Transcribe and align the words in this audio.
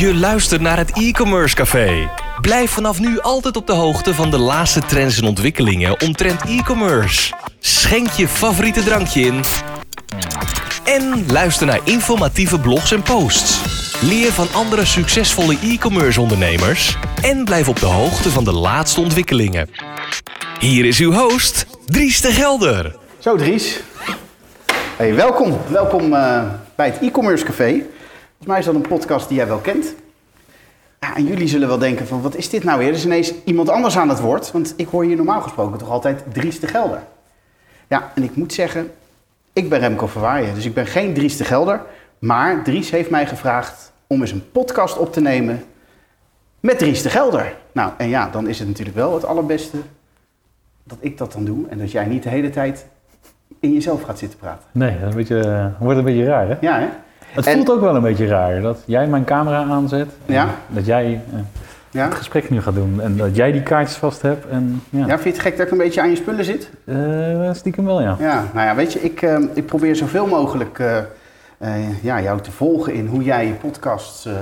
Je 0.00 0.14
luistert 0.14 0.60
naar 0.60 0.76
het 0.76 0.92
e-commerce 0.92 1.54
café. 1.54 2.10
Blijf 2.40 2.70
vanaf 2.70 3.00
nu 3.00 3.20
altijd 3.20 3.56
op 3.56 3.66
de 3.66 3.72
hoogte 3.72 4.14
van 4.14 4.30
de 4.30 4.38
laatste 4.38 4.80
trends 4.80 5.20
en 5.20 5.26
ontwikkelingen 5.26 6.00
omtrent 6.00 6.42
e-commerce. 6.42 7.32
Schenk 7.58 8.08
je 8.08 8.28
favoriete 8.28 8.82
drankje 8.82 9.20
in. 9.20 9.40
En 10.84 11.32
luister 11.32 11.66
naar 11.66 11.80
informatieve 11.84 12.60
blogs 12.60 12.92
en 12.92 13.02
posts. 13.02 13.60
Leer 14.02 14.32
van 14.32 14.46
andere 14.52 14.84
succesvolle 14.84 15.58
e-commerce 15.62 16.20
ondernemers. 16.20 16.96
En 17.22 17.44
blijf 17.44 17.68
op 17.68 17.80
de 17.80 17.86
hoogte 17.86 18.30
van 18.30 18.44
de 18.44 18.52
laatste 18.52 19.00
ontwikkelingen. 19.00 19.70
Hier 20.58 20.84
is 20.84 20.98
uw 20.98 21.12
host, 21.12 21.66
Dries 21.86 22.20
de 22.20 22.32
Gelder. 22.32 22.96
Zo 23.18 23.36
Dries. 23.36 23.80
Hey, 24.96 25.14
welkom. 25.14 25.58
Welkom 25.68 26.14
eh, 26.14 26.42
bij 26.74 26.86
het 26.86 26.98
e-commerce 27.00 27.44
café. 27.44 27.82
Volgens 28.40 28.58
mij 28.58 28.72
is 28.72 28.78
dat 28.78 28.90
een 28.90 28.98
podcast 28.98 29.28
die 29.28 29.36
jij 29.36 29.46
wel 29.46 29.58
kent. 29.58 29.94
Ja, 31.00 31.16
en 31.16 31.26
jullie 31.26 31.48
zullen 31.48 31.68
wel 31.68 31.78
denken 31.78 32.06
van 32.06 32.22
wat 32.22 32.36
is 32.36 32.48
dit 32.48 32.64
nou 32.64 32.78
weer? 32.78 32.88
Er 32.88 32.94
is 32.94 33.04
ineens 33.04 33.34
iemand 33.44 33.68
anders 33.68 33.96
aan 33.98 34.08
het 34.08 34.20
woord. 34.20 34.52
Want 34.52 34.74
ik 34.76 34.88
hoor 34.88 35.04
hier 35.04 35.16
normaal 35.16 35.40
gesproken 35.40 35.78
toch 35.78 35.90
altijd 35.90 36.22
Dries 36.32 36.60
de 36.60 36.66
Gelder. 36.66 37.02
Ja, 37.88 38.12
en 38.14 38.22
ik 38.22 38.36
moet 38.36 38.52
zeggen, 38.52 38.90
ik 39.52 39.68
ben 39.68 39.78
Remco 39.78 40.06
Verwaaien. 40.06 40.54
Dus 40.54 40.64
ik 40.64 40.74
ben 40.74 40.86
geen 40.86 41.14
Dries 41.14 41.36
de 41.36 41.44
Gelder. 41.44 41.82
Maar 42.18 42.62
Dries 42.64 42.90
heeft 42.90 43.10
mij 43.10 43.26
gevraagd 43.26 43.92
om 44.06 44.20
eens 44.20 44.32
een 44.32 44.50
podcast 44.50 44.98
op 44.98 45.12
te 45.12 45.20
nemen 45.20 45.64
met 46.60 46.78
Dries 46.78 47.02
de 47.02 47.10
Gelder. 47.10 47.56
Nou, 47.72 47.92
en 47.98 48.08
ja, 48.08 48.28
dan 48.30 48.48
is 48.48 48.58
het 48.58 48.68
natuurlijk 48.68 48.96
wel 48.96 49.14
het 49.14 49.24
allerbeste 49.24 49.76
dat 50.84 50.98
ik 51.00 51.18
dat 51.18 51.32
dan 51.32 51.44
doe. 51.44 51.68
En 51.68 51.78
dat 51.78 51.90
jij 51.90 52.06
niet 52.06 52.22
de 52.22 52.28
hele 52.28 52.50
tijd 52.50 52.86
in 53.58 53.72
jezelf 53.72 54.02
gaat 54.02 54.18
zitten 54.18 54.38
praten. 54.38 54.68
Nee, 54.72 54.90
dat 54.90 55.08
is 55.08 55.08
een 55.08 55.16
beetje, 55.16 55.40
eh, 55.40 55.80
wordt 55.80 55.98
een 55.98 56.04
beetje 56.04 56.24
raar, 56.24 56.48
hè? 56.48 56.56
Ja, 56.60 56.78
hè? 56.78 56.88
Het 57.32 57.46
En- 57.46 57.54
voelt 57.54 57.70
ook 57.70 57.80
wel 57.80 57.94
een 57.96 58.02
beetje 58.02 58.26
raar 58.26 58.60
dat 58.60 58.82
jij 58.86 59.06
mijn 59.06 59.24
camera 59.24 59.62
aanzet. 59.64 60.08
Ja. 60.26 60.48
Dat 60.68 60.86
jij 60.86 61.04
eh, 61.32 61.38
Ja? 61.90 62.04
het 62.04 62.14
gesprek 62.14 62.50
nu 62.50 62.62
gaat 62.62 62.74
doen 62.74 63.00
en 63.00 63.16
dat 63.16 63.36
jij 63.36 63.52
die 63.52 63.62
kaartjes 63.62 63.96
vast 63.96 64.22
hebt. 64.22 64.46
En, 64.48 64.82
ja, 64.90 64.98
Ja, 64.98 65.06
vind 65.06 65.22
je 65.22 65.30
het 65.30 65.38
gek 65.40 65.56
dat 65.56 65.66
ik 65.66 65.72
een 65.72 65.78
beetje 65.78 66.00
aan 66.00 66.10
je 66.10 66.16
spullen 66.16 66.44
zit? 66.44 66.70
Eh, 66.84 67.52
stiekem 67.52 67.84
wel, 67.84 68.00
ja. 68.02 68.16
Ja, 68.18 68.44
nou 68.54 68.66
ja, 68.66 68.74
weet 68.74 68.92
je, 68.92 69.00
ik, 69.02 69.22
eh, 69.22 69.38
ik 69.54 69.66
probeer 69.66 69.96
zoveel 69.96 70.26
mogelijk 70.26 70.82
ja, 72.02 72.20
jou 72.20 72.40
te 72.40 72.50
volgen 72.52 72.92
in 72.94 73.06
hoe 73.06 73.22
jij 73.22 73.46
je 73.46 73.52
podcasts 73.52 74.26
eh, 74.26 74.32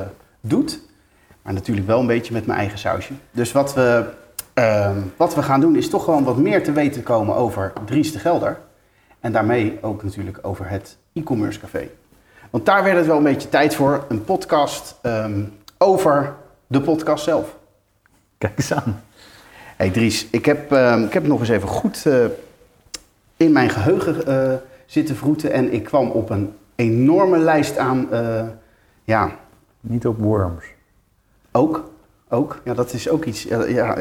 doet. 0.41 0.81
Maar 1.43 1.53
natuurlijk 1.53 1.87
wel 1.87 2.01
een 2.01 2.07
beetje 2.07 2.33
met 2.33 2.47
mijn 2.47 2.59
eigen 2.59 2.79
sausje. 2.79 3.13
Dus 3.31 3.53
wat 3.53 3.75
we, 3.75 4.05
eh, 4.55 4.91
wat 5.17 5.35
we 5.35 5.43
gaan 5.43 5.61
doen 5.61 5.77
is 5.77 5.89
toch 5.89 6.05
gewoon 6.05 6.25
wat 6.25 6.37
meer 6.37 6.63
te 6.63 6.73
weten 6.73 7.03
komen 7.03 7.35
over 7.35 7.73
Dries 7.85 8.13
de 8.13 8.19
Gelder. 8.19 8.57
En 9.21 9.33
daarmee 9.33 9.79
ook 9.81 10.03
natuurlijk 10.03 10.39
over 10.43 10.69
het 10.69 10.97
e-commerce 11.13 11.61
café. 11.61 11.89
Want 12.51 12.67
daar 12.67 12.85
werd 12.85 12.97
het 12.97 13.07
wel 13.07 13.17
een 13.17 13.23
beetje 13.23 13.49
tijd 13.49 13.75
voor. 13.75 14.05
Een 14.09 14.25
podcast 14.25 14.95
ehm, 15.03 15.43
over 15.79 16.35
de 16.67 16.81
podcast 16.81 17.25
zelf. 17.25 17.57
Kijk 18.39 18.59
eens 18.59 18.73
aan. 18.73 19.03
Hey 19.77 19.91
Dries, 19.91 20.27
ik 20.31 20.45
heb, 20.45 20.73
ehm, 20.73 21.03
ik 21.03 21.13
heb 21.13 21.27
nog 21.27 21.41
eens 21.41 21.49
even 21.49 21.69
goed 21.69 22.07
eh, 22.07 22.25
in 23.37 23.53
mijn 23.53 23.71
geheugen 23.71 24.27
eh, 24.27 24.55
zitten 24.87 25.17
vroeten 25.17 25.53
en 25.53 25.73
ik 25.73 25.85
kwam 25.85 26.11
op 26.11 26.31
een 26.31 26.55
enorme 26.75 27.39
lijst 27.39 27.79
aan, 27.79 28.13
eh, 28.13 28.45
ja, 29.05 29.31
Niet 29.81 30.07
op 30.07 30.19
worms. 30.19 30.65
ook, 31.53 31.91
ook, 32.29 32.61
ja 32.65 32.75
dat 32.75 32.93
is 32.93 33.09
ook 33.09 33.25
iets, 33.25 33.43
ja, 33.69 33.97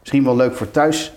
misschien 0.00 0.24
wel 0.24 0.36
leuk 0.36 0.54
voor 0.54 0.70
thuis. 0.70 1.12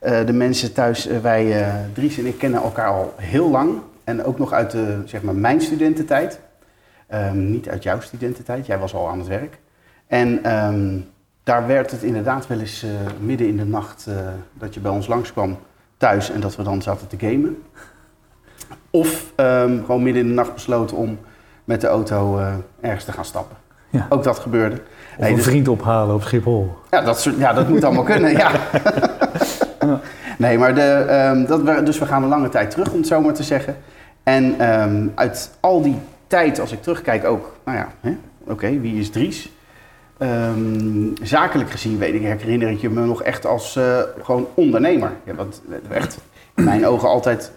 De 0.00 0.32
mensen 0.32 0.72
thuis, 0.72 1.04
wij, 1.04 1.66
Dries 1.92 2.18
en 2.18 2.26
ik 2.26 2.38
kennen 2.38 2.62
elkaar 2.62 2.88
al 2.88 3.14
heel 3.16 3.50
lang 3.50 3.80
en 4.04 4.24
ook 4.24 4.38
nog 4.38 4.52
uit 4.52 4.70
de, 4.70 5.02
zeg 5.04 5.22
maar, 5.22 5.34
mijn 5.34 5.60
studententijd. 5.60 6.40
Ehm, 7.06 7.50
niet 7.50 7.68
uit 7.68 7.82
jouw 7.82 8.00
studententijd, 8.00 8.66
jij 8.66 8.78
was 8.78 8.94
al 8.94 9.08
aan 9.08 9.18
het 9.18 9.28
werk. 9.28 9.58
En 10.06 10.44
ehm, 10.44 10.98
daar 11.44 11.66
werd 11.66 11.90
het 11.90 12.02
inderdaad 12.02 12.46
wel 12.46 12.58
eens 12.60 12.82
eh, 12.82 12.90
midden 13.20 13.48
in 13.48 13.56
de 13.56 13.64
nacht 13.64 14.06
eh, 14.06 14.14
dat 14.52 14.74
je 14.74 14.80
bij 14.80 14.90
ons 14.90 15.06
langskwam 15.06 15.58
thuis 15.96 16.30
en 16.30 16.40
dat 16.40 16.56
we 16.56 16.62
dan 16.62 16.82
zaten 16.82 17.06
te 17.06 17.16
gamen. 17.18 17.62
Of 18.90 19.32
ehm, 19.36 19.78
gewoon 19.84 20.02
midden 20.02 20.22
in 20.22 20.28
de 20.28 20.34
nacht 20.34 20.54
besloten 20.54 20.96
om 20.96 21.18
met 21.64 21.80
de 21.80 21.86
auto 21.86 22.38
eh, 22.38 22.52
ergens 22.80 23.04
te 23.04 23.12
gaan 23.12 23.24
stappen. 23.24 23.56
Ja. 23.90 24.06
Ook 24.08 24.22
dat 24.24 24.38
gebeurde. 24.38 24.76
Of 24.76 24.82
Hey, 25.16 25.30
een 25.30 25.36
dus- 25.36 25.44
vriend 25.44 25.68
ophalen 25.68 26.14
op 26.14 26.22
Schiphol. 26.22 26.74
ja, 26.90 27.00
dat, 27.00 27.20
soort, 27.20 27.36
ja, 27.38 27.52
dat 27.52 27.68
moet 27.68 27.84
allemaal 27.84 28.04
kunnen, 28.04 28.30
ja. 28.32 28.50
Nee, 30.38 30.58
maar 30.58 30.74
de, 30.74 31.44
dat, 31.48 31.86
dus 31.86 31.98
we 31.98 32.06
gaan 32.06 32.22
een 32.22 32.28
lange 32.28 32.48
tijd 32.48 32.70
terug, 32.70 32.90
om 32.90 32.98
het 32.98 33.06
zo 33.06 33.20
maar 33.20 33.34
te 33.34 33.42
zeggen. 33.42 33.76
En 34.24 34.58
ehm, 34.58 35.08
uit 35.14 35.56
al 35.60 35.82
die 35.82 35.96
tijd, 36.26 36.60
als 36.60 36.72
ik 36.72 36.82
terugkijk 36.82 37.24
ook, 37.24 37.56
nou 37.64 37.78
ja, 37.78 37.92
oké, 38.46 38.80
wie 38.80 38.98
is 38.98 39.10
Dries? 39.10 39.52
Ehm, 40.18 41.08
zakelijk 41.22 41.70
gezien 41.70 41.98
weet 41.98 42.14
ik, 42.14 42.22
herinner 42.22 42.70
ik 42.70 42.80
je 42.80 42.90
me 42.90 43.06
nog 43.06 43.22
echt 43.22 43.46
als 43.46 43.76
eh, 43.76 44.00
gewoon 44.22 44.46
ondernemer. 44.54 45.12
Ja, 45.24 45.34
want 45.34 45.62
echt 45.90 46.18
in 46.54 46.64
mijn 46.64 46.86
ogen 46.86 47.08
altijd 47.08 47.52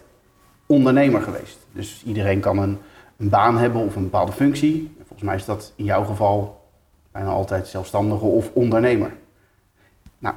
ondernemer 0.66 1.22
geweest. 1.22 1.58
Dus 1.72 2.04
iedereen 2.06 2.40
kan 2.40 2.58
een, 2.58 2.78
een 3.18 3.30
baan 3.30 3.58
hebben 3.58 3.82
of 3.82 3.96
een 3.96 4.04
bepaalde 4.04 4.32
functie. 4.32 4.96
Volgens 4.98 5.22
mij 5.22 5.36
is 5.36 5.46
dat 5.46 5.74
in 5.76 5.84
jouw 5.84 6.04
geval 6.04 6.66
bijna 7.12 7.30
altijd 7.30 7.68
zelfstandige 7.68 8.26
of 8.26 8.50
ondernemer. 8.54 9.12
Nou, 10.20 10.36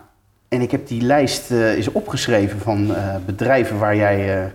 en 0.48 0.60
ik 0.60 0.70
heb 0.70 0.86
die 0.86 1.02
lijst 1.02 1.50
eh 1.50 1.76
eens 1.76 1.92
opgeschreven 1.92 2.58
van 2.58 2.94
eh, 2.94 3.14
bedrijven 3.26 3.78
waar 3.78 3.96
jij 3.96 4.52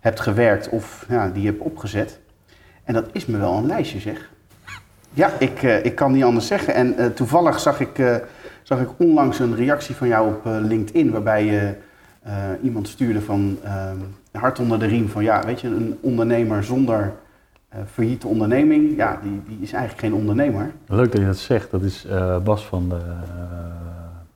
hebt 0.00 0.20
gewerkt 0.20 0.68
of 0.68 1.06
ja, 1.08 1.28
die 1.28 1.46
hebt 1.46 1.60
opgezet. 1.60 2.18
En 2.84 2.94
dat 2.94 3.08
is 3.12 3.26
me 3.26 3.38
wel 3.38 3.56
een 3.56 3.66
lijstje, 3.66 3.98
zeg. 3.98 4.30
Ja, 5.12 5.30
ik, 5.38 5.62
eh, 5.62 5.84
ik 5.84 5.94
kan 5.94 6.12
niet 6.12 6.24
anders 6.24 6.46
zeggen. 6.46 6.74
En 6.74 6.98
eh, 6.98 7.06
toevallig 7.06 7.60
zag 7.60 7.80
ik, 7.80 7.98
eh, 7.98 8.16
zag 8.62 8.80
ik 8.80 8.88
onlangs 8.96 9.38
een 9.38 9.56
reactie 9.56 9.94
van 9.94 10.08
jou 10.08 10.28
op 10.28 10.40
LinkedIn, 10.44 11.10
waarbij 11.10 11.44
je 11.44 11.74
iemand 12.62 12.88
stuurde 12.88 13.20
van 13.20 13.58
ehm, 13.64 13.96
hart 14.32 14.58
onder 14.58 14.78
de 14.78 14.86
riem 14.86 15.08
van 15.08 15.22
ja, 15.22 15.42
weet 15.44 15.60
je, 15.60 15.68
een 15.68 15.98
ondernemer 16.00 16.64
zonder 16.64 17.12
failliete 17.92 18.26
onderneming, 18.26 18.96
ja, 18.96 19.18
die, 19.22 19.42
die 19.46 19.58
is 19.60 19.72
eigenlijk 19.72 20.04
geen 20.04 20.14
ondernemer. 20.14 20.70
Leuk 20.86 21.12
dat 21.12 21.20
je 21.20 21.26
dat 21.26 21.36
zegt. 21.36 21.70
Dat 21.70 21.82
is 21.82 22.06
Bas 22.44 22.66
van 22.66 22.88
de 22.88 23.00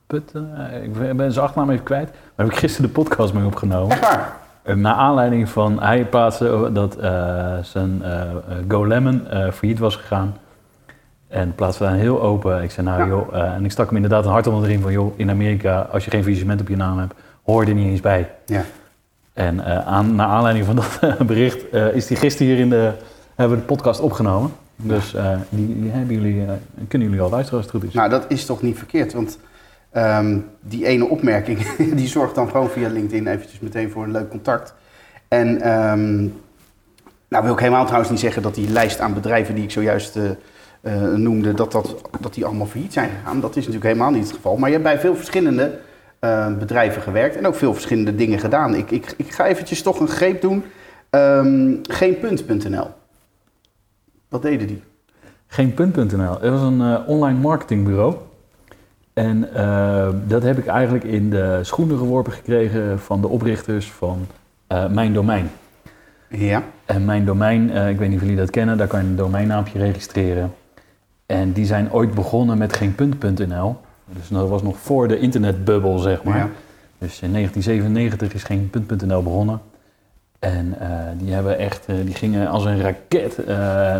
Putten. 0.07 0.71
Ik 0.83 0.93
ben 1.17 1.31
zijn 1.31 1.45
achternaam 1.45 1.69
even 1.69 1.83
kwijt. 1.83 2.07
Daar 2.07 2.45
heb 2.45 2.55
ik 2.55 2.55
gisteren 2.55 2.87
de 2.87 2.93
podcast 2.93 3.33
mee 3.33 3.45
opgenomen. 3.45 3.91
Echt 3.91 4.01
waar? 4.01 4.42
Eh, 4.63 4.75
Naar 4.75 4.93
aanleiding 4.93 5.49
van, 5.49 5.81
hij 5.81 6.05
plaatste 6.05 6.69
dat 6.73 6.95
eh, 6.97 7.57
zijn 7.61 8.03
eh 8.03 8.21
Go 8.67 8.87
Lemon 8.87 9.27
failliet 9.53 9.79
was 9.79 9.95
gegaan. 9.95 10.37
En 11.27 11.55
plaatste 11.55 11.83
daar 11.83 11.93
heel 11.93 12.21
open. 12.21 12.63
Ik 12.63 12.71
zei, 12.71 12.87
nou 12.87 13.01
Ja. 13.01 13.07
joh, 13.07 13.35
en 13.55 13.65
ik 13.65 13.71
stak 13.71 13.85
hem 13.85 13.95
inderdaad 13.95 14.25
een 14.25 14.31
hart 14.31 14.47
onder 14.47 14.61
de 14.61 14.67
riem 14.67 14.81
van, 14.81 14.91
joh, 14.91 15.19
in 15.19 15.29
Amerika, 15.29 15.87
als 15.91 16.05
je 16.05 16.09
geen 16.11 16.21
faillissement 16.21 16.61
op 16.61 16.67
je 16.67 16.75
naam 16.75 16.97
hebt, 16.97 17.13
hoor 17.43 17.63
je 17.63 17.69
er 17.69 17.75
niet 17.75 17.87
eens 17.87 18.01
bij. 18.01 18.31
Ja. 18.45 18.63
En 19.33 19.65
eh, 19.65 19.87
aan, 19.87 20.15
naar 20.15 20.27
aanleiding 20.27 20.65
van 20.65 20.75
dat 20.75 20.99
bericht 21.27 21.73
is 21.93 22.07
die 22.07 22.17
gisteren 22.17 22.47
hier 22.53 22.61
in 22.61 22.69
de, 22.69 22.91
hebben 23.35 23.57
we 23.57 23.61
de 23.63 23.67
podcast 23.73 23.99
opgenomen. 23.99 24.51
Dus 24.75 25.15
die, 25.49 25.81
die 25.81 25.91
hebben 25.91 26.15
jullie, 26.15 26.45
kunnen 26.87 27.07
jullie 27.07 27.23
al 27.23 27.29
luisteren 27.29 27.57
als 27.61 27.71
het 27.71 27.75
goed 27.81 27.89
is. 27.89 27.93
Nou, 27.95 28.09
dat 28.09 28.25
is 28.27 28.45
toch 28.45 28.61
niet 28.61 28.77
verkeerd, 28.77 29.13
want 29.13 29.37
ehm, 29.93 30.37
die 30.61 30.85
ene 30.85 31.05
opmerking, 31.05 31.59
die 32.01 32.07
zorgt 32.07 32.35
dan 32.35 32.49
gewoon 32.49 32.69
via 32.69 32.89
LinkedIn 32.89 33.27
eventjes 33.27 33.59
meteen 33.59 33.91
voor 33.91 34.03
een 34.03 34.11
leuk 34.11 34.29
contact. 34.29 34.73
En 35.27 35.61
ehm, 35.61 36.27
nou 37.27 37.43
wil 37.43 37.53
ik 37.53 37.59
helemaal 37.59 37.83
trouwens 37.83 38.11
niet 38.11 38.19
zeggen 38.19 38.41
dat 38.41 38.55
die 38.55 38.69
lijst 38.69 38.99
aan 38.99 39.13
bedrijven 39.13 39.55
die 39.55 39.63
ik 39.63 39.71
zojuist 39.71 40.15
eh, 40.15 40.29
eh, 40.81 41.13
noemde, 41.13 41.53
dat, 41.53 41.71
dat, 41.71 42.01
dat 42.19 42.33
die 42.33 42.45
allemaal 42.45 42.67
failliet 42.67 42.93
zijn 42.93 43.09
gegaan. 43.09 43.39
Dat 43.39 43.49
is 43.49 43.65
natuurlijk 43.65 43.83
helemaal 43.83 44.11
niet 44.11 44.23
het 44.23 44.35
geval. 44.35 44.57
Maar 44.57 44.69
je 44.69 44.75
hebt 44.75 44.87
bij 44.87 44.99
veel 44.99 45.15
verschillende 45.15 45.79
eh, 46.19 46.57
bedrijven 46.57 47.01
gewerkt 47.01 47.35
en 47.35 47.47
ook 47.47 47.55
veel 47.55 47.73
verschillende 47.73 48.15
dingen 48.15 48.39
gedaan. 48.39 48.75
Ik, 48.75 48.91
ik, 48.91 49.13
ik 49.17 49.31
ga 49.31 49.45
eventjes 49.45 49.81
toch 49.81 49.99
een 49.99 50.07
greep 50.07 50.41
doen. 50.41 50.63
Ehm 51.09 51.75
Geenpunt.nl. 51.81 52.87
Wat 54.29 54.41
deden 54.41 54.67
die? 54.67 54.83
Geen 55.47 55.73
punt.nl. 55.73 56.39
Het 56.39 56.49
was 56.49 56.61
een 56.61 57.05
online 57.05 57.39
marketingbureau. 57.39 58.15
En 59.13 59.53
eh, 59.53 60.09
dat 60.27 60.43
heb 60.43 60.57
ik 60.57 60.65
eigenlijk 60.65 61.03
in 61.03 61.29
de 61.29 61.59
schoenen 61.61 61.97
geworpen 61.97 62.31
gekregen 62.31 62.99
van 62.99 63.21
de 63.21 63.27
oprichters 63.27 63.91
van 63.91 64.27
eh, 64.67 64.87
Mijn 64.87 65.13
Domein. 65.13 65.49
Ja. 66.29 66.63
En 66.85 67.05
Mijn 67.05 67.25
Domein, 67.25 67.71
eh, 67.71 67.89
ik 67.89 67.97
weet 67.97 68.07
niet 68.07 68.17
of 68.17 68.23
jullie 68.23 68.39
dat 68.39 68.49
kennen, 68.49 68.77
daar 68.77 68.87
kan 68.87 69.03
je 69.03 69.09
een 69.09 69.15
domeinnaampje 69.15 69.79
registreren. 69.79 70.53
En 71.25 71.51
die 71.51 71.65
zijn 71.65 71.91
ooit 71.91 72.13
begonnen 72.13 72.57
met 72.57 72.75
geen 72.75 72.95
punt.nl. 72.95 73.75
Dus 74.05 74.27
dat 74.27 74.49
was 74.49 74.61
nog 74.61 74.77
voor 74.77 75.07
de 75.07 75.19
internetbubbel, 75.19 75.97
zeg 75.97 76.23
maar. 76.23 76.37
Ja. 76.37 76.49
Dus 76.97 77.21
in 77.21 77.31
1997 77.31 78.33
is 78.33 78.43
geen 78.43 78.69
punt.nl 78.69 79.23
begonnen. 79.23 79.61
En 80.39 80.77
die 81.17 81.33
hebben 81.33 81.57
echt, 81.57 81.85
die 81.85 82.13
gingen 82.13 82.47
als 82.47 82.65
een 82.65 82.81
raket 82.81 83.37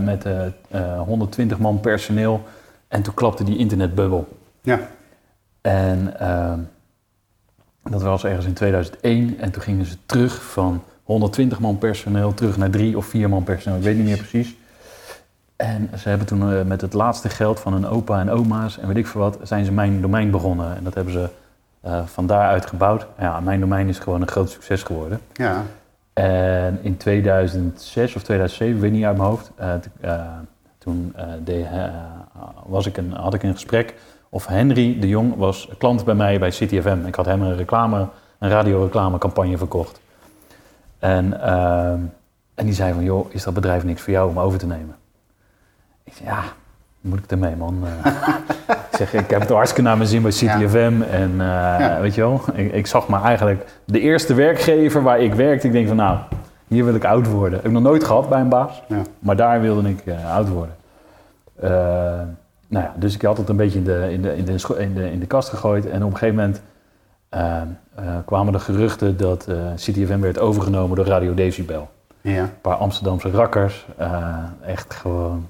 met 0.03 0.25
eh, 0.25 0.45
eh, 0.69 1.01
120 1.01 1.59
man 1.59 1.79
personeel. 1.79 2.43
En 2.87 3.01
toen 3.01 3.13
klapte 3.13 3.43
die 3.43 3.57
internetbubbel. 3.57 4.27
Ja. 4.61 4.79
En 5.63 6.19
ehm, 6.19 6.59
dat 7.83 8.01
was 8.01 8.23
ergens 8.23 8.45
in 8.45 8.53
2001. 8.53 9.39
En 9.39 9.51
toen 9.51 9.61
gingen 9.61 9.85
ze 9.85 9.95
terug 10.05 10.43
van 10.43 10.83
120 11.03 11.59
man 11.59 11.77
personeel 11.77 12.33
terug 12.33 12.57
naar 12.57 12.69
drie 12.69 12.97
of 12.97 13.05
vier 13.05 13.29
man 13.29 13.43
personeel. 13.43 13.77
Ik 13.77 13.83
weet 13.83 13.95
niet 13.95 14.05
meer 14.05 14.17
precies. 14.17 14.55
En 15.55 15.89
ze 15.97 16.09
hebben 16.09 16.27
toen 16.27 16.53
eh, 16.53 16.63
met 16.63 16.81
het 16.81 16.93
laatste 16.93 17.29
geld 17.29 17.59
van 17.59 17.73
hun 17.73 17.87
opa 17.87 18.19
en 18.19 18.29
oma's 18.29 18.79
en 18.79 18.87
weet 18.87 18.97
ik 18.97 19.07
veel 19.07 19.21
wat, 19.21 19.39
zijn 19.43 19.65
ze 19.65 19.71
mijn 19.71 20.01
domein 20.01 20.31
begonnen. 20.31 20.75
En 20.75 20.83
dat 20.83 20.93
hebben 20.93 21.13
ze 21.13 21.29
eh, 21.81 22.05
van 22.05 22.27
daaruit 22.27 22.65
gebouwd. 22.65 23.05
Ja, 23.19 23.39
mijn 23.39 23.59
domein 23.59 23.87
is 23.87 23.99
gewoon 23.99 24.21
een 24.21 24.27
groot 24.27 24.49
succes 24.49 24.83
geworden. 24.83 25.19
Ja. 25.33 25.63
En 26.13 26.79
in 26.81 26.97
2006 26.97 28.15
of 28.15 28.23
2007, 28.23 28.75
ik 28.75 28.81
weet 28.81 28.91
niet 28.91 29.05
uit 29.05 29.17
mijn 29.17 29.29
hoofd, 29.29 29.51
eh, 29.55 30.21
toen 30.77 31.15
deed, 31.43 31.65
was 32.65 32.85
ik 32.85 32.97
een, 32.97 33.11
had 33.11 33.33
ik 33.33 33.43
een 33.43 33.53
gesprek 33.53 33.95
of 34.33 34.45
Henry 34.47 34.97
de 34.99 35.07
Jong 35.07 35.35
was 35.35 35.69
klant 35.77 36.05
bij 36.05 36.13
mij 36.15 36.39
bij 36.39 36.51
City 36.51 36.81
FM. 36.81 36.97
Ik 37.05 37.15
had 37.15 37.25
hem 37.25 37.41
een 37.41 37.55
reclame, 37.57 38.07
een 38.39 38.49
radioreclamecampagne 38.49 39.57
verkocht. 39.57 39.99
En, 40.99 41.41
ehm, 41.41 41.99
en 42.55 42.65
die 42.65 42.73
zei 42.73 42.93
van, 42.93 43.03
joh, 43.03 43.33
is 43.33 43.43
dat 43.43 43.53
bedrijf 43.53 43.83
niks 43.83 44.01
voor 44.01 44.13
jou 44.13 44.29
om 44.29 44.39
over 44.39 44.59
te 44.59 44.65
nemen? 44.67 44.95
Ik 46.03 46.13
zei, 46.13 46.29
ja, 46.29 46.39
moet 47.01 47.19
ik 47.19 47.31
ermee, 47.31 47.55
man? 47.55 47.83
Eh, 48.03 48.13
ik 48.91 48.97
zeg, 48.97 49.13
ik 49.13 49.29
heb 49.29 49.39
het 49.41 49.49
hartstikke 49.49 49.81
naar 49.81 49.97
mijn 49.97 50.09
zin 50.09 50.21
bij 50.21 50.31
City 50.31 50.57
Ja. 50.57 50.69
FM. 50.69 51.01
En 51.11 51.31
eh, 51.31 51.47
Ja. 51.79 51.97
weet 52.01 52.15
je 52.15 52.21
wel, 52.21 52.41
ik, 52.53 52.73
ik 52.73 52.87
zag 52.87 53.07
maar 53.07 53.23
eigenlijk 53.23 53.65
de 53.85 53.99
eerste 53.99 54.33
werkgever 54.33 55.01
waar 55.03 55.19
ik 55.19 55.33
werkte. 55.33 55.67
Ik 55.67 55.73
denk 55.73 55.87
van, 55.87 55.95
nou, 55.95 56.17
hier 56.67 56.85
wil 56.85 56.95
ik 56.95 57.05
oud 57.05 57.27
worden. 57.27 57.53
Heb 57.57 57.65
ik 57.67 57.71
nog 57.71 57.83
nooit 57.83 58.03
gehad 58.03 58.29
bij 58.29 58.39
een 58.39 58.49
baas, 58.49 58.81
Ja. 58.87 59.01
maar 59.19 59.35
daar 59.35 59.61
wilde 59.61 59.89
ik 59.89 60.05
eh, 60.05 60.33
oud 60.35 60.49
worden. 60.49 60.75
Eh, 62.75 62.79
nou 62.81 62.93
ja, 62.93 62.99
dus 62.99 63.15
ik 63.15 63.21
had 63.21 63.37
het 63.37 63.49
een 63.49 63.55
beetje 63.55 63.77
in 63.79 63.85
de, 63.85 64.07
in 64.11 64.21
de, 64.21 64.35
in 64.35 64.45
de, 64.45 64.53
in 64.77 64.93
de, 64.93 65.11
in 65.11 65.19
de 65.19 65.25
kast 65.25 65.49
gegooid. 65.49 65.85
En 65.85 66.03
op 66.03 66.11
een 66.11 66.17
gegeven 66.17 66.35
moment 66.35 66.61
eh, 67.29 67.61
eh, 67.95 68.03
kwamen 68.25 68.53
de 68.53 68.59
geruchten 68.59 69.17
dat 69.17 69.47
eh 69.47 69.55
City 69.75 70.05
FM 70.05 70.19
werd 70.19 70.39
overgenomen 70.39 70.95
door 70.95 71.05
Radio 71.05 71.33
Decibel. 71.33 71.89
Ja. 72.21 72.41
Een 72.41 72.61
paar 72.61 72.75
Amsterdamse 72.75 73.29
rakkers. 73.31 73.85
eh, 73.97 74.27
echt 74.65 74.93
gewoon... 74.93 75.47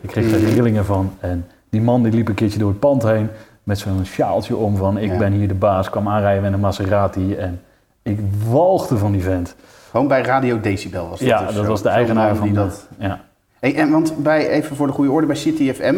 Ik 0.00 0.08
kreeg 0.08 0.32
er 0.32 0.38
rillingen 0.38 0.84
van. 0.84 1.12
En 1.20 1.46
die 1.70 1.80
man 1.82 2.02
die 2.02 2.12
liep 2.12 2.28
een 2.28 2.34
keertje 2.34 2.58
door 2.58 2.68
het 2.68 2.78
pand 2.80 3.02
heen 3.02 3.28
met 3.62 3.78
zo'n 3.78 4.04
sjaaltje 4.04 4.56
om 4.56 4.76
van 4.76 4.98
ik 4.98 5.10
Ja. 5.10 5.18
ben 5.18 5.32
hier 5.32 5.48
de 5.48 5.54
baas. 5.54 5.90
Kwam 5.90 6.08
aanrijden 6.08 6.42
met 6.42 6.52
een 6.52 6.60
Maserati 6.60 7.34
en 7.34 7.60
ik 8.02 8.18
walgde 8.48 8.96
van 8.98 9.12
die 9.12 9.22
vent. 9.22 9.54
Gewoon 9.90 10.08
bij 10.08 10.22
Radio 10.22 10.60
Decibel 10.60 11.08
was 11.08 11.18
dat 11.18 11.28
ja, 11.28 11.44
dus 11.46 11.54
dat 11.54 11.64
zo. 11.64 11.70
was 11.70 11.82
de 11.82 11.88
eigenaar 11.88 12.36
van 12.36 12.46
die 12.46 12.56
dat... 12.56 12.86
Ja. 12.98 13.20
Hey, 13.60 13.74
en 13.76 13.90
want 13.90 14.16
bij, 14.22 14.48
even 14.48 14.76
voor 14.76 14.86
de 14.86 14.92
goede 14.92 15.10
orde, 15.10 15.26
bij 15.26 15.36
City 15.36 15.72
FM, 15.72 15.94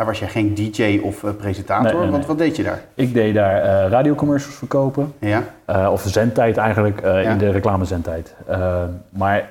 daar 0.00 0.08
was 0.08 0.18
jij 0.18 0.28
geen 0.28 0.54
DJ 0.54 1.00
of 1.02 1.24
eh, 1.24 1.30
presentator. 1.38 1.82
Nee, 1.84 1.92
nee, 1.92 2.02
nee. 2.02 2.10
Want 2.10 2.26
wat 2.26 2.38
deed 2.38 2.56
je 2.56 2.62
daar? 2.62 2.82
Ik 2.94 3.14
deed 3.14 3.34
daar 3.34 3.62
eh, 3.62 3.90
radiocommercials 3.90 4.56
verkopen. 4.56 5.12
Ja, 5.18 5.42
Eh, 5.64 5.88
of 5.92 6.02
zendtijd 6.06 6.56
eigenlijk, 6.56 7.00
Ja. 7.02 7.18
in 7.20 7.38
de 7.38 7.50
reclamezendtijd. 7.50 8.34
Maar 9.10 9.50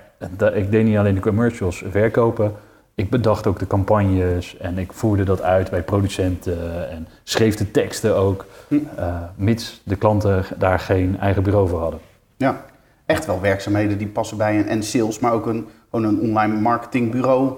ik 0.53 0.71
deed 0.71 0.83
niet 0.85 0.97
alleen 0.97 1.13
de 1.15 1.19
commercials 1.21 1.83
verkopen. 1.89 2.51
Ik 2.95 3.09
bedacht 3.09 3.47
ook 3.47 3.59
de 3.59 3.67
campagnes 3.67 4.57
en 4.57 4.77
ik 4.77 4.93
voerde 4.93 5.23
dat 5.23 5.41
uit 5.41 5.69
bij 5.69 5.81
producenten 5.81 6.89
en 6.89 7.07
schreef 7.23 7.55
de 7.55 7.71
teksten 7.71 8.15
ook. 8.15 8.45
Hm. 8.67 8.75
mits 9.35 9.81
de 9.83 9.95
klanten 9.95 10.43
daar 10.57 10.79
geen 10.79 11.17
eigen 11.19 11.43
bureau 11.43 11.67
voor 11.69 11.79
hadden. 11.79 11.99
ja. 12.37 12.61
Echt 13.05 13.25
wel 13.25 13.41
werkzaamheden 13.41 13.97
die 13.97 14.07
passen 14.07 14.37
bij 14.37 14.59
een 14.59 14.67
en 14.67 14.83
sales, 14.83 15.19
maar 15.19 15.31
ook 15.33 15.45
een, 15.45 15.67
gewoon 15.91 16.05
een 16.05 16.19
online 16.19 16.59
marketingbureau. 16.59 17.53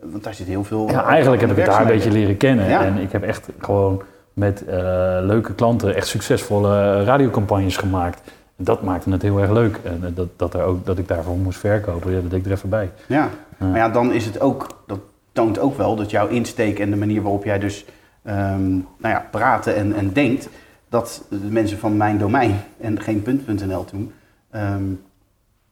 Want 0.00 0.24
daar 0.24 0.34
zit 0.34 0.46
heel 0.46 0.64
veel. 0.64 0.90
Ja, 0.90 1.02
eh, 1.02 1.10
eigenlijk 1.10 1.40
heb 1.40 1.50
ik 1.50 1.56
het 1.56 1.66
daar 1.66 1.80
een 1.80 1.86
beetje 1.86 2.10
leren 2.10 2.36
kennen. 2.36 2.68
Ja. 2.68 2.84
En 2.84 2.96
ik 2.96 3.12
heb 3.12 3.22
echt 3.22 3.48
gewoon 3.58 4.02
met 4.32 4.64
eh, 4.64 4.76
leuke 5.22 5.54
klanten 5.54 5.94
echt 5.94 6.06
succesvolle 6.06 7.04
radiocampagnes 7.04 7.76
gemaakt. 7.76 8.20
En 8.56 8.64
dat 8.64 8.82
maakte 8.82 9.10
het 9.10 9.22
heel 9.22 9.38
erg 9.38 9.50
leuk. 9.50 9.80
En 9.82 10.00
eh, 10.04 10.10
dat, 10.14 10.28
dat, 10.36 10.54
er 10.54 10.62
ook, 10.62 10.86
dat 10.86 10.98
ik 10.98 11.08
daarvoor 11.08 11.36
moest 11.36 11.58
verkopen, 11.58 12.12
ja, 12.12 12.20
dat 12.20 12.30
deed 12.30 12.40
ik 12.40 12.46
er 12.46 12.52
even 12.52 12.68
bij. 12.68 12.90
Ja. 13.06 13.28
Maar 13.58 13.76
ja, 13.76 13.88
dan 13.88 14.12
is 14.12 14.24
het 14.24 14.40
ook, 14.40 14.82
dat 14.86 14.98
toont 15.32 15.58
ook 15.58 15.76
wel 15.76 15.96
dat 15.96 16.10
jouw 16.10 16.26
insteek 16.26 16.78
en 16.78 16.90
de 16.90 16.96
manier 16.96 17.22
waarop 17.22 17.44
jij 17.44 17.58
dus 17.58 17.84
ehm, 18.22 18.70
nou 18.72 19.14
ja, 19.14 19.26
praten 19.30 19.76
en, 19.76 19.94
en 19.94 20.12
denkt, 20.12 20.48
dat 20.88 21.24
de 21.28 21.36
mensen 21.36 21.78
van 21.78 21.96
mijn 21.96 22.18
domein 22.18 22.60
en 22.80 23.00
geen 23.00 23.22
punt.nl 23.22 23.84
toen, 23.84 24.12
ehm, 24.50 24.84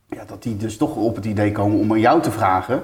ja, 0.07 0.25
dat 0.27 0.43
die 0.43 0.57
dus 0.57 0.77
toch 0.77 0.97
op 0.97 1.17
het 1.17 1.25
idee 1.25 1.53
komen 1.53 1.79
om 1.79 1.93
aan 1.93 2.01
jou 2.01 2.23
te 2.23 2.31
vragen. 2.31 2.83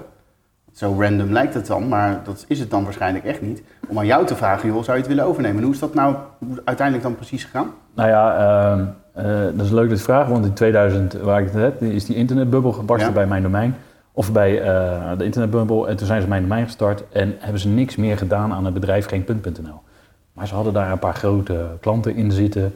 Zo 0.79 0.97
random 0.99 1.33
lijkt 1.33 1.55
het 1.55 1.67
dan, 1.67 1.89
maar 1.89 2.21
dat 2.25 2.45
is 2.49 2.61
het 2.61 2.71
dan 2.71 2.85
waarschijnlijk 2.85 3.25
echt 3.25 3.43
niet. 3.43 3.63
Om 3.89 3.99
aan 3.99 4.07
jou 4.07 4.27
te 4.27 4.37
vragen, 4.37 4.69
joh, 4.69 4.83
zou 4.83 4.97
je 4.97 5.03
het 5.03 5.07
willen 5.07 5.25
overnemen? 5.25 5.57
En 5.59 5.65
hoe 5.65 5.73
is 5.73 5.79
dat 5.79 5.95
nou 5.95 6.15
uiteindelijk 6.65 7.07
dan 7.07 7.17
precies 7.17 7.45
gegaan? 7.45 7.71
Nou 7.95 8.09
ja, 8.09 8.37
ehm, 8.37 8.85
eh, 9.13 9.57
dat 9.57 9.67
is 9.67 9.71
leuk 9.71 9.89
dat 9.89 9.99
je 9.99 10.05
vraagt, 10.05 10.31
want 10.31 10.45
in 10.45 10.53
2000, 10.53 11.13
waar 11.13 11.41
ik 11.41 11.47
het 11.47 11.55
heb, 11.63 11.83
is 11.83 12.05
die 12.05 12.17
internetbubbel 12.17 12.73
gebarsten 12.73 13.09
Ja. 13.09 13.15
bij 13.15 13.27
mijn 13.27 13.43
domein. 13.43 13.75
Of 14.13 14.33
bij 14.33 14.61
eh, 14.63 15.19
de 15.19 15.25
internetbubbel. 15.25 15.89
En 15.89 15.97
toen 15.97 16.07
zijn 16.07 16.23
ze 16.23 16.29
mijn 16.29 16.43
domein 16.43 16.65
gestart 16.65 17.05
en 17.13 17.35
hebben 17.39 17.61
ze 17.61 17.69
niks 17.69 17.97
meer 17.97 18.19
gedaan 18.19 18.53
aan 18.53 18.65
het 18.65 18.75
bedrijf 18.75 19.07
geen.nl. 19.07 19.81
Maar 20.33 20.47
ze 20.47 20.55
hadden 20.55 20.73
daar 20.73 20.93
een 20.93 20.99
paar 20.99 21.15
grote 21.15 21.67
klanten 21.81 22.15
in 22.15 22.33
zitten. 22.33 22.75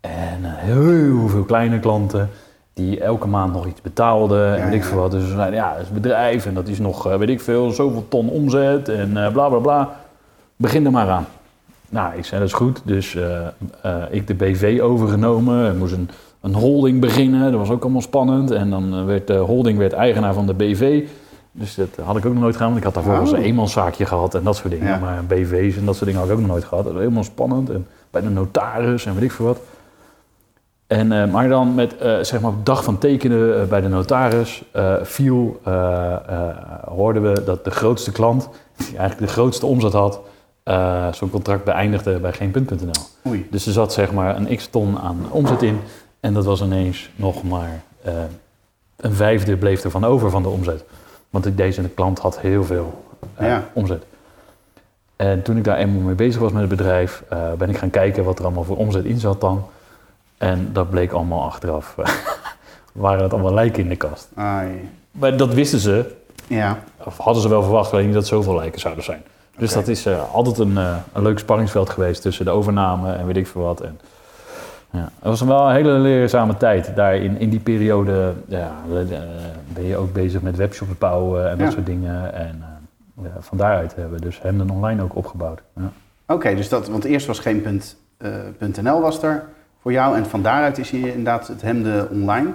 En 0.00 0.38
eh, 0.44 0.50
heel 0.54 1.28
veel 1.28 1.44
kleine 1.44 1.80
klanten 1.80 2.28
die 2.76 3.00
elke 3.00 3.28
maand 3.28 3.52
nog 3.52 3.66
iets 3.66 3.80
betaalden. 3.80 4.52
En 4.52 4.58
Ja, 4.58 4.64
weet 4.64 4.74
ik 4.74 4.84
veel 4.84 4.98
wat. 4.98 5.10
Dus 5.10 5.30
ja, 5.30 5.72
dat 5.72 5.82
is 5.82 5.88
een 5.88 5.94
bedrijf 5.94 6.46
en 6.46 6.54
dat 6.54 6.68
is 6.68 6.78
nog, 6.78 7.06
eh, 7.06 7.16
weet 7.16 7.28
ik 7.28 7.40
veel, 7.40 7.70
zoveel 7.70 8.04
ton 8.08 8.28
omzet 8.28 8.88
en 8.88 9.16
eh, 9.24 9.32
bla 9.32 9.48
bla 9.48 9.58
bla. 9.58 9.90
Begin 10.56 10.84
er 10.84 10.90
maar 10.90 11.08
aan. 11.08 11.26
Nou, 11.88 12.16
ik 12.16 12.24
zei 12.24 12.40
dat 12.40 12.48
is 12.48 12.54
goed. 12.54 12.80
Dus 12.84 13.16
eh, 13.82 14.02
ik 14.10 14.26
de 14.26 14.34
BV 14.34 14.78
overgenomen. 14.82 15.72
Ik 15.72 15.78
moest 15.78 15.92
een, 15.92 16.10
een 16.40 16.54
holding 16.54 17.00
beginnen. 17.00 17.50
Dat 17.50 17.60
was 17.60 17.70
ook 17.70 17.82
allemaal 17.82 18.00
spannend. 18.00 18.50
En 18.50 18.70
dan 18.70 19.06
werd 19.06 19.26
de 19.26 19.36
holding 19.36 19.78
werd 19.78 19.92
eigenaar 19.92 20.34
van 20.34 20.46
de 20.46 20.54
BV. 20.54 21.02
Dus 21.52 21.74
dat 21.74 21.88
had 22.04 22.16
ik 22.16 22.26
ook 22.26 22.32
nog 22.32 22.42
nooit 22.42 22.54
gedaan. 22.54 22.68
Want 22.72 22.84
ik 22.84 22.92
had 22.94 23.04
daarvoor 23.04 23.28
Oh. 23.32 23.38
een 23.38 23.44
eenmanszaakje 23.44 24.06
gehad 24.06 24.34
en 24.34 24.42
dat 24.44 24.56
soort 24.56 24.70
dingen. 24.70 24.86
Ja. 24.88 24.98
Maar 24.98 25.24
BV's 25.24 25.76
en 25.76 25.84
dat 25.84 25.94
soort 25.94 26.06
dingen 26.06 26.20
had 26.20 26.28
ik 26.30 26.34
ook 26.36 26.40
nog 26.42 26.50
nooit 26.50 26.64
gehad. 26.64 26.84
Dat 26.84 26.92
was 26.92 27.02
helemaal 27.02 27.24
spannend. 27.24 27.70
En 27.70 27.86
bij 28.10 28.20
de 28.22 28.30
notaris 28.30 29.06
en 29.06 29.14
weet 29.14 29.22
ik 29.22 29.32
veel 29.32 29.46
wat. 29.46 29.58
En, 30.86 31.12
eh, 31.12 31.32
maar 31.32 31.48
dan 31.48 31.74
met, 31.74 31.96
eh, 31.96 32.18
zeg 32.20 32.40
maar, 32.40 32.50
op 32.50 32.56
de 32.56 32.62
dag 32.62 32.84
van 32.84 32.98
tekenen 32.98 33.60
eh, 33.60 33.66
bij 33.68 33.80
de 33.80 33.88
notaris 33.88 34.62
viel, 35.02 35.60
hoorden 36.84 37.22
we 37.22 37.44
dat 37.44 37.64
de 37.64 37.70
grootste 37.70 38.12
klant, 38.12 38.48
die 38.76 38.86
eigenlijk 38.96 39.18
de 39.18 39.32
grootste 39.32 39.66
omzet 39.66 39.92
had, 39.92 40.20
zo'n 41.16 41.30
contract 41.30 41.64
beëindigde 41.64 42.18
bij 42.18 42.32
geen.nl. 42.32 43.32
Dus 43.50 43.66
er 43.66 43.72
zat 43.72 43.92
zeg 43.92 44.12
maar 44.12 44.36
een 44.36 44.56
x 44.56 44.66
ton 44.66 44.98
aan 44.98 45.26
omzet 45.30 45.62
in 45.62 45.80
en 46.20 46.32
dat 46.34 46.44
was 46.44 46.62
ineens 46.62 47.10
nog 47.16 47.42
maar 47.42 47.82
een 48.96 49.12
vijfde 49.14 49.56
bleef 49.56 49.84
er 49.84 49.90
van 49.90 50.04
over 50.04 50.30
van 50.30 50.42
de 50.42 50.48
omzet. 50.48 50.84
Want 51.30 51.56
deze 51.56 51.82
klant 51.82 52.18
had 52.18 52.40
heel 52.40 52.64
veel 52.64 53.02
Ja. 53.38 53.64
omzet. 53.72 54.04
En 55.16 55.42
toen 55.42 55.56
ik 55.56 55.64
daar 55.64 55.76
eenmaal 55.76 56.02
mee 56.02 56.14
bezig 56.14 56.40
was 56.40 56.52
met 56.52 56.60
het 56.60 56.70
bedrijf, 56.70 57.22
ben 57.58 57.68
ik 57.68 57.76
gaan 57.76 57.90
kijken 57.90 58.24
wat 58.24 58.38
er 58.38 58.44
allemaal 58.44 58.64
voor 58.64 58.76
omzet 58.76 59.04
in 59.04 59.18
zat 59.18 59.40
dan. 59.40 59.64
En 60.38 60.68
dat 60.72 60.90
bleek 60.90 61.12
allemaal 61.12 61.42
achteraf. 61.42 61.94
waren 62.92 63.22
het 63.22 63.32
allemaal 63.32 63.54
lijken 63.54 63.82
in 63.82 63.88
de 63.88 63.96
kast. 63.96 64.28
Ai. 64.34 64.88
Maar 65.10 65.36
dat 65.36 65.54
wisten 65.54 65.78
ze, 65.78 66.14
Ja, 66.46 66.78
of 67.04 67.18
hadden 67.18 67.42
ze 67.42 67.48
wel 67.48 67.62
verwacht, 67.62 67.92
alleen 67.92 68.04
niet 68.04 68.14
dat 68.14 68.26
zoveel 68.26 68.54
lijken 68.56 68.80
zouden 68.80 69.04
zijn. 69.04 69.22
Dus 69.58 69.72
dat 69.72 69.88
is 69.88 70.06
eh, 70.06 70.34
altijd 70.34 70.58
een, 70.58 70.78
eh, 70.78 70.96
een 71.12 71.22
leuk 71.22 71.38
spanningsveld 71.38 71.90
geweest 71.90 72.22
tussen 72.22 72.44
de 72.44 72.50
overname 72.50 73.12
en 73.12 73.26
weet 73.26 73.36
ik 73.36 73.46
veel 73.46 73.62
wat. 73.62 73.80
En, 73.80 74.00
ja, 74.90 75.02
het 75.02 75.28
was 75.28 75.40
wel 75.40 75.68
een 75.68 75.74
hele 75.74 75.90
leerzame 75.92 76.56
tijd. 76.56 76.92
Daar 76.96 77.16
in, 77.16 77.38
in 77.38 77.50
die 77.50 77.60
periode 77.60 78.32
ja, 78.48 78.72
eh, 78.92 79.18
ben 79.72 79.84
je 79.84 79.96
ook 79.96 80.12
bezig 80.12 80.42
met 80.42 80.56
webshops 80.56 80.98
bouwen 80.98 81.50
en 81.50 81.58
dat 81.58 81.66
Ja. 81.66 81.72
soort 81.72 81.86
dingen. 81.86 82.34
En 82.34 82.64
eh, 83.22 83.30
van 83.40 83.58
daaruit 83.58 83.94
hebben 83.94 84.18
we 84.18 84.24
dus 84.24 84.42
Hemden 84.42 84.70
Online 84.70 85.02
ook 85.02 85.16
opgebouwd. 85.16 85.60
Ja. 85.76 85.90
Oké, 86.26 86.54
dus 86.54 86.68
dat, 86.68 86.88
want 86.88 87.04
eerst 87.04 87.26
was 87.26 87.38
geen 87.38 87.62
punt, 87.62 87.96
eh, 88.16 88.30
punt 88.58 88.82
.nl 88.82 89.00
was 89.00 89.22
er 89.22 89.44
voor 89.86 89.94
jou 89.94 90.16
en 90.16 90.26
van 90.26 90.42
daaruit 90.42 90.78
is 90.78 90.90
hier 90.90 91.06
inderdaad 91.06 91.48
het 91.48 91.62
hemden 91.62 92.10
online. 92.10 92.48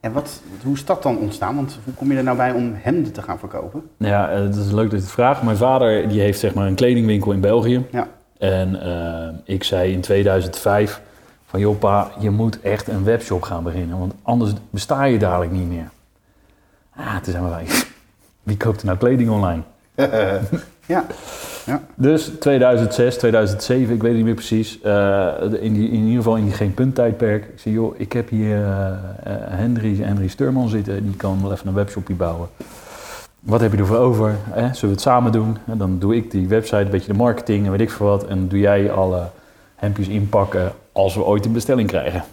En 0.00 0.12
wat, 0.12 0.42
hoe 0.64 0.74
is 0.74 0.84
dat 0.84 1.02
dan 1.02 1.18
ontstaan? 1.18 1.54
Want 1.54 1.78
hoe 1.84 1.94
kom 1.94 2.10
je 2.10 2.18
er 2.18 2.24
nou 2.24 2.36
bij 2.36 2.52
om 2.52 2.72
hemden 2.74 3.12
te 3.12 3.22
gaan 3.22 3.38
verkopen? 3.38 3.82
Ja, 3.96 4.30
eh, 4.30 4.40
het 4.40 4.56
is 4.56 4.70
leuk 4.70 4.90
dat 4.90 4.98
je 4.98 5.04
het 5.04 5.14
vraagt. 5.14 5.42
Mijn 5.42 5.56
vader 5.56 6.08
die 6.08 6.20
heeft 6.20 6.38
zeg 6.38 6.54
maar 6.54 6.66
een 6.66 6.74
kledingwinkel 6.74 7.32
in 7.32 7.40
België. 7.40 7.86
Ja. 7.90 8.08
En 8.38 8.82
eh, 8.82 9.34
ik 9.44 9.64
zei 9.64 9.92
in 9.92 10.00
2005 10.00 11.00
van 11.46 11.60
joh 11.60 11.78
pa, 11.78 12.10
je 12.18 12.30
moet 12.30 12.60
echt 12.60 12.88
een 12.88 13.04
webshop 13.04 13.42
gaan 13.42 13.62
beginnen. 13.62 13.98
Want 13.98 14.14
anders 14.22 14.52
besta 14.70 15.04
je 15.04 15.18
dadelijk 15.18 15.52
niet 15.52 15.68
meer. 15.68 15.90
Ah, 16.96 17.16
toen 17.16 17.32
zijn 17.32 17.44
we 17.44 17.50
wij, 17.50 17.66
wie 18.42 18.56
koopt 18.56 18.80
er 18.80 18.86
nou 18.86 18.98
kleding 18.98 19.30
online? 19.30 19.62
ja, 20.86 21.04
Dus 21.94 22.30
2006, 22.40 23.16
2007, 23.16 23.94
ik 23.94 24.00
weet 24.00 24.08
het 24.08 24.16
niet 24.16 24.24
meer 24.24 24.34
precies. 24.34 24.80
eh, 24.80 25.28
in, 25.60 25.72
die, 25.72 25.90
in 25.90 26.00
ieder 26.00 26.16
geval 26.16 26.36
in 26.36 26.44
die 26.44 26.52
geen 26.52 26.74
punttijdperk. 26.74 27.44
Ik 27.44 27.58
zei, 27.58 27.74
joh, 27.74 27.94
ik 27.98 28.12
heb 28.12 28.28
hier 28.28 28.56
eh, 28.56 28.88
eh, 28.88 28.96
Henry, 29.48 30.02
Henry 30.02 30.28
Sturman 30.28 30.68
zitten. 30.68 31.04
Die 31.04 31.16
kan 31.16 31.42
wel 31.42 31.52
even 31.52 31.68
een 31.68 31.74
webshopje 31.74 32.14
bouwen. 32.14 32.48
Wat 33.40 33.60
heb 33.60 33.72
je 33.72 33.78
ervoor 33.78 33.96
over? 33.96 34.34
Zullen 34.54 34.72
we 34.80 34.86
het 34.86 35.00
samen 35.00 35.32
doen? 35.32 35.56
En 35.66 35.78
dan 35.78 35.98
doe 35.98 36.16
ik 36.16 36.30
die 36.30 36.48
website, 36.48 36.76
een 36.76 36.90
beetje 36.90 37.12
de 37.12 37.18
marketing 37.18 37.64
en 37.64 37.70
weet 37.70 37.80
ik 37.80 37.90
veel 37.90 38.06
wat. 38.06 38.26
En 38.26 38.48
doe 38.48 38.58
jij 38.58 38.90
alle 38.90 39.22
hemdjes 39.74 40.08
inpakken 40.08 40.72
als 40.92 41.14
we 41.14 41.24
ooit 41.24 41.44
een 41.44 41.52
bestelling 41.52 41.88
krijgen. 41.88 42.24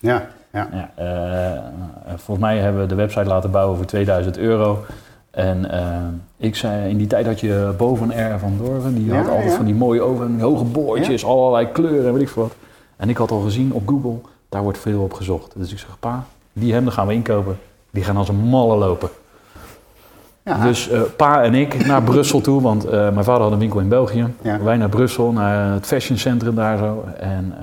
ja, 0.00 0.26
ja. 0.52 0.90
Ja, 0.96 1.72
volgens 2.06 2.46
mij 2.46 2.58
hebben 2.58 2.82
we 2.82 2.88
de 2.88 2.94
website 2.94 3.24
laten 3.24 3.50
bouwen 3.50 3.76
voor 3.76 3.86
2000 3.86 4.38
euro. 4.38 4.84
En 5.34 5.70
eh, 5.70 5.96
ik 6.36 6.56
zei, 6.56 6.88
in 6.90 6.96
die 6.96 7.06
tijd 7.06 7.26
had 7.26 7.40
je 7.40 7.74
boven 7.76 8.34
R 8.34 8.38
van 8.38 8.56
Dorven, 8.58 8.94
die 8.94 9.04
Ja, 9.04 9.16
had 9.16 9.28
altijd 9.28 9.50
ja. 9.50 9.56
van 9.56 9.64
die 9.64 9.74
mooie 9.74 10.00
oven, 10.00 10.34
die 10.34 10.44
hoge 10.44 10.64
boordjes, 10.64 11.24
allerlei 11.24 11.72
kleuren 11.72 12.06
en 12.06 12.12
weet 12.12 12.22
ik 12.22 12.28
veel 12.28 12.42
wat. 12.42 12.54
En 12.96 13.08
ik 13.08 13.16
had 13.16 13.30
al 13.30 13.40
gezien 13.40 13.72
op 13.72 13.88
Google, 13.88 14.18
daar 14.48 14.62
wordt 14.62 14.78
veel 14.78 15.02
op 15.02 15.12
gezocht. 15.12 15.52
Dus 15.56 15.72
ik 15.72 15.78
zeg, 15.78 15.96
pa, 16.00 16.24
die 16.52 16.72
hemden 16.72 16.92
gaan 16.92 17.06
we 17.06 17.12
inkopen, 17.12 17.58
die 17.90 18.04
gaan 18.04 18.16
als 18.16 18.28
een 18.28 18.36
malle 18.36 18.76
lopen. 18.76 19.08
Ja. 20.44 20.62
Dus 20.62 20.88
eh, 20.88 21.00
pa 21.16 21.42
en 21.42 21.54
ik 21.54 21.86
naar 21.86 22.02
Brussel 22.02 22.40
toe, 22.40 22.62
want 22.62 22.84
eh, 22.84 22.90
mijn 22.90 23.24
vader 23.24 23.42
had 23.42 23.52
een 23.52 23.58
winkel 23.58 23.80
in 23.80 23.88
België. 23.88 24.34
Wij 24.62 24.76
naar 24.76 24.88
Brussel, 24.88 25.32
naar 25.32 25.72
het 25.72 25.86
fashioncentrum 25.86 26.54
daar 26.54 26.78
zo. 26.78 27.04
En 27.18 27.54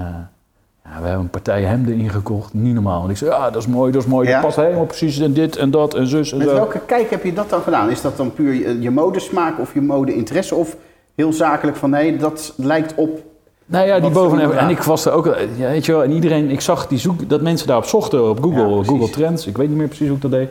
ja, 0.92 0.98
we 1.02 1.04
hebben 1.06 1.24
een 1.24 1.30
partij 1.30 1.62
hemden 1.64 1.94
ingekocht, 1.94 2.54
niet 2.54 2.74
normaal. 2.74 3.04
En 3.04 3.10
ik 3.10 3.18
zei, 3.18 3.32
ja, 3.32 3.50
dat 3.50 3.62
is 3.62 3.68
mooi, 3.68 3.92
dat 3.92 4.02
is 4.02 4.08
mooi, 4.08 4.28
Ja. 4.28 4.34
dat 4.34 4.44
past 4.44 4.56
helemaal 4.56 4.86
precies 4.86 5.20
en 5.20 5.34
dit 5.34 5.56
en 5.56 5.72
dat 5.72 5.94
en 5.94 6.08
zus 6.08 6.32
en 6.32 6.38
Met 6.38 6.48
zo. 6.48 6.54
welke 6.54 6.80
kijk 6.86 7.10
heb 7.10 7.24
je 7.24 7.34
dat 7.34 7.50
dan 7.50 7.62
gedaan? 7.62 7.90
Is 7.90 8.02
dat 8.02 8.18
dan 8.18 8.34
puur 8.34 8.54
je, 8.54 8.82
je 8.82 8.92
modesmaak 8.92 9.60
of 9.60 9.74
je 9.74 9.82
modeinteresse? 9.82 10.56
Of 10.56 10.76
heel 11.16 11.34
zakelijk 11.34 11.78
van 11.78 11.90
nee, 11.90 12.18
dat 12.18 12.54
lijkt 12.58 12.94
op... 12.96 13.20
Nou 13.66 13.88
ja, 13.88 14.00
die 14.00 14.10
boven 14.10 14.58
en 14.58 14.70
ik 14.70 14.82
was 14.84 15.06
er 15.06 15.12
ook, 15.12 15.26
ja, 15.58 15.68
weet 15.70 15.86
je 15.86 15.92
wel, 15.92 16.04
en 16.04 16.12
iedereen, 16.12 16.50
ik 16.50 16.62
zag 16.62 16.88
die 16.88 16.98
zoek, 16.98 17.30
dat 17.30 17.42
mensen 17.42 17.68
daarop 17.68 17.86
zochten 17.86 18.30
op 18.30 18.44
Google, 18.44 18.76
Ja. 18.76 18.84
Google 18.84 19.10
Trends. 19.10 19.48
Ik 19.48 19.58
weet 19.58 19.68
niet 19.68 19.78
meer 19.78 19.88
precies 19.88 20.08
hoe 20.08 20.16
ik 20.16 20.22
dat 20.22 20.32
deed. 20.32 20.50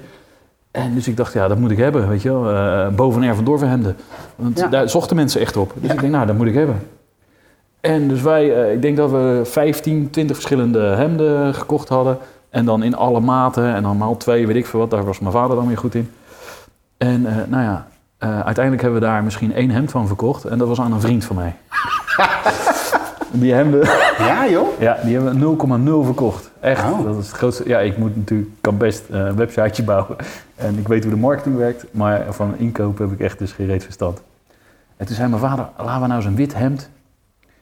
En 0.70 0.94
dus 0.94 1.08
ik 1.08 1.16
dacht, 1.16 1.32
ja, 1.32 1.48
dat 1.48 1.58
moet 1.58 1.70
ik 1.70 1.78
hebben, 1.78 2.08
weet 2.08 2.22
je 2.22 2.32
wel, 2.32 2.50
eh, 2.54 2.88
boven 2.88 3.22
en 3.22 3.34
van 3.34 3.44
Dorven 3.44 3.68
hemden. 3.68 3.96
Want 4.36 4.66
daar 4.70 4.88
zochten 4.88 5.16
mensen 5.16 5.40
echt 5.40 5.56
op. 5.56 5.72
Dus 5.74 5.92
ik 5.92 6.00
denk, 6.00 6.12
nou, 6.12 6.26
dat 6.26 6.36
moet 6.36 6.46
ik 6.46 6.54
hebben. 6.54 6.76
En 7.80 8.08
dus 8.08 8.22
wij, 8.22 8.54
eh, 8.64 8.72
ik 8.72 8.82
denk 8.82 8.96
dat 8.96 9.10
we 9.10 9.40
15, 9.44 10.10
20 10.10 10.36
verschillende 10.36 10.80
hemden 10.80 11.54
gekocht 11.54 11.88
hadden. 11.88 12.18
En 12.50 12.64
dan 12.64 12.82
in 12.82 12.94
alle 12.96 13.20
maten 13.20 13.74
en 13.74 13.82
dan 13.82 13.96
maal 13.96 14.16
twee, 14.16 14.46
weet 14.46 14.56
ik 14.56 14.66
veel 14.66 14.80
wat. 14.80 14.90
Daar 14.90 15.04
was 15.04 15.18
mijn 15.18 15.32
vader 15.32 15.56
dan 15.56 15.66
weer 15.66 15.78
goed 15.78 15.94
in. 15.94 16.10
En 16.96 17.26
eh, 17.26 17.34
nou 17.48 17.62
ja, 17.62 17.86
eh, 18.18 18.40
uiteindelijk 18.40 18.82
hebben 18.82 19.00
we 19.00 19.06
daar 19.06 19.22
misschien 19.24 19.54
één 19.54 19.70
hemd 19.70 19.90
van 19.90 20.06
verkocht. 20.06 20.44
En 20.44 20.58
dat 20.58 20.68
was 20.68 20.80
aan 20.80 20.92
een 20.92 21.00
vriend 21.00 21.24
van 21.24 21.36
mij. 21.36 21.54
Die 23.32 23.52
hemden, 23.52 23.88
Ja 24.18 24.48
joh? 24.48 24.68
ja, 24.80 24.96
die 25.04 25.14
hebben 25.14 25.32
we 25.32 26.00
0,0 26.00 26.04
verkocht. 26.04 26.50
Echt, 26.60 26.84
Oh. 26.84 27.04
dat 27.04 27.16
is 27.18 27.26
het 27.26 27.36
grootste. 27.36 27.68
Ja, 27.68 27.78
ik 27.78 27.96
moet 27.98 28.16
natuurlijk, 28.16 28.50
kan 28.60 28.76
best 28.76 29.02
een 29.10 29.36
websiteje 29.36 29.82
bouwen. 29.82 30.16
En 30.56 30.78
ik 30.78 30.88
weet 30.88 31.02
hoe 31.04 31.12
de 31.12 31.18
marketing 31.18 31.56
werkt. 31.56 31.84
Maar 31.90 32.24
van 32.30 32.54
inkopen 32.56 33.04
heb 33.08 33.14
ik 33.18 33.24
echt 33.24 33.38
dus 33.38 33.52
geen 33.52 33.66
reet 33.66 33.84
verstand. 33.84 34.22
En 34.96 35.06
toen 35.06 35.14
zei 35.16 35.28
mijn 35.28 35.40
vader, 35.40 35.68
laten 35.78 36.00
we 36.00 36.06
nou 36.06 36.12
eens 36.20 36.24
een 36.24 36.36
wit 36.36 36.54
hemd. 36.54 36.88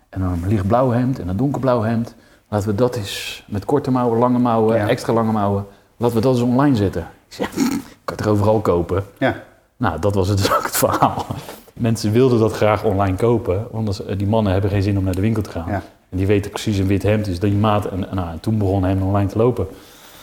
En 0.09 0.21
dan 0.21 0.33
een 0.33 0.49
lichtblauw 0.49 0.91
hemd 0.91 1.19
en 1.19 1.29
een 1.29 1.37
donkerblauw 1.37 1.83
hemd. 1.83 2.15
Laten 2.49 2.69
we 2.69 2.75
dat 2.75 2.97
eens 2.97 3.45
met 3.47 3.65
korte 3.65 3.91
mouwen, 3.91 4.19
lange 4.19 4.39
mouwen, 4.39 4.77
Ja. 4.77 4.89
extra 4.89 5.13
lange 5.13 5.33
mouwen. 5.33 5.67
Laten 5.97 6.17
we 6.17 6.23
dat 6.23 6.33
eens 6.35 6.43
online 6.43 6.77
zetten. 6.77 7.03
Ik 7.29 7.33
zei, 7.35 7.49
ik 7.57 7.81
kan 8.05 8.17
het 8.17 8.21
er 8.27 8.31
overal 8.33 8.61
kopen. 8.61 9.05
Ja. 9.19 9.43
Nou, 9.77 10.01
dat 10.01 10.15
was 10.15 10.29
het 10.29 10.39
dus 10.39 10.53
ook 10.57 10.63
het 10.65 10.77
verhaal. 10.77 11.27
Mensen 11.73 12.13
wilden 12.13 12.39
dat 12.39 12.53
graag 12.53 12.85
online 12.85 13.17
kopen, 13.17 13.67
want 13.71 13.87
als- 13.87 14.03
die 14.17 14.27
mannen 14.27 14.53
hebben 14.53 14.71
geen 14.71 14.83
zin 14.83 14.99
om 14.99 15.05
naar 15.05 15.15
de 15.15 15.21
winkel 15.21 15.43
te 15.43 15.51
gaan. 15.51 15.65
Ja. 15.69 15.83
En 16.11 16.17
die 16.17 16.27
weten 16.27 16.51
precies 16.51 16.79
een 16.79 16.87
wit 16.87 17.03
hemd 17.03 17.27
is 17.27 17.41
die 17.41 17.55
maat. 17.55 17.85
En, 17.87 18.07
nou, 18.13 18.29
en 18.31 18.41
toen 18.41 18.59
begon 18.59 18.85
hem 18.85 19.03
online 19.03 19.29
te 19.31 19.39
lopen. 19.39 19.67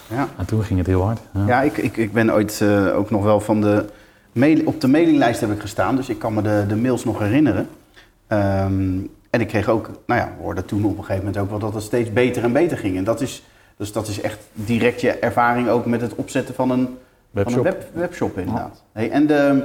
Ja, 0.08 0.28
En 0.38 0.44
toen 0.46 0.62
ging 0.62 0.78
het 0.78 0.88
heel 0.88 1.02
hard. 1.02 1.20
Ja. 1.32 1.46
ja 1.46 1.62
ik, 1.62 1.76
ik, 1.76 1.96
ik 1.96 2.12
ben 2.12 2.32
ooit 2.32 2.60
eh, 2.60 2.96
ook 2.96 3.10
nog 3.10 3.22
wel 3.24 3.40
van 3.40 3.60
de... 3.60 3.84
Mail, 4.32 4.60
op 4.64 4.80
de 4.80 4.88
mailinglijst 4.88 5.40
heb 5.40 5.50
ik 5.52 5.60
gestaan, 5.60 5.96
dus 5.96 6.08
ik 6.08 6.18
kan 6.18 6.34
me 6.34 6.42
de, 6.42 6.64
de 6.68 6.76
mails 6.76 7.04
nog 7.04 7.18
herinneren. 7.18 7.68
Ehm, 8.26 8.98
en 9.36 9.42
ik 9.42 9.48
kreeg 9.48 9.68
ook, 9.68 9.90
nou 10.06 10.20
ja, 10.20 10.26
we 10.36 10.42
hoorden 10.42 10.64
toen 10.66 10.84
op 10.84 10.90
een 10.98 11.04
gegeven 11.04 11.24
moment 11.24 11.38
ook 11.42 11.50
wel 11.50 11.58
dat 11.58 11.74
het 11.74 11.82
steeds 11.82 12.12
beter 12.12 12.42
en 12.42 12.52
beter 12.52 12.78
ging. 12.78 12.96
En 12.96 13.04
dat 13.04 13.20
is, 13.20 13.42
dus 13.76 13.92
dat 13.92 14.08
is 14.08 14.20
echt 14.20 14.38
direct 14.52 15.00
je 15.00 15.10
ervaring 15.12 15.68
ook 15.68 15.86
met 15.86 16.00
het 16.00 16.14
opzetten 16.14 16.54
van 16.54 16.70
een 16.70 16.96
Webshop. 17.30 17.56
Van 17.56 17.66
een 17.66 17.72
web, 17.72 17.88
webshop 17.92 18.38
inderdaad. 18.38 18.82
Hey, 18.92 19.10
en 19.10 19.26
de... 19.26 19.62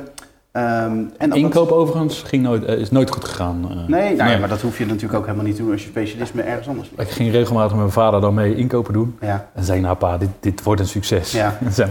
ehm, 0.52 0.98
en 1.18 1.30
dat- 1.30 1.38
Inkoop 1.38 1.72
overigens 1.72 2.22
ging 2.22 2.44
nooit, 2.44 2.66
eh, 2.66 2.78
is 2.78 2.92
nooit 2.92 3.12
goed 3.12 3.26
gegaan. 3.26 3.68
eh. 3.70 3.88
Nee, 3.88 4.16
nou 4.16 4.32
ja, 4.32 4.38
maar 4.38 4.50
dat 4.50 4.62
hoef 4.62 4.78
je 4.78 4.86
natuurlijk 4.86 5.14
ook 5.14 5.26
helemaal 5.26 5.46
niet 5.46 5.56
te 5.56 5.62
doen 5.62 5.72
als 5.72 5.82
je 5.84 5.88
specialisme 5.90 6.42
ergens 6.42 6.68
anders 6.68 6.90
ligt. 6.96 7.10
Ik 7.10 7.16
ging 7.16 7.32
regelmatig 7.32 7.70
met 7.72 7.80
mijn 7.80 7.92
vader 7.92 8.22
dan 8.22 8.34
mee 8.34 8.56
inkopen 8.56 8.94
doen. 8.94 9.18
Ja, 9.22 9.50
En 9.54 9.64
zei, 9.64 9.80
nou 9.82 9.96
pa, 9.96 10.18
dit, 10.18 10.30
dit 10.40 10.64
wordt 10.64 10.82
een 10.82 10.88
succes. 10.88 11.32
Ja. 11.32 11.58
En. 11.78 11.90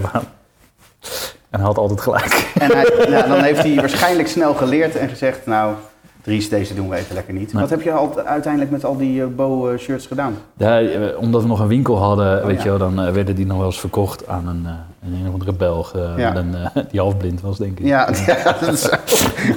En 1.50 1.58
hij 1.58 1.68
had 1.68 1.78
altijd 1.78 2.00
gelijk. 2.00 2.52
en 2.58 2.70
hij, 2.70 2.84
dan 3.28 3.42
heeft 3.42 3.62
hij 3.62 3.74
waarschijnlijk 3.74 4.28
snel 4.28 4.54
geleerd 4.54 4.96
en 4.96 5.08
gezegd, 5.08 5.46
nou, 5.46 5.74
Dries, 6.22 6.48
deze 6.48 6.74
doen 6.74 6.88
we 6.88 6.96
even 6.96 7.14
lekker 7.14 7.34
niet. 7.34 7.52
Nee. 7.52 7.62
Wat 7.62 7.70
heb 7.70 7.82
je 7.82 7.92
al, 7.92 8.18
uiteindelijk 8.20 8.72
met 8.72 8.84
al 8.84 8.96
die 8.96 9.22
eh, 9.22 9.28
Bo-shirts 9.36 10.06
gedaan? 10.06 10.34
Ja, 10.56 10.80
eh, 10.80 11.18
omdat 11.18 11.42
we 11.42 11.48
nog 11.48 11.60
een 11.60 11.66
winkel 11.68 11.96
hadden, 11.98 12.38
Oh, 12.40 12.46
weet 12.46 12.56
ja. 12.56 12.62
je 12.62 12.68
wel, 12.68 12.78
dan 12.78 13.00
eh, 13.06 13.12
werden 13.12 13.34
die 13.34 13.46
nog 13.46 13.56
wel 13.56 13.66
eens 13.66 13.80
verkocht 13.80 14.26
aan 14.28 14.46
een, 14.48 14.66
eh, 14.66 15.18
een, 15.20 15.26
of 15.26 15.32
andere 15.32 15.52
Belg. 15.52 15.94
eh, 15.94 16.12
Ja. 16.16 16.36
een, 16.36 16.54
eh, 16.54 16.82
die 16.90 17.00
halfblind 17.00 17.40
was, 17.40 17.58
denk 17.58 17.78
ik. 17.78 17.86
Ja, 17.86 18.08
ja, 18.26 18.52
dat 18.66 18.78
zou 18.78 18.96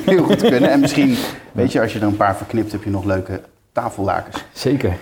heel 0.06 0.24
goed 0.24 0.42
kunnen. 0.42 0.70
En 0.72 0.80
misschien, 0.80 1.16
weet 1.52 1.72
je, 1.72 1.82
als 1.82 1.94
je 1.94 2.00
er 2.00 2.06
een 2.06 2.18
paar 2.18 2.36
verknipt, 2.36 2.72
heb 2.72 2.84
je 2.84 2.90
nog 2.90 3.04
leuke 3.04 3.42
tafellakens. 3.72 4.46
Zeker. 4.54 4.98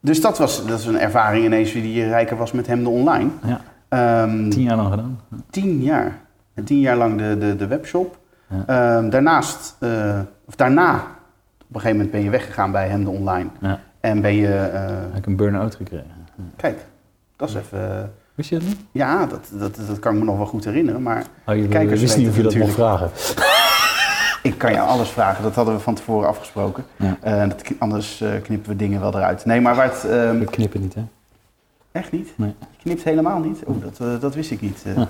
Dus 0.00 0.20
dat 0.20 0.38
was, 0.38 0.66
dat 0.66 0.78
is 0.78 0.86
een 0.86 0.98
ervaring 0.98 1.44
ineens 1.44 1.72
die 1.72 2.06
rijker 2.08 2.36
was 2.36 2.52
met 2.52 2.66
hem 2.66 2.82
de 2.82 2.88
online. 2.88 3.30
Ja, 3.46 3.60
Ehm, 3.88 4.48
tien 4.48 4.62
jaar 4.62 4.76
lang 4.76 4.90
gedaan. 4.90 5.20
Tien 5.50 5.82
jaar. 5.82 6.18
En 6.54 6.64
Tien 6.64 6.80
jaar 6.80 6.96
lang 6.96 7.18
de, 7.18 7.38
de, 7.38 7.56
de 7.56 7.66
webshop. 7.66 8.18
Ja. 8.52 8.96
Ehm, 8.96 9.08
daarnaast, 9.10 9.76
eh, 9.78 10.18
of 10.44 10.54
daarna, 10.56 10.94
op 10.94 11.74
een 11.74 11.80
gegeven 11.80 11.90
moment 11.96 12.10
ben 12.10 12.22
je 12.22 12.30
weggegaan 12.30 12.72
bij 12.72 12.88
hem 12.88 13.04
de 13.04 13.10
online. 13.10 13.48
Ja, 13.60 13.80
En 14.00 14.20
ben 14.20 14.34
je, 14.34 14.54
eh, 14.54 14.80
heb 14.86 15.16
ik 15.16 15.26
een 15.26 15.36
burn-out 15.36 15.74
gekregen. 15.74 16.06
kijk, 16.56 16.84
dat 17.36 17.48
is 17.48 17.54
even, 17.54 17.98
eh, 17.98 18.04
Wist 18.34 18.48
je 18.48 18.58
dat 18.58 18.66
niet? 18.68 18.76
ja, 18.92 19.26
dat, 19.26 19.48
dat, 19.50 19.78
dat 19.86 19.98
kan 19.98 20.12
ik 20.12 20.18
me 20.18 20.24
nog 20.24 20.36
wel 20.36 20.46
goed 20.46 20.64
herinneren. 20.64 21.02
Maar 21.02 21.24
Oh, 21.46 21.56
je 21.56 21.68
Kijkers 21.68 22.00
wist 22.00 22.16
niet 22.16 22.28
of 22.28 22.36
je 22.36 22.42
dat 22.42 22.54
mocht 22.54 22.72
vragen. 22.72 23.10
ik 24.50 24.58
kan 24.58 24.72
je 24.72 24.80
alles 24.80 25.08
vragen, 25.08 25.42
dat 25.42 25.54
hadden 25.54 25.74
we 25.74 25.80
van 25.80 25.94
tevoren 25.94 26.28
afgesproken. 26.28 26.84
Ja. 26.96 27.46
Dat, 27.46 27.62
anders 27.78 28.24
knippen 28.42 28.70
we 28.70 28.76
dingen 28.76 29.00
wel 29.00 29.14
eruit. 29.14 29.44
Nee, 29.44 29.60
maar 29.60 29.74
waar 29.74 29.90
het, 29.92 30.04
ehm, 30.04 30.38
We 30.38 30.44
knippen 30.44 30.80
niet, 30.80 30.94
hè? 30.94 31.02
echt 31.92 32.12
niet? 32.12 32.32
Nee. 32.34 32.54
Je 32.70 32.82
knipt 32.82 33.02
helemaal 33.02 33.38
niet? 33.38 33.62
Oh, 33.64 33.76
dat, 33.82 34.20
dat 34.20 34.34
wist 34.34 34.50
ik 34.50 34.60
niet. 34.60 34.82
Ja. 34.96 35.08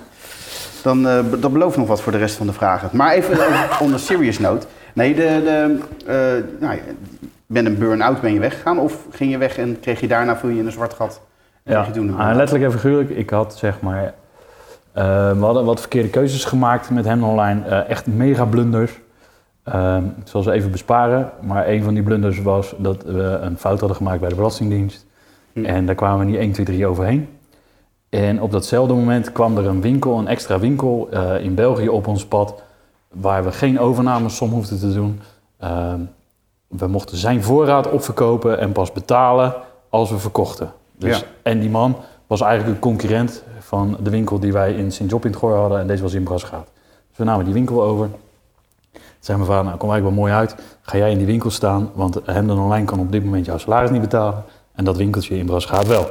Dan, 0.82 1.08
eh, 1.08 1.20
be- 1.30 1.38
dat 1.38 1.52
belooft 1.52 1.76
nog 1.76 1.88
wat 1.88 2.00
voor 2.00 2.12
de 2.12 2.18
rest 2.18 2.36
van 2.36 2.46
de 2.46 2.52
vragen. 2.52 2.88
Maar 2.92 3.12
even 3.12 3.32
over- 3.34 3.76
on 3.80 3.92
a 3.94 3.96
serious 3.98 4.38
note. 4.38 4.66
Nee, 4.94 5.14
de, 5.14 5.20
de, 5.22 5.78
eh, 6.06 6.60
nou, 6.60 6.78
een 7.66 7.78
burn-out 7.78 8.20
ben 8.20 8.32
je 8.32 8.40
weggegaan? 8.40 8.78
Of 8.78 9.06
ging 9.10 9.30
je 9.30 9.38
weg 9.38 9.58
en 9.58 9.80
kreeg 9.80 10.00
je 10.00 10.08
daarna, 10.08 10.36
viel 10.36 10.48
je 10.50 10.58
in 10.58 10.66
een 10.66 10.72
zwart 10.72 10.94
gat? 10.94 11.20
En 11.64 11.72
Ja, 11.72 11.84
je 11.86 11.90
toen 11.92 12.16
ah, 12.18 12.34
letterlijk 12.36 12.64
en 12.64 12.72
figuurlijk. 12.72 13.10
Ik 13.10 13.30
had 13.30 13.56
zeg 13.58 13.80
maar... 13.80 14.14
eh, 14.92 15.30
we 15.32 15.44
hadden 15.44 15.64
wat 15.64 15.80
verkeerde 15.80 16.08
keuzes 16.08 16.44
gemaakt 16.44 16.90
met 16.90 17.04
hem 17.04 17.24
online. 17.24 17.64
Eh, 17.64 17.88
echt 17.90 18.06
mega 18.06 18.44
blunders. 18.44 19.00
Ehm, 19.64 20.04
ik 20.04 20.26
zal 20.28 20.42
ze 20.42 20.52
even 20.52 20.70
besparen. 20.70 21.30
Maar 21.40 21.68
een 21.68 21.82
van 21.82 21.94
die 21.94 22.02
blunders 22.02 22.42
was 22.42 22.74
dat 22.78 23.02
we 23.02 23.22
een 23.22 23.56
fout 23.58 23.78
hadden 23.78 23.96
gemaakt 23.96 24.20
bij 24.20 24.28
de 24.28 24.34
Belastingdienst. 24.34 25.06
Hm. 25.52 25.64
En 25.64 25.86
daar 25.86 25.94
kwamen 25.94 26.18
we 26.18 26.24
niet 26.32 26.40
1, 26.40 26.52
2, 26.52 26.66
3 26.66 26.86
overheen. 26.86 27.28
En 28.12 28.40
op 28.42 28.50
datzelfde 28.50 28.94
moment 28.94 29.32
kwam 29.32 29.56
er 29.56 29.66
een 29.66 29.80
winkel, 29.80 30.18
een 30.18 30.26
extra 30.28 30.58
winkel 30.58 31.08
eh, 31.10 31.44
in 31.44 31.54
België 31.54 31.88
op 31.88 32.06
ons 32.06 32.26
pad. 32.26 32.54
Waar 33.08 33.44
we 33.44 33.52
geen 33.52 33.80
overnamesom 33.80 34.50
hoefden 34.50 34.78
te 34.78 34.92
doen. 34.92 35.20
Ehm, 35.58 36.00
we 36.66 36.86
mochten 36.86 37.16
zijn 37.16 37.42
voorraad 37.42 37.90
opverkopen 37.90 38.58
en 38.58 38.72
pas 38.72 38.92
betalen 38.92 39.54
als 39.88 40.10
we 40.10 40.18
verkochten. 40.18 40.72
Dus, 40.96 41.18
Ja. 41.18 41.24
En 41.42 41.60
die 41.60 41.70
man 41.70 41.96
was 42.26 42.40
eigenlijk 42.40 42.74
een 42.74 42.80
concurrent 42.80 43.42
van 43.58 43.96
de 44.02 44.10
winkel 44.10 44.38
die 44.38 44.52
wij 44.52 44.72
in 44.74 44.92
Sint-Job 44.92 45.24
in 45.24 45.30
het 45.30 45.40
Goor 45.40 45.56
hadden. 45.56 45.80
En 45.80 45.86
deze 45.86 46.02
was 46.02 46.14
in 46.14 46.22
Brasgaat. 46.22 46.66
Dus 47.08 47.16
we 47.16 47.24
namen 47.24 47.44
die 47.44 47.54
winkel 47.54 47.82
over. 47.82 48.08
Toen 48.92 49.00
zei 49.20 49.38
mijn 49.38 49.50
vader, 49.50 49.64
nou 49.64 49.76
kom 49.76 49.90
eigenlijk 49.90 50.16
wel 50.16 50.26
mooi 50.26 50.40
uit. 50.40 50.54
Ga 50.82 50.96
jij 50.96 51.10
in 51.10 51.18
die 51.18 51.26
winkel 51.26 51.50
staan, 51.50 51.90
want 51.94 52.20
Hemden 52.24 52.58
Online 52.58 52.84
kan 52.84 53.00
op 53.00 53.12
dit 53.12 53.24
moment 53.24 53.46
jouw 53.46 53.58
salaris 53.58 53.90
niet 53.90 54.00
betalen. 54.00 54.44
En 54.72 54.84
dat 54.84 54.96
winkeltje 54.96 55.36
in 55.36 55.46
Brasgaat 55.46 55.86
wel. 55.86 56.10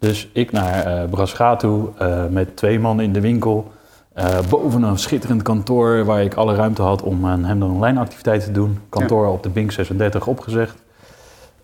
Dus 0.00 0.28
ik 0.32 0.52
naar 0.52 1.08
Brasgaat 1.08 1.60
toe 1.60 1.88
eh, 1.98 2.24
met 2.30 2.56
twee 2.56 2.78
mannen 2.80 3.04
in 3.04 3.12
de 3.12 3.20
winkel. 3.20 3.70
eh, 4.14 4.38
boven 4.48 4.82
een 4.82 4.98
schitterend 4.98 5.42
kantoor 5.42 6.04
waar 6.04 6.22
ik 6.22 6.34
alle 6.34 6.54
ruimte 6.54 6.82
had 6.82 7.02
om 7.02 7.24
een 7.24 7.44
Hemden 7.44 7.70
Online 7.70 8.00
activiteit 8.00 8.44
te 8.44 8.52
doen. 8.52 8.78
Kantoor 8.88 9.26
op 9.26 9.42
de 9.42 9.48
Bink 9.48 9.72
36 9.72 10.26
opgezegd. 10.26 10.82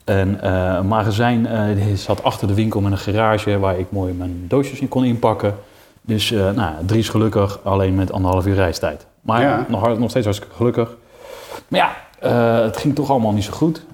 En 0.05 0.47
een 0.49 0.87
magazijn 0.87 1.47
die 1.77 1.97
zat 1.97 2.23
achter 2.23 2.49
de 2.49 2.55
winkel 2.55 2.81
met 2.81 2.93
een 2.93 2.99
garage 2.99 3.59
waar 3.59 3.79
ik 3.79 3.87
mooi 3.91 4.13
mijn 4.13 4.45
doosjes 4.49 4.81
in 4.81 4.89
kon 4.89 5.05
inpakken. 5.05 5.55
Dus 6.03 6.31
nou, 6.31 6.71
Dries 6.87 7.09
gelukkig, 7.09 7.59
alleen 7.63 7.95
met 7.95 8.13
anderhalf 8.13 8.47
uur 8.47 8.55
reistijd. 8.55 9.07
Maar 9.21 9.41
Ja. 9.41 9.65
nog, 9.69 9.99
nog 9.99 10.11
steeds 10.11 10.25
hartstikke 10.25 10.57
gelukkig. 10.57 10.97
Maar 11.69 11.81
ja, 11.81 11.91
het 12.63 12.77
ging 12.77 12.95
toch 12.95 13.11
allemaal 13.11 13.33
niet 13.33 13.45
zo 13.45 13.53
goed. 13.53 13.85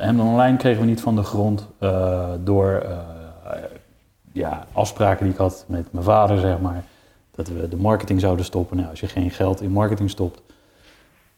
Hem 0.00 0.20
online 0.20 0.56
kregen 0.56 0.80
we 0.80 0.86
niet 0.86 1.00
van 1.00 1.14
de 1.16 1.22
grond 1.22 1.66
door 2.44 2.82
ja, 4.36 4.66
afspraken 4.72 5.24
die 5.24 5.32
ik 5.32 5.40
had 5.40 5.64
met 5.68 5.92
mijn 5.92 6.04
vader, 6.04 6.38
zeg 6.38 6.60
maar. 6.60 6.84
Dat 7.34 7.48
we 7.48 7.68
de 7.68 7.76
marketing 7.76 8.20
zouden 8.20 8.44
stoppen. 8.44 8.76
Nou, 8.76 8.90
als 8.90 9.00
je 9.00 9.06
geen 9.06 9.30
geld 9.30 9.60
in 9.60 9.70
marketing 9.70 10.10
stopt, 10.10 10.40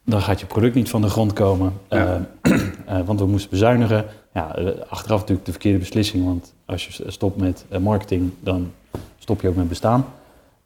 dan 0.04 0.22
gaat 0.22 0.40
je 0.40 0.46
product 0.46 0.74
niet 0.74 0.90
van 0.90 1.00
de 1.00 1.08
grond 1.08 1.32
komen. 1.32 1.72
Ja. 1.88 2.26
Eh, 2.40 2.52
eh, 2.86 3.06
want 3.06 3.20
we 3.20 3.26
moesten 3.26 3.50
bezuinigen. 3.50 4.04
Ja, 4.34 4.56
eh, 4.56 4.66
achteraf 4.88 5.18
natuurlijk 5.18 5.46
de 5.46 5.52
verkeerde 5.52 5.78
beslissing. 5.78 6.24
Want 6.24 6.54
als 6.66 6.86
je 6.86 7.10
stopt 7.10 7.36
met 7.36 7.64
marketing, 7.80 8.32
dan 8.40 8.72
stop 9.18 9.40
je 9.40 9.48
ook 9.48 9.56
met 9.56 9.68
bestaan. 9.68 10.06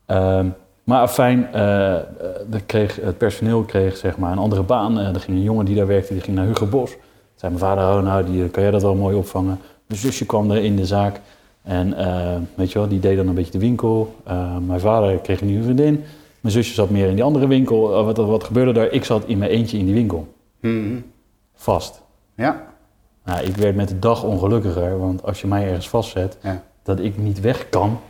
Ehm, 0.06 0.46
Maar 0.84 1.08
fijn, 1.08 1.48
kreeg, 2.66 2.96
het 2.96 3.18
personeel 3.18 3.62
kreeg 3.62 3.96
zeg 3.96 4.16
maar, 4.16 4.32
een 4.32 4.38
andere 4.38 4.62
baan. 4.62 4.98
Er 4.98 5.20
ging 5.20 5.36
een 5.36 5.42
jongen 5.42 5.64
die 5.64 5.76
daar 5.76 5.86
werkte, 5.86 6.12
die 6.12 6.22
ging 6.22 6.36
naar 6.36 6.46
Hugo 6.46 6.66
Bos. 6.66 6.90
Toen 6.90 7.00
zei 7.34 7.52
mijn 7.52 7.64
vader, 7.64 7.96
oh, 7.96 8.02
nou, 8.02 8.24
die, 8.24 8.48
kan 8.48 8.62
jij 8.62 8.72
dat 8.72 8.82
wel 8.82 8.94
mooi 8.94 9.16
opvangen. 9.16 9.60
Mijn 9.86 10.00
zusje 10.00 10.26
kwam 10.26 10.50
er 10.50 10.64
in 10.64 10.76
de 10.76 10.86
zaak. 10.86 11.20
En 11.62 11.94
eh, 11.94 12.36
weet 12.54 12.72
je 12.72 12.78
wel, 12.78 12.88
die 12.88 13.00
deed 13.00 13.16
dan 13.16 13.28
een 13.28 13.34
beetje 13.34 13.52
de 13.52 13.58
winkel. 13.58 14.14
Eh, 14.24 14.56
mijn 14.66 14.80
vader 14.80 15.18
kreeg 15.18 15.40
een 15.40 15.46
nieuwe 15.46 15.64
vriendin. 15.64 16.04
Mijn 16.40 16.54
zusje 16.54 16.74
zat 16.74 16.90
meer 16.90 17.08
in 17.08 17.14
die 17.14 17.24
andere 17.24 17.46
winkel. 17.46 17.98
Eh, 17.98 18.04
wat, 18.04 18.16
wat 18.16 18.44
gebeurde 18.44 18.72
daar? 18.72 18.90
Ik 18.90 19.04
zat 19.04 19.24
in 19.26 19.38
mijn 19.38 19.50
eentje 19.50 19.78
in 19.78 19.84
die 19.84 19.94
winkel. 19.94 20.34
Mhm. 20.60 20.96
Vast. 21.54 22.02
Ja, 22.34 22.70
Nou, 23.24 23.44
ik 23.44 23.56
werd 23.56 23.76
met 23.76 23.88
de 23.88 23.98
dag 23.98 24.24
ongelukkiger. 24.24 24.98
Want 24.98 25.24
als 25.24 25.40
je 25.40 25.46
mij 25.46 25.66
ergens 25.66 25.88
vastzet, 25.88 26.38
ja. 26.42 26.62
dat 26.82 27.00
ik 27.00 27.18
niet 27.18 27.40
weg 27.40 27.68
kan. 27.68 28.00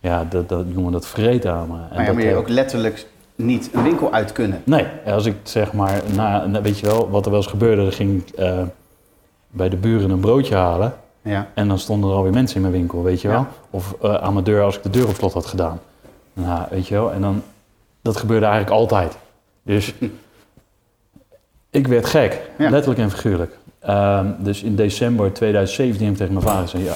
Ja, 0.00 0.24
dat, 0.24 0.48
dat, 0.48 0.64
jongen, 0.74 0.92
dat 0.92 1.06
vreet 1.06 1.46
aan 1.46 1.68
me. 1.68 1.74
En 1.74 1.80
Maar 1.88 2.00
ja, 2.00 2.06
dat, 2.06 2.14
maar 2.14 2.24
je 2.24 2.34
ook 2.34 2.48
letterlijk 2.48 3.06
niet 3.34 3.70
een 3.72 3.82
winkel 3.82 4.12
uit 4.12 4.32
kunnen. 4.32 4.62
Nee, 4.64 4.86
als 5.06 5.26
ik 5.26 5.36
zeg 5.42 5.72
maar, 5.72 6.02
na, 6.14 6.50
weet 6.62 6.78
je 6.78 6.86
wel, 6.86 7.10
wat 7.10 7.24
er 7.24 7.30
wel 7.30 7.40
eens 7.40 7.50
gebeurde, 7.50 7.82
dan 7.82 7.92
ging 7.92 8.22
ik 8.22 8.34
bij 9.50 9.68
de 9.68 9.76
buren 9.76 10.10
een 10.10 10.20
broodje 10.20 10.54
halen. 10.54 10.94
Ja, 11.26 11.48
En 11.54 11.68
dan 11.68 11.78
stonden 11.78 12.10
er 12.10 12.16
alweer 12.16 12.32
mensen 12.32 12.56
in 12.56 12.62
mijn 12.62 12.72
winkel, 12.74 13.02
weet 13.02 13.20
je 13.20 13.28
wel. 13.28 13.38
Ja. 13.38 13.48
Of 13.70 13.94
eh, 14.02 14.14
aan 14.14 14.32
mijn 14.32 14.44
deur 14.44 14.62
als 14.62 14.76
ik 14.76 14.82
de 14.82 14.90
deur 14.90 15.08
op 15.08 15.14
slot 15.14 15.32
had 15.32 15.46
gedaan. 15.46 15.80
Nou, 16.32 16.62
weet 16.70 16.86
je 16.88 16.94
wel. 16.94 17.12
En 17.12 17.20
dan, 17.20 17.42
dat 18.02 18.16
gebeurde 18.16 18.46
eigenlijk 18.46 18.76
altijd. 18.76 19.16
Dus 19.62 19.94
ik 21.70 21.86
werd 21.86 22.06
gek, 22.06 22.42
Ja. 22.58 22.70
letterlijk 22.70 23.00
en 23.00 23.10
figuurlijk. 23.10 23.58
Ehm, 23.78 24.26
dus 24.38 24.62
in 24.62 24.76
december 24.76 25.32
2017 25.32 26.04
heb 26.04 26.12
ik 26.12 26.18
tegen 26.18 26.34
mijn 26.34 26.46
vader 26.46 26.68
gezegd, 26.68 26.84
ja, 26.84 26.94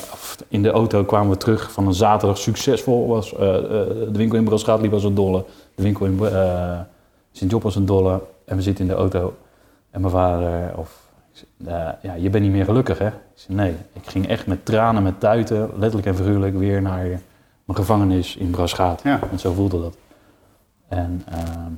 in 0.49 0.63
de 0.63 0.71
auto 0.71 1.05
kwamen 1.05 1.31
we 1.31 1.37
terug 1.37 1.73
van 1.73 1.87
een 1.87 1.95
zaterdag 1.95 2.39
succesvol. 2.39 3.07
Was, 3.09 3.35
eh, 3.35 3.57
eh, 3.57 3.63
de 3.89 4.09
winkel 4.13 4.39
in 4.39 4.45
Brasgaat 4.45 4.81
liep 4.81 4.93
als 4.93 5.05
een 5.05 5.15
dolle. 5.15 5.45
De 5.75 5.83
winkel 5.83 6.07
in 6.07 6.21
Sint-Job 7.33 7.63
was 7.63 7.77
een 7.77 7.87
dolle. 7.87 8.21
En 8.45 8.57
we 8.57 8.63
zitten 8.63 8.85
in 8.85 8.91
de 8.91 8.97
auto. 8.97 9.35
En 9.91 10.01
mijn 10.01 10.13
vader, 10.13 10.73
of, 10.77 10.99
eh, 11.67 11.89
ja, 12.03 12.15
je 12.15 12.31
bent 12.31 12.45
niet 12.45 12.53
meer 12.53 12.65
gelukkig 12.65 12.99
hè? 12.99 13.07
Ik 13.07 13.13
zei, 13.35 13.57
nee, 13.57 13.75
ik 13.93 14.07
ging 14.07 14.29
echt 14.29 14.47
met 14.47 14.65
tranen, 14.65 15.03
met 15.03 15.21
tuiten, 15.21 15.71
letterlijk 15.77 16.07
en 16.07 16.17
figuurlijk, 16.17 16.57
weer 16.57 16.83
naar 16.83 17.07
mijn 17.65 17.79
gevangenis 17.79 18.37
in 18.37 18.51
Brasgaat. 18.51 19.03
Ja. 19.03 19.19
Want 19.19 19.41
zo 19.41 19.53
voelde 19.53 19.81
dat. 19.81 19.97
En 20.89 21.23
ehm, 21.29 21.73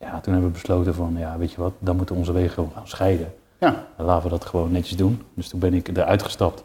ja, 0.00 0.20
toen 0.20 0.32
hebben 0.32 0.50
we 0.50 0.58
besloten 0.58 0.94
van, 0.94 1.14
ja, 1.18 1.38
weet 1.38 1.52
je 1.52 1.60
wat, 1.60 1.72
dan 1.78 1.96
moeten 1.96 2.16
onze 2.16 2.32
wegen 2.32 2.50
gewoon 2.50 2.72
gaan 2.74 2.88
scheiden. 2.88 3.34
ja. 3.58 3.86
Dan 3.96 4.06
laten 4.06 4.22
we 4.22 4.28
dat 4.28 4.44
gewoon 4.44 4.72
netjes 4.72 4.96
doen. 4.96 5.22
Dus 5.34 5.48
toen 5.48 5.60
ben 5.60 5.74
ik 5.74 5.88
eruit 5.88 6.22
gestapt. 6.22 6.62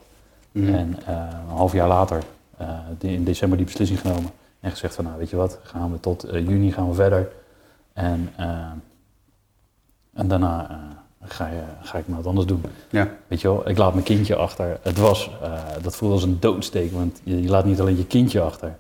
Mhm. 0.51 0.73
En 0.73 0.95
eh, 1.05 1.15
een 1.15 1.55
half 1.55 1.73
jaar 1.73 1.87
later, 1.87 2.23
eh, 2.57 2.79
in 2.99 3.23
december, 3.23 3.57
die 3.57 3.65
beslissing 3.65 3.99
genomen. 3.99 4.31
En 4.59 4.71
gezegd 4.71 4.95
van, 4.95 5.03
nou 5.03 5.17
weet 5.17 5.29
je 5.29 5.35
wat, 5.35 5.59
gaan 5.63 5.91
we 5.91 5.99
tot 5.99 6.25
juni 6.31 6.71
gaan 6.71 6.87
we 6.87 6.93
verder. 6.93 7.31
En, 7.93 8.29
eh, 8.35 8.71
en 10.13 10.27
daarna 10.27 10.79
ga, 11.25 11.47
je, 11.47 11.61
ga 11.81 11.97
ik 11.97 12.07
maar 12.07 12.17
wat 12.17 12.27
anders 12.27 12.47
doen. 12.47 12.61
ja. 12.89 13.09
Weet 13.27 13.41
je 13.41 13.47
wel, 13.47 13.69
ik 13.69 13.77
laat 13.77 13.93
mijn 13.93 14.05
kindje 14.05 14.35
achter. 14.35 14.77
Het 14.81 14.97
was, 14.97 15.29
eh, 15.41 15.51
dat 15.81 15.95
voelde 15.95 16.13
als 16.13 16.23
een 16.23 16.37
doodsteek, 16.39 16.91
want 16.91 17.21
je, 17.23 17.41
je 17.41 17.49
laat 17.49 17.65
niet 17.65 17.79
alleen 17.79 17.97
je 17.97 18.05
kindje 18.05 18.41
achter. 18.41 18.75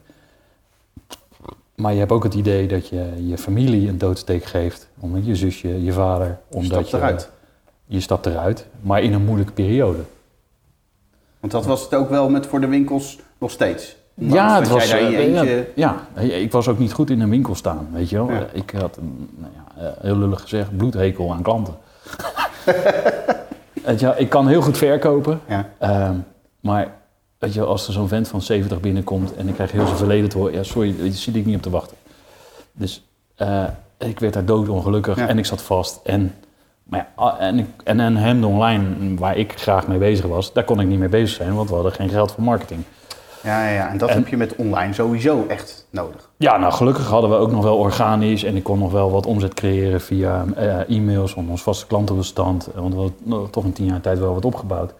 Maar 1.75 1.93
je 1.93 1.99
hebt 1.99 2.11
ook 2.11 2.23
het 2.23 2.33
idee 2.33 2.67
dat 2.67 2.87
je 2.89 3.27
je 3.27 3.37
familie 3.37 3.89
een 3.89 3.97
doodsteek 3.97 4.43
geeft. 4.43 4.87
Omdat 4.99 5.25
je 5.25 5.35
zusje, 5.35 5.83
je 5.83 5.91
vader. 5.93 6.39
Omdat 6.51 6.71
Stapt 6.71 6.89
je, 6.89 6.97
eruit. 6.97 7.29
Je 7.85 7.99
stapt 7.99 8.25
eruit, 8.25 8.67
maar 8.81 9.01
in 9.01 9.13
een 9.13 9.25
moeilijke 9.25 9.53
periode. 9.53 9.99
Want 11.39 11.51
dat 11.53 11.65
was 11.65 11.81
het 11.81 11.93
ook 11.93 12.09
wel 12.09 12.29
met 12.29 12.45
voor 12.45 12.61
de 12.61 12.67
winkels 12.67 13.19
nog 13.37 13.51
steeds. 13.51 13.95
Ja, 14.13 14.59
het 14.59 14.67
was. 14.69 14.89
eh, 14.89 15.17
eentje... 15.17 15.67
ja, 15.75 16.07
ja, 16.15 16.21
ik 16.21 16.51
was 16.51 16.67
ook 16.67 16.79
niet 16.79 16.93
goed 16.93 17.09
in 17.09 17.19
een 17.21 17.29
winkel 17.29 17.55
staan, 17.55 17.87
weet 17.91 18.09
je 18.09 18.15
wel. 18.15 18.31
Ja. 18.31 18.47
Ik 18.51 18.71
had, 18.71 18.99
nou 19.37 19.51
ja, 19.55 19.83
eh, 19.83 20.01
heel 20.01 20.17
lullig 20.17 20.41
gezegd, 20.41 20.77
bloedhekel 20.77 21.33
aan 21.33 21.41
klanten. 21.41 21.75
Weet 23.85 23.99
je 23.99 24.13
ik 24.17 24.29
kan 24.29 24.47
heel 24.47 24.61
goed 24.61 24.77
verkopen, 24.77 25.39
Ja. 25.47 25.69
ehm, 25.77 26.15
maar 26.59 26.87
weet 27.39 27.53
je, 27.53 27.63
als 27.63 27.87
er 27.87 27.93
zo'n 27.93 28.07
vent 28.07 28.27
van 28.27 28.41
70 28.41 28.79
binnenkomt 28.79 29.35
en 29.35 29.47
ik 29.47 29.53
krijg 29.53 29.71
heel 29.71 29.85
zijn 29.85 29.97
verleden 29.97 30.29
te 30.29 30.37
horen, 30.37 30.53
ja, 30.53 30.63
sorry, 30.63 30.95
daar 30.97 31.07
zit 31.11 31.35
ik 31.35 31.45
niet 31.45 31.55
op 31.55 31.61
te 31.61 31.69
wachten. 31.69 31.97
Dus 32.71 33.03
eh, 33.35 33.63
ik 33.97 34.19
werd 34.19 34.33
daar 34.33 34.45
doodongelukkig 34.45 35.17
Ja. 35.17 35.27
en 35.27 35.37
ik 35.37 35.45
zat 35.45 35.61
vast. 35.61 35.99
En, 36.03 36.35
maar 36.83 36.99
ja, 36.99 37.07
ah, 37.15 37.41
en, 37.41 37.59
ik, 37.59 37.65
en 37.83 37.99
hem 37.99 38.43
online, 38.43 39.15
waar 39.17 39.37
ik 39.37 39.53
graag 39.55 39.87
mee 39.87 39.97
bezig 39.97 40.25
was, 40.25 40.53
daar 40.53 40.63
kon 40.63 40.79
ik 40.79 40.87
niet 40.87 40.99
mee 40.99 41.09
bezig 41.09 41.35
zijn, 41.35 41.55
want 41.55 41.69
we 41.69 41.75
hadden 41.75 41.91
geen 41.93 42.09
geld 42.09 42.31
voor 42.31 42.43
marketing. 42.43 42.83
Ja, 43.43 43.69
ja, 43.69 43.89
en 43.89 43.97
dat 43.97 44.09
En- 44.09 44.15
heb 44.15 44.27
je 44.27 44.37
met 44.37 44.55
online 44.55 44.93
sowieso 44.93 45.45
echt 45.47 45.87
nodig. 45.89 46.29
Ja, 46.37 46.57
nou 46.57 46.73
gelukkig 46.73 47.07
hadden 47.07 47.29
we 47.29 47.35
ook 47.35 47.51
nog 47.51 47.63
wel 47.63 47.77
organisch 47.77 48.43
en 48.43 48.55
ik 48.55 48.63
kon 48.63 48.79
nog 48.79 48.91
wel 48.91 49.11
wat 49.11 49.25
omzet 49.25 49.53
creëren 49.53 50.01
via 50.01 50.45
eh, 50.55 50.97
e-mails 50.97 51.33
om 51.33 51.49
ons 51.49 51.61
vaste 51.63 51.87
klantenbestand. 51.87 52.67
eh, 52.67 52.81
Want 52.81 52.93
we 52.93 52.99
hadden 52.99 53.17
nog 53.23 53.49
toch 53.49 53.63
in 53.63 53.73
tien 53.73 53.85
jaar 53.85 54.01
tijd 54.01 54.19
wel 54.19 54.33
wat 54.33 54.45
opgebouwd. 54.45 54.93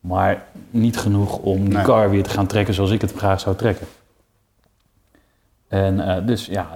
Maar 0.00 0.44
niet 0.70 0.98
genoeg 0.98 1.38
om 1.38 1.64
die 1.64 1.74
Nee. 1.74 1.84
car 1.84 2.10
weer 2.10 2.22
te 2.22 2.30
gaan 2.30 2.46
trekken 2.46 2.74
zoals 2.74 2.90
ik 2.90 3.00
het 3.00 3.12
graag 3.16 3.40
zou 3.40 3.56
trekken. 3.56 3.86
En 5.68 6.00
eh, 6.16 6.26
dus 6.26 6.46
ja, 6.46 6.66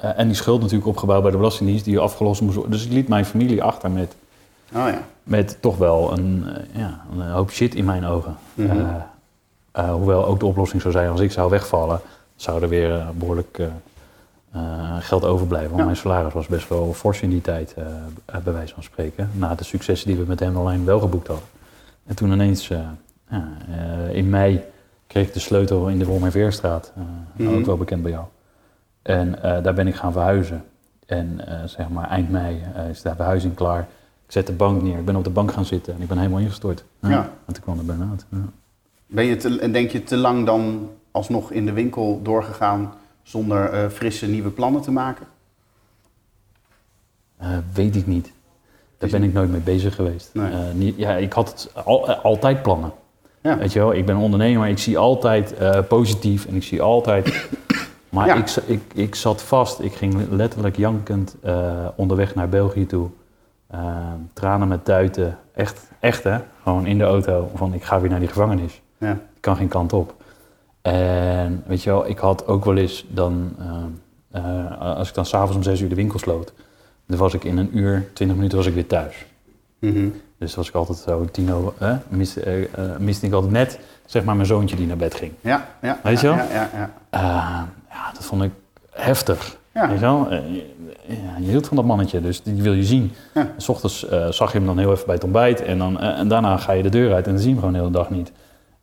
en 0.00 0.26
die 0.26 0.36
schuld 0.36 0.60
natuurlijk 0.60 0.88
opgebouwd 0.88 1.22
bij 1.22 1.30
de 1.30 1.36
Belastingdienst 1.36 1.84
die 1.84 1.98
afgelost 1.98 2.40
moest 2.40 2.54
worden. 2.54 2.72
Dus 2.72 2.84
ik 2.86 2.92
liet 2.92 3.08
mijn 3.08 3.24
familie 3.24 3.62
achter 3.62 3.90
met, 3.90 4.14
Oh 4.74 4.88
ja. 4.88 4.98
met 5.22 5.58
toch 5.60 5.76
wel 5.76 6.12
een, 6.12 6.46
ja, 6.72 7.04
een 7.12 7.30
hoop 7.30 7.50
shit 7.50 7.74
in 7.74 7.84
mijn 7.84 8.04
ogen. 8.04 8.36
Eh, 8.56 8.66
eh, 9.74 9.92
hoewel 9.92 10.26
ook 10.26 10.40
de 10.40 10.46
oplossing 10.46 10.82
zou 10.82 10.94
zijn 10.94 11.08
als 11.10 11.20
ik 11.20 11.32
zou 11.32 11.50
wegvallen, 11.50 12.00
zou 12.36 12.62
er 12.62 12.68
weer 12.68 12.94
eh, 12.98 13.08
behoorlijk 13.14 13.58
eh, 13.58 14.96
geld 15.00 15.24
overblijven. 15.24 15.68
Want 15.68 15.78
Ja. 15.80 15.84
mijn 15.86 15.96
salaris 15.96 16.32
was 16.32 16.46
best 16.46 16.68
wel 16.68 16.92
fors 16.92 17.20
in 17.20 17.30
die 17.30 17.40
tijd, 17.40 17.74
bij 18.44 18.52
wijze 18.52 18.74
van 18.74 18.82
spreken. 18.82 19.30
Na 19.32 19.54
de 19.54 19.64
successen 19.64 20.08
die 20.08 20.16
we 20.16 20.24
met 20.26 20.40
hem 20.40 20.56
online 20.56 20.84
wel 20.84 21.00
geboekt 21.00 21.26
hadden. 21.26 21.46
En 22.06 22.14
toen 22.16 22.32
ineens, 22.32 22.70
in 24.12 24.28
mei, 24.30 24.62
kreeg 25.06 25.26
ik 25.26 25.32
de 25.32 25.40
sleutel 25.40 25.88
in 25.88 25.98
de 25.98 26.04
Wormerveerstraat. 26.04 26.92
eh 26.96 27.02
Mhm. 27.46 27.54
Ook 27.58 27.66
wel 27.66 27.76
bekend 27.76 28.02
bij 28.02 28.10
jou. 28.10 28.24
En 29.02 29.38
daar 29.62 29.74
ben 29.74 29.86
ik 29.86 29.94
gaan 29.94 30.12
verhuizen. 30.12 30.64
En 31.06 31.40
zeg 31.64 31.88
maar 31.88 32.08
eind 32.08 32.30
mei 32.30 32.62
is 32.90 33.02
de 33.02 33.14
verhuizing 33.14 33.54
klaar. 33.54 33.80
Ik 34.26 34.32
zet 34.32 34.46
de 34.46 34.52
bank 34.52 34.82
neer. 34.82 34.98
Ik 34.98 35.04
ben 35.04 35.16
op 35.16 35.24
de 35.24 35.30
bank 35.30 35.52
gaan 35.52 35.64
zitten 35.64 35.94
en 35.94 36.00
ik 36.02 36.08
ben 36.08 36.18
helemaal 36.18 36.40
ingestort. 36.40 36.84
Ja. 37.00 37.28
En 37.46 37.52
toen 37.54 37.62
kwam 37.62 37.76
de 37.78 37.82
burn-out. 37.84 38.24
Ja. 38.28 38.38
Ben 39.14 39.24
je 39.24 39.36
te, 39.36 39.58
en 39.58 39.72
denk 39.72 39.90
je 39.90 40.02
te 40.02 40.16
lang 40.16 40.46
dan 40.46 40.90
alsnog 41.10 41.50
in 41.50 41.66
de 41.66 41.72
winkel 41.72 42.20
doorgegaan 42.22 42.94
zonder 43.22 43.70
eh, 43.70 43.88
frisse 43.88 44.26
nieuwe 44.26 44.50
plannen 44.50 44.82
te 44.82 44.90
maken? 44.90 45.26
Eh, 47.36 47.48
weet 47.74 47.96
ik 47.96 48.06
niet. 48.06 48.32
Daar 48.98 49.10
ben 49.10 49.22
ik 49.22 49.32
nooit 49.32 49.50
mee 49.50 49.60
bezig 49.60 49.94
geweest. 49.94 50.30
Nee. 50.32 50.52
Eh, 50.52 50.58
niet, 50.72 50.96
ja, 50.96 51.14
ik 51.16 51.32
had 51.32 51.48
het 51.50 51.84
al, 51.84 52.10
altijd 52.10 52.62
plannen. 52.62 52.92
Ja. 53.40 53.58
Weet 53.58 53.72
je 53.72 53.78
wel, 53.78 53.94
ik 53.94 54.06
ben 54.06 54.16
ondernemer, 54.16 54.68
ik 54.68 54.78
zie 54.78 54.98
altijd 54.98 55.54
positief 55.88 56.46
en 56.46 56.54
ik 56.54 56.62
zie 56.62 56.82
altijd. 56.82 57.32
Maar 58.08 58.26
Ja. 58.26 58.34
ik, 58.34 58.50
ik, 58.66 58.82
ik 58.94 59.14
zat 59.14 59.42
vast, 59.42 59.80
ik 59.80 59.92
ging 59.92 60.30
letterlijk 60.30 60.76
jankend 60.76 61.36
onderweg 61.96 62.34
naar 62.34 62.48
België 62.48 62.86
toe. 62.86 63.08
Tranen 64.32 64.68
met 64.68 64.84
tuiten, 64.84 65.38
echt, 65.54 65.90
echt 66.00 66.24
hè, 66.24 66.38
gewoon 66.62 66.86
in 66.86 66.98
de 66.98 67.04
auto. 67.04 67.50
Van 67.54 67.74
ik 67.74 67.82
ga 67.84 68.00
weer 68.00 68.10
naar 68.10 68.18
die 68.18 68.28
gevangenis. 68.28 68.82
Ja. 69.04 69.12
Ik 69.12 69.40
kan 69.40 69.56
geen 69.56 69.68
kant 69.68 69.92
op. 69.92 70.14
En 70.82 71.62
weet 71.66 71.82
je 71.82 71.90
wel, 71.90 72.08
ik 72.08 72.18
had 72.18 72.46
ook 72.46 72.64
wel 72.64 72.76
eens 72.76 73.06
dan, 73.08 73.56
eh, 73.58 74.40
eh, 74.42 74.96
als 74.96 75.08
ik 75.08 75.14
dan 75.14 75.26
s'avonds 75.26 75.56
om 75.56 75.62
zes 75.62 75.80
uur 75.80 75.88
de 75.88 75.94
winkel 75.94 76.18
sloot, 76.18 76.52
dan 77.06 77.18
was 77.18 77.34
ik 77.34 77.44
in 77.44 77.58
een 77.58 77.78
uur, 77.78 78.08
twintig 78.12 78.36
minuten 78.36 78.58
was 78.58 78.66
ik 78.66 78.74
weer 78.74 78.86
thuis. 78.86 79.26
Mhm. 79.78 80.08
Dus 80.38 80.54
was 80.54 80.68
ik 80.68 80.74
altijd 80.74 80.98
zo 80.98 81.26
miste, 82.08 82.40
eh, 82.40 82.62
eh, 82.62 82.98
miste 82.98 83.26
ik 83.26 83.32
altijd 83.32 83.52
net, 83.52 83.78
zeg 84.06 84.24
maar, 84.24 84.34
mijn 84.34 84.46
zoontje 84.46 84.76
die 84.76 84.86
naar 84.86 84.96
bed 84.96 85.14
ging. 85.14 85.32
Ja, 85.40 85.68
ja. 85.82 85.98
Weet 86.02 86.20
je 86.20 86.26
ja, 86.26 86.36
wel? 86.36 86.46
Ja, 86.46 86.52
ja, 86.52 86.90
ja. 87.10 87.68
Ja, 87.90 88.10
dat 88.14 88.24
vond 88.24 88.42
ik 88.42 88.50
heftig. 88.90 89.56
Ja. 89.74 89.88
Weet 89.88 89.98
je 89.98 90.04
wel? 90.04 90.32
Je, 90.32 90.74
ja, 91.06 91.36
je 91.38 91.48
hield 91.48 91.66
van 91.66 91.76
dat 91.76 91.86
mannetje, 91.86 92.20
dus 92.20 92.42
die 92.42 92.62
wil 92.62 92.72
je 92.72 92.84
zien. 92.84 93.12
Ja. 93.34 93.48
S 93.56 93.68
ochtends 93.68 94.06
zag 94.30 94.52
je 94.52 94.58
hem 94.58 94.66
dan 94.66 94.78
heel 94.78 94.92
even 94.92 95.06
bij 95.06 95.14
het 95.14 95.24
ontbijt 95.24 95.62
en, 95.62 95.78
dan, 95.78 96.00
en 96.00 96.28
daarna 96.28 96.56
ga 96.56 96.72
je 96.72 96.82
de 96.82 96.88
deur 96.88 97.14
uit 97.14 97.26
en 97.26 97.32
dan 97.32 97.40
zie 97.40 97.48
je 97.48 97.54
hem 97.54 97.64
gewoon 97.64 97.72
de 97.72 97.80
hele 97.80 98.04
dag 98.04 98.10
niet. 98.10 98.32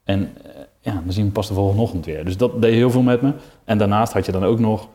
En 0.04 0.32
eh, 0.44 0.50
ja, 0.80 0.92
dan 0.92 1.02
zie 1.08 1.16
je 1.16 1.22
hem 1.22 1.32
pas 1.32 1.48
de 1.48 1.54
volgende 1.54 1.82
ochtend 1.82 2.06
weer. 2.06 2.26
Dus 2.26 2.38
dat 2.38 2.62
deed 2.62 2.74
heel 2.74 2.92
veel 2.92 3.02
met 3.02 3.22
me. 3.22 3.32
En 3.64 3.78
daarnaast 3.78 4.14
had 4.14 4.26
je 4.26 4.32
dan 4.32 4.44
ook 4.46 4.60
nog, 4.60 4.88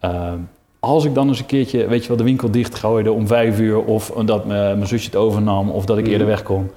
eh, 0.00 0.32
als 0.80 1.04
ik 1.04 1.14
dan 1.14 1.28
eens 1.28 1.38
een 1.38 1.46
keertje, 1.46 1.86
weet 1.86 2.02
je 2.02 2.08
wel, 2.08 2.16
de 2.16 2.22
winkel 2.24 2.50
dicht 2.50 2.74
gooide 2.74 3.12
om 3.12 3.26
vijf 3.26 3.58
uur 3.60 3.84
of 3.84 4.12
dat 4.24 4.44
mijn 4.46 4.86
zusje 4.86 5.06
het 5.06 5.16
overnam 5.16 5.70
of 5.70 5.84
dat 5.84 5.96
ik 5.98 6.02
Mhm. 6.02 6.12
eerder 6.12 6.26
weg 6.26 6.42
kon. 6.42 6.70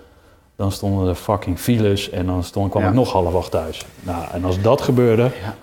Dan 0.56 0.72
stonden 0.72 1.08
er 1.10 1.16
fucking 1.16 1.60
files 1.60 2.10
en 2.10 2.26
dan 2.26 2.44
stond, 2.44 2.70
kwam 2.70 2.82
Ja. 2.82 2.88
ik 2.88 2.94
nog 2.94 3.12
half 3.12 3.36
acht 3.36 3.52
thuis. 3.52 3.86
Nou, 4.02 4.24
en 4.34 4.44
als 4.46 4.62
dat 4.62 4.82
gebeurde, 4.82 5.22
Ja. 5.24 5.56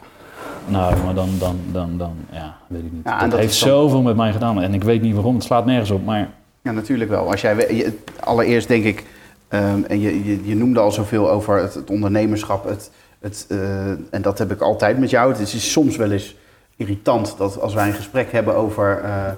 nou, 0.66 0.94
maar 1.04 1.14
dan, 1.14 1.28
dan, 1.38 1.58
dan, 1.72 1.98
dan, 1.98 2.12
ja, 2.32 2.56
weet 2.66 2.82
ik 2.84 2.92
niet. 2.92 3.04
Ja, 3.04 3.18
dat, 3.20 3.30
dat 3.30 3.38
heeft 3.40 3.60
dan- 3.60 3.68
zoveel 3.68 4.02
met 4.02 4.16
mij 4.16 4.32
gedaan 4.32 4.62
en 4.62 4.74
ik 4.74 4.82
weet 4.84 5.02
niet 5.02 5.14
waarom. 5.14 5.34
Het 5.34 5.44
slaat 5.44 5.66
nergens 5.66 5.90
op, 5.90 6.04
maar 6.04 6.30
Ja, 6.62 6.70
natuurlijk 6.72 7.10
wel. 7.10 7.30
Als 7.30 7.40
jij, 7.40 7.56
we- 7.56 7.98
allereerst 8.20 8.68
denk 8.68 8.84
ik, 8.84 9.04
ehm, 9.52 9.82
en 9.82 10.00
je, 10.00 10.24
je, 10.24 10.44
je 10.44 10.54
noemde 10.54 10.80
al 10.80 10.92
zoveel 10.92 11.30
over 11.30 11.56
het, 11.56 11.90
ondernemerschap. 11.90 12.64
Het, 12.64 12.90
het, 13.20 13.46
eh, 13.48 13.88
en 13.90 14.22
dat 14.22 14.38
heb 14.38 14.52
ik 14.52 14.60
altijd 14.60 14.98
met 14.98 15.10
jou. 15.10 15.32
Het 15.32 15.40
is 15.40 15.72
soms 15.72 15.96
wel 15.96 16.10
eens 16.10 16.36
irritant 16.76 17.34
dat 17.38 17.60
als 17.60 17.74
wij 17.74 17.86
een 17.86 17.94
gesprek 17.94 18.32
hebben 18.32 18.54
over 18.54 19.00
eh, 19.04 19.32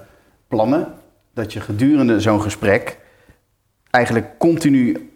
plannen, 0.48 0.86
dat 1.34 1.52
je 1.52 1.60
gedurende 1.60 2.20
zo'n 2.20 2.42
gesprek 2.42 2.98
eigenlijk 3.90 4.38
continu 4.38 5.10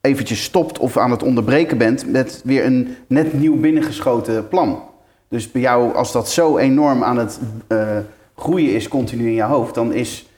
eventjes 0.00 0.42
stopt 0.42 0.78
of 0.78 0.96
aan 0.96 1.10
het 1.10 1.22
onderbreken 1.22 1.78
bent 1.78 2.10
met 2.10 2.40
weer 2.44 2.64
een 2.64 2.96
net 3.06 3.32
nieuw 3.32 3.60
binnengeschoten 3.60 4.48
plan. 4.48 4.82
Dus 5.28 5.50
bij 5.50 5.60
jou, 5.60 5.94
als 5.94 6.12
dat 6.12 6.28
zo 6.28 6.58
enorm 6.58 7.04
aan 7.04 7.18
het 7.18 7.40
eh, 7.66 7.98
groeien 8.36 8.74
is 8.74 8.88
continu 8.88 9.26
in 9.26 9.34
je 9.34 9.42
hoofd, 9.42 9.74
dan 9.74 9.92
is 9.92 10.28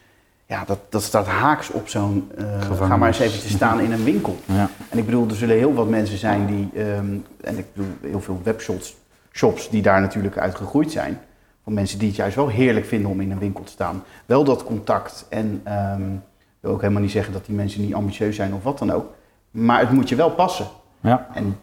ja, 0.47 0.65
dat, 0.65 0.79
dat 0.89 1.03
staat 1.03 1.27
haaks 1.27 1.71
op 1.71 1.89
zo'n. 1.89 2.31
eh, 2.37 2.87
ga 2.87 2.97
maar 2.97 3.09
eens 3.09 3.19
eventjes 3.19 3.53
staan 3.53 3.81
in 3.81 3.93
een 3.93 4.05
winkel. 4.05 4.37
Ja. 4.45 4.69
En 4.89 4.99
ik 4.99 5.05
bedoel, 5.05 5.29
er 5.29 5.35
zullen 5.35 5.57
heel 5.57 5.75
wat 5.75 5.89
mensen 5.89 6.19
zijn 6.19 6.47
die, 6.47 6.71
ehm, 6.85 7.17
en 7.41 7.59
ik 7.59 7.65
bedoel 7.73 7.91
heel 8.01 8.21
veel 8.21 8.41
webshops 8.43 8.97
shops 9.33 9.71
die 9.71 9.83
daar 9.83 10.01
natuurlijk 10.01 10.39
uit 10.39 10.55
gegroeid 10.55 10.93
zijn. 10.93 11.21
Van 11.65 11.75
mensen 11.75 11.99
die 11.99 12.09
het 12.09 12.17
juist 12.17 12.37
wel 12.37 12.49
heerlijk 12.49 12.87
vinden 12.87 13.11
om 13.11 13.21
in 13.21 13.31
een 13.31 13.39
winkel 13.39 13.65
te 13.65 13.71
staan. 13.73 14.03
Wel 14.27 14.45
dat 14.45 14.65
contact 14.65 15.27
en 15.29 15.61
ik 15.65 16.61
wil 16.61 16.71
ook 16.71 16.81
helemaal 16.81 17.03
niet 17.03 17.11
zeggen 17.11 17.33
dat 17.33 17.47
die 17.47 17.55
mensen 17.55 17.81
niet 17.81 17.95
ambitieus 17.95 18.37
zijn 18.37 18.55
of 18.55 18.63
wat 18.63 18.79
dan 18.79 18.91
ook. 18.93 19.13
Maar 19.51 19.81
het 19.81 19.91
moet 19.91 20.09
je 20.09 20.15
wel 20.15 20.31
passen. 20.31 20.67
Ja. 21.01 21.29
En 21.35 21.59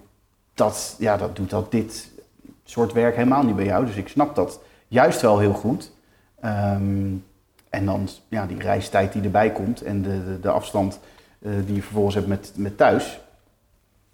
dat, 0.54 0.96
ja, 1.00 1.18
dat 1.18 1.36
doet 1.36 1.50
dat 1.50 1.72
dit 1.72 2.10
soort 2.64 2.94
werk 2.94 3.16
helemaal 3.16 3.44
niet 3.44 3.56
bij 3.56 3.66
jou. 3.66 3.86
Dus 3.86 3.96
ik 3.96 4.08
snap 4.08 4.36
dat 4.36 4.60
juist 4.88 5.22
wel 5.22 5.40
heel 5.40 5.54
goed. 5.54 5.92
Ehm, 6.42 7.12
en 7.74 7.86
dan 7.86 8.08
ja, 8.28 8.46
die 8.46 8.60
reistijd 8.60 9.14
die 9.14 9.24
erbij 9.24 9.52
komt 9.52 9.82
en 9.82 10.02
de, 10.02 10.10
de, 10.10 10.40
de 10.40 10.50
afstand 10.50 11.00
eh, 11.42 11.52
die 11.66 11.76
je 11.76 11.82
vervolgens 11.82 12.16
hebt 12.16 12.28
met, 12.28 12.52
met 12.56 12.78
thuis. 12.78 13.20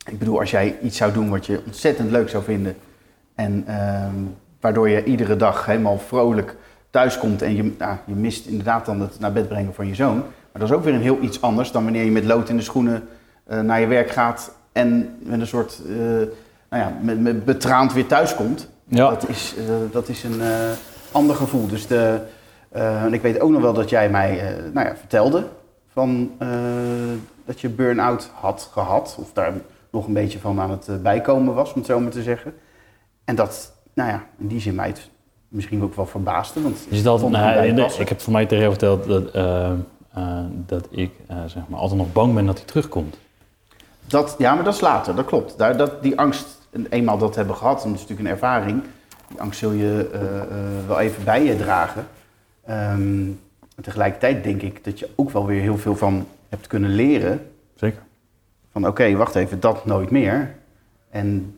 Ik 0.05 0.19
bedoel, 0.19 0.39
als 0.39 0.51
jij 0.51 0.77
iets 0.81 0.97
zou 0.97 1.13
doen 1.13 1.29
wat 1.29 1.45
je 1.45 1.61
ontzettend 1.65 2.11
leuk 2.11 2.29
zou 2.29 2.43
vinden. 2.43 2.75
En 3.35 3.63
ehm, 3.67 4.15
waardoor 4.59 4.89
je 4.89 5.03
iedere 5.03 5.35
dag 5.35 5.65
helemaal 5.65 5.99
vrolijk 5.99 6.55
thuis 6.89 7.17
komt. 7.17 7.41
En 7.41 7.55
je, 7.55 7.73
nou, 7.77 7.97
je 8.05 8.13
mist 8.13 8.45
inderdaad 8.45 8.85
dan 8.85 9.01
het 9.01 9.19
naar 9.19 9.31
bed 9.31 9.47
brengen 9.47 9.73
van 9.73 9.87
je 9.87 9.95
zoon. 9.95 10.17
Maar 10.17 10.61
dat 10.61 10.69
is 10.69 10.71
ook 10.71 10.83
weer 10.83 10.93
een 10.93 11.01
heel 11.01 11.21
iets 11.21 11.41
anders 11.41 11.71
dan 11.71 11.83
wanneer 11.83 12.03
je 12.03 12.11
met 12.11 12.25
lood 12.25 12.49
in 12.49 12.57
de 12.57 12.63
schoenen 12.63 13.07
eh, 13.43 13.59
naar 13.59 13.79
je 13.79 13.87
werk 13.87 14.09
gaat. 14.09 14.51
En 14.71 15.17
met 15.19 15.39
een 15.39 15.47
soort, 15.47 15.81
eh, 15.87 15.95
nou 16.69 16.83
ja, 16.83 16.97
met, 17.01 17.19
met 17.19 17.45
betraand 17.45 17.93
weer 17.93 18.07
thuis 18.07 18.35
komt. 18.35 18.67
Ja. 18.87 19.09
Dat, 19.09 19.29
is, 19.29 19.55
dat 19.91 20.09
is 20.09 20.23
een 20.23 20.41
ander 21.11 21.35
gevoel. 21.35 21.67
Dus 21.67 21.87
de, 21.87 22.19
eh, 22.69 23.03
en 23.03 23.13
ik 23.13 23.21
weet 23.21 23.39
ook 23.39 23.49
nog 23.51 23.61
wel 23.61 23.73
dat 23.73 23.89
jij 23.89 24.09
mij 24.09 24.39
eh, 24.39 24.63
nou 24.73 24.87
ja, 24.87 24.95
vertelde 24.95 25.43
van, 25.91 26.31
eh, 26.39 26.47
dat 27.45 27.61
je 27.61 27.69
burn-out 27.69 28.31
had 28.33 28.69
gehad. 28.71 29.17
Of 29.19 29.33
daar 29.33 29.53
nog 29.91 30.07
een 30.07 30.13
beetje 30.13 30.39
van 30.39 30.59
aan 30.59 30.71
het 30.71 31.03
bijkomen 31.03 31.53
was, 31.53 31.69
om 31.69 31.77
het 31.77 31.85
zo 31.85 31.99
maar 31.99 32.11
te 32.11 32.21
zeggen. 32.23 32.53
En 33.25 33.35
dat, 33.35 33.73
nou 33.93 34.09
ja, 34.09 34.23
in 34.37 34.47
die 34.47 34.59
zin 34.59 34.75
mij 34.75 34.87
het 34.87 35.09
misschien 35.47 35.83
ook 35.83 35.95
wel 35.95 36.05
verbaasde. 36.05 36.61
Want 36.61 36.85
Is 36.89 37.03
dat, 37.03 37.21
het 37.21 37.29
nou, 37.29 37.73
de- 37.73 37.95
ik 37.99 38.09
heb 38.09 38.21
voor 38.21 38.33
mij 38.33 38.45
tegen 38.45 38.69
verteld 38.69 39.05
dat, 39.07 39.33
dat 40.65 40.87
ik 40.91 41.11
zeg 41.45 41.63
maar, 41.67 41.79
altijd 41.79 41.99
nog 41.99 42.11
bang 42.11 42.33
ben 42.33 42.45
dat 42.45 42.57
hij 42.57 42.67
terugkomt. 42.67 43.17
Dat, 44.05 44.35
ja, 44.37 44.55
maar 44.55 44.63
dat 44.63 44.73
is 44.73 44.81
later, 44.81 45.15
dat 45.15 45.25
klopt. 45.25 45.57
Daar, 45.57 45.77
dat, 45.77 46.03
die 46.03 46.19
angst, 46.19 46.47
eenmaal 46.89 47.17
dat 47.17 47.35
hebben 47.35 47.55
gehad, 47.55 47.83
en 47.83 47.89
dat 47.89 47.99
is 47.99 48.07
natuurlijk 48.07 48.29
een 48.29 48.35
ervaring, 48.35 48.83
die 49.27 49.41
angst 49.41 49.59
zul 49.59 49.71
je 49.71 50.09
wel 50.87 50.99
even 50.99 51.23
bij 51.23 51.43
je 51.43 51.57
dragen. 51.57 52.07
Ehm, 52.69 53.25
tegelijkertijd 53.81 54.43
denk 54.43 54.61
ik 54.61 54.83
dat 54.83 54.99
je 54.99 55.09
ook 55.15 55.29
wel 55.29 55.45
weer 55.45 55.61
heel 55.61 55.77
veel 55.77 55.95
van 55.95 56.25
hebt 56.49 56.67
kunnen 56.67 56.89
leren. 56.89 57.41
Zeker. 57.75 58.01
Van 58.71 58.87
oké, 58.87 59.15
wacht 59.15 59.35
even, 59.35 59.59
dat 59.59 59.85
nooit 59.85 60.09
meer. 60.09 60.55
En 61.09 61.55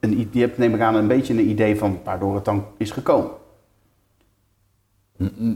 een, 0.00 0.28
je 0.32 0.40
hebt 0.40 0.58
neem 0.58 0.74
ik 0.74 0.80
aan 0.80 0.94
een 0.94 1.06
beetje 1.06 1.32
een 1.32 1.48
idee 1.48 1.78
van 1.78 2.00
waardoor 2.04 2.34
het 2.34 2.44
dan 2.44 2.64
is 2.76 2.90
gekomen. 2.90 3.30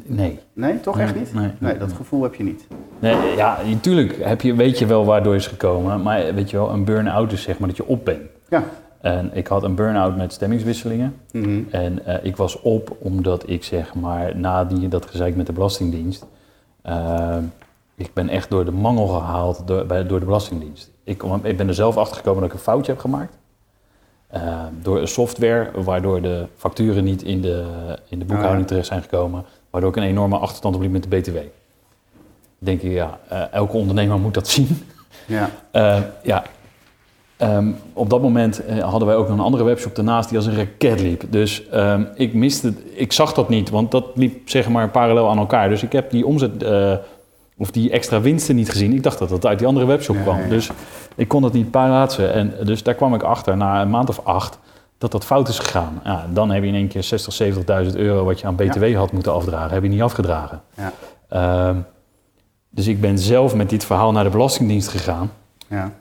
Nee. 0.07 0.38
Nee, 0.53 0.81
toch 0.81 0.98
echt 0.98 1.14
niet? 1.14 1.35
Nee, 1.35 1.50
nee, 1.59 1.79
dat 1.79 1.88
nee. 1.88 1.96
gevoel 1.96 2.22
heb 2.22 2.35
je 2.35 2.44
niet. 2.44 2.66
nee. 2.98 3.37
Ja, 3.37 3.59
natuurlijk 3.66 4.24
heb 4.24 4.40
je, 4.40 4.55
weet 4.55 4.79
je 4.79 4.87
wel 4.87 5.05
waardoor 5.05 5.35
is 5.35 5.46
gekomen. 5.46 6.03
Maar 6.03 6.35
weet 6.35 6.50
je 6.50 6.57
wel, 6.57 6.70
een 6.70 6.85
burn-out 6.85 7.33
is 7.33 7.42
zeg 7.42 7.59
maar 7.59 7.68
dat 7.68 7.77
je 7.77 7.87
op 7.87 8.05
bent. 8.05 8.22
Ja. 8.48 8.64
En 9.05 9.31
ik 9.35 9.47
had 9.47 9.62
een 9.62 9.75
burn-out 9.75 10.17
met 10.17 10.33
stemmingswisselingen. 10.33 11.14
Mhm. 11.33 11.61
En 11.71 12.07
eh, 12.07 12.25
ik 12.25 12.37
was 12.37 12.61
op 12.61 12.97
omdat 12.99 13.49
ik 13.49 13.64
zeg 13.64 13.95
maar 13.95 14.37
na 14.37 14.64
die, 14.64 14.88
dat 14.88 15.07
gezeik 15.07 15.37
met 15.37 15.47
de 15.47 15.53
Belastingdienst. 15.53 16.27
eh, 16.83 17.37
ik 17.97 18.11
ben 18.14 18.29
echt 18.29 18.51
door 18.51 18.64
de 18.64 18.71
mangel 18.71 19.07
gehaald 19.07 19.62
door, 19.67 19.87
bij, 19.87 20.07
door 20.07 20.19
de 20.19 20.25
Belastingdienst. 20.25 20.90
Ik, 21.05 21.23
ik 21.43 21.57
ben 21.57 21.69
er 21.69 21.75
zelf 21.75 21.97
achter 21.97 22.17
gekomen 22.17 22.40
dat 22.40 22.51
ik 22.51 22.57
een 22.57 22.62
foutje 22.62 22.93
heb 22.93 23.01
gemaakt. 23.01 23.37
Eh, 24.27 24.43
door 24.83 25.01
een 25.01 25.09
software 25.09 25.83
waardoor 25.83 26.23
de 26.23 26.47
facturen 26.57 27.05
niet 27.05 27.23
in 27.23 27.40
de, 27.40 27.64
in 28.09 28.19
de 28.19 28.25
boekhouding 28.25 28.62
Ah. 28.62 28.69
terecht 28.69 28.87
zijn 28.87 29.03
gekomen. 29.03 29.45
Waardoor 29.71 29.90
ik 29.90 29.97
een 29.97 30.03
enorme 30.03 30.37
achterstand 30.38 30.75
opliep 30.75 30.90
met 30.90 31.03
de 31.03 31.09
BTW. 31.17 31.37
Denk 32.59 32.83
ik, 32.83 32.93
ja, 32.93 33.19
elke 33.51 33.77
ondernemer 33.77 34.19
moet 34.19 34.35
dat 34.35 34.49
zien. 34.49 34.69
Ja. 35.27 35.51
Ja. 36.23 36.43
Ehm, 37.37 37.70
op 37.92 38.11
dat 38.11 38.23
moment 38.23 38.64
eh, 38.64 38.79
hadden 38.79 39.09
wij 39.09 39.16
ook 39.16 39.29
nog 39.29 39.38
een 39.38 39.44
andere 39.44 39.64
webshop 39.64 39.94
daarnaast 39.94 40.29
die 40.29 40.38
als 40.38 40.47
een 40.47 40.57
raket 40.57 41.01
liep. 41.01 41.23
Dus 41.31 41.68
ehm, 41.68 42.05
ik 42.14 42.35
miste, 42.35 42.73
ik 42.94 43.12
zag 43.12 43.33
dat 43.33 43.49
niet, 43.49 43.70
want 43.70 43.90
dat 43.90 44.05
liep 44.14 44.49
zeg 44.49 44.68
maar 44.68 44.90
parallel 44.90 45.29
aan 45.29 45.38
elkaar. 45.38 45.68
Dus 45.68 45.83
ik 45.83 45.92
heb 45.92 46.11
die 46.11 46.27
omzet 46.27 46.62
eh, 46.62 46.92
of 47.57 47.70
die 47.70 47.90
extra 47.90 48.20
winsten 48.20 48.57
niet 48.57 48.70
gezien. 48.70 48.92
Ik 48.92 49.03
dacht 49.03 49.18
dat 49.18 49.29
dat 49.29 49.47
uit 49.47 49.59
die 49.59 49.66
andere 49.66 49.87
webshop 49.87 50.16
kwam. 50.23 50.40
ja. 50.40 50.49
Dus 50.49 50.70
ik 51.14 51.29
kon 51.29 51.42
dat 51.42 51.53
niet 51.53 51.70
plaatsen. 51.70 52.33
En 52.33 52.55
dus 52.64 52.83
daar 52.83 52.94
kwam 52.94 53.14
ik 53.14 53.23
achter 53.23 53.57
na 53.57 53.83
een 53.83 53.90
maand 53.90 54.09
of 54.09 54.20
acht 54.25 54.59
dat 54.99 55.12
dat 55.12 55.25
fout 55.25 55.49
is 55.49 55.59
gegaan. 55.59 56.01
Ja, 56.05 56.27
dan 56.33 56.51
heb 56.51 56.62
je 56.62 56.68
in 56.68 56.75
één 56.75 56.88
keer 56.88 57.03
60, 57.03 57.55
70.000 57.90 57.97
euro 57.97 58.25
wat 58.25 58.40
je 58.40 58.47
aan 58.47 58.57
BTW 58.57 58.94
had 58.94 59.12
moeten 59.12 59.33
afdragen, 59.33 59.70
heb 59.70 59.83
je 59.83 59.88
niet 59.88 60.03
afgedragen. 60.03 60.61
Ja. 60.77 60.92
Ehm, 61.29 61.77
dus 62.70 62.87
ik 62.87 63.01
ben 63.01 63.18
zelf 63.18 63.55
met 63.55 63.70
dit 63.70 63.85
verhaal 63.85 64.12
naar 64.12 64.25
de 64.25 64.31
Belastingdienst 64.31 64.88
gegaan. 64.88 65.31
Ja. 65.68 65.92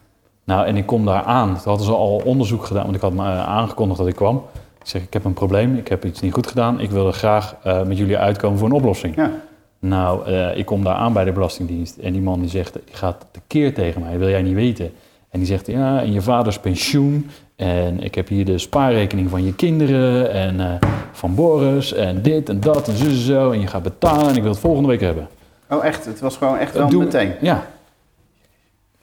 Nou, 0.44 0.66
en 0.68 0.78
ik 0.78 0.86
kom 0.86 1.06
daar 1.06 1.24
aan. 1.24 1.48
Toen 1.48 1.62
hadden 1.64 1.86
ze 1.86 1.92
al 1.92 2.22
onderzoek 2.26 2.66
gedaan, 2.66 2.84
want 2.84 2.96
ik 2.96 3.02
had 3.02 3.14
me 3.14 3.24
eh, 3.24 3.48
aangekondigd 3.48 4.00
dat 4.00 4.08
ik 4.08 4.16
kwam. 4.16 4.36
Ik 4.82 4.90
zeg, 4.90 5.02
ik 5.02 5.14
heb 5.14 5.26
een 5.26 5.34
probleem, 5.34 5.76
ik 5.78 5.88
heb 5.88 6.06
iets 6.06 6.22
niet 6.22 6.34
goed 6.34 6.48
gedaan. 6.48 6.80
Ik 6.80 6.92
wil 6.92 7.08
er 7.08 7.14
graag 7.14 7.56
eh, 7.64 7.84
met 7.84 7.98
jullie 7.98 8.18
uitkomen 8.18 8.58
voor 8.60 8.68
een 8.68 8.74
oplossing. 8.74 9.16
Ja. 9.16 9.32
Nou, 9.80 10.26
eh, 10.26 10.58
ik 10.58 10.66
kom 10.66 10.84
daar 10.84 10.96
aan 10.96 11.14
bij 11.14 11.24
de 11.24 11.32
Belastingdienst. 11.32 11.98
En 11.98 12.12
die 12.14 12.22
man 12.22 12.40
die 12.40 12.50
zegt, 12.50 12.74
die 12.74 12.96
gaat 12.96 13.26
tekeer 13.32 13.74
tegen 13.74 14.02
mij, 14.02 14.18
wil 14.18 14.30
jij 14.30 14.42
niet 14.42 14.54
weten. 14.54 14.92
En 15.30 15.40
die 15.40 15.48
zegt, 15.48 15.68
ja, 15.68 16.02
en 16.02 16.12
je 16.12 16.22
vaders 16.22 16.60
pensioen. 16.60 17.30
En 17.56 18.04
ik 18.04 18.16
heb 18.16 18.28
hier 18.28 18.46
de 18.46 18.58
spaarrekening 18.58 19.30
van 19.30 19.46
je 19.46 19.56
kinderen. 19.56 20.32
En 20.32 20.80
van 21.12 21.36
Boris. 21.36 21.94
En 21.94 22.22
dit 22.22 22.50
en 22.50 22.60
dat 22.60 22.88
en 22.88 22.96
zo 22.96 23.06
en 23.06 23.12
zo. 23.16 23.52
En 23.52 23.60
je 23.60 23.68
gaat 23.68 23.84
betalen 23.84 24.28
en 24.30 24.36
ik 24.36 24.42
wil 24.42 24.52
het 24.52 24.60
volgende 24.60 24.88
week 24.90 25.02
hebben. 25.02 25.28
Oh 25.70 25.86
echt, 25.86 26.06
het 26.06 26.20
was 26.20 26.38
gewoon 26.38 26.58
echt 26.58 26.74
wel 26.74 26.90
Doe- 26.90 27.04
meteen. 27.04 27.34
Ja. 27.42 27.66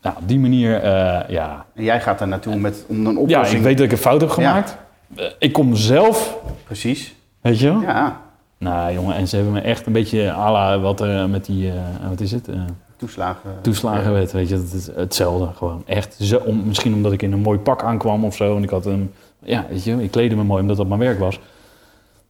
Nou, 0.03 0.17
op 0.17 0.29
die 0.29 0.39
manier, 0.39 0.75
eh, 0.83 1.29
ja, 1.29 1.65
En 1.75 1.85
jij 1.85 2.01
gaat 2.01 2.19
daar 2.19 2.29
naartoe 2.29 2.57
met 2.57 2.85
om 2.89 3.07
een 3.07 3.13
ja, 3.15 3.19
oplossing. 3.21 3.59
ik 3.59 3.65
weet 3.65 3.77
dat 3.77 3.87
ik 3.87 3.93
een 3.93 3.99
fout 3.99 4.21
heb 4.21 4.31
gemaakt. 4.31 4.77
Eh, 5.17 5.25
Ik 5.39 5.53
kom 5.53 5.75
zelf, 5.77 6.39
Precies. 6.65 7.15
weet 7.41 7.59
je 7.59 7.67
wel? 7.73 7.81
Ja, 7.81 8.21
Nou, 8.59 8.93
jongen, 8.93 9.15
en 9.17 9.29
ze 9.29 9.37
hebben 9.37 9.53
me 9.55 9.61
echt 9.61 9.87
een 9.87 9.93
beetje 9.93 10.31
à 10.33 10.53
la 10.53 10.79
wat 10.79 11.01
er 11.01 11.29
met 11.29 11.45
die, 11.45 11.69
eh, 11.71 11.75
wat 12.09 12.21
is 12.21 12.33
het, 12.33 12.49
toeslagen. 12.97 13.51
toeslagenwet, 13.63 14.33
weet 14.33 14.49
je, 14.49 14.55
dat 14.57 14.73
is 14.73 14.89
hetzelfde 14.95 15.49
gewoon. 15.57 15.83
Echt, 15.87 16.17
zo, 16.21 16.37
om, 16.37 16.63
misschien 16.67 16.95
omdat 16.95 17.13
ik 17.13 17.23
in 17.23 17.33
een 17.33 17.41
mooi 17.41 17.59
pak 17.59 17.83
aankwam 17.83 18.25
of 18.25 18.37
zo, 18.37 18.57
en 18.57 18.63
ik 18.63 18.71
had 18.71 18.87
een, 18.87 19.13
ja, 19.39 19.67
weet 19.69 19.85
je, 19.85 20.03
ik 20.03 20.11
kleedde 20.11 20.37
me 20.37 20.43
mooi 20.45 20.61
omdat 20.63 20.77
dat 20.77 20.87
mijn 20.89 21.01
werk 21.01 21.19
was. 21.19 21.41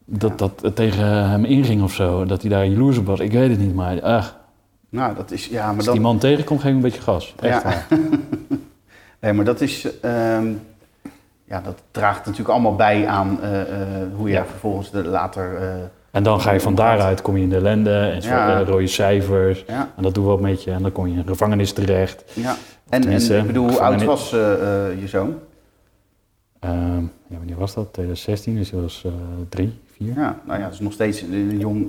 Dat 0.04 0.38
dat 0.38 0.70
tegen 0.74 1.04
hem 1.28 1.44
inging 1.44 1.82
of 1.82 1.92
zo, 1.92 2.24
dat 2.24 2.40
hij 2.42 2.50
daar 2.50 2.66
jaloers 2.66 2.98
op 2.98 3.06
was, 3.06 3.20
ik 3.20 3.32
weet 3.32 3.50
het 3.50 3.58
niet, 3.58 3.74
maar 3.74 4.02
ach, 4.02 4.36
Nou, 4.90 5.14
dat 5.14 5.30
is, 5.30 5.46
ja, 5.46 5.66
maar 5.66 5.76
als 5.76 5.86
die 5.92 6.00
man 6.00 6.18
tegenkomt, 6.18 6.60
geef 6.60 6.68
ik 6.68 6.74
een 6.76 6.82
beetje 6.82 7.00
gas. 7.00 7.34
Echt 7.40 7.62
Ja. 7.62 7.68
waar. 7.68 7.86
nee, 9.20 9.32
maar 9.32 9.44
dat 9.44 9.60
is, 9.60 10.00
ehm, 10.00 10.52
ja, 11.44 11.60
dat 11.60 11.82
draagt 11.90 12.18
natuurlijk 12.24 12.48
allemaal 12.50 12.76
bij 12.76 13.06
aan 13.06 13.40
eh, 13.42 13.60
eh, 13.60 14.08
hoe 14.16 14.28
je 14.28 14.34
Ja. 14.34 14.44
vervolgens 14.46 14.90
de 14.90 15.04
later, 15.04 15.56
eh, 15.56 15.74
En 16.10 16.22
dan 16.22 16.40
ga 16.40 16.52
je 16.52 16.60
van 16.60 16.74
daaruit, 16.74 17.22
kom 17.22 17.36
je 17.36 17.42
in 17.42 17.48
de 17.48 17.56
ellende, 17.56 17.98
en 17.98 18.22
zo, 18.22 18.28
Ja. 18.28 18.62
rode 18.64 18.86
cijfers, 18.86 19.64
ja, 19.66 19.90
en 19.96 20.02
dat 20.02 20.14
doen 20.14 20.24
we 20.24 20.30
ook 20.30 20.40
met 20.40 20.62
je, 20.62 20.70
en 20.70 20.82
dan 20.82 20.92
kom 20.92 21.06
je 21.06 21.12
in 21.12 21.18
de 21.22 21.26
gevangenis 21.26 21.72
terecht. 21.72 22.24
ja. 22.34 22.56
En, 22.88 23.04
en 23.08 23.38
ik 23.38 23.46
bedoel, 23.46 23.68
hoe 23.68 23.80
oud 23.80 24.04
was 24.04 24.30
je 24.30 25.02
zoon? 25.06 25.34
Ehm, 26.60 27.02
ja, 27.02 27.36
wanneer 27.36 27.56
was 27.56 27.74
dat? 27.74 27.92
2016, 27.92 28.56
dus 28.56 28.70
hij 28.70 28.80
was 28.80 29.04
drie, 29.48 29.80
vier. 29.96 30.14
Ja, 30.14 30.38
nou 30.46 30.58
ja, 30.58 30.64
dat 30.64 30.72
is 30.74 30.80
nog 30.80 30.92
steeds 30.92 31.20
een 31.20 31.58
jong, 31.58 31.86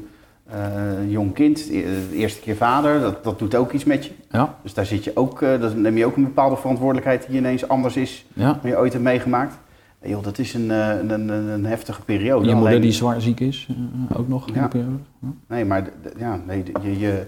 eh, 0.51 1.11
jong 1.11 1.33
kind, 1.33 1.59
e- 1.69 1.81
de 2.09 2.15
eerste 2.15 2.39
keer 2.39 2.55
vader, 2.55 2.99
dat, 2.99 3.23
dat 3.23 3.39
doet 3.39 3.55
ook 3.55 3.71
iets 3.71 3.83
met 3.83 4.05
je. 4.05 4.11
Ja, 4.31 4.55
Dus 4.63 4.73
daar 4.73 4.85
zit 4.85 5.03
je 5.03 5.11
ook, 5.15 5.39
dan 5.39 5.81
neem 5.81 5.97
je 5.97 6.05
ook 6.05 6.15
een 6.15 6.23
bepaalde 6.23 6.57
verantwoordelijkheid 6.57 7.27
die 7.27 7.37
ineens 7.37 7.67
anders 7.67 7.95
is 7.97 8.25
ja. 8.33 8.59
dan 8.61 8.71
je 8.71 8.77
ooit 8.77 8.91
hebt 8.93 9.03
meegemaakt. 9.05 9.55
Eh, 9.99 10.09
joh, 10.09 10.23
dat 10.23 10.37
is 10.39 10.53
een, 10.53 10.69
een, 10.69 11.09
een, 11.09 11.29
een 11.29 11.65
heftige 11.65 12.01
periode. 12.01 12.45
Je 12.45 12.51
moeder 12.53 12.69
Alleen- 12.69 12.81
die 12.81 12.91
zwaar 12.91 13.21
ziek 13.21 13.39
is, 13.39 13.67
ook 14.15 14.27
nog 14.27 14.53
Ja. 14.53 14.61
de 14.61 14.67
periode. 14.67 14.97
Ja. 15.21 15.27
Nee, 15.47 15.65
maar 15.65 15.89
ja, 16.17 16.39
nee, 16.47 16.63
je, 16.81 16.99
je, 16.99 17.27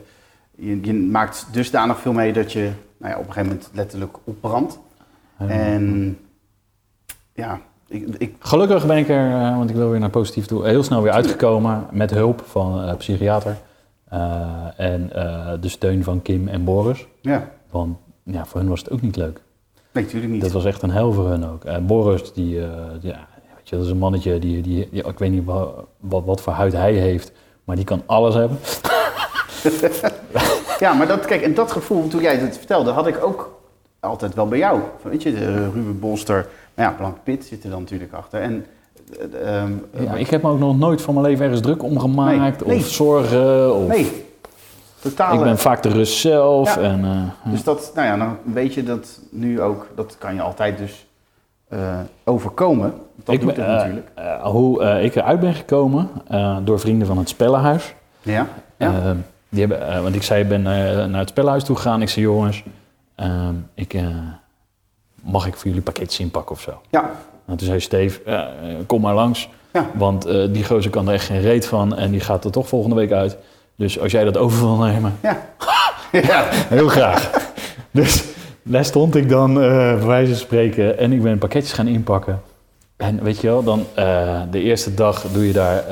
je, 0.55 0.79
je 0.81 0.93
maakt 0.93 1.47
dusdanig 1.51 1.99
veel 1.99 2.13
mee 2.13 2.33
dat 2.33 2.51
je 2.51 2.69
nou 2.97 3.11
ja, 3.13 3.19
op 3.19 3.27
een 3.27 3.33
gegeven 3.33 3.55
moment 3.55 3.69
letterlijk 3.73 4.17
opbrandt. 4.23 4.79
En 5.37 6.17
ja, 7.33 7.59
Ik, 7.93 8.15
ik, 8.17 8.35
Gelukkig 8.39 8.85
ben 8.85 8.97
ik 8.97 9.09
er, 9.09 9.31
eh, 9.31 9.57
want 9.57 9.69
ik 9.69 9.75
wil 9.75 9.89
weer 9.89 9.99
naar 9.99 10.09
positief 10.09 10.45
toe, 10.45 10.65
heel 10.67 10.83
snel 10.83 11.01
weer 11.01 11.11
uitgekomen 11.11 11.87
met 11.91 12.11
hulp 12.11 12.41
van 12.45 12.77
een 12.79 12.97
psychiater. 12.97 13.57
Eh, 14.09 14.19
en 14.77 15.09
eh, 15.15 15.51
de 15.59 15.69
steun 15.69 16.03
van 16.03 16.21
Kim 16.21 16.47
en 16.47 16.63
Boris. 16.63 17.07
ja, 17.21 17.49
Want 17.71 17.97
ja, 18.23 18.45
voor 18.45 18.59
hun 18.59 18.69
was 18.69 18.79
het 18.79 18.91
ook 18.91 19.01
niet 19.01 19.15
leuk. 19.15 19.41
nee, 19.91 20.03
natuurlijk 20.03 20.31
niet. 20.31 20.41
Dat 20.41 20.51
was 20.51 20.65
echt 20.65 20.81
een 20.81 20.91
hel 20.91 21.11
voor 21.13 21.27
hun 21.29 21.45
ook. 21.49 21.63
En 21.65 21.85
Boris, 21.85 22.33
die, 22.33 22.59
eh, 22.59 22.65
ja, 23.01 23.27
weet 23.55 23.69
je, 23.69 23.75
dat 23.75 23.85
is 23.85 23.91
een 23.91 23.97
mannetje, 23.97 24.39
die, 24.39 24.61
die, 24.61 24.87
die- 24.91 25.03
ik 25.03 25.19
weet 25.19 25.31
niet 25.31 25.45
wa- 25.45 25.67
wat, 25.99 26.23
wat 26.25 26.41
voor 26.41 26.53
huid 26.53 26.73
hij 26.73 26.93
heeft, 26.93 27.31
maar 27.63 27.75
die 27.75 27.85
kan 27.85 28.01
alles 28.05 28.33
hebben. 28.35 28.57
Ja, 30.79 30.93
maar 30.93 31.07
dat, 31.07 31.25
kijk, 31.25 31.41
en 31.41 31.53
dat 31.53 31.71
gevoel, 31.71 32.07
toen 32.07 32.21
jij 32.21 32.35
het 32.35 32.57
vertelde, 32.57 32.91
had 32.91 33.07
ik 33.07 33.23
ook 33.23 33.61
altijd 33.99 34.33
wel 34.33 34.47
bij 34.47 34.57
jou. 34.57 34.79
Van, 35.01 35.11
Weet 35.11 35.23
je, 35.23 35.33
de 35.33 35.69
Ruben 35.69 35.99
Bolster, 35.99 36.47
ja, 36.75 36.89
Blank 36.97 37.17
Pit 37.23 37.45
zit 37.45 37.63
er 37.63 37.69
dan 37.69 37.79
natuurlijk 37.79 38.13
achter. 38.13 38.41
En, 38.41 38.65
eh, 39.33 39.61
ehm, 39.61 39.71
Ja, 40.03 40.13
ik 40.13 40.29
heb 40.29 40.41
me 40.41 40.49
ook 40.49 40.59
nog 40.59 40.77
nooit 40.77 41.01
van 41.01 41.13
mijn 41.13 41.25
leven 41.25 41.43
ergens 41.43 41.61
druk 41.61 41.83
om 41.83 41.99
gemaakt 41.99 42.37
Nee, 42.65 42.67
nee. 42.67 42.77
of 42.77 42.87
zorgen. 42.87 43.75
Of, 43.75 43.87
nee, 43.87 44.25
totaal. 44.99 45.33
ik 45.33 45.43
ben 45.43 45.57
vaak 45.57 45.83
de 45.83 45.89
rust 45.89 46.17
zelf. 46.17 46.75
Ja. 46.75 46.81
En, 46.81 47.03
eh, 47.05 47.51
Dus 47.51 47.63
dat, 47.63 47.91
nou 47.95 48.07
ja, 48.07 48.17
dan 48.17 48.37
weet 48.53 48.73
je 48.73 48.83
dat 48.83 49.19
nu 49.31 49.61
ook, 49.61 49.87
dat 49.95 50.15
kan 50.19 50.35
je 50.35 50.41
altijd 50.41 50.77
dus 50.77 51.05
eh, 51.67 51.99
overkomen. 52.23 52.93
Dat 53.23 53.35
ik 53.35 53.41
doet 53.41 53.55
ben, 53.55 53.63
het 53.65 53.73
eh, 53.73 53.77
natuurlijk. 53.79 54.07
eh, 54.15 54.43
hoe 54.45 54.83
eh, 54.83 55.03
ik 55.03 55.15
eruit 55.15 55.39
ben 55.39 55.53
gekomen 55.53 56.09
eh, 56.27 56.57
door 56.63 56.79
vrienden 56.79 57.07
van 57.07 57.17
het 57.17 57.29
Spellenhuis. 57.29 57.93
Ja, 58.21 58.47
ja. 58.77 58.87
Eh, 58.93 59.11
die 59.49 59.59
hebben, 59.59 59.87
eh, 59.87 60.01
want 60.01 60.15
ik 60.15 60.23
zei, 60.23 60.41
ik 60.43 60.49
ben 60.49 60.67
eh, 60.67 61.05
naar 61.05 61.19
het 61.19 61.29
Spellenhuis 61.29 61.63
toe 61.63 61.75
gegaan. 61.75 62.01
Ik 62.01 62.09
zei, 62.09 62.25
jongens, 62.25 62.63
eh, 63.15 63.47
ik, 63.73 63.93
eh, 63.93 64.05
mag 65.23 65.47
ik 65.47 65.55
voor 65.55 65.67
jullie 65.67 65.81
pakketjes 65.81 66.19
inpakken 66.19 66.55
of 66.55 66.61
zo? 66.61 66.81
ja, 66.89 67.11
En 67.45 67.57
toen 67.57 67.67
zei 67.67 67.79
Steve, 67.79 68.21
ja, 68.25 68.47
eh, 68.47 68.75
kom 68.85 69.01
maar 69.01 69.13
langs. 69.13 69.49
Ja. 69.73 69.89
Want 69.93 70.25
eh, 70.25 70.47
die 70.49 70.65
gozer 70.65 70.91
kan 70.91 71.07
er 71.07 71.13
echt 71.13 71.25
geen 71.25 71.41
reet 71.41 71.65
van 71.65 71.95
en 71.95 72.11
die 72.11 72.19
gaat 72.19 72.45
er 72.45 72.51
toch 72.51 72.67
volgende 72.67 72.95
week 72.95 73.11
uit. 73.11 73.37
Dus 73.75 73.99
als 73.99 74.11
jij 74.11 74.23
dat 74.23 74.37
over 74.37 74.59
wil 74.59 74.77
nemen, 74.77 75.15
ja. 75.21 75.37
ja. 76.11 76.45
heel 76.51 76.87
graag. 76.87 77.51
dus 77.91 78.23
daar 78.63 78.85
stond 78.85 79.15
ik 79.15 79.29
dan, 79.29 79.61
eh 79.61 79.67
bij 79.67 80.05
wijze 80.05 80.31
van 80.31 80.39
spreken, 80.39 80.97
en 80.97 81.11
ik 81.11 81.21
ben 81.21 81.37
pakketjes 81.37 81.73
gaan 81.73 81.87
inpakken. 81.87 82.41
En 82.97 83.23
weet 83.23 83.39
je 83.41 83.47
wel, 83.47 83.63
dan 83.63 83.85
de 84.51 84.61
eerste 84.61 84.93
dag 84.93 85.25
doe 85.31 85.47
je 85.47 85.53
daar 85.53 85.83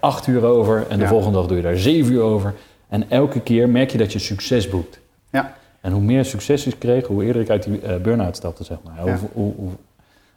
acht 0.00 0.26
uur 0.26 0.44
over 0.44 0.86
en 0.88 0.98
de 0.98 1.06
volgende 1.06 1.38
dag 1.38 1.46
doe 1.46 1.56
je 1.56 1.62
daar 1.62 1.76
zeven 1.76 2.12
uur 2.12 2.22
over. 2.22 2.54
En 2.88 3.10
elke 3.10 3.40
keer 3.40 3.68
merk 3.68 3.90
je 3.90 3.98
dat 3.98 4.12
je 4.12 4.18
succes 4.18 4.68
boekt. 4.68 5.00
Ja. 5.30 5.54
En 5.82 5.92
hoe 5.92 6.02
meer 6.02 6.24
succes 6.24 6.66
ik 6.66 6.78
kreeg, 6.78 7.06
hoe 7.06 7.24
eerder 7.24 7.42
ik 7.42 7.50
uit 7.50 7.62
die 7.62 7.80
eh, 7.80 7.96
burn-out 7.96 8.36
stapte, 8.36 8.64
zeg 8.64 8.76
maar. 8.84 9.06
Ja. 9.06 9.16
Hoe, 9.18 9.28
hoe, 9.32 9.52
hoe- 9.56 9.70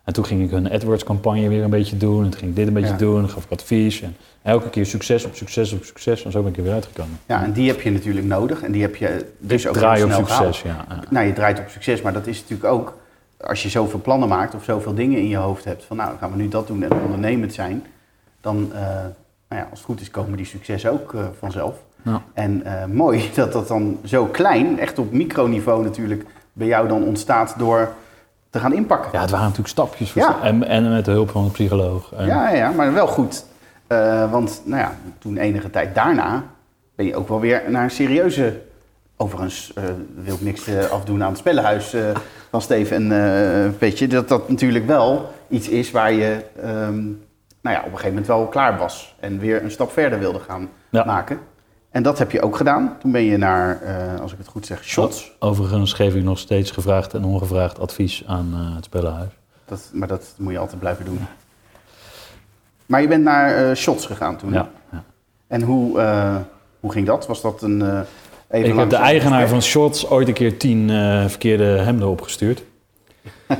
en 0.03 0.13
toen 0.13 0.25
ging 0.25 0.43
ik 0.43 0.49
hun 0.49 0.71
AdWords-campagne 0.71 1.47
weer 1.47 1.63
een 1.63 1.69
beetje 1.69 1.97
doen. 1.97 2.23
En 2.23 2.29
toen 2.29 2.39
ging 2.39 2.49
ik 2.49 2.55
dit 2.55 2.67
een 2.67 2.73
beetje 2.73 2.89
Ja. 2.91 2.97
doen. 2.97 3.19
Dan 3.21 3.29
gaf 3.29 3.43
ik 3.43 3.51
advies. 3.51 4.01
En 4.01 4.15
elke 4.41 4.69
keer 4.69 4.85
succes 4.85 5.25
op 5.25 5.35
succes 5.35 5.71
op 5.73 5.83
succes. 5.83 6.25
En 6.25 6.31
zo 6.31 6.41
ben 6.41 6.51
ik 6.51 6.57
er 6.57 6.63
weer 6.63 6.73
uitgekomen. 6.73 7.19
ja, 7.25 7.43
en 7.43 7.51
die 7.51 7.67
heb 7.67 7.81
je 7.81 7.91
natuurlijk 7.91 8.25
nodig. 8.25 8.61
En 8.63 8.71
die 8.71 8.81
heb 8.81 8.95
je 8.95 9.25
dus 9.39 9.67
ook 9.67 9.73
Draai 9.73 10.03
op 10.03 10.11
succes, 10.11 10.61
ja. 10.61 10.85
ja. 10.89 10.99
Nou, 11.09 11.25
je 11.25 11.33
draait 11.33 11.59
op 11.59 11.69
succes, 11.69 12.01
maar 12.01 12.13
dat 12.13 12.27
is 12.27 12.41
natuurlijk 12.41 12.69
ook... 12.73 12.97
Als 13.37 13.63
je 13.63 13.69
zoveel 13.69 14.01
plannen 14.01 14.27
maakt 14.29 14.55
of 14.55 14.63
zoveel 14.63 14.93
dingen 14.93 15.17
in 15.19 15.27
je 15.27 15.37
hoofd 15.37 15.65
hebt... 15.65 15.83
van 15.83 15.97
nou, 15.97 16.17
gaan 16.17 16.31
we 16.31 16.37
nu 16.37 16.47
dat 16.47 16.67
doen 16.67 16.83
en 16.83 16.91
ondernemend 17.03 17.53
zijn... 17.53 17.83
dan, 18.41 18.71
eh, 18.73 18.79
nou 19.49 19.61
ja, 19.61 19.67
als 19.69 19.79
het 19.79 19.87
goed 19.87 20.01
is, 20.01 20.11
komen 20.11 20.37
die 20.37 20.45
successen 20.45 20.91
ook 20.91 21.13
eh, 21.13 21.25
vanzelf. 21.39 21.75
Ja. 22.05 22.21
En 22.33 22.65
eh, 22.65 22.85
mooi 22.85 23.29
dat 23.35 23.53
dat 23.53 23.67
dan 23.67 23.99
zo 24.03 24.25
klein, 24.25 24.79
echt 24.79 24.99
op 24.99 25.11
microniveau 25.11 25.83
natuurlijk... 25.83 26.25
bij 26.53 26.67
jou 26.67 26.87
dan 26.87 27.03
ontstaat 27.03 27.55
door 27.57 27.89
te 28.49 28.59
gaan 28.59 28.73
inpakken. 28.73 29.09
Ja, 29.13 29.21
het 29.21 29.29
waren 29.29 29.45
natuurlijk 29.45 29.73
stapjes. 29.73 30.11
voor 30.11 30.21
Ja. 30.21 30.41
En, 30.41 30.67
en 30.67 30.89
met 30.89 31.05
de 31.05 31.11
hulp 31.11 31.29
van 31.29 31.43
een 31.43 31.51
psycholoog. 31.51 32.13
En, 32.13 32.25
Ja, 32.25 32.49
ja, 32.49 32.71
maar 32.71 32.93
wel 32.93 33.07
goed. 33.07 33.45
Eh, 33.87 34.31
want 34.31 34.61
nou 34.65 34.81
ja, 34.81 34.95
toen 35.19 35.37
enige 35.37 35.69
tijd 35.69 35.95
daarna 35.95 36.43
ben 36.95 37.05
je 37.05 37.15
ook 37.15 37.27
wel 37.27 37.39
weer 37.39 37.63
naar 37.67 37.83
een 37.83 37.91
serieuze... 37.91 38.61
Overigens 39.17 39.71
eh, 39.75 39.83
wil 40.23 40.33
ik 40.33 40.41
niks 40.41 40.69
afdoen 40.91 41.23
aan 41.23 41.29
het 41.29 41.37
spellenhuis 41.37 41.95
van 42.51 42.61
Steven 42.61 43.11
en 43.11 43.67
uh, 43.67 43.77
Petje. 43.77 44.07
Dat 44.07 44.27
dat 44.27 44.49
natuurlijk 44.49 44.87
wel 44.87 45.29
iets 45.47 45.69
is 45.69 45.91
waar 45.91 46.11
je 46.11 46.45
ehm, 46.61 47.03
nou 47.61 47.75
ja, 47.75 47.77
op 47.77 47.85
een 47.85 47.91
gegeven 47.91 48.07
moment 48.09 48.27
wel 48.27 48.45
klaar 48.47 48.77
was. 48.77 49.15
En 49.19 49.39
weer 49.39 49.63
een 49.63 49.71
stap 49.71 49.91
verder 49.91 50.19
wilde 50.19 50.39
gaan 50.39 50.69
Ja. 50.89 51.03
maken. 51.05 51.39
En 51.95 52.03
dat 52.03 52.19
heb 52.19 52.31
je 52.31 52.41
ook 52.41 52.55
gedaan. 52.57 52.95
Toen 52.99 53.11
ben 53.11 53.23
je 53.23 53.37
naar, 53.37 53.81
eh, 53.81 54.21
als 54.21 54.31
ik 54.31 54.37
het 54.37 54.47
goed 54.47 54.65
zeg, 54.65 54.83
Shots. 54.83 55.31
Overigens 55.39 55.93
geef 55.93 56.15
ik 56.15 56.23
nog 56.23 56.39
steeds 56.39 56.71
gevraagd 56.71 57.13
en 57.13 57.23
ongevraagd 57.23 57.79
advies 57.79 58.23
aan 58.27 58.49
eh, 58.53 58.75
het 58.75 58.85
spellenhuis. 58.85 59.29
Dat, 59.65 59.89
maar 59.93 60.07
dat 60.07 60.33
moet 60.37 60.53
je 60.53 60.59
altijd 60.59 60.79
blijven 60.79 61.05
doen. 61.05 61.19
Maar 62.85 63.01
je 63.01 63.07
bent 63.07 63.23
naar 63.23 63.69
eh, 63.69 63.75
Shots 63.75 64.05
gegaan 64.05 64.37
toen. 64.37 64.53
Ja, 64.53 64.69
ja. 64.91 65.03
En 65.47 65.61
hoe, 65.61 66.01
hoe 66.79 66.91
ging 66.91 67.07
dat? 67.07 67.27
Was 67.27 67.41
dat 67.41 67.61
een. 67.61 67.81
even 68.49 68.69
Ik 68.69 68.75
heb 68.75 68.89
de 68.89 68.95
eigenaar 68.95 69.41
gesprek? 69.41 69.61
van 69.61 69.69
Shots 69.69 70.09
ooit 70.09 70.27
een 70.27 70.33
keer 70.33 70.57
tien 70.57 70.89
verkeerde 71.29 71.63
hemden 71.63 72.07
opgestuurd. 72.07 72.63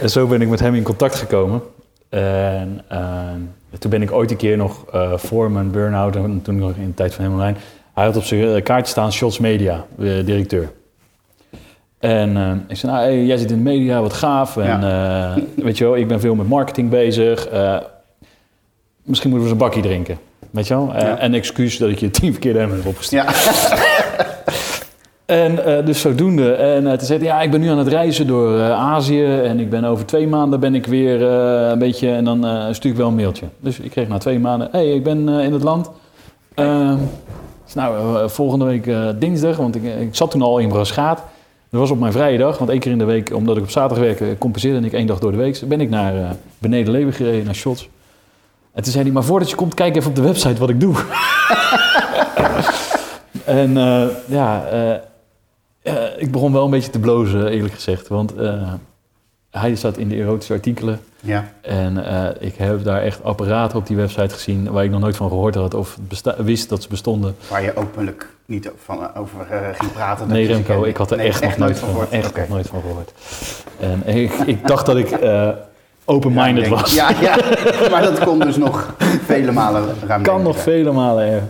en 0.00 0.10
zo 0.10 0.26
ben 0.26 0.42
ik 0.42 0.48
met 0.48 0.60
hem 0.60 0.74
in 0.74 0.82
contact 0.82 1.14
gekomen. 1.14 1.62
En 2.10 2.80
eh, 2.88 2.98
toen 3.78 3.90
ben 3.90 4.02
ik 4.02 4.12
ooit 4.12 4.30
een 4.30 4.36
keer 4.36 4.56
nog 4.56 4.84
eh, 4.92 5.12
voor 5.16 5.50
mijn 5.50 5.70
burn-out, 5.70 6.16
en 6.16 6.40
toen 6.42 6.58
nog 6.58 6.72
in 6.76 6.86
de 6.86 6.94
tijd 6.94 7.14
van 7.14 7.24
hem 7.24 7.32
online, 7.32 7.56
hij 7.94 8.04
had 8.04 8.16
op 8.16 8.22
zijn 8.24 8.54
eh, 8.54 8.62
kaartje 8.62 8.90
staan 8.90 9.12
Shots 9.12 9.38
Media, 9.38 9.84
de 9.96 10.22
directeur. 10.24 10.70
En 11.98 12.36
eh, 12.36 12.52
ik 12.68 12.76
zei, 12.76 12.92
nou, 12.92 13.04
hey, 13.04 13.24
jij 13.24 13.36
zit 13.36 13.50
in 13.50 13.56
de 13.56 13.62
media, 13.62 14.00
wat 14.00 14.12
gaaf. 14.12 14.56
En 14.56 14.82
eh, 14.84 15.42
weet 15.64 15.78
je 15.78 15.84
wel, 15.84 15.96
ik 15.96 16.08
ben 16.08 16.20
veel 16.20 16.34
met 16.34 16.48
marketing 16.48 16.90
bezig. 16.90 17.46
Eh, 17.46 17.76
misschien 19.02 19.30
moeten 19.30 19.48
we 19.48 19.54
eens 19.54 19.62
een 19.62 19.68
bakje 19.68 19.80
drinken. 19.88 20.18
Weet 20.50 20.66
je 20.68 20.74
wel? 20.74 20.94
Eh, 20.94 21.00
Ja. 21.02 21.18
En 21.18 21.34
excuus 21.34 21.78
dat 21.78 21.88
ik 21.90 21.98
je 21.98 22.10
tien 22.20 22.32
verkeerde 22.32 22.58
hemden 22.58 22.76
heb 22.78 22.86
opgestuurd. 22.86 23.22
Ja, 23.24 23.32
En 25.30 25.64
eh, 25.64 25.86
dus 25.86 26.00
zodoende. 26.00 26.52
En 26.52 26.84
uh, 26.84 26.92
zei 26.98 27.18
hij, 27.18 27.28
ja, 27.28 27.40
ik 27.40 27.50
ben 27.50 27.60
nu 27.60 27.68
aan 27.68 27.78
het 27.78 27.88
reizen 27.88 28.26
door 28.26 28.58
eh, 28.58 28.70
Azië. 28.70 29.24
En 29.24 29.60
ik 29.60 29.70
ben 29.70 29.84
over 29.84 30.06
twee 30.06 30.28
maanden 30.28 30.60
ben 30.60 30.74
ik 30.74 30.86
weer 30.86 31.22
een 31.22 31.78
beetje... 31.78 32.10
En 32.10 32.24
dan 32.24 32.46
stuur 32.74 32.90
ik 32.90 32.96
wel 32.96 33.08
een 33.08 33.14
mailtje. 33.14 33.46
Dus 33.60 33.78
ik 33.78 33.90
kreeg 33.90 34.08
na 34.08 34.18
twee 34.18 34.38
maanden, 34.38 34.68
hé, 34.72 34.78
hey, 34.78 34.94
ik 34.94 35.02
ben 35.02 35.28
in 35.28 35.52
het 35.52 35.62
land. 35.62 35.90
Eh, 36.54 36.92
dus 37.64 37.74
nou, 37.74 38.28
volgende 38.30 38.64
week 38.64 38.90
dinsdag, 39.18 39.56
want 39.56 39.76
ik, 39.76 39.82
ik 40.00 40.14
zat 40.14 40.30
toen 40.30 40.42
al 40.42 40.58
in 40.58 40.68
Braschaat. 40.68 41.22
Dat 41.70 41.80
was 41.80 41.90
op 41.90 41.98
mijn 41.98 42.12
vrije 42.12 42.38
dag, 42.38 42.58
want 42.58 42.70
één 42.70 42.80
keer 42.80 42.92
in 42.92 42.98
de 42.98 43.04
week, 43.04 43.34
omdat 43.34 43.56
ik 43.56 43.62
op 43.62 43.70
zaterdag 43.70 44.04
werkte, 44.04 44.36
compenseerde 44.38 44.86
ik 44.86 44.92
één 44.92 45.06
dag 45.06 45.18
door 45.18 45.30
de 45.30 45.36
week. 45.36 45.60
Ben 45.68 45.80
ik 45.80 45.90
naar 45.90 46.36
beneden 46.58 46.92
Leeuwen 46.92 47.12
gereden, 47.12 47.44
naar 47.44 47.54
Shots. 47.54 47.88
En 48.72 48.82
toen 48.82 48.92
zei 48.92 49.04
hij, 49.04 49.12
maar 49.12 49.24
voordat 49.24 49.50
je 49.50 49.56
komt, 49.56 49.74
kijk 49.74 49.96
even 49.96 50.08
op 50.08 50.16
de 50.16 50.22
website 50.22 50.60
wat 50.60 50.68
ik 50.68 50.80
doe. 50.80 50.94
en 53.44 53.72
ja, 54.26 54.64
eh, 55.82 55.94
ik 56.16 56.30
begon 56.30 56.52
wel 56.52 56.64
een 56.64 56.70
beetje 56.70 56.90
te 56.90 56.98
blozen, 56.98 57.48
eerlijk 57.48 57.74
gezegd. 57.74 58.08
Want 58.08 58.34
eh, 58.34 58.72
hij 59.50 59.74
staat 59.74 59.96
in 59.96 60.08
de 60.08 60.16
erotische 60.16 60.52
artikelen. 60.52 61.00
ja. 61.20 61.52
En 61.62 62.04
eh, 62.06 62.46
ik 62.48 62.54
heb 62.56 62.84
daar 62.84 63.02
echt 63.02 63.24
apparaten 63.24 63.78
op 63.78 63.86
die 63.86 63.96
website 63.96 64.34
gezien 64.34 64.70
waar 64.70 64.84
ik 64.84 64.90
nog 64.90 65.00
nooit 65.00 65.16
van 65.16 65.28
gehoord 65.28 65.54
had 65.54 65.74
of 65.74 65.98
wist 66.36 66.68
dat 66.68 66.82
ze 66.82 66.88
bestonden. 66.88 67.36
waar 67.50 67.62
je 67.62 67.76
openlijk 67.76 68.28
niet 68.46 68.70
van, 68.84 69.14
over 69.14 69.46
ging 69.74 69.92
praten. 69.92 70.28
Nee, 70.28 70.46
Remco, 70.46 70.84
ik 70.84 70.96
had 70.96 71.10
er 71.10 71.16
Nee, 71.16 71.26
echt, 71.26 71.42
nog 71.42 71.56
nooit 71.56 71.78
van 71.78 71.88
gehoord. 71.88 72.10
Echt 72.10 72.36
nog 72.36 72.48
nooit 72.48 72.66
van 72.66 72.80
gehoord. 72.80 73.12
En 73.78 74.16
ik, 74.16 74.32
ik 74.32 74.66
dacht 74.66 74.86
dat 74.86 74.96
ik 74.96 75.18
open-minded 76.04 76.64
Ja, 76.64 76.70
was. 76.70 76.94
Ja, 76.94 77.10
ja, 77.20 77.36
maar 77.90 78.02
dat 78.02 78.18
kon 78.18 78.38
dus 78.38 78.56
nog 78.56 78.94
vele 79.24 79.52
malen 79.52 79.84
ruim. 80.06 80.22
kan 80.22 80.42
nog 80.42 80.58
vele 80.58 80.92
malen. 80.92 81.26
Ja, 81.26 81.42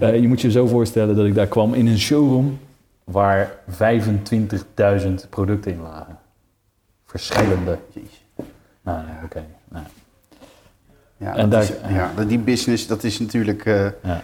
ja. 0.00 0.08
Je 0.08 0.28
moet 0.28 0.40
je 0.40 0.50
zo 0.50 0.66
voorstellen 0.66 1.16
dat 1.16 1.26
ik 1.26 1.34
daar 1.34 1.46
kwam 1.46 1.74
in 1.74 1.86
een 1.86 1.98
showroom 1.98 2.58
waar 3.04 3.50
25.000 3.70 5.28
producten 5.30 5.72
in 5.72 5.80
lagen. 5.82 6.18
Verschillende. 7.06 7.78
Jeez. 7.92 8.22
Nou, 8.82 8.98
nee, 9.06 9.16
oké. 9.24 9.44
nou, 9.68 9.84
Ja, 11.16 11.34
En 11.36 11.50
dat 11.50 11.50
daar- 11.50 11.62
is- 11.62 11.94
ja, 11.94 12.10
dat- 12.16 12.28
die 12.28 12.38
business, 12.38 12.86
dat 12.86 13.04
is 13.04 13.18
natuurlijk... 13.20 13.64
eh, 13.66 13.84
ja. 14.02 14.20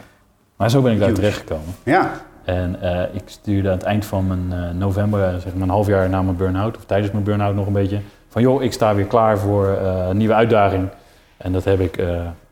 Maar 0.57 0.71
zo 0.71 0.83
ben 0.83 0.93
ik 0.93 0.99
daar 0.99 1.09
Huge. 1.09 1.21
terechtgekomen. 1.21 1.75
ja, 1.85 2.11
En 2.45 2.81
eh, 2.83 3.15
ik 3.15 3.23
stuurde 3.27 3.69
aan 3.69 3.75
het 3.75 3.83
eind 3.87 4.05
van 4.07 4.27
mijn 4.27 4.53
eh, 4.53 4.71
november, 4.75 5.41
zeg 5.41 5.53
maar 5.55 5.63
een 5.63 5.69
half 5.69 5.87
jaar 5.87 6.09
na 6.09 6.23
mijn 6.23 6.37
burn-out, 6.37 6.77
of 6.77 6.85
tijdens 6.85 7.13
mijn 7.13 7.25
burn-out 7.25 7.55
nog 7.55 7.67
een 7.67 7.73
beetje, 7.73 8.01
van 8.29 8.43
joh, 8.43 8.63
ik 8.63 8.73
sta 8.73 8.95
weer 8.95 9.05
klaar 9.07 9.39
voor 9.39 9.67
een 9.69 10.17
nieuwe 10.17 10.35
uitdaging. 10.35 10.89
En 11.37 11.53
dat 11.53 11.65
heb 11.65 11.81
ik, 11.81 12.03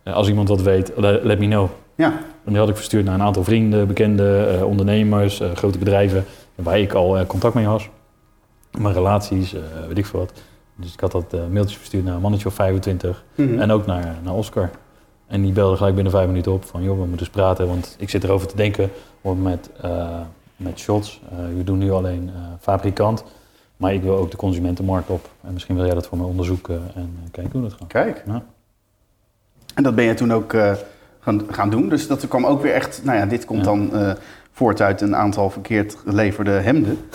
als 0.05 0.29
iemand 0.29 0.49
wat 0.49 0.62
weet, 0.62 0.93
le- 0.97 1.21
let 1.23 1.38
me 1.38 1.47
know. 1.47 1.69
ja, 1.95 2.12
En 2.49 2.55
die 2.55 2.63
had 2.63 2.69
ik 2.73 2.77
verstuurd 2.77 3.05
naar 3.05 3.15
een 3.15 3.23
aantal 3.23 3.45
vrienden, 3.45 3.87
bekenden, 3.87 4.55
eh, 4.59 4.65
ondernemers, 4.67 5.41
eh, 5.41 5.51
grote 5.55 5.79
bedrijven, 5.79 6.25
waar 6.55 6.79
ik 6.79 6.93
al 6.93 7.19
eh, 7.19 7.27
contact 7.27 7.55
mee 7.55 7.67
was. 7.67 7.89
Mijn 8.79 8.95
relaties, 8.95 9.55
weet 9.89 9.99
ik 9.99 10.07
veel 10.07 10.21
wat. 10.21 10.33
Dus 10.77 10.93
ik 10.93 11.01
had 11.01 11.13
dat 11.13 11.33
mailtje 11.51 11.77
verstuurd 11.79 12.05
naar 12.05 12.15
een 12.15 12.21
mannetje 12.21 12.49
of 12.49 12.55
25 12.55 13.25
Mhm. 13.35 13.61
en 13.61 13.71
ook 13.71 13.87
naar, 13.87 14.17
naar 14.23 14.35
Oscar. 14.35 14.71
En 15.27 15.43
die 15.43 15.53
belde 15.53 15.77
gelijk 15.77 15.95
binnen 15.95 16.13
vijf 16.13 16.27
minuten 16.27 16.53
op 16.53 16.65
van, 16.65 16.83
joh, 16.83 16.93
we 16.93 16.99
moeten 17.07 17.19
eens 17.19 17.29
praten, 17.37 17.67
want 17.67 17.97
ik 17.99 18.11
zit 18.11 18.25
erover 18.25 18.47
te 18.49 18.57
denken 18.57 18.91
om 19.21 19.43
met, 19.43 19.71
met 20.57 20.79
shots. 20.79 21.21
eh, 21.31 21.37
we 21.57 21.65
doen 21.65 21.79
nu 21.79 21.91
alleen 21.93 22.31
fabrikant. 22.61 23.25
Maar 23.77 23.95
ik 23.95 24.03
wil 24.03 24.17
ook 24.17 24.31
de 24.31 24.37
consumentenmarkt 24.37 25.11
op. 25.11 25.29
En 25.47 25.53
misschien 25.53 25.77
wil 25.77 25.85
jij 25.85 25.95
dat 25.95 26.07
voor 26.07 26.19
me 26.19 26.25
onderzoeken 26.25 26.83
en 26.95 27.19
kijken 27.31 27.53
hoe 27.53 27.63
dat 27.69 27.73
gaat. 27.79 27.89
Kijk. 27.89 28.23
Ja. 28.27 28.43
En 29.75 29.83
dat 29.83 29.95
ben 29.95 30.05
je 30.05 30.15
toen 30.15 30.33
ook 30.33 30.55
gaan, 31.29 31.47
gaan 31.51 31.71
doen. 31.71 31.88
Dus 31.88 32.07
dat 32.07 32.29
kwam 32.29 32.47
ook 32.47 32.62
weer 32.62 32.73
echt... 32.73 33.01
Nou 33.05 33.19
ja, 33.19 33.27
dit 33.27 33.45
komt 33.45 33.64
dan 33.64 33.95
eh, 33.95 34.12
voort 34.53 34.81
uit 34.81 35.01
een 35.01 35.17
aantal 35.17 35.51
verkeerd 35.51 35.97
geleverde 36.07 36.51
hemden. 36.51 36.99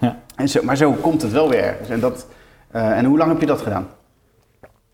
Ja. 0.00 0.18
En 0.36 0.48
zo, 0.48 0.62
maar 0.62 0.76
zo 0.76 0.92
komt 0.92 1.22
het 1.22 1.32
wel 1.32 1.48
weer 1.48 1.62
ergens. 1.64 1.88
En, 1.88 2.00
dat, 2.00 2.26
eh, 2.70 2.98
en 2.98 3.04
hoe 3.04 3.18
lang 3.18 3.30
heb 3.30 3.40
je 3.40 3.46
dat 3.46 3.60
gedaan? 3.60 3.86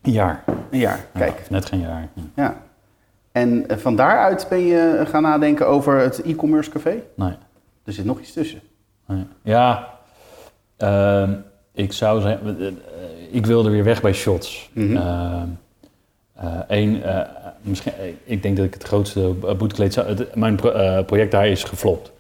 Een 0.03 0.13
jaar. 0.13 0.45
Een 0.71 0.79
jaar, 0.79 1.07
kijk. 1.15 1.51
Net 1.51 1.65
geen 1.65 1.81
jaar. 1.81 2.09
Ja. 2.35 2.57
En 3.33 3.69
eh, 3.69 3.77
van 3.77 3.97
daaruit 3.97 4.47
ben 4.49 4.59
je 4.59 5.05
gaan 5.09 5.23
nadenken 5.23 5.67
over 5.67 5.99
het 5.99 6.23
e-commerce 6.23 6.71
café? 6.71 7.03
Nee. 7.15 7.33
Er 7.85 7.93
zit 7.93 8.05
nog 8.05 8.21
iets 8.21 8.33
tussen. 8.33 8.61
nee. 9.07 9.27
Ja, 9.43 9.89
ehm, 10.77 11.33
ik 11.73 11.93
zou 11.93 12.21
zeggen, 12.21 12.79
ik 13.31 13.47
wilde 13.47 13.71
weer 13.71 13.85
weg 13.85 14.01
bij 14.01 14.13
shots. 14.13 14.71
Mhm. 14.75 14.97
Ehm, 14.97 15.49
eh, 16.39 16.61
één, 16.69 17.03
eh, 17.03 17.38
misschien, 17.63 17.93
eh, 17.93 18.13
ik 18.25 18.43
denk 18.43 18.57
dat 18.57 18.67
ik 18.67 18.75
het 18.75 18.83
grootste 18.83 19.35
eh, 19.47 19.55
boetekleed 19.55 19.95
het- 19.95 20.35
mijn 20.35 20.59
eh, 20.61 21.05
project 21.05 21.31
daar 21.31 21.49
is 21.49 21.65
geflopt. 21.65 22.13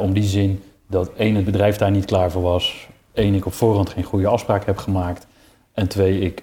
Om 0.00 0.12
die 0.12 0.22
zin 0.22 0.62
dat 0.88 1.10
één, 1.16 1.34
het 1.34 1.44
bedrijf 1.44 1.76
daar 1.76 1.90
niet 1.90 2.04
klaar 2.04 2.30
voor 2.30 2.42
was. 2.42 2.88
Eén, 3.12 3.34
ik 3.34 3.46
op 3.46 3.52
voorhand 3.52 3.88
geen 3.90 4.04
goede 4.04 4.26
afspraak 4.26 4.66
heb 4.66 4.76
gemaakt. 4.76 5.26
En 5.72 5.88
twee, 5.88 6.18
ik 6.20 6.42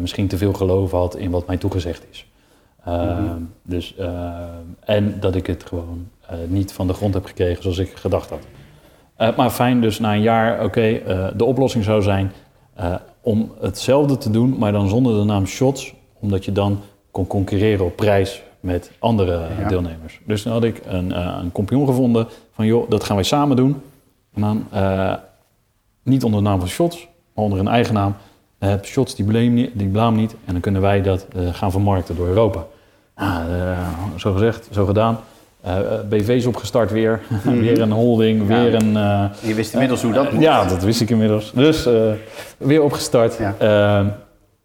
misschien 0.00 0.28
te 0.28 0.36
veel 0.36 0.52
geloof 0.52 0.90
had 0.90 1.16
in 1.16 1.30
wat 1.30 1.46
mij 1.46 1.56
toegezegd 1.56 2.06
is. 2.10 2.26
Eh, 2.84 2.94
Mhm. 3.18 3.36
dus, 3.62 3.94
en 4.84 5.16
dat 5.20 5.34
ik 5.34 5.46
het 5.46 5.64
gewoon 5.64 6.08
niet 6.46 6.72
van 6.72 6.86
de 6.86 6.92
grond 6.92 7.14
heb 7.14 7.24
gekregen 7.24 7.62
zoals 7.62 7.78
ik 7.78 7.92
gedacht 7.96 8.30
had. 8.30 9.36
Maar 9.36 9.50
fijn, 9.50 9.80
dus 9.80 9.98
na 9.98 10.14
een 10.14 10.22
jaar, 10.22 10.64
oké, 10.64 11.00
de 11.36 11.44
oplossing 11.44 11.84
zou 11.84 12.02
zijn 12.02 12.32
om 13.20 13.52
hetzelfde 13.60 14.18
te 14.18 14.30
doen, 14.30 14.58
maar 14.58 14.72
dan 14.72 14.88
zonder 14.88 15.18
de 15.18 15.24
naam 15.24 15.46
Shots, 15.46 15.94
omdat 16.20 16.44
je 16.44 16.52
dan 16.52 16.80
kon 17.10 17.26
concurreren 17.26 17.84
op 17.84 17.96
prijs 17.96 18.42
met 18.60 18.90
andere 18.98 19.40
Ja. 19.60 19.68
deelnemers. 19.68 20.20
Dus 20.24 20.42
dan 20.42 20.52
had 20.52 20.64
ik 20.64 20.80
een, 20.86 21.12
eh, 21.12 21.36
een 21.42 21.52
compagnon 21.52 21.86
gevonden 21.86 22.26
van, 22.54 22.66
joh, 22.66 22.90
dat 22.90 23.04
gaan 23.04 23.16
wij 23.16 23.24
samen 23.24 23.56
doen. 23.56 23.82
En 24.34 24.40
dan 24.40 24.66
eh, 24.70 25.14
niet 26.02 26.24
onder 26.24 26.42
de 26.42 26.48
naam 26.48 26.58
van 26.58 26.68
Shots, 26.68 27.08
maar 27.34 27.44
onder 27.44 27.58
een 27.58 27.68
eigen 27.68 27.94
naam. 27.94 28.14
Heb 28.58 28.84
Shots 28.84 29.14
die 29.14 29.24
blaam, 29.24 29.54
niet, 29.54 29.70
die 29.74 29.88
blaam 29.88 30.16
niet 30.16 30.34
en 30.44 30.52
dan 30.52 30.60
kunnen 30.60 30.80
wij 30.80 31.02
dat 31.02 31.26
eh, 31.36 31.54
gaan 31.54 31.70
vermarkten 31.70 32.16
door 32.16 32.26
Europa. 32.26 32.64
Nou, 33.16 33.42
eh, 33.50 33.78
zo 34.16 34.32
gezegd, 34.32 34.68
zo 34.72 34.84
gedaan. 34.86 35.18
Eh, 35.60 35.78
eh, 35.78 36.00
BV's 36.08 36.46
opgestart 36.46 36.90
weer. 36.90 37.20
weer 37.44 37.80
een 37.80 37.90
holding, 37.92 38.48
Ja. 38.48 38.62
weer 38.62 38.74
een... 38.74 38.96
eh, 38.96 39.24
Je 39.40 39.54
wist 39.54 39.72
inmiddels 39.72 40.02
hoe 40.02 40.12
dat 40.12 40.32
moet. 40.32 40.42
ja, 40.42 40.64
dat 40.64 40.82
wist 40.82 41.00
ik 41.00 41.10
inmiddels. 41.10 41.52
Dus 41.54 41.86
eh, 41.86 41.92
weer 42.56 42.82
opgestart. 42.82 43.36
Ja. 43.38 43.54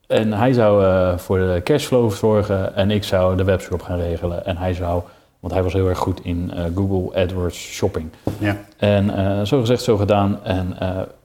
En 0.07 0.33
hij 0.33 0.53
zou 0.53 0.83
eh, 0.83 1.17
voor 1.17 1.37
de 1.37 1.61
cashflow 1.63 2.11
zorgen 2.11 2.75
en 2.75 2.91
ik 2.91 3.03
zou 3.03 3.37
de 3.37 3.43
webshop 3.43 3.81
gaan 3.81 3.99
regelen. 3.99 4.45
En 4.45 4.57
hij 4.57 4.73
zou, 4.73 5.03
want 5.39 5.53
hij 5.53 5.63
was 5.63 5.73
heel 5.73 5.87
erg 5.87 5.97
goed 5.97 6.19
in 6.23 6.51
eh, 6.51 6.63
Google 6.75 7.21
AdWords 7.21 7.57
shopping. 7.57 8.09
Ja. 8.39 8.57
En 8.77 9.09
eh, 9.09 9.45
zo 9.45 9.59
gezegd, 9.59 9.83
zo 9.83 9.97
gedaan. 9.97 10.43
En 10.43 10.75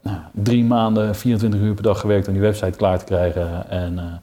nou, 0.02 0.18
drie 0.32 0.64
maanden, 0.64 1.14
24 1.14 1.60
uur 1.60 1.74
per 1.74 1.82
dag 1.82 2.00
gewerkt 2.00 2.26
om 2.26 2.32
die 2.32 2.42
website 2.42 2.76
klaar 2.76 2.98
te 2.98 3.04
krijgen. 3.04 3.70
En 3.70 4.20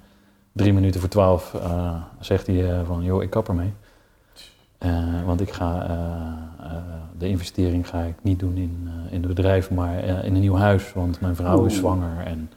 drie 0.52 0.74
minuten 0.74 1.00
voor 1.00 1.10
twaalf 1.10 1.56
zegt 2.20 2.48
hij 2.48 2.82
van, 2.86 3.04
joh, 3.04 3.24
ik 3.24 3.30
kap 3.30 3.48
ermee. 3.48 3.74
Want 5.26 5.42
ik 5.42 5.52
ga, 5.52 5.88
de 7.18 7.28
investering 7.28 7.88
ga 7.88 8.02
ik 8.02 8.16
niet 8.22 8.40
doen 8.40 8.58
in, 8.58 8.90
in 9.10 9.18
het 9.18 9.28
bedrijf, 9.28 9.72
maar 9.72 10.04
in 10.04 10.36
een 10.36 10.42
nieuw 10.42 10.56
huis. 10.56 10.94
Want 10.94 11.22
mijn 11.22 11.36
vrouw 11.36 11.66
is 11.66 11.76
zwanger. 11.76 12.26
En, 12.26 12.50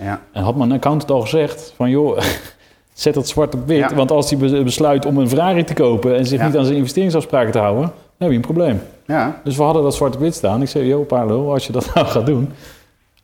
Ja. 0.00 0.20
en 0.32 0.42
had 0.42 0.56
mijn 0.56 0.72
accountant 0.72 1.10
al 1.10 1.20
gezegd 1.20 1.72
van, 1.76 1.90
joh, 1.90 2.18
zet 2.92 3.14
dat 3.14 3.28
zwart 3.28 3.54
op 3.54 3.66
wit. 3.66 3.78
Ja. 3.78 3.94
Want 3.94 4.10
als 4.10 4.30
hij 4.30 4.38
be- 4.38 4.62
besluit 4.62 5.06
om 5.06 5.18
een 5.18 5.28
Ferrari 5.28 5.64
te 5.64 5.74
kopen 5.74 6.16
en 6.16 6.26
zich 6.26 6.38
Ja. 6.38 6.46
niet 6.46 6.56
aan 6.56 6.64
zijn 6.64 6.76
investeringsafspraken 6.76 7.52
te 7.52 7.58
houden, 7.58 7.82
dan 7.82 7.92
heb 8.18 8.28
je 8.30 8.34
een 8.36 8.40
probleem. 8.40 8.80
ja. 9.06 9.40
Dus 9.44 9.56
we 9.56 9.62
hadden 9.62 9.82
dat 9.82 9.94
zwart 9.94 10.14
op 10.14 10.20
wit 10.20 10.34
staan. 10.34 10.62
Ik 10.62 10.68
zei, 10.68 10.86
joh, 10.86 11.06
Paarlo, 11.06 11.52
als 11.52 11.66
je 11.66 11.72
dat 11.72 11.90
nou 11.94 12.06
gaat 12.06 12.26
doen, 12.26 12.52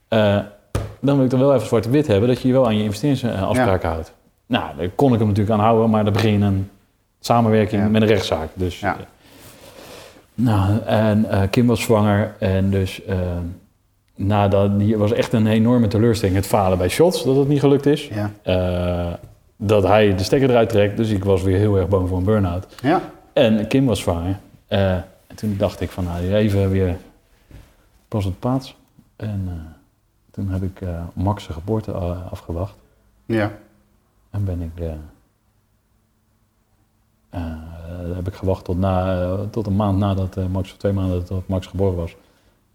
eh, 0.09 0.39
dan 1.01 1.17
wil 1.17 1.25
ik 1.25 1.31
dan 1.31 1.41
wel 1.41 1.55
even 1.55 1.67
zwart 1.67 1.87
op 1.87 1.93
wit 1.93 2.07
hebben, 2.07 2.29
dat 2.29 2.41
je 2.41 2.49
je 2.49 2.55
wel 2.55 2.67
aan 2.67 2.77
je 2.77 2.83
investeringsafspraken 2.83 3.89
houdt. 3.89 4.13
Nou, 4.47 4.65
daar 4.79 4.89
kon 4.89 5.13
ik 5.13 5.19
hem 5.19 5.29
natuurlijk 5.29 5.59
aan 5.59 5.65
houden, 5.65 5.91
maar 5.91 6.05
dan 6.05 6.13
begin 6.13 6.39
je 6.39 6.45
een 6.45 6.71
samenwerking 7.21 7.91
met 7.91 8.03
een 8.03 8.09
rechtszaak. 8.09 8.49
Dus, 8.55 8.81
Ja. 8.81 8.97
eh, 8.99 9.05
nou, 10.35 10.79
en 10.87 11.31
eh, 11.31 11.41
Kim 11.51 11.67
was 11.67 11.81
zwanger 11.83 12.35
en 12.39 12.71
dus 12.71 13.01
eh, 14.17 14.25
nadat, 14.25 14.79
die 14.79 14.97
was 14.97 15.13
echt 15.13 15.33
een 15.33 15.47
enorme 15.47 15.87
teleurstelling. 15.87 16.37
Het 16.37 16.47
falen 16.47 16.79
bij 16.79 16.89
shots, 16.89 17.25
dat 17.25 17.37
het 17.37 17.49
niet 17.49 17.61
gelukt 17.61 17.87
is. 17.87 18.09
Ja. 18.09 18.33
Eh, 18.43 19.15
dat 19.57 19.83
hij 19.83 20.15
de 20.15 20.23
stekker 20.23 20.51
eruit 20.51 20.69
trekt, 20.69 20.97
dus 20.97 21.11
ik 21.11 21.25
was 21.25 21.43
weer 21.43 21.59
heel 21.59 21.77
erg 21.77 21.89
bang 21.89 22.09
voor 22.09 22.19
een 22.19 22.25
burn-out. 22.25 22.67
Ja. 22.83 23.01
En 23.33 23.67
Kim 23.67 23.87
was 23.87 24.01
zwanger. 24.01 24.39
Eh, 24.67 24.93
en 25.27 25.37
toen 25.37 25.57
dacht 25.59 25.81
ik 25.81 25.91
van, 25.91 26.05
nou, 26.05 26.35
even 26.35 26.71
weer 26.71 26.97
pas 28.09 28.25
op 28.25 28.31
het 28.31 28.41
plaats. 28.41 28.77
En 29.17 29.45
eh, 29.47 29.53
toen 30.31 30.49
heb 30.49 30.63
ik 30.63 30.81
Max' 31.13 31.45
zijn 31.45 31.59
geboorte 31.59 31.93
afgewacht. 32.31 32.75
Ja. 33.27 33.53
En 34.31 34.45
ben 34.45 34.61
ik... 34.61 34.85
heb 38.15 38.27
ik 38.27 38.35
gewacht 38.35 38.65
tot, 38.65 38.79
na, 38.79 39.37
tot 39.51 39.67
een 39.67 39.77
maand 39.77 39.99
nadat 39.99 40.37
Max, 40.49 40.73
of 40.73 40.77
twee 40.79 40.93
maanden 40.93 41.19
nadat 41.19 41.49
Max 41.49 41.67
geboren 41.67 41.97
was. 41.97 42.17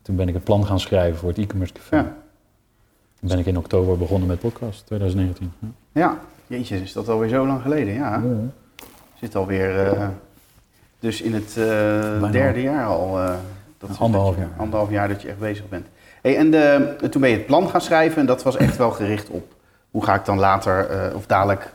Toen 0.02 0.16
ben 0.16 0.28
ik 0.28 0.34
het 0.34 0.44
plan 0.44 0.66
gaan 0.66 0.80
schrijven 0.80 1.20
voor 1.20 1.30
het 1.30 1.38
e-commerce 1.38 1.74
café. 1.74 1.96
Ja. 1.96 2.02
Toen 3.20 3.30
ben 3.30 3.40
ik 3.40 3.46
in 3.46 3.58
oktober 3.58 3.98
begonnen 3.98 4.28
met 4.28 4.40
podcast, 4.40 4.86
2019. 4.86 5.52
Ja. 5.60 5.68
Ja. 5.92 6.18
Jeetje, 6.48 6.82
is 6.82 6.94
dat 6.94 7.10
alweer 7.10 7.30
zo 7.30 7.48
lang 7.48 7.62
geleden? 7.62 7.94
Ja. 7.94 8.22
Zit 9.20 9.36
alweer 9.36 9.80
eh 9.88 10.08
dus 11.00 11.22
in 11.22 11.34
het 11.34 11.58
eh, 11.58 12.32
derde 12.32 12.62
jaar 12.62 12.86
al. 12.86 13.20
eh, 13.20 13.34
dat 13.78 13.90
is 13.90 14.00
Anderhalf 14.00 14.36
dat 14.36 14.44
je- 14.44 14.50
jaar. 14.50 14.60
Anderhalf 14.60 14.90
jaar 14.90 15.08
dat 15.08 15.22
je 15.22 15.28
echt 15.28 15.40
bezig 15.40 15.70
bent. 15.70 15.86
Hey, 16.22 16.38
en 16.38 16.52
de, 16.52 16.96
toen 17.10 17.22
ben 17.22 17.30
je 17.30 17.36
het 17.38 17.46
plan 17.46 17.70
gaan 17.70 17.82
schrijven 17.82 18.20
en 18.20 18.26
dat 18.26 18.44
was 18.44 18.58
echt 18.58 18.78
wel 18.78 18.92
gericht 18.92 19.30
op 19.30 19.54
hoe 19.92 20.04
ga 20.04 20.14
ik 20.16 20.26
dan 20.26 20.40
later 20.40 20.88
of 21.16 21.26
dadelijk 21.26 21.74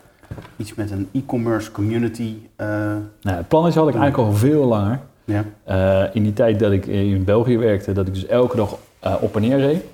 iets 0.56 0.74
met 0.74 0.90
een 0.90 1.08
e-commerce 1.12 1.70
community. 1.72 2.36
Nou, 2.56 3.36
het 3.36 3.48
plannetje 3.48 3.78
had 3.80 3.88
ik 3.88 3.94
eigenlijk 3.94 4.28
al 4.30 4.36
veel 4.36 4.64
langer. 4.64 5.00
Ja. 5.26 5.44
Eh, 5.64 6.14
in 6.14 6.22
die 6.22 6.32
tijd 6.32 6.58
dat 6.58 6.72
ik 6.72 6.86
in 6.86 7.24
België 7.24 7.58
werkte, 7.58 7.92
dat 7.92 8.06
ik 8.06 8.14
dus 8.14 8.26
elke 8.26 8.56
dag 8.56 8.76
eh, 8.98 9.14
op 9.20 9.36
en 9.36 9.42
neer 9.42 9.58
reed. 9.58 9.84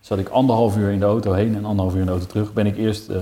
Zat 0.00 0.18
ik 0.18 0.28
anderhalf 0.28 0.76
uur 0.76 0.90
in 0.90 0.98
de 0.98 1.04
auto 1.04 1.32
heen 1.32 1.56
en 1.56 1.64
anderhalf 1.64 1.92
uur 1.94 2.00
in 2.00 2.06
de 2.06 2.12
auto 2.12 2.26
terug. 2.26 2.52
Ben 2.52 2.66
ik 2.66 2.76
eerst 2.76 3.08
eh, 3.08 3.16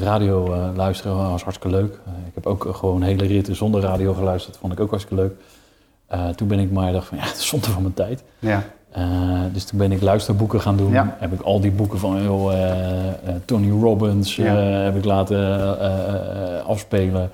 radio 0.00 0.56
luisteren, 0.74 1.16
was 1.16 1.42
hartstikke 1.42 1.76
leuk. 1.76 1.92
Ik 2.26 2.34
heb 2.34 2.46
ook 2.46 2.68
gewoon 2.70 3.02
hele 3.02 3.26
ritten 3.26 3.56
zonder 3.56 3.80
radio 3.80 4.14
geluisterd, 4.14 4.56
vond 4.56 4.72
ik 4.72 4.80
ook 4.80 4.90
hartstikke 4.90 5.22
leuk. 5.22 5.34
Toen 6.36 6.48
ben 6.48 6.58
ik 6.58 6.70
maar 6.70 6.92
dacht 6.92 7.06
van 7.06 7.18
ja, 7.18 7.24
het 7.30 7.36
is 7.36 7.46
zonde 7.46 7.66
van 7.66 7.82
mijn 7.82 7.94
tijd. 7.94 8.22
Ja. 8.38 8.62
Dus 9.52 9.64
toen 9.64 9.78
ben 9.78 9.92
ik 9.92 10.00
luisterboeken 10.00 10.60
gaan 10.60 10.76
doen. 10.76 10.92
Ja. 10.92 11.16
Heb 11.18 11.32
ik 11.32 11.40
al 11.40 11.60
die 11.60 11.70
boeken 11.70 11.98
van 11.98 12.16
eh, 12.16 13.34
Tony 13.44 13.70
Robbins 13.70 14.36
Ja. 14.36 14.54
heb 14.54 14.96
ik 14.96 15.04
laten 15.04 15.78
afspelen. 16.66 17.30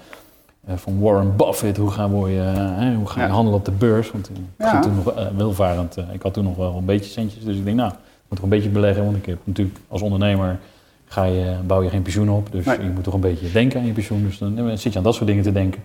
Eh, 0.66 0.76
van 0.76 1.00
Warren 1.00 1.36
Buffett, 1.36 1.76
hoe, 1.76 1.90
gaan 1.90 2.22
we, 2.22 2.28
eh, 2.38 2.54
hè, 2.54 2.94
hoe 2.94 3.06
ga 3.06 3.20
je 3.20 3.26
Ja. 3.26 3.32
handelen 3.32 3.58
op 3.58 3.64
de 3.64 3.70
beurs? 3.70 4.10
Want 4.10 4.30
ik 4.30 4.36
Ja. 4.58 4.70
ging 4.70 4.82
toen 4.82 4.94
nog 4.94 5.12
eh, 5.14 5.26
welvarend. 5.36 5.96
eh, 5.96 6.04
ik 6.12 6.22
had 6.22 6.34
toen 6.34 6.44
nog 6.44 6.56
wel 6.56 6.76
een 6.76 6.84
beetje 6.84 7.10
centjes. 7.10 7.44
Dus 7.44 7.56
ik 7.56 7.64
denk, 7.64 7.76
nou, 7.76 7.90
ik 7.92 7.96
moet 8.28 8.34
toch 8.38 8.42
een 8.42 8.48
beetje 8.56 8.68
beleggen. 8.68 9.04
Want 9.04 9.16
ik 9.16 9.26
heb 9.26 9.38
natuurlijk 9.44 9.78
als 9.88 10.02
ondernemer 10.02 10.58
ga 11.04 11.24
je, 11.24 11.56
bouw 11.66 11.82
je 11.82 11.88
geen 11.90 12.02
pensioen 12.02 12.30
op. 12.30 12.52
Dus 12.52 12.64
Nee. 12.64 12.80
je 12.82 12.88
moet 12.88 13.04
toch 13.04 13.14
een 13.14 13.20
beetje 13.20 13.50
denken 13.52 13.80
aan 13.80 13.86
je 13.86 13.92
pensioen. 13.92 14.22
Dus 14.22 14.38
dan 14.38 14.58
eh, 14.58 14.76
zit 14.76 14.92
je 14.92 14.98
aan 14.98 15.04
dat 15.04 15.14
soort 15.14 15.26
dingen 15.26 15.42
te 15.42 15.52
denken. 15.52 15.82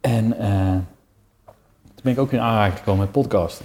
En 0.00 0.38
eh, 0.38 0.72
toen 1.84 2.02
ben 2.02 2.12
ik 2.12 2.18
ook 2.18 2.32
in 2.32 2.40
aanraking 2.40 2.78
gekomen 2.78 3.00
met 3.00 3.12
podcast. 3.12 3.60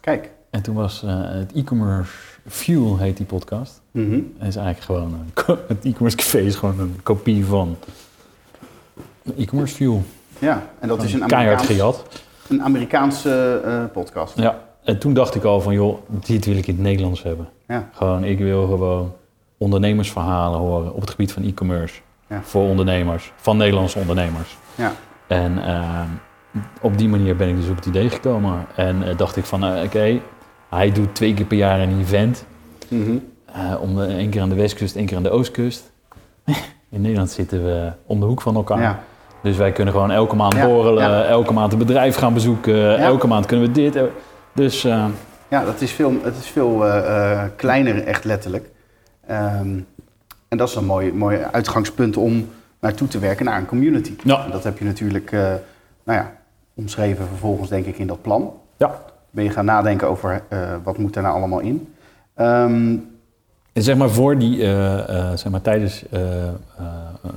Kijk. 0.00 0.30
En 0.50 0.62
toen 0.62 0.74
was 0.74 1.02
eh, 1.02 1.20
het 1.22 1.52
e-commerce 1.52 2.12
Fuel, 2.46 2.98
heet 2.98 3.16
die 3.16 3.26
podcast. 3.26 3.80
Mhm. 3.90 4.12
En 4.38 4.46
is 4.46 4.56
eigenlijk 4.56 4.80
gewoon, 4.80 5.12
een, 5.12 5.56
het 5.68 5.84
e-commerce 5.84 6.16
café 6.16 6.38
is 6.38 6.54
gewoon 6.54 6.80
een 6.80 6.96
kopie 7.02 7.44
van 7.44 7.76
e-commerce 9.36 9.74
Fuel. 9.74 10.02
Ja, 10.38 10.66
en 10.78 10.88
dat 10.88 11.02
is 11.02 11.12
een 11.12 11.26
Keihard 11.26 11.60
Amerikaans, 11.60 11.66
gejat. 11.66 12.22
een 12.48 12.62
Amerikaanse 12.62 13.60
eh, 13.64 13.84
podcast. 13.92 14.38
Ja, 14.38 14.58
en 14.84 14.98
toen 14.98 15.14
dacht 15.14 15.34
ik 15.34 15.44
al 15.44 15.60
van, 15.60 15.74
joh, 15.74 15.98
dit 16.08 16.44
wil 16.44 16.56
ik 16.56 16.66
in 16.66 16.74
het 16.74 16.82
Nederlands 16.82 17.22
hebben. 17.22 17.48
Ja. 17.68 17.88
Gewoon, 17.92 18.24
ik 18.24 18.38
wil 18.38 18.66
gewoon 18.66 19.12
ondernemersverhalen 19.58 20.58
horen 20.58 20.94
op 20.94 21.00
het 21.00 21.10
gebied 21.10 21.32
van 21.32 21.42
e-commerce. 21.42 22.00
Ja. 22.28 22.42
Voor 22.42 22.68
ondernemers, 22.68 23.32
van 23.36 23.56
Nederlandse 23.56 23.98
ondernemers. 23.98 24.56
Ja. 24.74 24.92
En 25.26 25.64
ehm, 25.64 26.08
op 26.80 26.98
die 26.98 27.08
manier 27.08 27.36
ben 27.36 27.48
ik 27.48 27.56
dus 27.56 27.68
op 27.68 27.76
het 27.76 27.86
idee 27.86 28.10
gekomen. 28.10 28.66
En 28.76 29.08
eh, 29.08 29.16
dacht 29.16 29.36
ik 29.36 29.44
van, 29.44 29.64
eh, 29.64 29.82
oké, 29.84 30.20
hij 30.68 30.92
doet 30.92 31.14
twee 31.14 31.34
keer 31.34 31.46
per 31.46 31.56
jaar 31.56 31.80
een 31.80 32.00
event. 32.00 32.44
Eh, 32.88 33.74
om 33.80 33.96
de, 33.96 34.06
één 34.06 34.30
keer 34.30 34.40
aan 34.40 34.48
de 34.48 34.54
westkust, 34.54 34.96
één 34.96 35.06
keer 35.06 35.16
aan 35.16 35.22
de 35.22 35.30
oostkust. 35.30 35.92
In 36.90 37.00
Nederland 37.00 37.30
zitten 37.30 37.64
we 37.64 37.92
om 38.06 38.20
de 38.20 38.26
hoek 38.26 38.40
van 38.40 38.54
elkaar. 38.54 38.80
Ja. 38.80 39.02
Dus 39.44 39.56
wij 39.56 39.72
kunnen 39.72 39.94
gewoon 39.94 40.10
elke 40.10 40.36
maand 40.36 40.54
Ja, 40.54 40.66
borrelen, 40.66 41.02
ja. 41.02 41.24
elke 41.24 41.52
maand 41.52 41.72
een 41.72 41.78
bedrijf 41.78 42.16
gaan 42.16 42.34
bezoeken, 42.34 42.98
elke 42.98 43.26
maand 43.26 43.46
kunnen 43.46 43.66
we 43.66 43.72
dit. 43.72 43.96
eh, 43.96 44.02
Dus 44.52 44.84
eh, 44.84 45.04
Ja, 45.48 45.64
dat 45.64 45.80
is 45.80 45.92
veel, 45.92 46.12
het 46.22 46.36
is 46.36 46.46
veel 46.46 46.86
eh, 46.86 47.42
kleiner, 47.56 48.04
echt 48.04 48.24
letterlijk. 48.24 48.70
Ehm, 49.26 49.78
en 50.48 50.56
dat 50.56 50.68
is 50.68 50.74
een 50.74 50.84
mooi, 50.84 51.12
mooi 51.12 51.38
uitgangspunt 51.52 52.16
om 52.16 52.48
naartoe 52.80 53.08
te 53.08 53.18
werken 53.18 53.44
naar 53.44 53.58
een 53.58 53.66
community. 53.66 54.14
Ja. 54.22 54.44
En 54.44 54.50
dat 54.50 54.64
heb 54.64 54.78
je 54.78 54.84
natuurlijk 54.84 55.30
nou 56.04 56.18
ja, 56.18 56.32
omschreven 56.74 57.26
vervolgens, 57.28 57.68
denk 57.68 57.86
ik, 57.86 57.98
in 57.98 58.06
dat 58.06 58.22
plan. 58.22 58.52
Ja. 58.76 58.94
Ben 59.30 59.44
je 59.44 59.50
gaan 59.50 59.64
nadenken 59.64 60.08
over 60.08 60.42
wat 60.84 60.98
moet 60.98 61.16
er 61.16 61.22
nou 61.22 61.34
allemaal 61.36 61.60
in. 61.60 61.94
Ehm, 62.34 62.96
En 63.72 63.82
zeg 63.82 63.96
maar 63.96 64.10
voor 64.10 64.38
die, 64.38 64.60
zeg 65.34 65.48
maar 65.50 65.60
tijdens 65.62 66.04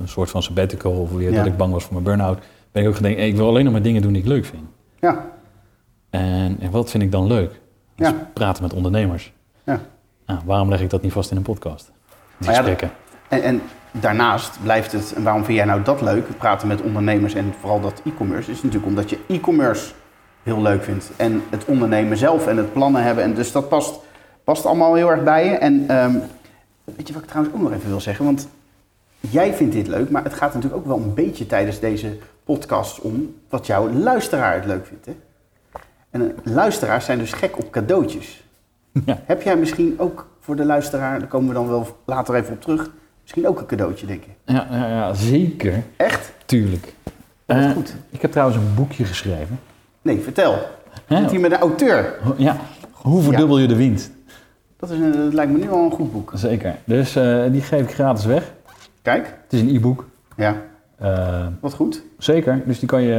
een 0.00 0.08
soort 0.08 0.30
van 0.30 0.42
sabbatical 0.42 0.92
of 0.92 1.12
weer 1.12 1.30
Ja. 1.30 1.36
dat 1.36 1.46
ik 1.46 1.56
bang 1.56 1.72
was 1.72 1.82
voor 1.84 1.92
mijn 1.92 2.04
burn-out, 2.04 2.38
ben 2.72 2.82
ik 2.82 2.88
ook 2.88 2.96
gedacht, 2.96 3.16
ik 3.16 3.36
wil 3.36 3.48
alleen 3.48 3.64
nog 3.64 3.72
maar 3.72 3.82
dingen 3.82 4.02
doen 4.02 4.12
die 4.12 4.22
ik 4.22 4.28
leuk 4.28 4.44
vind. 4.44 4.62
ja, 5.00 5.24
En, 6.10 6.56
en 6.60 6.70
wat 6.70 6.90
vind 6.90 7.02
ik 7.02 7.12
dan 7.12 7.26
leuk? 7.26 7.60
Ja. 7.94 8.14
praten 8.32 8.62
met 8.62 8.72
ondernemers. 8.72 9.32
ja. 9.64 9.80
Nou, 10.26 10.40
waarom 10.44 10.68
leg 10.68 10.80
ik 10.80 10.90
dat 10.90 11.02
niet 11.02 11.12
vast 11.12 11.30
in 11.30 11.36
een 11.36 11.42
podcast? 11.42 11.92
Die 12.38 12.48
ja, 12.50 12.54
gesprekken. 12.56 12.90
En, 13.28 13.42
en 13.42 13.60
daarnaast 13.92 14.58
blijft 14.62 14.92
het, 14.92 15.12
en 15.16 15.22
waarom 15.22 15.44
vind 15.44 15.56
jij 15.56 15.66
nou 15.66 15.82
dat 15.82 16.00
leuk, 16.00 16.38
praten 16.38 16.68
met 16.68 16.82
ondernemers 16.82 17.34
en 17.34 17.52
vooral 17.60 17.80
dat 17.80 18.02
e-commerce, 18.04 18.50
is 18.50 18.62
natuurlijk 18.62 18.86
omdat 18.86 19.10
je 19.10 19.18
e-commerce 19.28 19.92
heel 20.42 20.62
leuk 20.62 20.82
vindt. 20.84 21.10
En 21.16 21.42
het 21.50 21.64
ondernemen 21.64 22.16
zelf 22.16 22.46
en 22.46 22.56
het 22.56 22.72
plannen 22.72 23.02
hebben. 23.02 23.24
En 23.24 23.34
dus 23.34 23.52
dat 23.52 23.68
past, 23.68 23.94
past 24.44 24.66
allemaal 24.66 24.94
heel 24.94 25.10
erg 25.10 25.22
bij 25.22 25.44
je. 25.44 25.50
En 25.56 25.84
ehm, 25.88 26.12
weet 26.84 27.08
je 27.08 27.12
wat 27.14 27.22
ik 27.22 27.28
trouwens 27.28 27.54
ook 27.56 27.62
nog 27.62 27.72
even 27.72 27.88
wil 27.88 28.00
zeggen? 28.00 28.24
Want 28.24 28.48
jij 29.20 29.54
vindt 29.54 29.72
dit 29.72 29.86
leuk, 29.86 30.10
maar 30.10 30.24
het 30.24 30.34
gaat 30.34 30.54
natuurlijk 30.54 30.80
ook 30.80 30.86
wel 30.86 30.96
een 30.96 31.14
beetje 31.14 31.46
tijdens 31.46 31.80
deze 31.80 32.16
podcast 32.44 33.00
om 33.00 33.34
wat 33.48 33.66
jouw 33.66 33.92
luisteraar 33.92 34.54
het 34.54 34.64
leuk 34.64 34.86
vindt. 34.86 35.06
Hè? 35.06 35.16
En 36.10 36.22
eh, 36.22 36.52
luisteraars 36.54 37.04
zijn 37.04 37.18
dus 37.18 37.32
gek 37.32 37.58
op 37.58 37.70
cadeautjes. 37.70 38.42
Ja. 39.06 39.18
Heb 39.24 39.42
jij 39.42 39.56
misschien 39.56 39.94
ook 39.98 40.26
voor 40.40 40.56
de 40.56 40.64
luisteraar, 40.64 41.18
daar 41.18 41.28
komen 41.28 41.48
we 41.48 41.54
dan 41.54 41.68
wel 41.68 41.96
later 42.04 42.34
even 42.34 42.52
op 42.52 42.60
terug, 42.60 42.90
misschien 43.22 43.48
ook 43.48 43.60
een 43.60 43.66
cadeautje, 43.66 44.06
denk 44.06 44.22
je? 44.24 44.52
Ja, 44.52 44.66
ja, 44.70 44.88
ja, 44.88 45.14
zeker. 45.14 45.82
Echt? 45.96 46.32
Tuurlijk. 46.44 46.94
Eh, 47.46 47.70
goed. 47.70 47.94
Ik 48.10 48.22
heb 48.22 48.30
trouwens 48.30 48.58
een 48.58 48.74
boekje 48.74 49.04
geschreven. 49.04 49.60
Nee, 50.02 50.20
vertel. 50.20 50.58
Zit 51.08 51.30
hier 51.30 51.40
met 51.40 51.52
een 51.52 51.58
auteur? 51.58 52.18
Ja, 52.36 52.56
hoe 52.92 53.22
verdubbel 53.22 53.58
je 53.58 53.66
de 53.66 53.76
winst? 53.76 54.10
Dat, 54.76 54.90
is 54.90 54.98
een, 54.98 55.12
dat 55.12 55.32
lijkt 55.32 55.52
me 55.52 55.58
nu 55.58 55.70
al 55.70 55.84
een 55.84 55.90
goed 55.90 56.12
boek. 56.12 56.32
Zeker. 56.34 56.76
Dus 56.84 57.16
eh, 57.16 57.44
die 57.50 57.60
geef 57.60 57.82
ik 57.82 57.94
gratis 57.94 58.24
weg. 58.24 58.52
Kijk, 59.08 59.26
Het 59.42 59.52
is 59.52 59.60
een 59.60 59.74
e-book. 59.74 60.04
ja, 60.36 60.56
Eh, 60.98 61.46
wat 61.60 61.74
goed. 61.74 62.02
zeker. 62.18 62.62
Dus 62.64 62.78
die 62.78 62.88
kan 62.88 63.02
je, 63.02 63.14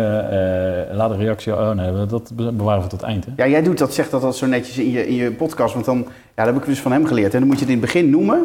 eh 0.89 0.95
laat 0.95 1.11
een 1.11 1.17
reactie. 1.17 1.53
Oh 1.53 1.71
nee, 1.71 2.05
dat 2.05 2.31
bewaren 2.35 2.83
we 2.83 2.89
tot 2.89 2.99
het 3.01 3.09
eind. 3.09 3.25
Hè? 3.25 3.31
Ja, 3.35 3.47
jij 3.47 3.61
doet 3.63 3.77
dat, 3.77 3.93
zegt 3.93 4.11
dat, 4.11 4.21
dat 4.21 4.37
zo 4.37 4.45
netjes 4.45 4.77
in 4.77 4.91
je, 4.91 5.07
in 5.07 5.15
je 5.15 5.31
podcast, 5.31 5.73
want 5.73 5.85
dan, 5.85 5.97
ja, 6.35 6.43
dat 6.43 6.45
heb 6.45 6.55
ik 6.55 6.65
dus 6.65 6.79
van 6.79 6.91
hem 6.91 7.05
geleerd. 7.05 7.33
En 7.33 7.39
dan 7.39 7.47
moet 7.47 7.59
je 7.59 7.65
het 7.65 7.73
in 7.73 7.79
het 7.81 7.85
begin 7.91 8.09
noemen. 8.09 8.37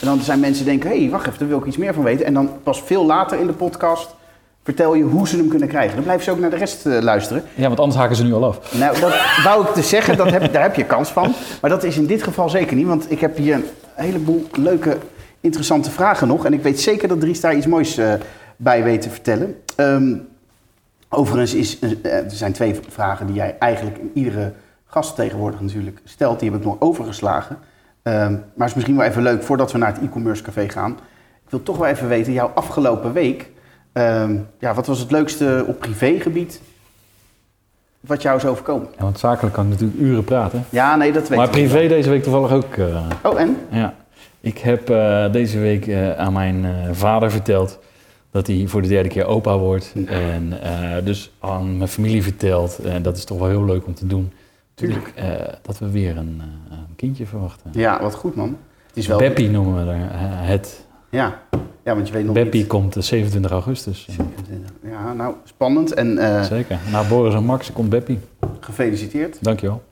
En 0.00 0.06
dan 0.06 0.20
zijn 0.20 0.40
mensen 0.40 0.64
denken, 0.64 0.90
hé, 0.90 0.98
hey, 1.00 1.10
wacht 1.10 1.26
even, 1.26 1.38
daar 1.38 1.48
wil 1.48 1.58
ik 1.58 1.64
iets 1.66 1.76
meer 1.76 1.94
van 1.94 2.04
weten. 2.04 2.26
En 2.26 2.34
dan 2.34 2.50
pas 2.62 2.82
veel 2.82 3.06
later 3.06 3.40
in 3.40 3.46
de 3.46 3.52
podcast 3.52 4.14
vertel 4.62 4.94
je 4.94 5.02
hoe 5.02 5.28
ze 5.28 5.36
hem 5.36 5.48
kunnen 5.48 5.68
krijgen. 5.68 5.94
Dan 5.94 6.02
blijven 6.04 6.24
ze 6.24 6.30
ook 6.30 6.38
naar 6.38 6.50
de 6.50 6.56
rest 6.56 6.86
eh, 6.86 7.00
luisteren. 7.02 7.42
Ja, 7.54 7.66
want 7.66 7.80
anders 7.80 7.98
haken 7.98 8.16
ze 8.16 8.24
nu 8.24 8.32
al 8.34 8.44
af. 8.44 8.78
Nou, 8.78 9.00
dat 9.00 9.14
wou 9.44 9.66
ik 9.66 9.72
te 9.72 9.82
zeggen, 9.82 10.16
dat 10.16 10.30
heb, 10.30 10.52
daar 10.52 10.62
heb 10.62 10.74
je 10.74 10.84
kans 10.84 11.08
van. 11.10 11.32
Maar 11.60 11.70
dat 11.70 11.84
is 11.84 11.96
in 11.96 12.06
dit 12.06 12.22
geval 12.22 12.48
zeker 12.48 12.76
niet, 12.76 12.86
want 12.86 13.10
ik 13.10 13.20
heb 13.20 13.36
hier 13.36 13.54
een 13.54 13.64
heleboel 13.94 14.46
leuke, 14.52 14.96
interessante 15.46 15.90
vragen 15.90 16.28
nog. 16.28 16.44
En 16.44 16.52
ik 16.52 16.62
weet 16.62 16.80
zeker 16.80 17.08
dat 17.08 17.20
Dries 17.20 17.40
daar 17.40 17.54
iets 17.54 17.66
moois 17.66 17.96
eh, 17.96 18.12
bij 18.56 18.82
weet 18.82 19.02
te 19.02 19.10
vertellen. 19.10 19.56
Ehm, 19.76 20.16
overigens 21.08 21.54
is, 21.54 21.78
eh, 21.78 22.12
er 22.12 22.30
zijn 22.30 22.52
twee 22.52 22.80
vragen 22.88 23.26
die 23.26 23.34
jij 23.34 23.56
eigenlijk 23.58 23.98
in 23.98 24.10
iedere 24.14 24.52
gast 24.86 25.14
tegenwoordig 25.14 25.60
natuurlijk 25.60 26.00
stelt. 26.04 26.40
Die 26.40 26.50
heb 26.50 26.58
ik 26.58 26.64
nog 26.64 26.76
overgeslagen. 26.78 27.58
Ehm, 28.02 28.32
maar 28.32 28.42
het 28.56 28.68
is 28.68 28.74
misschien 28.74 28.96
wel 28.96 29.06
even 29.06 29.22
leuk, 29.22 29.42
voordat 29.42 29.72
we 29.72 29.78
naar 29.78 29.94
het 29.94 30.02
e-commerce 30.02 30.42
café 30.42 30.68
gaan. 30.68 30.92
Ik 31.44 31.50
wil 31.50 31.62
toch 31.62 31.76
wel 31.76 31.88
even 31.88 32.08
weten, 32.08 32.32
jouw 32.32 32.50
afgelopen 32.54 33.12
week... 33.12 33.50
ehm, 33.92 34.36
ja, 34.58 34.74
wat 34.74 34.86
was 34.86 34.98
het 34.98 35.10
leukste 35.10 35.64
op 35.68 35.78
privégebied 35.78 36.60
wat 38.06 38.22
jou 38.22 38.36
is 38.36 38.44
overkomen? 38.44 38.88
Ja, 38.96 39.02
want 39.02 39.18
zakelijk 39.18 39.54
kan 39.54 39.64
ik 39.64 39.70
natuurlijk 39.70 39.98
uren 40.00 40.24
praten. 40.24 40.64
Ja, 40.70 40.96
nee, 40.96 41.12
dat 41.12 41.28
weet 41.28 41.38
Maar 41.38 41.46
ik 41.46 41.52
privé 41.52 41.88
deze 41.88 42.10
week 42.10 42.22
toevallig 42.22 42.52
ook. 42.52 42.74
eh. 42.76 43.06
Oh, 43.22 43.40
en? 43.40 43.56
ja. 43.70 43.94
Ik 44.46 44.58
heb 44.58 44.90
eh, 44.90 45.32
deze 45.32 45.58
week 45.58 45.86
eh, 45.86 46.12
aan 46.12 46.32
mijn 46.32 46.64
eh, 46.64 46.72
vader 46.92 47.30
verteld 47.30 47.78
dat 48.30 48.46
hij 48.46 48.64
voor 48.66 48.82
de 48.82 48.88
derde 48.88 49.08
keer 49.08 49.24
opa 49.24 49.58
wordt. 49.58 49.92
Ja. 49.94 50.06
En 50.06 50.52
dus 51.04 51.32
aan 51.38 51.76
mijn 51.76 51.88
familie 51.88 52.22
verteld. 52.22 52.78
En 52.78 53.02
dat 53.02 53.16
is 53.16 53.24
toch 53.24 53.38
wel 53.38 53.48
heel 53.48 53.64
leuk 53.64 53.86
om 53.86 53.94
te 53.94 54.06
doen. 54.06 54.32
Tuurlijk. 54.74 55.12
Dat 55.62 55.78
we 55.78 55.90
weer 55.90 56.16
een, 56.16 56.42
een 56.70 56.96
kindje 56.96 57.26
verwachten. 57.26 57.70
Ja, 57.74 58.02
wat 58.02 58.14
goed, 58.14 58.34
man. 58.34 58.56
Het 58.86 58.96
is 58.96 59.06
wel... 59.06 59.18
Beppie 59.18 59.50
noemen 59.50 59.86
we 59.86 59.92
er, 59.92 59.98
het. 60.46 60.86
Ja. 61.10 61.42
ja, 61.84 61.94
want 61.94 62.06
je 62.06 62.12
weet 62.12 62.24
nog 62.24 62.34
Beppie 62.34 62.60
niet... 62.60 62.68
komt 62.68 62.96
eh, 62.96 63.02
27 63.02 63.50
augustus. 63.50 64.08
Ja, 64.82 65.12
nou, 65.12 65.34
spannend 65.44 65.94
en 65.94 66.44
Zeker. 66.44 66.78
Na 66.90 67.08
Boris 67.08 67.34
en 67.34 67.44
Max 67.44 67.72
komt 67.72 67.88
Beppie. 67.88 68.18
gefeliciteerd. 68.60 69.44
Dankjewel. 69.44 69.82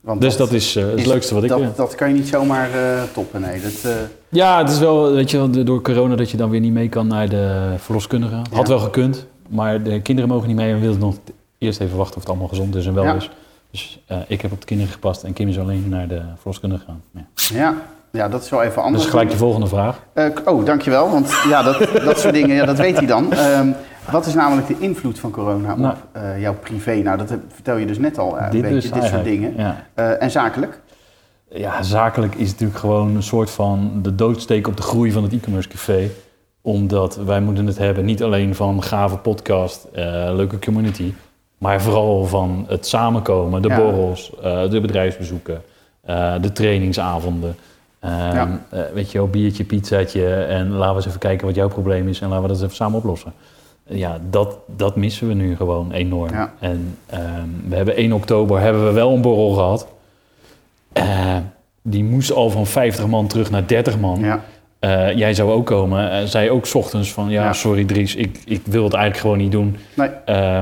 Want 0.00 0.20
Dus 0.20 0.36
dat 0.36 0.52
is 0.52 0.76
eh, 0.76 0.84
het 0.96 1.06
leukste 1.06 1.34
wat 1.34 1.44
ik... 1.44 1.50
eh, 1.50 1.56
Dat, 1.58 1.76
dat 1.76 1.94
kan 1.94 2.08
je 2.08 2.14
niet 2.14 2.28
zomaar 2.28 2.70
eh, 2.72 3.02
toppen, 3.12 3.40
nee. 3.40 3.60
Dat, 3.60 3.92
Ja, 4.28 4.58
het 4.58 4.70
is 4.70 4.78
wel, 4.78 5.12
weet 5.12 5.30
je 5.30 5.64
door 5.64 5.82
corona 5.82 6.14
dat 6.16 6.30
je 6.30 6.36
dan 6.36 6.50
weer 6.50 6.60
niet 6.60 6.72
mee 6.72 6.88
kan 6.88 7.06
naar 7.06 7.28
de 7.28 7.72
verloskundige. 7.76 8.34
Had 8.34 8.66
Ja. 8.66 8.74
wel 8.74 8.78
gekund, 8.78 9.26
maar 9.48 9.82
de 9.82 10.00
kinderen 10.02 10.30
mogen 10.30 10.46
niet 10.48 10.56
mee 10.56 10.68
en 10.68 10.74
we 10.74 10.80
wilden 10.80 11.00
nog 11.00 11.14
eerst 11.58 11.80
even 11.80 11.96
wachten 11.96 12.14
of 12.16 12.20
het 12.22 12.30
allemaal 12.30 12.48
gezond 12.48 12.74
is 12.74 12.86
en 12.86 12.94
wel 12.94 13.04
Ja. 13.04 13.14
is. 13.14 13.30
Dus 13.70 14.00
ik 14.26 14.40
heb 14.40 14.52
op 14.52 14.60
de 14.60 14.66
kinderen 14.66 14.92
gepast 14.92 15.22
en 15.22 15.32
Kim 15.32 15.48
is 15.48 15.58
alleen 15.58 15.88
naar 15.88 16.08
de 16.08 16.20
verloskundige 16.36 16.80
gegaan. 16.84 17.02
Ja. 17.14 17.56
ja. 17.58 17.74
ja, 18.12 18.28
dat 18.28 18.42
is 18.42 18.48
wel 18.50 18.62
even 18.62 18.82
anders. 18.82 19.02
Dus 19.02 19.10
gelijk 19.12 19.30
de 19.30 19.36
volgende 19.36 19.66
vraag. 19.66 19.98
Oh, 20.44 20.64
dankjewel. 20.64 21.10
Want 21.10 21.32
ja, 21.48 21.62
dat, 21.62 21.78
dat 22.04 22.20
soort 22.20 22.34
dingen, 22.34 22.56
ja, 22.56 22.64
dat 22.64 22.78
weet 22.78 22.96
hij 22.96 23.06
dan. 23.06 23.32
Ehm, 23.32 23.68
wat 24.10 24.26
is 24.26 24.34
namelijk 24.34 24.66
de 24.66 24.76
invloed 24.78 25.18
van 25.18 25.30
corona 25.30 25.72
op 25.72 25.78
Nou. 25.78 25.94
eh, 26.12 26.40
jouw 26.40 26.54
privé? 26.54 26.94
Nou, 26.94 27.18
dat 27.18 27.28
heb- 27.30 27.40
vertel 27.48 27.76
je 27.76 27.86
dus 27.86 27.98
net 27.98 28.18
al 28.18 28.38
eh, 28.38 28.44
een 28.44 28.50
beetje, 28.60 28.70
dus 28.74 28.92
dit 28.92 29.04
soort 29.04 29.24
dingen. 29.24 29.54
Ja. 29.56 29.84
Eh, 29.94 30.22
en 30.22 30.30
zakelijk? 30.30 30.80
ja, 31.54 31.82
zakelijk 31.82 32.34
is 32.34 32.50
natuurlijk 32.50 32.78
gewoon 32.78 33.16
een 33.16 33.22
soort 33.22 33.50
van 33.50 33.90
de 34.02 34.14
doodsteek 34.14 34.66
op 34.66 34.76
de 34.76 34.82
groei 34.82 35.12
van 35.12 35.22
het 35.22 35.32
e-commerce 35.32 35.68
café. 35.68 36.08
Omdat 36.62 37.16
wij 37.16 37.40
moeten 37.40 37.66
het 37.66 37.78
hebben 37.78 38.04
niet 38.04 38.22
alleen 38.22 38.54
van 38.54 38.82
gave 38.82 39.16
podcast, 39.16 39.86
leuke 40.32 40.58
community, 40.58 41.12
maar 41.58 41.80
vooral 41.82 42.24
van 42.26 42.64
het 42.68 42.86
samenkomen, 42.86 43.62
de 43.62 43.68
Ja. 43.68 43.76
borrels, 43.76 44.32
de 44.42 44.78
bedrijfsbezoeken, 44.80 45.62
de 46.40 46.50
trainingsavonden. 46.52 47.56
Ehm, 48.00 48.12
Ja. 48.34 48.60
eh, 48.68 48.80
weet 48.94 49.10
je 49.12 49.18
wel, 49.18 49.28
biertje, 49.28 49.64
pizzaatje 49.64 50.34
en 50.34 50.70
laten 50.70 50.90
we 50.90 50.96
eens 50.96 51.06
even 51.06 51.18
kijken 51.18 51.46
wat 51.46 51.54
jouw 51.54 51.68
probleem 51.68 52.08
is 52.08 52.20
en 52.20 52.28
laten 52.28 52.42
we 52.42 52.48
dat 52.48 52.56
eens 52.56 52.64
even 52.66 52.76
samen 52.76 52.98
oplossen. 52.98 53.32
Ja, 53.92 54.18
dat, 54.30 54.56
dat 54.76 54.96
missen 54.96 55.28
we 55.28 55.34
nu 55.34 55.56
gewoon 55.56 55.92
enorm. 55.92 56.32
Ja. 56.32 56.52
En 56.58 56.96
ehm, 57.06 57.48
we 57.68 57.76
hebben 57.76 57.96
1 57.96 58.12
oktober 58.12 58.60
hebben 58.60 58.86
we 58.86 58.92
wel 58.92 59.12
een 59.14 59.20
borrel 59.20 59.50
gehad. 59.50 59.86
Eh, 60.92 61.36
die 61.82 62.04
moest 62.04 62.32
al 62.32 62.50
van 62.50 62.66
50 62.66 63.06
man 63.06 63.26
terug 63.26 63.50
naar 63.50 63.66
30 63.66 63.98
man. 63.98 64.20
Ja. 64.20 64.40
Eh, 64.78 65.12
jij 65.16 65.34
zou 65.34 65.50
ook 65.52 65.66
komen. 65.66 66.10
Eh, 66.10 66.24
zei 66.24 66.50
ook 66.50 66.66
's 66.66 66.74
ochtends 66.74 67.12
van 67.12 67.30
ja, 67.30 67.42
Ja. 67.44 67.52
sorry 67.52 67.84
Dries, 67.84 68.14
ik, 68.14 68.38
ik 68.44 68.60
wil 68.64 68.84
het 68.84 68.92
eigenlijk 68.92 69.22
gewoon 69.22 69.38
niet 69.38 69.52
doen. 69.52 69.76
Nee. 69.94 70.08
Eh, 70.24 70.58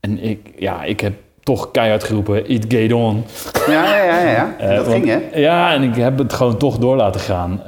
en 0.00 0.22
ik, 0.22 0.50
ja, 0.58 0.82
ik 0.82 1.00
heb 1.00 1.12
toch 1.42 1.70
keihard 1.70 2.04
geroepen, 2.04 2.50
it 2.50 2.64
get 2.68 2.92
on. 2.92 3.24
Ja, 3.68 3.96
ja, 3.96 4.20
ja, 4.20 4.30
ja. 4.30 4.56
dat 4.76 4.86
want- 4.86 5.04
ging, 5.04 5.06
hè? 5.32 5.38
Ja, 5.40 5.72
en 5.74 5.82
ik 5.82 5.94
heb 5.94 6.18
het 6.18 6.32
gewoon 6.32 6.56
toch 6.56 6.78
door 6.78 6.96
laten 6.96 7.20
gaan. 7.20 7.60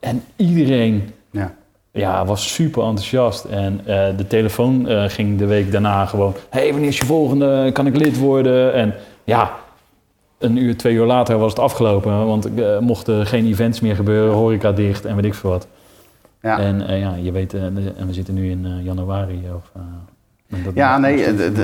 En 0.00 0.22
iedereen 0.36 1.12
Ja. 1.98 2.24
was 2.24 2.52
super 2.52 2.82
enthousiast. 2.82 3.44
En 3.44 3.80
eh, 3.84 4.16
de 4.16 4.26
telefoon 4.26 4.88
eh, 4.88 5.04
ging 5.04 5.38
de 5.38 5.46
week 5.46 5.72
daarna 5.72 6.06
gewoon... 6.06 6.34
hey, 6.48 6.70
wanneer 6.70 6.88
is 6.88 6.98
je 6.98 7.04
volgende? 7.04 7.70
Kan 7.72 7.86
ik 7.86 7.96
lid 7.96 8.18
worden? 8.18 8.72
En 8.72 8.94
ja, 9.24 9.50
een 10.38 10.56
uur, 10.56 10.76
twee 10.76 10.94
uur 10.94 11.06
later 11.06 11.38
was 11.38 11.50
het 11.50 11.60
afgelopen. 11.60 12.26
Want 12.26 12.58
er 12.58 12.82
mochten 12.82 13.26
geen 13.26 13.46
events 13.46 13.80
meer 13.80 13.94
gebeuren, 13.94 14.34
horeca 14.34 14.72
dicht 14.72 15.04
en 15.04 15.14
weet 15.14 15.24
ik 15.24 15.34
veel 15.34 15.50
wat. 15.50 15.66
Ja. 16.42 16.58
En 16.58 16.98
ja, 16.98 17.14
je 17.14 17.32
weet, 17.32 17.54
en 17.54 18.06
we 18.06 18.12
zitten 18.12 18.34
nu 18.34 18.50
in 18.50 18.82
januari. 18.82 19.42
Of, 19.54 19.72
Ja, 20.74 20.98
nee, 20.98 21.18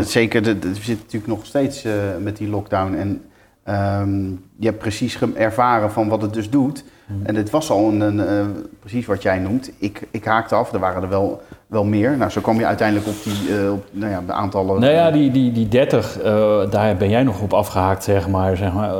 zeker. 0.04 0.42
We 0.42 0.58
zitten 0.72 0.96
natuurlijk 0.96 1.26
nog 1.26 1.46
steeds 1.46 1.86
met 2.20 2.36
die 2.36 2.48
lockdown. 2.48 2.94
En 2.94 3.22
ehm, 3.62 4.30
je 4.58 4.66
hebt 4.66 4.78
precies 4.78 5.18
ervaren 5.34 5.92
van 5.92 6.08
wat 6.08 6.22
het 6.22 6.32
dus 6.32 6.50
doet. 6.50 6.84
En 7.22 7.34
het 7.34 7.50
was 7.50 7.70
al 7.70 7.88
een, 7.88 8.00
een, 8.00 8.26
eh, 8.26 8.46
precies 8.80 9.06
wat 9.06 9.22
jij 9.22 9.38
noemt. 9.38 9.70
Ik, 9.78 10.06
ik 10.10 10.24
haakte 10.24 10.54
af, 10.54 10.72
er 10.72 10.78
waren 10.78 11.02
er 11.02 11.08
wel, 11.08 11.42
wel 11.66 11.84
meer. 11.84 12.16
Nou, 12.16 12.30
zo 12.30 12.40
kwam 12.40 12.58
je 12.58 12.66
uiteindelijk 12.66 13.08
op 13.08 13.22
die 13.24 13.56
eh, 13.56 13.72
op, 13.72 13.86
nou 13.90 14.10
ja, 14.10 14.22
de 14.26 14.32
aantallen. 14.32 14.80
Nou 14.80 14.92
ja, 14.92 15.10
die, 15.10 15.30
die, 15.30 15.52
die 15.52 15.68
30, 15.68 16.18
eh, 16.20 16.70
daar 16.70 16.96
ben 16.96 17.10
jij 17.10 17.22
nog 17.22 17.40
op 17.40 17.52
afgehaakt, 17.52 18.04
zeg 18.04 18.28
maar. 18.28 18.56
Zeg 18.56 18.72
maar 18.72 18.92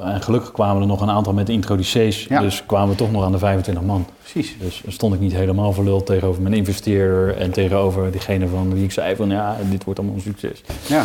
en 0.00 0.22
gelukkig 0.22 0.52
kwamen 0.52 0.82
er 0.82 0.88
nog 0.88 1.00
een 1.00 1.10
aantal 1.10 1.32
met 1.32 1.48
introducees. 1.48 2.24
Ja. 2.24 2.40
Dus 2.40 2.66
kwamen 2.66 2.88
we 2.88 2.94
toch 2.94 3.12
nog 3.12 3.24
aan 3.24 3.32
de 3.32 3.38
25 3.38 3.84
man. 3.84 4.06
Precies. 4.32 4.56
Dus 4.58 4.82
stond 4.86 5.14
ik 5.14 5.20
niet 5.20 5.32
helemaal 5.32 5.72
verluld 5.72 6.06
tegenover 6.06 6.42
mijn 6.42 6.54
investeerder 6.54 7.36
en 7.36 7.50
tegenover 7.50 8.10
diegene 8.10 8.48
van 8.48 8.74
wie 8.74 8.84
ik 8.84 8.92
zei 8.92 9.16
van 9.16 9.30
ja, 9.30 9.56
dit 9.70 9.84
wordt 9.84 9.98
allemaal 9.98 10.16
een 10.16 10.22
succes. 10.22 10.62
Ja, 10.86 11.02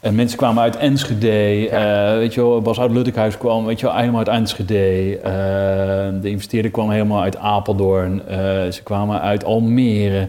En 0.00 0.14
mensen 0.14 0.38
kwamen 0.38 0.62
uit 0.62 0.76
Enschede, 0.76 1.68
eh, 1.68 2.16
weet 2.16 2.34
je 2.34 2.40
wel, 2.40 2.60
Bas 2.60 2.80
uit 2.80 2.90
Luttekhuis 2.90 3.38
kwam, 3.38 3.64
weet 3.64 3.80
je 3.80 3.86
wel, 3.86 3.96
helemaal 3.96 4.18
uit 4.18 4.28
Enschede. 4.28 5.18
Eh, 5.70 6.22
de 6.22 6.28
investeerder 6.28 6.70
kwam 6.70 6.90
helemaal 6.90 7.22
uit 7.22 7.36
Apeldoorn. 7.36 8.26
Eh, 8.26 8.36
ze 8.70 8.80
kwamen 8.82 9.20
uit 9.20 9.44
Almere. 9.44 10.28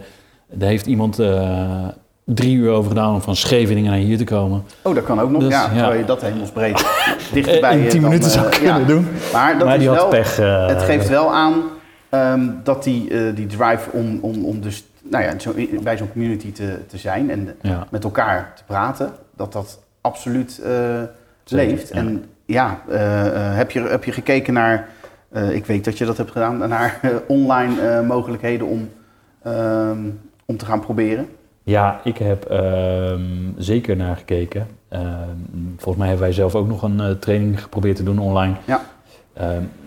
Daar 0.50 0.68
heeft 0.68 0.86
iemand 0.86 1.18
eh, 1.18 1.86
drie 2.24 2.56
uur 2.56 2.70
over 2.70 2.90
gedaan 2.90 3.14
om 3.14 3.20
van 3.20 3.36
Scheveningen 3.36 3.90
naar 3.90 4.00
hier 4.00 4.18
te 4.18 4.24
komen. 4.24 4.64
oh, 4.82 4.94
dat 4.94 5.04
kan 5.04 5.20
ook 5.20 5.30
nog. 5.30 5.42
Dus, 5.42 5.52
ja, 5.52 5.92
je 5.92 6.04
dat 6.04 6.20
hemelsbreed 6.20 6.86
dichterbij... 7.32 7.78
in 7.78 7.88
10 7.88 8.00
dan, 8.00 8.10
minuten 8.10 8.30
eh, 8.30 8.36
zou 8.36 8.48
kunnen 8.48 8.80
ja. 8.80 8.86
doen. 8.86 9.08
Maar 9.32 9.58
dat 9.58 9.66
maar 9.66 9.74
is 9.74 9.80
die 9.80 9.90
wel... 9.90 9.98
had 9.98 10.10
pech. 10.10 10.36
Het 10.66 10.82
geeft 10.82 11.08
wel 11.08 11.32
aan 11.32 11.54
ehm, 12.08 12.48
dat 12.62 12.84
die, 12.84 13.32
die 13.32 13.46
drive 13.46 13.90
om, 13.90 14.18
om, 14.20 14.44
om 14.44 14.60
dus, 14.60 14.84
nou 15.02 15.24
ja, 15.24 15.38
zo, 15.38 15.54
bij 15.82 15.96
zo'n 15.96 16.12
community 16.12 16.52
te, 16.52 16.78
te 16.86 16.96
zijn 16.96 17.30
en 17.30 17.54
Ja. 17.62 17.86
met 17.90 18.04
elkaar 18.04 18.52
te 18.56 18.62
praten, 18.66 19.12
dat 19.36 19.52
dat 19.52 19.78
absoluut 20.00 20.62
leeft. 21.46 21.90
En 21.90 22.24
ja, 22.46 22.78
heb, 23.54 23.70
je, 23.70 23.80
heb 23.80 24.04
je 24.04 24.12
gekeken 24.12 24.52
naar, 24.52 24.88
ik 25.34 25.66
weet 25.66 25.84
dat 25.84 25.98
je 25.98 26.04
dat 26.04 26.16
hebt 26.16 26.30
gedaan, 26.30 26.58
naar 26.68 26.98
eh, 27.02 27.10
online 27.28 27.80
eh, 27.80 28.06
mogelijkheden 28.06 28.66
om, 28.66 28.88
ehm, 29.42 29.98
om 30.46 30.56
te 30.56 30.64
gaan 30.64 30.80
proberen? 30.80 31.28
Ja, 31.62 32.00
ik 32.04 32.18
heb 32.18 32.44
ehm, 32.44 33.20
zeker 33.56 33.96
naar 33.96 34.16
gekeken. 34.16 34.66
Ehm, 34.88 35.04
volgens 35.76 35.96
mij 35.96 36.06
hebben 36.08 36.26
wij 36.26 36.34
zelf 36.34 36.54
ook 36.54 36.66
nog 36.68 36.82
een 36.82 37.00
eh, 37.00 37.10
training 37.10 37.62
geprobeerd 37.62 37.96
te 37.96 38.02
doen 38.02 38.18
online. 38.18 38.54
Ja. 38.64 38.80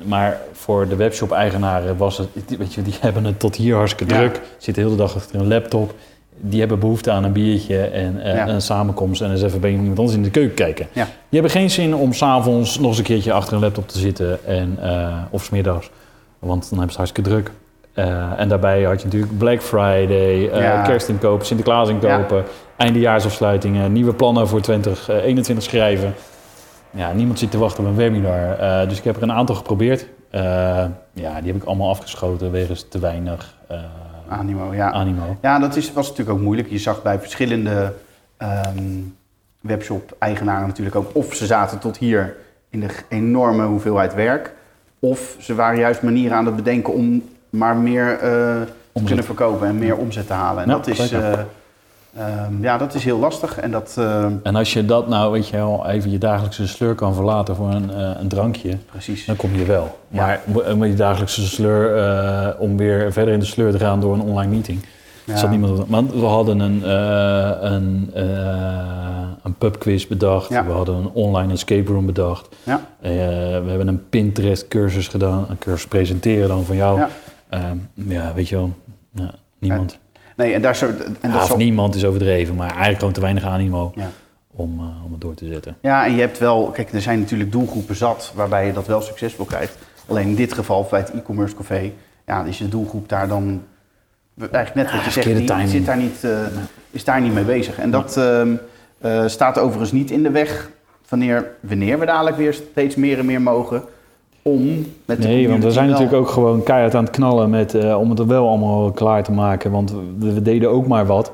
Maar 0.05 0.37
voor 0.51 0.87
de 0.87 0.95
webshop-eigenaren 0.95 1.97
was 1.97 2.17
het, 2.17 2.57
weet 2.57 2.73
je, 2.73 2.81
die 2.81 2.93
hebben 3.01 3.23
het 3.23 3.39
tot 3.39 3.55
hier 3.55 3.75
hartstikke 3.75 4.13
Ja. 4.13 4.19
druk. 4.19 4.41
Zitten 4.57 4.83
de 4.83 4.89
hele 4.89 5.01
dag 5.01 5.15
achter 5.15 5.39
een 5.39 5.47
laptop. 5.47 5.93
Die 6.37 6.59
hebben 6.59 6.79
behoefte 6.79 7.11
aan 7.11 7.23
een 7.23 7.31
biertje 7.31 7.81
en 7.81 8.21
eh, 8.21 8.35
Ja. 8.35 8.47
een 8.47 8.61
samenkomst 8.61 9.21
en 9.21 9.31
eens 9.31 9.41
even 9.43 9.59
bij 9.59 9.71
iemand 9.71 9.99
anders 9.99 10.17
in 10.17 10.23
de 10.23 10.29
keuken 10.29 10.55
kijken. 10.55 10.87
Ja. 10.93 11.03
Die 11.03 11.39
hebben 11.39 11.51
geen 11.51 11.69
zin 11.71 11.95
om 11.95 12.13
s'avonds 12.13 12.79
nog 12.79 12.87
eens 12.87 12.97
een 12.97 13.03
keertje 13.03 13.33
achter 13.33 13.53
een 13.53 13.59
laptop 13.61 13.87
te 13.87 13.99
zitten 13.99 14.45
en, 14.45 14.77
eh, 14.81 15.13
of 15.29 15.43
smiddags. 15.43 15.89
Want 16.39 16.61
dan 16.61 16.73
hebben 16.77 16.91
ze 16.91 16.97
hartstikke 16.97 17.29
druk. 17.29 17.51
Eh, 17.93 18.39
en 18.39 18.47
daarbij 18.47 18.83
had 18.83 18.99
je 18.99 19.05
natuurlijk 19.05 19.37
Black 19.37 19.61
Friday, 19.61 20.39
Ja. 20.39 20.81
kerst 20.81 21.09
inkopen, 21.09 21.45
Sinterklaas 21.45 21.89
inkopen, 21.89 22.43
eindejaarsafsluitingen, 22.77 23.91
nieuwe 23.91 24.13
plannen 24.13 24.47
voor 24.47 24.61
2021 24.61 25.63
schrijven. 25.65 26.13
Ja, 26.91 27.11
niemand 27.13 27.39
zit 27.39 27.51
te 27.51 27.57
wachten 27.57 27.83
op 27.83 27.89
een 27.89 27.95
webinar. 27.95 28.57
Dus 28.87 28.97
ik 28.97 29.03
heb 29.03 29.15
er 29.15 29.23
een 29.23 29.31
aantal 29.31 29.55
geprobeerd. 29.55 30.05
Ja, 30.31 30.91
die 31.13 31.47
heb 31.51 31.55
ik 31.55 31.63
allemaal 31.63 31.89
afgeschoten 31.89 32.51
wegens 32.51 32.85
te 32.89 32.99
weinig 32.99 33.55
Animo, 34.27 34.73
ja. 34.73 34.91
animo. 34.91 35.37
Ja, 35.41 35.59
dat 35.59 35.75
is, 35.75 35.93
was 35.93 36.09
natuurlijk 36.09 36.37
ook 36.37 36.43
moeilijk. 36.43 36.69
Je 36.69 36.79
zag 36.79 37.01
bij 37.01 37.19
verschillende 37.19 37.93
ehm, 38.37 39.01
webshop-eigenaren 39.61 40.67
natuurlijk 40.67 40.95
ook... 40.95 41.09
of 41.13 41.33
ze 41.33 41.45
zaten 41.45 41.79
tot 41.79 41.97
hier 41.97 42.35
in 42.69 42.79
de 42.79 42.89
enorme 43.09 43.65
hoeveelheid 43.65 44.13
werk... 44.13 44.53
of 44.99 45.35
ze 45.39 45.55
waren 45.55 45.79
juist 45.79 46.01
manieren 46.01 46.37
aan 46.37 46.45
het 46.45 46.55
bedenken 46.55 46.93
om 46.93 47.23
maar 47.49 47.75
meer 47.75 48.11
eh, 48.11 48.19
te 48.93 49.03
kunnen 49.03 49.25
verkopen... 49.25 49.67
en 49.67 49.77
meer 49.77 49.97
omzet 49.97 50.27
te 50.27 50.33
halen. 50.33 50.63
En 50.63 50.69
dat, 50.69 50.87
is. 50.87 51.13
Eh, 52.15 52.27
ehm, 52.27 52.63
ja, 52.63 52.77
dat 52.77 52.93
is 52.93 53.03
heel 53.03 53.19
lastig. 53.19 53.59
En 53.59 53.71
dat, 53.71 53.95
eh, 53.99 54.25
En 54.43 54.55
als 54.55 54.73
je 54.73 54.85
dat 54.85 55.07
nou, 55.07 55.31
weet 55.31 55.47
je 55.47 55.57
wel, 55.57 55.87
even 55.87 56.11
je 56.11 56.17
dagelijkse 56.17 56.67
sleur 56.67 56.95
kan 56.95 57.13
verlaten 57.13 57.55
voor 57.55 57.69
een, 57.73 57.91
eh, 57.93 58.09
een 58.19 58.27
drankje, 58.27 58.77
precies. 58.91 59.25
dan 59.25 59.35
kom 59.35 59.55
je 59.55 59.65
wel. 59.65 59.97
Ja. 60.07 60.25
Maar 60.25 60.41
mo- 60.45 60.75
met 60.75 60.89
je 60.89 60.95
dagelijkse 60.95 61.47
sleur, 61.47 61.97
eh, 61.97 62.49
om 62.61 62.77
weer 62.77 63.11
verder 63.13 63.33
in 63.33 63.39
de 63.39 63.45
sleur 63.45 63.71
te 63.71 63.79
gaan 63.79 63.99
door 63.99 64.13
een 64.13 64.21
online 64.21 64.51
meeting, 64.51 64.79
Ja. 65.25 65.35
zat 65.37 65.49
niemand 65.49 65.79
op. 65.79 65.89
Want 65.89 66.13
we 66.13 66.25
hadden 66.25 66.59
een, 66.59 66.83
eh, 66.83 67.71
een, 67.71 68.09
eh, 68.13 68.23
een 69.43 69.53
pubquiz 69.57 70.07
bedacht, 70.07 70.49
Ja. 70.49 70.65
we 70.65 70.71
hadden 70.71 70.95
een 70.95 71.09
online 71.13 71.53
escape 71.53 71.91
room 71.91 72.05
bedacht. 72.05 72.47
Ja. 72.63 72.81
Eh, 73.01 73.11
we 73.11 73.65
hebben 73.67 73.87
een 73.87 74.09
Pinterest 74.09 74.67
cursus 74.67 75.07
gedaan, 75.07 75.45
een 75.49 75.57
cursus 75.57 75.87
presenteren 75.87 76.47
dan 76.47 76.63
van 76.63 76.75
jou. 76.75 76.99
Ja. 76.99 77.09
Ehm, 77.49 77.77
ja, 77.93 78.31
weet 78.35 78.47
je 78.49 78.55
wel, 78.55 78.73
ja, 79.13 79.31
niemand. 79.59 79.97
Nee, 80.35 80.53
en 80.53 80.61
daar 80.61 80.75
zo... 80.75 80.89
En 81.21 81.31
dat 81.31 81.57
niemand 81.57 81.95
is 81.95 82.05
overdreven, 82.05 82.55
maar 82.55 82.67
eigenlijk 82.67 82.99
gewoon 82.99 83.13
te 83.13 83.21
weinig 83.21 83.43
animo 83.43 83.91
Ja. 83.95 84.09
om, 84.51 84.79
eh, 84.79 85.05
om 85.05 85.11
het 85.11 85.21
door 85.21 85.33
te 85.33 85.45
zetten. 85.45 85.77
Ja, 85.81 86.05
en 86.05 86.13
je 86.13 86.19
hebt 86.19 86.37
wel, 86.39 86.69
kijk, 86.73 86.93
er 86.93 87.01
zijn 87.01 87.19
natuurlijk 87.19 87.51
doelgroepen 87.51 87.95
zat 87.95 88.31
waarbij 88.35 88.65
je 88.65 88.73
dat 88.73 88.87
wel 88.87 89.01
succesvol 89.01 89.45
krijgt. 89.45 89.77
Alleen 90.07 90.27
in 90.27 90.35
dit 90.35 90.53
geval, 90.53 90.87
bij 90.89 90.99
het 90.99 91.11
e-commerce 91.13 91.55
café, 91.55 91.91
ja, 92.25 92.43
is 92.43 92.57
je 92.57 92.67
doelgroep 92.69 93.09
daar 93.09 93.27
dan 93.27 93.63
eigenlijk 94.37 94.75
net 94.75 94.91
wat 94.95 95.05
je 95.05 95.11
zegt, 95.11 95.27
die 95.27 95.67
zit 95.67 95.85
daar 95.85 95.97
niet, 95.97 96.23
eh, 96.23 96.39
is 96.91 97.03
daar 97.03 97.21
niet 97.21 97.33
mee 97.33 97.43
bezig. 97.43 97.79
En 97.79 97.91
dat 97.91 98.17
ehm, 98.17 98.55
eh, 99.01 99.27
staat 99.27 99.57
overigens 99.59 99.91
niet 99.91 100.11
in 100.11 100.23
de 100.23 100.31
weg 100.31 100.69
wanneer, 101.09 101.51
wanneer 101.59 101.99
we 101.99 102.05
dadelijk 102.05 102.37
weer 102.37 102.53
steeds 102.53 102.95
meer 102.95 103.19
en 103.19 103.25
meer 103.25 103.41
mogen 103.41 103.83
om 104.49 104.85
met 105.05 105.21
de 105.21 105.27
Nee, 105.27 105.49
want 105.49 105.63
we 105.63 105.71
zijn 105.71 105.85
wel- 105.89 105.93
natuurlijk 105.99 106.21
ook 106.27 106.33
gewoon 106.33 106.63
keihard 106.63 106.95
aan 106.95 107.03
het 107.03 107.13
knallen 107.13 107.49
met, 107.49 107.73
eh, 107.73 107.99
om 107.99 108.09
het 108.09 108.19
er 108.19 108.27
wel 108.27 108.47
allemaal 108.47 108.91
klaar 108.91 109.23
te 109.23 109.31
maken. 109.31 109.71
Want 109.71 109.93
we, 110.19 110.33
we 110.33 110.41
deden 110.41 110.69
ook 110.69 110.87
maar 110.87 111.05
wat. 111.05 111.31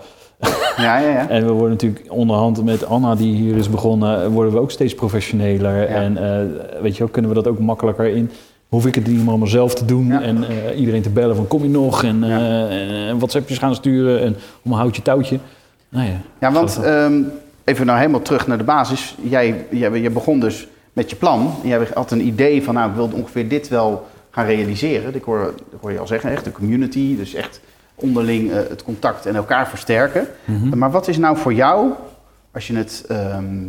Ja, 0.77 0.97
ja, 0.99 1.09
ja. 1.09 1.29
En 1.35 1.45
we 1.45 1.51
worden 1.51 1.69
natuurlijk 1.69 2.05
onderhand 2.07 2.63
met 2.63 2.85
Anna, 2.85 3.15
die 3.15 3.35
hier 3.35 3.55
is 3.57 3.69
begonnen, 3.69 4.31
worden 4.31 4.53
we 4.53 4.59
ook 4.59 4.71
steeds 4.71 4.95
professioneler. 4.95 5.87
En 5.87 6.17
eh, 6.17 6.81
weet 6.81 6.93
je 6.93 6.99
wel, 6.99 7.07
kunnen 7.11 7.31
we 7.31 7.37
dat 7.37 7.47
ook 7.47 7.59
makkelijker 7.59 8.05
in. 8.05 8.29
Hoef 8.69 8.85
ik 8.85 8.95
het 8.95 9.07
niet 9.07 9.27
allemaal 9.27 9.47
zelf 9.47 9.73
te 9.75 9.85
doen 9.85 10.07
Ja. 10.07 10.21
en 10.21 10.43
eh, 10.43 10.79
iedereen 10.79 11.01
te 11.01 11.09
bellen 11.09 11.35
van 11.35 11.47
kom 11.47 11.63
je 11.63 11.69
nog 11.69 12.03
en, 12.03 12.23
Ja. 12.25 12.67
en 12.67 13.17
WhatsAppjes 13.17 13.57
gaan 13.57 13.75
sturen 13.75 14.21
en 14.21 14.35
om 14.63 14.71
een 14.71 14.77
houtje 14.77 15.01
touwtje. 15.01 15.39
Nou 15.89 16.05
ja, 16.07 16.13
Ja, 16.39 16.51
want 16.51 16.79
ehm, 16.83 17.13
even 17.63 17.85
nou 17.85 17.97
helemaal 17.99 18.21
terug 18.21 18.47
naar 18.47 18.57
de 18.57 18.63
basis. 18.63 19.15
Jij, 19.21 19.65
jij, 19.69 20.01
je 20.01 20.09
begon 20.09 20.39
dus 20.39 20.67
met 20.93 21.09
je 21.09 21.15
plan. 21.15 21.55
En 21.61 21.69
jij 21.69 21.87
had 21.93 22.11
een 22.11 22.25
idee 22.27 22.63
van, 22.63 22.73
nou, 22.73 22.89
ik 22.89 22.95
wilde 22.95 23.15
ongeveer 23.15 23.47
dit 23.47 23.67
wel 23.67 24.07
gaan 24.29 24.45
realiseren. 24.45 25.15
Ik 25.15 25.23
hoor, 25.23 25.53
ik 25.71 25.77
hoor 25.81 25.91
je 25.91 25.99
al 25.99 26.07
zeggen, 26.07 26.31
echt 26.31 26.43
de 26.43 26.51
community. 26.51 27.15
Dus 27.15 27.33
echt 27.33 27.61
onderling 27.95 28.51
eh, 28.51 28.57
het 28.69 28.83
contact 28.83 29.25
en 29.25 29.35
elkaar 29.35 29.67
versterken. 29.67 30.27
Mhm. 30.45 30.77
Maar 30.77 30.91
wat 30.91 31.07
is 31.07 31.17
nou 31.17 31.37
voor 31.37 31.53
jou, 31.53 31.91
als 32.51 32.67
je 32.67 32.75
het 32.75 33.03
ehm, 33.07 33.67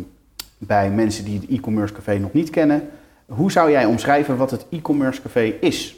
bij 0.57 0.89
mensen 0.89 1.25
die 1.25 1.39
het 1.39 1.49
e-commerce 1.49 1.93
café 1.93 2.17
nog 2.17 2.33
niet 2.33 2.49
kennen... 2.49 2.89
Hoe 3.25 3.51
zou 3.51 3.71
jij 3.71 3.85
omschrijven 3.85 4.37
wat 4.37 4.51
het 4.51 4.65
e-commerce 4.69 5.21
café 5.21 5.53
is? 5.59 5.95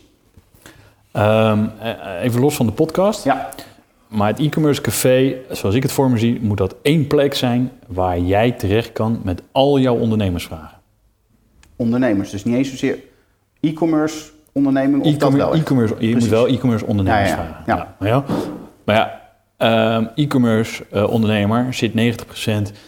Ehm, 1.11 1.65
eh, 1.79 2.23
even 2.23 2.41
los 2.41 2.55
van 2.55 2.65
de 2.65 2.71
podcast. 2.71 3.23
Ja, 3.23 3.49
Maar 4.07 4.27
het 4.27 4.39
e-commerce 4.39 4.81
café, 4.81 5.35
zoals 5.49 5.75
ik 5.75 5.83
het 5.83 5.91
voor 5.91 6.11
me 6.11 6.17
zie, 6.17 6.41
moet 6.41 6.57
dat 6.57 6.75
één 6.81 7.07
plek 7.07 7.33
zijn 7.33 7.71
waar 7.87 8.19
jij 8.19 8.51
terecht 8.51 8.91
kan 8.91 9.19
met 9.23 9.41
al 9.51 9.79
jouw 9.79 9.95
ondernemersvragen. 9.95 10.74
Ondernemers. 11.75 12.29
Dus 12.29 12.43
niet 12.43 12.55
eens 12.55 12.69
zozeer 12.69 12.97
e-commerce 13.61 14.33
onderneming 14.51 15.03
of 15.03 15.17
dat 15.17 15.33
wel 15.33 15.53
e-commerce, 15.53 15.93
je 15.93 15.99
Precies. 15.99 16.15
moet 16.19 16.29
wel 16.29 16.47
e-commerce 16.47 16.85
ondernemers 16.85 17.29
Ja, 17.29 17.35
ja, 17.35 17.43
vragen. 17.43 17.63
ja. 17.65 17.95
maar 17.99 18.09
ja, 18.09 18.23
maar 18.85 18.95
ja 18.95 19.21
ehm, 19.57 20.05
e-commerce 20.15 20.85
eh, 20.91 21.09
ondernemer 21.09 21.73
zit 21.73 21.91
90% 21.91 21.93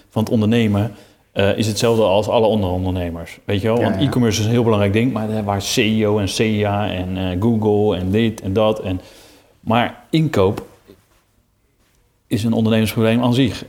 van 0.10 0.24
het 0.24 0.30
ondernemen 0.30 0.92
eh, 1.32 1.58
is 1.58 1.68
hetzelfde 1.68 2.04
als 2.04 2.28
alle 2.28 2.48
andere 2.48 2.72
ondernemers. 2.72 3.40
Weet 3.46 3.62
je 3.62 3.68
wel? 3.68 3.82
Want 3.82 3.96
e-commerce 4.02 4.40
is 4.40 4.46
een 4.46 4.52
heel 4.52 4.64
belangrijk 4.64 4.94
ding, 4.94 5.14
maar 5.14 5.28
daar 5.28 5.44
waar 5.44 5.62
SEO 5.62 6.20
en 6.20 6.30
SEA 6.30 6.90
en 6.90 7.18
eh, 7.18 7.42
Google 7.42 7.98
en 7.98 8.12
dit 8.12 8.42
en 8.42 8.54
dat. 8.54 8.80
En, 8.80 9.02
maar 9.60 10.04
inkoop 10.10 10.66
is 12.28 12.44
een 12.44 12.54
ondernemersprobleem 12.54 13.24
aan 13.24 13.34
zich. 13.34 13.64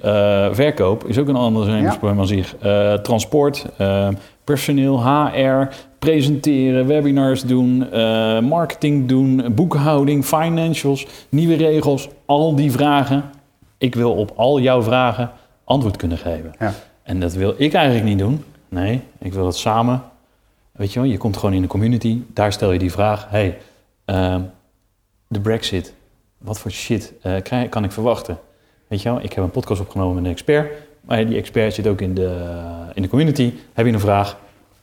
Verkoop 0.53 1.05
is 1.05 1.19
ook 1.19 1.29
een 1.29 1.37
ondernemersprobleem 1.37 2.21
aan 2.21 2.27
zich. 2.27 2.55
Transport, 3.03 3.67
eh, 3.77 4.09
personeel, 4.49 5.07
HR, 5.07 5.69
presenteren, 5.99 6.87
webinars 6.87 7.43
doen, 7.43 7.91
eh, 7.91 8.41
marketing 8.41 9.09
doen, 9.09 9.55
boekhouding, 9.55 10.25
financials, 10.25 11.07
nieuwe 11.29 11.55
regels, 11.55 12.09
al 12.27 12.55
die 12.55 12.73
vragen. 12.73 13.25
Ik 13.79 13.95
wil 13.95 14.13
op 14.13 14.33
al 14.37 14.61
jouw 14.61 14.83
vragen 14.83 15.31
antwoord 15.65 15.97
kunnen 15.97 16.19
geven. 16.19 16.53
Ja. 16.59 16.73
En 17.03 17.21
dat 17.21 17.33
wil 17.33 17.55
ik 17.57 17.73
eigenlijk 17.73 18.07
niet 18.07 18.19
doen. 18.19 18.45
Nee, 18.69 19.01
ik 19.19 19.33
wil 19.33 19.47
het 19.47 19.57
samen. 19.57 20.03
Weet 20.73 20.93
je 20.93 21.01
wel, 21.01 21.09
je 21.09 21.17
komt 21.17 21.37
gewoon 21.37 21.55
in 21.55 21.63
de 21.63 21.69
community, 21.69 22.23
daar 22.33 22.53
stel 22.53 22.73
je 22.73 22.79
die 22.79 22.93
vraag. 22.93 23.27
hey, 23.31 23.59
ehm, 24.05 24.41
de 25.27 25.41
brexit, 25.41 25.95
wat 26.39 26.59
voor 26.59 26.71
shit 26.71 27.13
eh, 27.23 27.69
kan 27.71 27.85
ik 27.85 27.93
verwachten? 27.93 28.39
Weet 28.87 29.03
je 29.03 29.09
wel, 29.09 29.23
ik 29.23 29.33
heb 29.33 29.45
een 29.45 29.51
podcast 29.51 29.81
opgenomen 29.81 30.15
met 30.15 30.25
een 30.25 30.31
expert. 30.31 30.88
Maar 31.09 31.27
die 31.27 31.37
expert 31.37 31.75
zit 31.75 31.87
ook 31.87 32.01
in 32.01 32.15
de, 32.15 32.37
in 32.95 33.03
de 33.03 33.09
community. 33.09 33.53
Heb 33.73 33.87
je 33.87 33.93
een 33.93 34.01
vraag, 34.01 34.39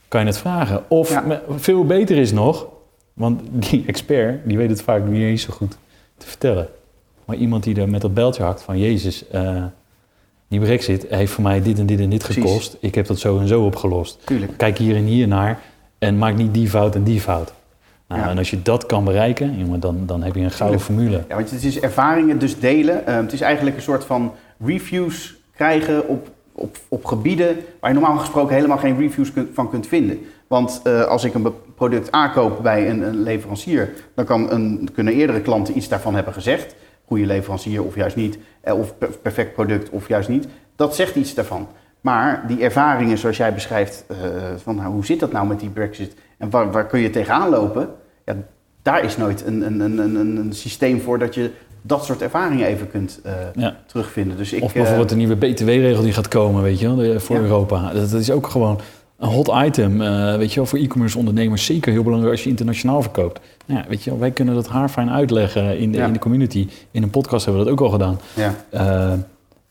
kan 0.07 0.21
je 0.21 0.27
het 0.27 0.37
vragen. 0.37 0.83
Of 0.87 1.09
Ja. 1.09 1.41
veel 1.57 1.85
beter 1.85 2.17
is 2.17 2.31
nog, 2.31 2.67
Want 3.13 3.41
die 3.69 3.83
expert, 3.87 4.47
die 4.47 4.57
weet 4.57 4.69
het 4.69 4.81
vaak 4.81 5.05
niet 5.07 5.21
eens 5.21 5.41
zo 5.41 5.53
goed 5.53 5.77
te 6.17 6.27
vertellen. 6.27 6.67
Maar 7.25 7.35
iemand 7.35 7.63
die 7.63 7.81
er 7.81 7.89
met 7.89 8.01
dat 8.01 8.13
beltje 8.13 8.43
hakt 8.43 8.61
van... 8.61 8.77
Jezus, 8.79 9.27
eh, 9.29 9.63
die 10.47 10.59
brexit 10.59 11.05
heeft 11.09 11.31
voor 11.31 11.43
mij 11.43 11.61
dit 11.61 11.79
en 11.79 11.85
dit 11.85 11.99
en 11.99 12.09
dit 12.09 12.23
Precies. 12.23 12.43
gekost. 12.43 12.77
Ik 12.79 12.95
heb 12.95 13.05
dat 13.07 13.19
zo 13.19 13.39
en 13.39 13.47
zo 13.47 13.65
opgelost. 13.65 14.19
Tuurlijk. 14.25 14.57
Kijk 14.57 14.77
hier 14.77 14.95
en 14.95 15.03
hier 15.03 15.27
naar 15.27 15.59
en 15.97 16.17
maak 16.17 16.35
niet 16.35 16.53
die 16.53 16.69
fout 16.69 16.95
en 16.95 17.03
die 17.03 17.21
fout. 17.21 17.53
Nou, 18.07 18.21
Ja. 18.21 18.29
En 18.29 18.37
als 18.37 18.49
je 18.49 18.61
dat 18.61 18.85
kan 18.85 19.03
bereiken, 19.03 19.57
jongen, 19.57 19.79
dan, 19.79 20.05
dan 20.05 20.23
heb 20.23 20.35
je 20.35 20.41
een 20.41 20.51
gouden 20.51 20.79
formule. 20.79 21.23
Ja, 21.27 21.35
want 21.35 21.51
het 21.51 21.63
is 21.63 21.79
ervaringen 21.79 22.39
dus 22.39 22.59
delen. 22.59 23.07
Eh, 23.07 23.15
het 23.15 23.33
is 23.33 23.41
eigenlijk 23.41 23.75
een 23.75 23.81
soort 23.81 24.05
van 24.05 24.33
reviews 24.65 25.35
krijgen 25.55 26.07
op, 26.07 26.29
op, 26.51 26.77
op 26.87 27.05
gebieden 27.05 27.57
waar 27.79 27.93
je 27.93 27.99
normaal 27.99 28.17
gesproken 28.17 28.55
helemaal 28.55 28.77
geen 28.77 28.97
reviews 28.97 29.31
van 29.53 29.69
kunt 29.69 29.87
vinden. 29.87 30.19
Want 30.47 30.81
eh, 30.83 31.03
als 31.03 31.23
ik 31.23 31.33
een 31.33 31.53
product 31.75 32.11
aankoop 32.11 32.63
bij 32.63 32.89
een, 32.89 33.01
een 33.01 33.23
leverancier, 33.23 33.93
dan 34.15 34.25
kan 34.25 34.51
een, 34.51 34.89
kunnen 34.93 35.13
eerdere 35.13 35.41
klanten 35.41 35.77
iets 35.77 35.87
daarvan 35.87 36.15
hebben 36.15 36.33
gezegd. 36.33 36.75
Goede 37.05 37.25
leverancier 37.25 37.83
of 37.83 37.95
juist 37.95 38.15
niet. 38.15 38.37
Eh, 38.61 38.77
Of 38.79 38.97
per- 38.97 39.17
perfect 39.21 39.53
product 39.53 39.89
of 39.89 40.07
juist 40.07 40.29
niet. 40.29 40.47
Dat 40.75 40.95
zegt 40.95 41.15
iets 41.15 41.33
daarvan. 41.33 41.67
Maar 42.01 42.43
die 42.47 42.63
ervaringen 42.63 43.17
zoals 43.17 43.37
jij 43.37 43.53
beschrijft, 43.53 44.05
eh, 44.07 44.15
van 44.57 44.75
nou, 44.75 44.91
hoe 44.93 45.05
zit 45.05 45.19
dat 45.19 45.31
nou 45.31 45.47
met 45.47 45.59
die 45.59 45.69
brexit 45.69 46.13
en 46.37 46.49
waar, 46.49 46.71
waar 46.71 46.85
kun 46.85 46.99
je 46.99 47.09
tegenaan 47.09 47.49
lopen? 47.49 47.89
Ja, 48.25 48.35
daar 48.81 49.03
is 49.03 49.17
nooit 49.17 49.45
een, 49.45 49.61
een, 49.61 49.79
een, 49.99 50.15
een 50.15 50.53
systeem 50.53 51.01
voor 51.01 51.19
dat 51.19 51.35
je 51.35 51.51
dat 51.87 52.05
soort 52.05 52.21
ervaringen 52.21 52.67
even 52.67 52.89
kunt 52.91 53.19
eh, 53.23 53.33
Ja. 53.55 53.75
terugvinden. 53.85 54.37
Dus 54.37 54.53
ik, 54.53 54.63
Of 54.63 54.73
bijvoorbeeld 54.73 55.11
een 55.11 55.17
nieuwe 55.17 55.35
BTW-regel 55.35 56.03
die 56.03 56.13
gaat 56.13 56.27
komen, 56.27 56.61
weet 56.63 56.79
je 56.79 56.85
wel, 56.87 56.95
de- 56.95 57.19
voor 57.19 57.35
Ja. 57.35 57.41
Europa. 57.41 57.93
Dat, 57.93 58.09
dat 58.11 58.21
is 58.21 58.31
ook 58.31 58.47
gewoon 58.47 58.79
een 59.17 59.29
hot 59.29 59.51
item, 59.65 60.01
eh, 60.01 60.35
weet 60.35 60.49
je 60.49 60.55
wel, 60.55 60.65
voor 60.65 60.79
e-commerce 60.79 61.17
ondernemers. 61.17 61.65
Zeker 61.65 61.91
heel 61.91 62.03
belangrijk 62.03 62.31
als 62.33 62.43
je 62.43 62.49
internationaal 62.49 63.01
verkoopt. 63.01 63.39
Nou 63.65 63.79
ja, 63.79 63.85
weet 63.89 64.03
je 64.03 64.09
wel, 64.09 64.19
wij 64.19 64.31
kunnen 64.31 64.53
dat 64.55 64.67
haarfijn 64.67 65.09
uitleggen 65.11 65.77
in 65.77 65.91
de, 65.91 65.97
in 65.97 66.13
de 66.13 66.19
community. 66.19 66.67
In 66.91 67.03
een 67.03 67.09
podcast 67.09 67.45
hebben 67.45 67.63
we 67.63 67.69
dat 67.69 67.79
ook 67.79 67.85
al 67.85 67.91
gedaan. 67.91 68.19
eh, 68.35 68.43
ja, 68.43 68.53
Eh, 69.11 69.13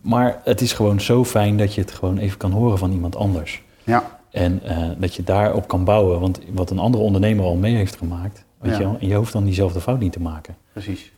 maar 0.01 0.41
het 0.45 0.61
is 0.61 0.73
gewoon 0.73 1.01
zo 1.01 1.25
fijn 1.25 1.57
dat 1.57 1.75
je 1.75 1.81
het 1.81 1.93
gewoon 1.93 2.19
even 2.19 2.39
kan 2.39 2.51
horen 2.51 2.79
van 2.79 2.93
iemand 2.93 3.17
anders. 3.17 3.63
ja, 3.85 4.19
En 4.31 4.61
eh, 4.65 4.77
dat 4.99 5.15
je 5.15 5.23
daarop 5.23 5.69
kan 5.69 5.85
bouwen. 5.85 6.21
Want 6.21 6.41
wat 6.53 6.71
een 6.71 6.79
andere 6.79 7.03
ondernemer 7.05 7.45
al 7.45 7.55
mee 7.57 7.75
heeft 7.75 7.97
gemaakt, 7.97 8.45
weet 8.59 8.77
je 8.77 8.83
wel, 8.83 8.97
en 9.01 9.09
je 9.09 9.15
hoeft 9.15 9.33
dan 9.33 9.45
diezelfde 9.45 9.81
fout 9.81 10.01
niet 10.01 10.13
te 10.13 10.21
maken. 10.21 10.57
precies. 10.73 11.13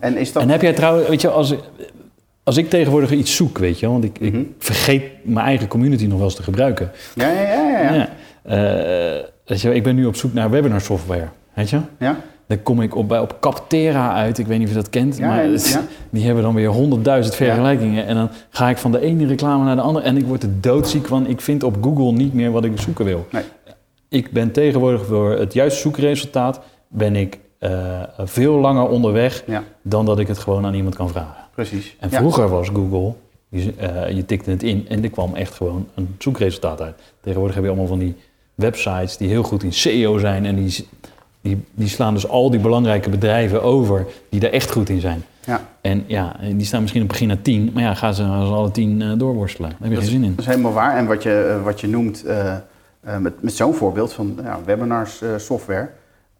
En 0.00 0.16
is 0.16 0.32
dat... 0.32 0.42
En 0.42 0.48
heb 0.48 0.62
jij 0.62 0.72
trouwens, 0.72 1.08
weet 1.08 1.20
je, 1.20 1.28
als, 1.28 1.54
als 2.42 2.56
ik 2.56 2.70
tegenwoordig 2.70 3.10
iets 3.12 3.36
zoek, 3.36 3.58
weet 3.58 3.78
je, 3.78 3.88
want 3.88 4.04
ik, 4.04 4.20
Mhm. 4.20 4.38
ik 4.38 4.46
vergeet 4.58 5.02
mijn 5.22 5.46
eigen 5.46 5.68
community 5.68 6.06
nog 6.06 6.16
wel 6.16 6.26
eens 6.26 6.34
te 6.36 6.42
gebruiken. 6.42 6.90
Ja, 7.14 7.28
ja, 7.30 7.40
ja, 7.42 7.80
ja. 7.80 7.94
ja. 7.94 8.08
Eh, 8.42 9.24
weet 9.46 9.60
je, 9.60 9.74
ik 9.74 9.82
ben 9.82 9.94
nu 9.94 10.06
op 10.06 10.16
zoek 10.16 10.32
naar 10.32 10.50
webinar 10.50 10.80
software, 10.80 11.28
weet 11.54 11.70
je? 11.70 11.78
ja. 11.98 12.16
Dan 12.46 12.62
kom 12.62 12.80
ik 12.80 12.94
op, 12.96 13.08
bij, 13.08 13.18
op 13.20 13.36
Captera 13.40 14.12
uit, 14.14 14.38
ik 14.38 14.46
weet 14.46 14.58
niet 14.58 14.66
of 14.68 14.72
je 14.74 14.80
dat 14.80 14.90
kent, 14.90 15.16
Ja, 15.16 15.26
maar 15.26 15.42
het- 15.44 15.68
ja. 15.68 15.82
die 16.10 16.24
hebben 16.24 16.42
dan 16.42 16.54
weer 16.54 16.68
honderdduizend 16.68 17.34
vergelijkingen. 17.36 18.06
En 18.06 18.14
dan 18.14 18.28
ga 18.50 18.68
ik 18.70 18.76
van 18.78 18.92
de 18.92 19.00
ene 19.00 19.26
reclame 19.26 19.64
naar 19.64 19.76
de 19.76 19.82
andere 19.82 20.04
en 20.06 20.16
ik 20.16 20.24
word 20.26 20.42
er 20.42 20.60
doodziek 20.60 21.06
van. 21.06 21.26
Ik 21.26 21.40
vind 21.40 21.62
op 21.62 21.76
Google 21.80 22.12
niet 22.12 22.34
meer 22.34 22.50
wat 22.50 22.64
ik 22.64 22.80
zoeken 22.80 23.04
wil. 23.04 23.26
Nee. 23.30 23.42
Ik 24.08 24.30
ben 24.32 24.52
tegenwoordig 24.52 25.06
voor 25.06 25.30
het 25.38 25.52
juiste 25.52 25.80
zoekresultaat, 25.80 26.60
ben 26.88 27.16
ik 27.16 27.38
eh, 27.60 28.02
veel 28.18 28.54
langer 28.58 28.88
onderweg 28.88 29.42
Ja, 29.46 29.64
dan 29.82 30.06
dat 30.06 30.18
ik 30.18 30.26
het 30.28 30.38
gewoon 30.38 30.66
aan 30.66 30.74
iemand 30.74 30.94
kan 30.94 31.08
vragen. 31.08 31.44
precies. 31.54 31.96
En 31.98 32.10
vroeger 32.10 32.48
was 32.48 32.68
Google, 32.68 33.14
je, 33.48 33.74
eh, 33.74 34.16
je 34.16 34.24
tikte 34.24 34.50
het 34.50 34.62
in 34.62 34.86
en 34.88 35.02
er 35.02 35.10
kwam 35.10 35.34
echt 35.34 35.54
gewoon 35.54 35.88
een 35.94 36.14
zoekresultaat 36.18 36.80
uit. 36.80 37.00
Tegenwoordig 37.20 37.54
heb 37.54 37.64
je 37.64 37.70
allemaal 37.70 37.88
van 37.88 37.98
die 37.98 38.16
websites 38.54 39.16
die 39.16 39.28
heel 39.28 39.42
goed 39.42 39.62
in 39.62 39.72
SEO 39.72 40.18
zijn 40.18 40.46
en 40.46 40.54
die, 40.54 40.88
die, 41.40 41.64
die 41.72 41.88
slaan 41.88 42.14
dus 42.14 42.28
al 42.28 42.50
die 42.50 42.60
belangrijke 42.60 43.10
bedrijven 43.10 43.62
over 43.62 44.06
die 44.28 44.40
er 44.40 44.52
echt 44.52 44.70
goed 44.70 44.88
in 44.88 45.00
zijn. 45.00 45.24
Ja. 45.46 45.60
En 45.80 46.04
ja, 46.06 46.36
die 46.52 46.66
staan 46.66 46.80
misschien 46.80 47.02
op 47.02 47.08
begin 47.08 47.28
naar 47.28 47.42
10, 47.42 47.70
maar 47.74 47.82
ja, 47.82 47.94
gaan 47.94 48.14
ze 48.14 48.24
als 48.24 48.50
alle 48.50 48.70
10 48.70 49.02
eh, 49.02 49.12
doorworstelen. 49.16 49.70
Daar 49.70 49.78
heb 49.80 49.88
je 49.88 49.94
Dat 49.94 50.04
geen 50.04 50.12
zin 50.12 50.24
in. 50.24 50.30
Dat 50.30 50.40
is 50.40 50.50
helemaal 50.50 50.72
waar. 50.72 50.96
En 50.96 51.06
wat 51.06 51.22
je, 51.22 51.60
wat 51.64 51.80
je 51.80 51.88
noemt 51.88 52.24
met, 53.18 53.42
met 53.42 53.54
zo'n 53.54 53.74
voorbeeld 53.74 54.12
van 54.12 54.38
ja, 54.42 54.58
webinars 54.64 55.22
software. 55.36 55.90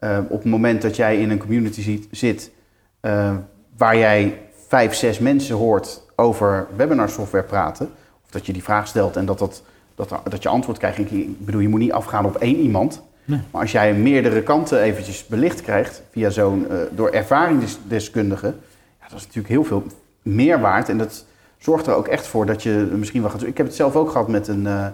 Eh, 0.01 0.17
op 0.29 0.41
het 0.41 0.51
moment 0.51 0.81
dat 0.81 0.95
jij 0.95 1.17
in 1.17 1.29
een 1.29 1.39
community 1.39 1.81
ziet, 1.81 2.07
zit 2.11 2.51
eh, 2.99 3.35
waar 3.77 3.97
jij 3.97 4.39
vijf, 4.67 4.93
zes 4.93 5.19
mensen 5.19 5.55
hoort 5.55 6.01
over 6.15 6.67
webinar 6.75 7.09
software 7.09 7.43
praten. 7.43 7.85
Of 8.23 8.29
dat 8.29 8.45
je 8.45 8.53
die 8.53 8.63
vraag 8.63 8.87
stelt 8.87 9.15
en 9.15 9.25
dat, 9.25 9.39
dat, 9.39 9.63
dat, 9.95 10.09
dat 10.23 10.43
je 10.43 10.49
antwoord 10.49 10.77
krijgt. 10.77 10.97
Ik 10.97 11.45
bedoel, 11.45 11.61
je 11.61 11.67
moet 11.67 11.79
niet 11.79 11.91
afgaan 11.91 12.25
op 12.25 12.35
één 12.35 12.57
iemand. 12.57 13.01
Nee. 13.25 13.39
Maar 13.51 13.61
als 13.61 13.71
jij 13.71 13.93
meerdere 13.93 14.43
kanten 14.43 14.81
eventjes 14.81 15.27
belicht 15.27 15.61
krijgt 15.61 16.01
via 16.11 16.29
zo'n, 16.29 16.69
eh, 16.69 16.77
door 16.91 17.09
ervaringsdeskundigen, 17.09 18.55
ja, 18.99 19.07
dat 19.07 19.17
is 19.17 19.25
natuurlijk 19.25 19.53
heel 19.53 19.63
veel 19.63 19.83
meer 20.21 20.59
waard. 20.59 20.89
En 20.89 20.97
dat 20.97 21.25
zorgt 21.57 21.87
er 21.87 21.95
ook 21.95 22.07
echt 22.07 22.27
voor 22.27 22.45
dat 22.45 22.63
je 22.63 22.87
misschien 22.95 23.21
wel 23.21 23.31
gaat. 23.31 23.43
Ik 23.43 23.57
heb 23.57 23.65
het 23.65 23.75
zelf 23.75 23.95
ook 23.95 24.11
gehad 24.11 24.27
met 24.27 24.47
een 24.47 24.67
eh, 24.67 24.87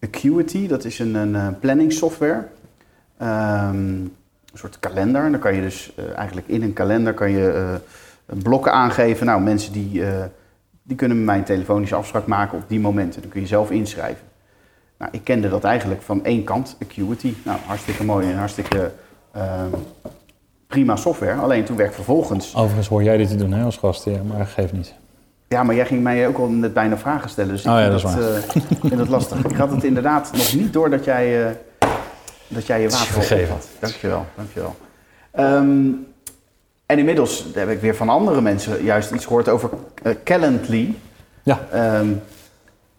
Acuity, 0.00 0.66
dat 0.66 0.84
is 0.84 0.98
een, 0.98 1.14
een 1.14 1.34
eh, 1.34 1.48
planning 1.60 1.92
software. 1.92 2.46
Ehm, 3.18 4.06
een 4.54 4.60
soort 4.60 4.78
kalender. 4.80 5.24
En 5.24 5.30
dan 5.30 5.40
kan 5.40 5.54
je 5.54 5.60
dus 5.60 5.92
eh, 5.96 6.16
eigenlijk 6.16 6.48
in 6.48 6.62
een 6.62 6.72
kalender 6.72 7.14
kan 7.14 7.30
je 7.30 7.48
eh, 8.26 8.36
blokken 8.42 8.72
aangeven. 8.72 9.26
Nou, 9.26 9.40
mensen 9.40 9.72
die, 9.72 10.04
eh, 10.06 10.24
die 10.82 10.96
kunnen 10.96 11.16
met 11.16 11.26
mij 11.26 11.36
een 11.36 11.44
telefonische 11.44 11.94
afspraak 11.94 12.26
maken 12.26 12.58
op 12.58 12.64
die 12.66 12.80
momenten. 12.80 13.20
Dan 13.20 13.30
kun 13.30 13.40
je 13.40 13.46
zelf 13.46 13.70
inschrijven. 13.70 14.26
Nou, 14.98 15.10
ik 15.12 15.24
kende 15.24 15.48
dat 15.48 15.64
eigenlijk 15.64 16.02
van 16.02 16.24
één 16.24 16.44
kant, 16.44 16.76
Acuity. 16.82 17.34
Nou, 17.44 17.58
hartstikke 17.66 18.04
mooi 18.04 18.30
en 18.30 18.36
hartstikke 18.36 18.90
ehm, 19.32 19.70
prima 20.66 20.96
software. 20.96 21.40
Alleen 21.40 21.64
toen 21.64 21.76
werd 21.76 21.88
ik 21.88 21.94
vervolgens... 21.94 22.56
Overigens 22.56 22.88
hoor 22.88 23.02
jij 23.02 23.16
dit 23.16 23.28
te 23.28 23.36
doen 23.36 23.52
hè, 23.52 23.64
als 23.64 23.76
gast, 23.76 24.04
ja, 24.04 24.22
maar 24.22 24.46
geef 24.46 24.72
niet. 24.72 24.94
Ja, 25.48 25.62
maar 25.62 25.74
jij 25.74 25.86
ging 25.86 26.02
mij 26.02 26.28
ook 26.28 26.38
al 26.38 26.48
net 26.48 26.74
bijna 26.74 26.96
vragen 26.96 27.30
stellen. 27.30 27.50
Dus 27.50 27.64
ik 27.64 27.70
Oh 27.70 27.78
ja, 27.78 27.98
vind, 27.98 28.02
dat 28.02 28.10
is 28.10 28.16
dat, 28.16 28.34
eh, 28.34 28.80
vind 28.80 28.96
dat 28.96 29.08
lastig. 29.08 29.44
Ik 29.44 29.56
had 29.56 29.70
het 29.70 29.84
inderdaad 29.84 30.32
nog 30.32 30.54
niet 30.54 30.72
door 30.72 30.90
dat 30.90 31.04
jij, 31.04 31.56
dat 32.54 32.66
jij 32.66 32.80
je 32.80 32.88
water 32.88 33.06
op 33.06 33.12
vergeven. 33.12 33.54
had. 33.54 33.68
Dankjewel, 33.78 34.26
dankjewel. 34.36 34.76
Ehm 35.30 35.86
en 36.86 36.98
inmiddels 36.98 37.46
heb 37.54 37.70
ik 37.70 37.80
weer 37.80 37.96
van 37.96 38.08
andere 38.08 38.40
mensen 38.40 38.82
juist 38.84 39.10
iets 39.10 39.24
gehoord 39.26 39.48
over 39.48 39.70
eh, 40.02 40.12
Calendly. 40.24 40.94
Ja. 41.42 41.60
Ehm, 41.72 42.08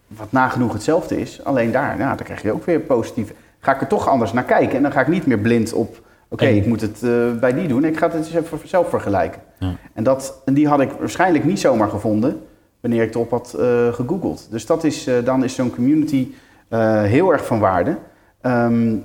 wat 0.06 0.32
nagenoeg 0.32 0.72
hetzelfde 0.72 1.20
is. 1.20 1.44
Alleen 1.44 1.72
daar, 1.72 1.96
nou, 1.96 2.16
dan 2.16 2.24
krijg 2.26 2.42
je 2.42 2.52
ook 2.52 2.64
weer 2.64 2.80
positief. 2.80 3.32
Ga 3.60 3.74
ik 3.74 3.80
er 3.80 3.86
toch 3.86 4.08
anders 4.08 4.32
naar 4.32 4.44
kijken. 4.44 4.76
En 4.76 4.82
dan 4.82 4.92
ga 4.92 5.00
ik 5.00 5.08
niet 5.08 5.26
meer 5.26 5.38
blind 5.38 5.72
op... 5.72 6.04
Oké, 6.28 6.44
En- 6.46 6.56
ik 6.56 6.66
moet 6.66 6.80
het 6.80 7.02
eh, 7.02 7.32
bij 7.40 7.54
die 7.54 7.68
doen. 7.68 7.84
Ik 7.84 7.98
ga 7.98 8.06
het 8.06 8.14
eens 8.16 8.34
even 8.34 8.60
zelf 8.64 8.88
vergelijken. 8.88 9.40
Ja. 9.58 9.74
En, 9.92 10.04
dat, 10.04 10.42
en 10.44 10.54
die 10.54 10.68
had 10.68 10.80
ik 10.80 10.90
waarschijnlijk 10.98 11.44
niet 11.44 11.60
zomaar 11.60 11.88
gevonden... 11.88 12.42
wanneer 12.80 13.02
ik 13.02 13.14
erop 13.14 13.30
had 13.30 13.54
eh, 13.58 13.92
gegoogeld. 13.92 14.46
Dus 14.50 14.66
dat 14.66 14.84
is, 14.84 15.06
eh, 15.06 15.14
dan 15.24 15.44
is 15.44 15.54
zo'n 15.54 15.74
community 15.74 16.28
eh, 16.68 17.02
heel 17.02 17.32
erg 17.32 17.46
van 17.46 17.58
waarde. 17.58 17.96
Waar 18.40 18.72
ik 18.72 19.02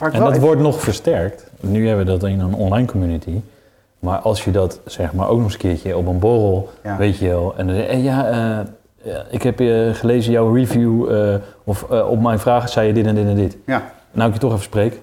En 0.00 0.20
dat 0.20 0.30
even- 0.30 0.40
wordt 0.42 0.60
nog 0.60 0.80
versterkt. 0.80 1.50
Nu 1.60 1.86
hebben 1.88 2.04
we 2.06 2.10
dat 2.18 2.30
in 2.30 2.40
een 2.40 2.54
online 2.54 2.86
community. 2.86 3.40
Maar 3.98 4.18
als 4.18 4.44
je 4.44 4.50
dat 4.50 4.80
zeg 4.86 5.12
maar 5.12 5.28
ook 5.28 5.36
nog 5.36 5.44
eens 5.44 5.52
een 5.54 5.58
keertje 5.60 5.96
op 5.96 6.06
een 6.06 6.18
borrel, 6.18 6.70
Ja. 6.82 6.96
weet 6.96 7.18
je 7.18 7.28
wel. 7.28 7.54
En 7.56 7.66
dan 7.66 7.76
zeg 7.76 7.86
je, 7.86 7.92
eh, 7.92 8.04
ja, 8.04 8.28
eh, 8.28 8.66
ja, 9.12 9.24
ik 9.30 9.42
heb 9.42 9.60
eh, 9.60 9.94
gelezen 9.94 10.32
jouw 10.32 10.54
review. 10.54 11.08
of 11.64 11.82
op 11.90 12.20
mijn 12.20 12.38
vraag 12.38 12.68
zei 12.68 12.86
je 12.86 12.92
dit 12.92 13.06
en 13.06 13.14
dit 13.14 13.26
en 13.26 13.34
dit. 13.34 13.56
Ja, 13.66 13.92
Nou, 14.12 14.28
ik 14.28 14.34
je 14.34 14.40
toch 14.40 14.52
even 14.52 14.64
spreek, 14.64 15.00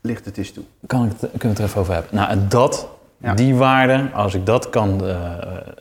ligt 0.00 0.24
het 0.24 0.38
eens 0.38 0.52
toe. 0.52 0.64
kan 0.86 1.04
ik 1.04 1.10
het, 1.10 1.18
kunnen 1.20 1.40
we 1.40 1.48
het 1.48 1.58
er 1.58 1.64
even 1.64 1.80
over 1.80 1.92
hebben. 1.94 2.14
Nou, 2.14 2.30
en 2.30 2.46
dat, 2.48 2.88
Ja. 3.16 3.34
die 3.34 3.54
waarde, 3.54 4.06
als 4.14 4.34
ik 4.34 4.46
dat 4.46 4.70
kan, 4.70 5.00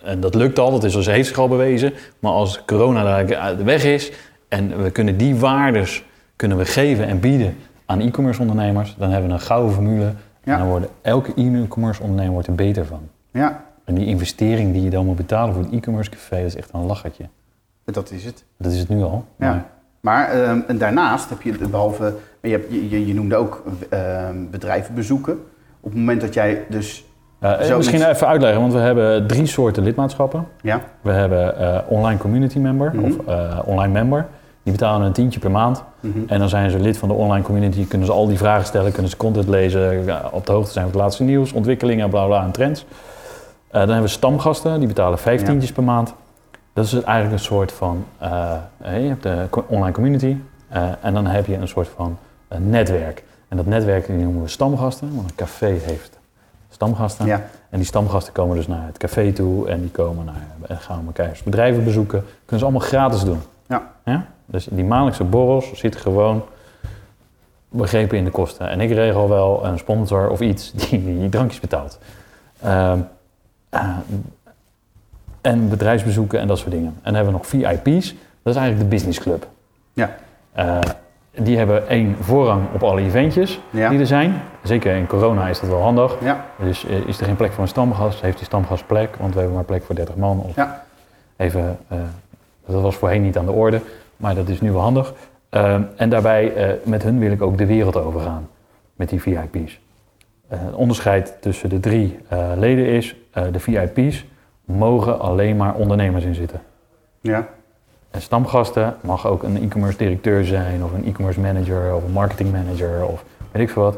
en 0.04 0.20
dat 0.20 0.36
lukt 0.36 0.60
al, 0.60 0.72
dat 0.72 0.84
is 0.84 0.96
als 0.96 1.06
heeft 1.06 1.28
zich 1.28 1.38
al 1.38 1.48
bewezen. 1.48 1.94
Maar 2.20 2.32
als 2.32 2.62
corona 2.66 3.04
daar 3.04 3.36
uit 3.36 3.58
de 3.58 3.64
weg 3.64 3.84
is 3.84 4.12
en 4.48 4.84
we 4.84 4.90
kunnen 4.90 5.18
die 5.18 5.36
waardes 5.36 6.04
kunnen 6.36 6.58
we 6.58 6.66
geven 6.66 7.08
en 7.08 7.20
bieden 7.20 7.58
aan 7.92 8.00
e-commerce 8.00 8.42
ondernemers, 8.42 8.96
dan 8.98 9.10
hebben 9.10 9.28
we 9.30 9.34
een 9.36 9.42
gouden 9.42 9.74
formule. 9.74 10.14
Ja. 10.44 10.54
En 10.54 10.58
dan 10.60 10.68
wordt 10.68 10.88
elke 11.02 11.34
e-commerce 11.36 12.02
ondernemer 12.02 12.32
wordt 12.34 12.48
er 12.48 12.56
beter 12.56 12.86
van. 12.86 13.00
Ja, 13.32 13.64
En 13.86 13.96
die 13.96 14.06
investering 14.06 14.74
die 14.74 14.84
je 14.84 14.90
dan 14.90 15.06
moet 15.06 15.16
betalen 15.16 15.54
voor 15.54 15.64
het 15.64 15.72
e-commerce 15.74 16.10
café, 16.10 16.36
dat 16.38 16.46
is 16.46 16.56
echt 16.56 16.70
een 16.74 16.86
lachertje. 16.86 17.24
dat 17.86 18.12
is 18.12 18.26
het. 18.26 18.44
Dat 18.58 18.72
is 18.72 18.80
het 18.80 18.90
nu 18.90 19.02
al. 19.04 19.26
Ja. 19.38 19.50
maar- 19.50 19.66
Maar 20.02 20.30
ehm, 20.30 20.60
en 20.68 20.78
daarnaast 20.78 21.30
heb 21.30 21.42
je, 21.42 21.68
behalve, 21.68 22.14
je, 22.42 22.50
hebt, 22.50 22.72
je, 22.72 23.08
je, 23.08 23.14
noemde 23.14 23.36
ook 23.36 23.64
ehm, 23.90 24.36
bedrijven 24.52 24.96
bezoeken. 24.96 25.34
Op 25.80 25.90
het 25.90 25.96
moment 26.00 26.22
dat 26.22 26.34
jij 26.34 26.66
dus, 26.70 27.06
Eh, 27.40 27.76
misschien 27.78 28.10
even 28.10 28.28
uitleggen, 28.28 28.62
want 28.62 28.74
we 28.74 28.80
hebben 28.80 29.28
drie 29.28 29.46
soorten 29.46 29.84
lidmaatschappen. 29.84 30.48
ja, 30.62 30.82
We 31.02 31.12
hebben 31.12 31.58
eh, 31.60 31.80
online 31.88 32.18
community 32.20 32.60
member 32.60 32.92
Mhm. 32.96 33.06
of 33.06 33.28
eh, 33.28 33.60
online 33.66 33.94
member. 33.94 34.28
Die 34.64 34.72
betalen 34.74 35.06
een 35.08 35.14
tientje 35.14 35.40
per 35.40 35.52
maand. 35.52 35.84
mhm, 36.00 36.18
En 36.28 36.40
dan 36.40 36.50
zijn 36.50 36.70
ze 36.72 36.80
lid 36.80 36.98
van 36.98 37.08
de 37.08 37.14
online 37.16 37.44
community, 37.44 37.88
kunnen 37.88 38.08
ze 38.08 38.14
al 38.14 38.28
die 38.28 38.38
vragen 38.38 38.66
stellen, 38.66 38.92
kunnen 38.92 39.12
ze 39.12 39.18
content 39.18 39.48
lezen, 39.48 40.06
op 40.32 40.46
de 40.46 40.52
hoogte 40.52 40.72
zijn 40.72 40.84
van 40.86 40.94
het 40.94 41.02
laatste 41.04 41.24
nieuws, 41.24 41.52
ontwikkelingen, 41.52 42.10
bla 42.10 42.26
bla 42.26 42.44
en 42.44 42.52
trends. 42.52 42.86
Eh, 43.68 43.80
dan 43.80 43.80
hebben 43.80 44.02
we 44.02 44.08
stamgasten, 44.08 44.80
die 44.80 44.88
betalen 44.88 45.20
vijf 45.20 45.40
Ja. 45.42 45.46
tientjes 45.48 45.72
per 45.72 45.84
maand. 45.84 46.14
Dat 46.74 46.86
is 46.86 46.94
eigenlijk 46.94 47.32
een 47.32 47.40
soort 47.46 47.72
van, 47.72 48.06
eh, 48.18 48.54
je 48.80 49.08
hebt 49.08 49.24
de 49.24 49.48
online 49.68 49.92
community 49.92 50.38
eh, 50.70 50.84
en 51.02 51.14
dan 51.14 51.26
heb 51.26 51.46
je 51.46 51.56
een 51.56 51.68
soort 51.68 51.90
van 51.96 52.18
netwerk. 52.58 53.24
En 53.48 53.58
dat 53.58 53.66
netwerk 53.66 54.06
die 54.06 54.16
noemen 54.16 54.42
we 54.42 54.48
stamgasten, 54.48 55.16
want 55.16 55.30
een 55.30 55.36
café 55.36 55.66
heeft 55.86 56.20
stamgasten. 56.70 57.26
Ja. 57.26 57.42
En 57.70 57.78
die 57.78 57.88
stamgasten 57.88 58.34
komen 58.34 58.56
dus 58.56 58.68
naar 58.68 58.86
het 58.86 58.98
café 58.98 59.32
toe 59.32 59.70
en 59.70 59.82
die 59.82 59.90
komen 59.90 60.26
naar, 60.26 60.48
en 60.68 60.78
gaan 60.78 61.04
elkaar 61.06 61.40
bedrijven 61.44 61.84
bezoeken. 61.84 62.20
Kunnen 62.46 62.60
ze 62.60 62.64
allemaal 62.64 62.88
gratis 62.88 63.24
doen. 63.24 63.40
Ja. 63.72 63.92
Ja? 64.06 64.26
Dus 64.46 64.66
die 64.72 64.84
maandelijkse 64.84 65.24
borrels 65.24 65.72
zitten 65.74 66.02
gewoon 66.02 66.44
begrepen 67.70 68.18
in 68.18 68.24
de 68.24 68.32
kosten. 68.32 68.70
En 68.70 68.82
ik 68.82 68.92
regel 68.92 69.30
wel 69.30 69.66
een 69.66 69.78
sponsor 69.78 70.30
of 70.30 70.40
iets 70.40 70.72
die 70.90 71.04
die 71.20 71.30
drankjes 71.30 71.60
betaalt. 71.60 72.00
Ehm, 72.62 73.00
eh, 73.70 73.90
en 75.42 75.70
bedrijfsbezoeken 75.70 76.40
en 76.40 76.48
dat 76.48 76.58
soort 76.58 76.72
dingen. 76.72 76.88
En 76.90 77.14
dan 77.14 77.14
hebben 77.14 77.34
we 77.34 77.38
nog 77.40 77.48
VIP's. 77.48 78.16
Dat 78.44 78.54
is 78.54 78.60
eigenlijk 78.60 78.80
de 78.80 78.96
businessclub. 78.96 79.48
Ja. 79.94 80.16
Eh, 80.52 80.80
die 81.32 81.58
hebben 81.58 81.88
één 81.88 82.16
voorrang 82.20 82.64
op 82.74 82.84
alle 82.84 83.02
eventjes 83.02 83.60
Ja. 83.70 83.90
die 83.90 84.00
er 84.00 84.08
zijn. 84.08 84.42
Zeker 84.64 84.96
in 84.96 85.08
corona 85.08 85.48
is 85.48 85.60
dat 85.60 85.70
wel 85.70 85.82
handig. 85.82 86.16
Ja. 86.22 86.46
Dus 86.60 86.86
eh, 86.86 86.96
is 87.08 87.20
er 87.20 87.26
geen 87.26 87.36
plek 87.36 87.52
voor 87.52 87.64
een 87.64 87.70
stamgast, 87.70 88.22
heeft 88.22 88.38
die 88.38 88.46
stamgast 88.46 88.88
plek, 88.88 89.16
want 89.16 89.34
we 89.34 89.38
hebben 89.40 89.56
maar 89.58 89.66
plek 89.66 89.84
voor 89.84 89.96
30 89.96 90.16
man. 90.16 90.40
Of 90.40 90.56
Ja. 90.56 90.84
even, 91.36 91.78
dat 92.66 92.82
was 92.82 92.96
voorheen 92.96 93.22
niet 93.22 93.38
aan 93.38 93.46
de 93.46 93.52
orde, 93.52 93.82
maar 94.18 94.36
dat 94.36 94.50
is 94.50 94.62
nu 94.62 94.72
wel 94.72 94.82
handig. 94.82 95.14
Ehm, 95.50 95.84
en 95.96 96.10
daarbij, 96.10 96.54
eh, 96.54 96.74
met 96.84 97.04
hun 97.04 97.20
wil 97.20 97.32
ik 97.32 97.42
ook 97.42 97.58
de 97.58 97.66
wereld 97.66 97.96
overgaan, 97.96 98.50
met 98.96 99.10
die 99.10 99.22
VIP's. 99.22 99.80
Eh, 100.52 100.60
het 100.62 100.74
onderscheid 100.74 101.38
tussen 101.40 101.70
de 101.70 101.80
drie 101.80 102.20
eh, 102.28 102.52
leden 102.56 102.86
is, 102.86 103.16
eh, 103.32 103.44
de 103.52 103.60
VIP's 103.60 104.26
mogen 104.66 105.20
alleen 105.20 105.58
maar 105.58 105.74
ondernemers 105.74 106.24
in 106.24 106.36
zitten. 106.36 106.62
Ja. 107.22 107.48
En 108.10 108.22
stamgasten 108.22 108.96
mag 109.02 109.28
ook 109.28 109.44
een 109.44 109.64
e-commerce 109.64 109.98
directeur 109.98 110.46
zijn, 110.46 110.84
of 110.84 110.94
een 110.94 111.06
e-commerce 111.06 111.40
manager, 111.40 111.96
of 111.96 112.04
een 112.04 112.12
marketing 112.12 112.52
manager, 112.52 113.06
of 113.06 113.24
weet 113.52 113.62
ik 113.62 113.70
veel 113.70 113.84
wat. 113.84 113.98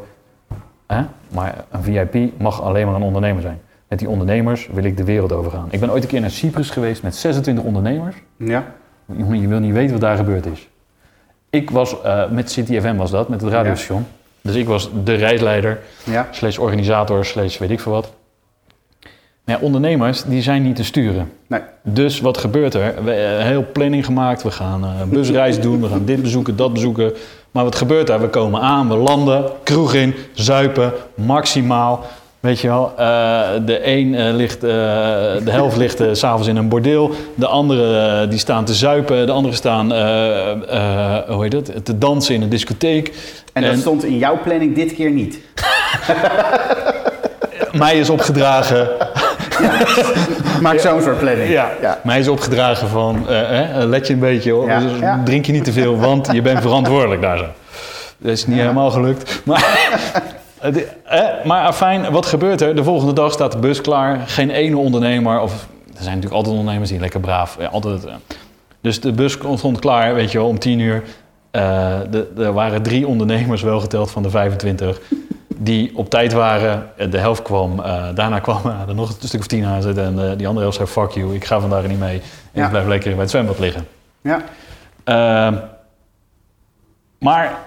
Maar 1.27 1.65
een 1.69 1.83
VIP 1.83 2.39
mag 2.39 2.61
alleen 2.61 2.85
maar 2.85 2.95
een 2.95 3.01
ondernemer 3.01 3.41
zijn. 3.41 3.61
Met 3.93 4.01
die 4.01 4.11
ondernemers 4.11 4.69
wil 4.71 4.83
ik 4.83 4.97
de 4.97 5.03
wereld 5.03 5.31
overgaan. 5.31 5.67
Ik 5.69 5.79
ben 5.79 5.91
ooit 5.91 6.03
een 6.03 6.09
keer 6.09 6.21
naar 6.21 6.29
Cyprus 6.31 6.69
geweest 6.69 7.03
met 7.03 7.15
26 7.15 7.63
ondernemers. 7.63 8.15
Ja. 8.37 8.65
Je 9.17 9.47
wil 9.47 9.59
niet 9.59 9.73
weten 9.73 9.91
wat 9.91 10.01
daar 10.01 10.17
gebeurd 10.17 10.45
is. 10.45 10.67
Ik 11.49 11.69
was, 11.69 12.01
eh, 12.01 12.29
met 12.29 12.51
City 12.51 12.79
FM 12.79 12.95
was 12.95 13.11
dat, 13.11 13.29
met 13.29 13.41
het 13.41 13.51
radiostation. 13.51 14.05
Dus 14.41 14.55
ik 14.55 14.67
was 14.67 14.89
de 15.03 15.13
reisleider, 15.13 15.79
Ja. 16.03 16.27
slash 16.31 16.57
organisator, 16.57 17.25
slash 17.25 17.57
weet 17.57 17.69
ik 17.69 17.79
veel 17.79 17.91
wat. 17.91 18.13
Maar 19.43 19.55
ja, 19.55 19.61
ondernemers, 19.61 20.23
die 20.23 20.41
zijn 20.41 20.63
niet 20.63 20.75
te 20.75 20.83
sturen. 20.83 21.31
Nee. 21.47 21.61
Dus 21.81 22.19
wat 22.19 22.37
gebeurt 22.37 22.73
er? 22.73 22.79
We 22.79 23.11
hebben 23.11 23.39
een 23.39 23.45
heel 23.45 23.65
planning 23.73 24.05
gemaakt. 24.05 24.43
We 24.43 24.51
gaan 24.51 24.83
eh, 24.83 24.99
een 25.01 25.09
busreis 25.09 25.59
doen. 25.59 25.81
We 25.81 25.87
gaan 25.87 26.05
dit 26.05 26.21
bezoeken, 26.21 26.55
dat 26.55 26.73
bezoeken. 26.73 27.13
Maar 27.51 27.63
wat 27.63 27.75
gebeurt 27.75 28.07
daar? 28.07 28.21
We 28.21 28.29
komen 28.29 28.61
aan, 28.61 28.87
we 28.89 28.95
landen, 28.95 29.45
kroeg 29.63 29.93
in, 29.93 30.15
zuipen, 30.33 30.93
maximaal. 31.15 32.05
Weet 32.43 32.59
je 32.59 32.67
wel, 32.67 32.93
eh, 32.97 33.49
de 33.65 33.87
een 33.87 34.15
eh, 34.15 34.33
ligt, 34.33 34.63
eh, 34.63 34.69
de 35.43 35.51
helft 35.51 35.77
ligt 35.77 36.03
s 36.11 36.19
s'avonds 36.19 36.47
in 36.47 36.55
een 36.55 36.67
bordeel. 36.69 37.11
De 37.35 37.47
andere 37.47 38.27
die 38.27 38.39
staan 38.39 38.65
te 38.65 38.73
zuipen. 38.73 39.25
De 39.25 39.31
anderen 39.31 39.57
staan, 39.57 39.91
hoe 41.27 41.41
heet 41.43 41.51
dat, 41.51 41.85
te 41.85 41.97
dansen 41.97 42.35
in 42.35 42.41
een 42.41 42.49
discotheek. 42.49 43.13
En 43.53 43.63
dat 43.63 43.77
stond 43.77 44.03
in 44.03 44.17
jouw 44.17 44.39
planning 44.43 44.75
dit 44.75 44.93
keer 44.93 45.11
niet. 45.11 45.39
Mij 47.71 47.97
is 47.97 48.09
opgedragen 48.09 48.89
Maak 50.61 50.79
zo'n 50.79 51.01
soort 51.01 51.19
planning. 51.19 51.49
Ja. 51.49 51.71
Ja. 51.81 51.99
Mij 52.03 52.19
is 52.19 52.27
opgedragen 52.27 52.87
van, 52.87 53.29
eh, 53.29 53.35
hè, 53.35 53.85
let 53.85 54.07
je 54.07 54.13
een 54.13 54.19
beetje 54.19 54.51
hoor. 54.51 54.67
Ja, 54.67 54.79
Dus. 54.79 54.91
Drink 55.25 55.45
je 55.45 55.51
niet 55.51 55.63
te 55.63 55.71
veel, 55.71 55.97
want 55.97 56.29
je 56.31 56.41
bent 56.41 56.61
verantwoordelijk 56.61 57.21
daar 57.21 57.37
zo. 57.37 57.45
Dat 58.17 58.31
is 58.31 58.47
niet 58.47 58.57
helemaal 58.57 58.91
gelukt. 58.91 59.41
Maar, 59.45 59.65
het- 60.63 60.95
hè, 61.03 61.45
maar 61.47 61.65
afijn, 61.65 62.11
wat 62.11 62.25
gebeurt 62.25 62.61
er? 62.61 62.75
De 62.75 62.83
volgende 62.83 63.13
dag 63.13 63.31
staat 63.31 63.51
de 63.51 63.57
bus 63.57 63.81
klaar. 63.81 64.19
Geen 64.27 64.49
ene 64.49 64.77
ondernemer, 64.77 65.39
of 65.39 65.51
er 65.87 65.89
zijn 66.03 66.05
natuurlijk 66.05 66.33
altijd 66.35 66.55
ondernemers 66.55 66.89
die 66.89 66.99
lekker 66.99 67.19
braaf, 67.19 67.55
ja, 67.59 67.67
altijd. 67.67 68.05
eh. 68.05 68.13
Dus 68.81 69.01
de 69.01 69.11
bus 69.11 69.31
stond 69.55 69.79
klaar, 69.79 70.13
weet 70.13 70.31
je 70.31 70.37
wel, 70.37 70.47
om 70.47 70.59
tien 70.59 70.79
uur. 70.79 71.03
Eh, 71.51 72.13
er 72.37 72.53
waren 72.53 72.81
drie 72.81 73.07
ondernemers 73.07 73.61
wel 73.61 73.79
geteld 73.79 74.11
van 74.11 74.23
de 74.23 74.29
25 74.29 75.01
die 75.55 75.91
op 75.97 76.09
tijd 76.09 76.33
waren. 76.33 76.89
Eh, 76.97 77.11
De 77.11 77.17
helft 77.17 77.41
kwam, 77.41 77.79
eh, 77.79 78.03
daarna 78.15 78.39
kwam 78.39 78.61
eh, 78.65 78.87
er 78.87 78.95
nog 78.95 79.09
een 79.09 79.27
stuk 79.27 79.39
of 79.39 79.47
tien 79.47 79.65
aan 79.65 79.81
zitten. 79.81 80.03
En 80.05 80.29
eh, 80.31 80.37
die 80.37 80.47
andere 80.47 80.59
helft 80.65 80.75
zei, 80.75 80.87
fuck 80.87 81.11
you, 81.11 81.35
ik 81.35 81.45
ga 81.45 81.59
vandaag 81.59 81.87
niet 81.87 81.99
mee. 81.99 82.15
En 82.21 82.21
Ja. 82.51 82.63
ik 82.63 82.69
blijf 82.69 82.87
lekker 82.87 83.11
bij 83.11 83.19
het 83.21 83.29
zwembad 83.29 83.59
liggen. 83.59 83.87
Ja. 84.21 84.41
Ehm, 85.03 85.55
maar 87.19 87.57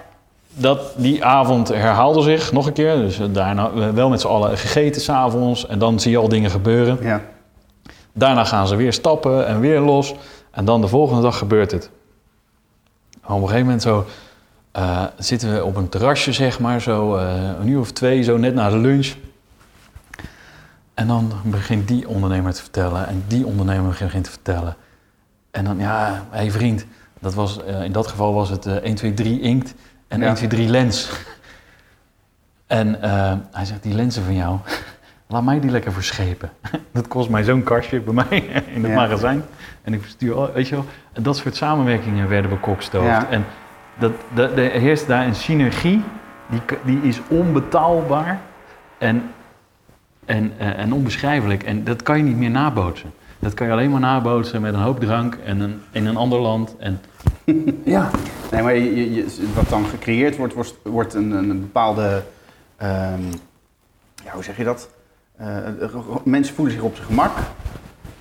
dat, 0.53 0.93
die 0.95 1.25
avond 1.25 1.67
herhaalde 1.67 2.21
zich 2.21 2.51
nog 2.51 2.67
een 2.67 2.73
keer. 2.73 2.95
Dus 2.95 3.19
daarna 3.31 3.93
wel 3.93 4.09
met 4.09 4.21
z'n 4.21 4.27
allen 4.27 4.57
gegeten 4.57 5.01
s'avonds. 5.01 5.67
En 5.67 5.79
dan 5.79 5.99
zie 5.99 6.11
je 6.11 6.17
al 6.17 6.29
dingen 6.29 6.49
gebeuren. 6.49 6.97
Ja. 7.01 7.21
Daarna 8.13 8.43
gaan 8.43 8.67
ze 8.67 8.75
weer 8.75 8.93
stappen 8.93 9.47
en 9.47 9.59
weer 9.59 9.79
los. 9.79 10.13
En 10.51 10.65
dan 10.65 10.81
de 10.81 10.87
volgende 10.87 11.21
dag 11.21 11.37
gebeurt 11.37 11.71
het. 11.71 11.89
Op 13.23 13.35
een 13.35 13.41
gegeven 13.41 13.61
moment 13.61 13.81
zo, 13.81 14.05
eh, 14.71 15.03
zitten 15.17 15.53
we 15.53 15.63
op 15.63 15.75
een 15.75 15.89
terrasje, 15.89 16.31
zeg 16.31 16.59
maar, 16.59 16.81
zo 16.81 17.15
eh, 17.15 17.49
een 17.59 17.67
uur 17.67 17.79
of 17.79 17.91
twee, 17.91 18.23
zo 18.23 18.37
net 18.37 18.53
na 18.53 18.69
de 18.69 18.77
lunch. 18.77 19.13
En 20.93 21.07
dan 21.07 21.31
begint 21.43 21.87
die 21.87 22.07
ondernemer 22.07 22.53
te 22.53 22.61
vertellen 22.61 23.07
en 23.07 23.23
die 23.27 23.45
ondernemer 23.45 23.89
begint 23.89 24.23
te 24.23 24.29
vertellen. 24.29 24.75
En 25.51 25.63
dan, 25.63 25.79
ja, 25.79 26.25
hé 26.29 26.37
hey 26.37 26.51
vriend, 26.51 26.85
dat 27.19 27.33
was, 27.33 27.63
eh, 27.63 27.83
in 27.83 27.91
dat 27.91 28.07
geval 28.07 28.33
was 28.33 28.49
het 28.49 28.65
eh 28.65 28.73
1, 28.73 28.95
2, 28.95 29.13
3 29.13 29.41
inkt 29.41 29.73
en 30.07 30.19
Ja. 30.19 30.25
1, 30.25 30.35
2, 30.35 30.49
3 30.49 30.69
lens. 30.69 31.09
En 32.67 33.01
eh, 33.01 33.33
hij 33.51 33.65
zegt, 33.65 33.83
die 33.83 33.93
lenzen 33.93 34.23
van 34.23 34.35
jou, 34.35 34.57
laat 35.27 35.43
mij 35.43 35.59
die 35.59 35.71
lekker 35.71 35.93
verschepen. 35.93 36.49
Dat 36.91 37.07
kost 37.07 37.29
mij 37.29 37.43
zo'n 37.43 37.63
kastje 37.63 37.99
bij 37.99 38.13
mij 38.13 38.37
in 38.75 38.81
het 38.83 38.91
Ja. 38.91 38.95
magazijn. 38.95 39.43
En 39.83 39.93
ik 39.93 40.01
verstuur, 40.01 40.33
al- 40.35 40.51
weet 40.53 40.67
je 40.67 40.75
wel, 40.75 40.85
dat 41.21 41.37
soort 41.37 41.55
samenwerkingen 41.55 42.29
werden 42.29 42.49
bekokstoofd. 42.49 43.05
Ja. 43.07 43.27
En 43.29 43.45
dat, 43.99 44.11
dat, 44.33 44.51
er 44.51 44.71
heerst 44.71 45.07
daar 45.07 45.25
een 45.25 45.35
synergie, 45.35 46.03
die, 46.49 46.61
die 46.85 47.01
is 47.01 47.19
onbetaalbaar 47.27 48.39
en, 48.97 49.23
en, 50.25 50.53
eh, 50.57 50.79
en 50.79 50.93
onbeschrijfelijk. 50.93 51.63
En 51.63 51.83
dat 51.83 52.03
kan 52.03 52.17
je 52.17 52.23
niet 52.23 52.37
meer 52.37 52.49
nabootsen. 52.49 53.13
Dat 53.39 53.53
kan 53.53 53.67
je 53.67 53.73
alleen 53.73 53.91
maar 53.91 53.99
nabootsen 53.99 54.61
met 54.61 54.73
een 54.73 54.79
hoop 54.79 54.99
drank 54.99 55.35
en 55.45 55.59
een, 55.59 55.81
in 55.91 56.05
een 56.05 56.17
ander 56.17 56.39
land. 56.39 56.75
En, 56.79 57.01
ja, 57.83 58.09
Nee, 58.51 58.61
maar 58.61 58.75
je, 58.75 59.25
wat 59.55 59.69
dan 59.69 59.85
gecreëerd 59.85 60.37
wordt, 60.37 60.53
wordt, 60.53 60.75
wordt 60.83 61.13
een, 61.13 61.31
een 61.31 61.59
bepaalde. 61.59 62.23
ehm, 62.77 63.21
ja, 64.23 64.31
hoe 64.33 64.43
zeg 64.43 64.57
je 64.57 64.63
dat? 64.63 64.89
Eh, 65.37 65.57
mensen 66.23 66.55
voelen 66.55 66.73
zich 66.73 66.83
op 66.83 66.95
zijn 66.95 67.07
gemak. 67.07 67.31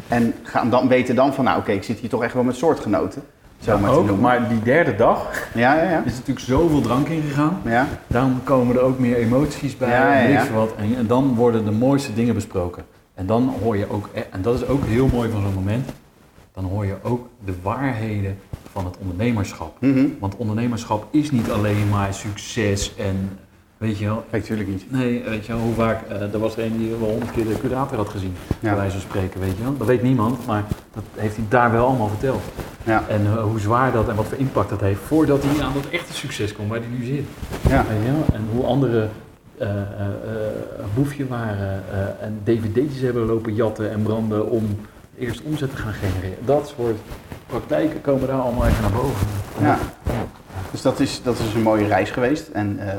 En 0.08 0.34
gaan 0.42 0.70
dan, 0.70 0.88
weten 0.88 1.14
dan 1.14 1.34
van, 1.34 1.44
nou 1.44 1.58
oké, 1.58 1.72
ik 1.72 1.82
zit 1.82 1.98
hier 1.98 2.08
toch 2.08 2.22
echt 2.22 2.34
wel 2.34 2.42
met 2.42 2.56
soortgenoten. 2.56 3.22
Zo 3.60 3.78
maar 3.78 3.90
ook, 3.90 4.20
maar 4.20 4.48
die 4.48 4.62
derde 4.62 4.96
dag 4.96 5.48
Ja, 5.54 5.74
ja, 5.74 5.90
ja. 5.90 6.02
is 6.04 6.12
natuurlijk 6.12 6.46
zoveel 6.46 6.80
drank 6.80 7.08
ingegaan. 7.08 7.60
Ja, 7.64 7.86
Daarom 8.06 8.40
komen 8.44 8.76
er 8.76 8.82
ook 8.82 8.98
meer 8.98 9.16
emoties 9.16 9.76
bij 9.76 9.88
Ja, 9.88 10.14
en 10.14 10.54
wat. 10.54 10.74
En, 10.76 10.96
en 10.96 11.06
dan 11.06 11.34
worden 11.34 11.64
de 11.64 11.70
mooiste 11.70 12.14
dingen 12.14 12.34
besproken. 12.34 12.84
En 13.14 13.26
dan 13.26 13.54
hoor 13.62 13.76
je 13.76 13.90
ook, 13.90 14.08
en 14.30 14.42
dat 14.42 14.54
is 14.54 14.66
ook 14.66 14.84
heel 14.84 15.08
mooi 15.12 15.30
van 15.30 15.42
zo'n 15.42 15.54
moment, 15.54 15.88
dan 16.52 16.64
hoor 16.64 16.86
je 16.86 16.96
ook 17.02 17.28
de 17.44 17.54
waarheden 17.62 18.38
van 18.76 18.84
het 18.84 18.96
ondernemerschap. 19.00 19.76
Mhm. 19.80 20.06
Want 20.20 20.36
ondernemerschap 20.36 21.06
is 21.10 21.30
niet 21.30 21.50
alleen 21.50 21.88
maar 21.88 22.14
succes 22.14 22.94
en 22.96 23.38
weet 23.76 23.98
je 23.98 24.04
wel. 24.04 24.24
Natuurlijk 24.30 24.68
niet. 24.68 24.90
Nee, 24.92 25.22
weet 25.24 25.46
je 25.46 25.52
wel, 25.52 25.60
hoe 25.62 25.74
vaak, 25.74 26.02
eh, 26.08 26.32
er 26.32 26.38
was 26.38 26.56
er 26.56 26.64
een 26.64 26.78
die 26.78 26.90
wel 26.90 27.08
honderd 27.08 27.30
keer 27.32 27.44
de 27.46 27.58
curator 27.60 27.96
had 27.96 28.08
gezien, 28.08 28.32
Ja. 28.48 28.56
bij 28.60 28.76
wijze 28.76 28.92
van 28.92 29.00
spreken, 29.00 29.40
weet 29.40 29.56
je 29.56 29.62
wel. 29.62 29.76
Dat 29.76 29.86
weet 29.86 30.02
niemand, 30.02 30.46
maar 30.46 30.64
dat 30.94 31.02
heeft 31.14 31.36
hij 31.36 31.44
daar 31.48 31.72
wel 31.72 31.86
allemaal 31.86 32.08
verteld. 32.08 32.42
Ja, 32.84 33.04
En 33.08 33.26
eh, 33.26 33.42
hoe 33.42 33.60
zwaar 33.60 33.92
dat 33.92 34.08
en 34.08 34.16
wat 34.16 34.26
voor 34.26 34.38
impact 34.38 34.70
dat 34.70 34.80
heeft 34.80 35.00
voordat 35.00 35.42
hij 35.44 35.64
aan 35.64 35.72
dat 35.74 35.86
echte 35.90 36.12
succes 36.14 36.52
komt 36.52 36.68
waar 36.68 36.78
hij 36.78 36.88
nu 36.98 37.04
zit. 37.04 37.24
ja. 37.68 37.84
Weet 37.88 38.02
je 38.06 38.12
wel? 38.12 38.24
En 38.32 38.42
hoe 38.52 38.64
andere 38.64 39.08
eh, 39.58 39.68
een 40.78 40.88
boefje 40.94 41.26
waren 41.26 41.82
en 42.20 42.40
dvd'tjes 42.44 43.00
hebben 43.00 43.26
lopen 43.26 43.54
jatten 43.54 43.90
en 43.90 44.02
branden 44.02 44.50
om 44.50 44.64
eerst 45.18 45.42
omzet 45.42 45.70
te 45.70 45.76
gaan 45.76 45.92
genereren. 45.92 46.44
Dat 46.46 46.74
soort 46.76 46.96
praktijken 47.46 48.00
komen 48.00 48.26
daar 48.28 48.40
allemaal 48.40 48.66
even 48.66 48.82
naar 48.82 48.92
boven. 48.92 49.26
ja. 49.60 49.78
Dus 50.70 50.82
dat 50.82 51.00
is, 51.00 51.22
dat 51.22 51.38
is 51.38 51.54
een 51.54 51.62
mooie 51.62 51.86
reis 51.86 52.10
geweest. 52.10 52.48
En 52.48 52.78
eh, 52.78 52.94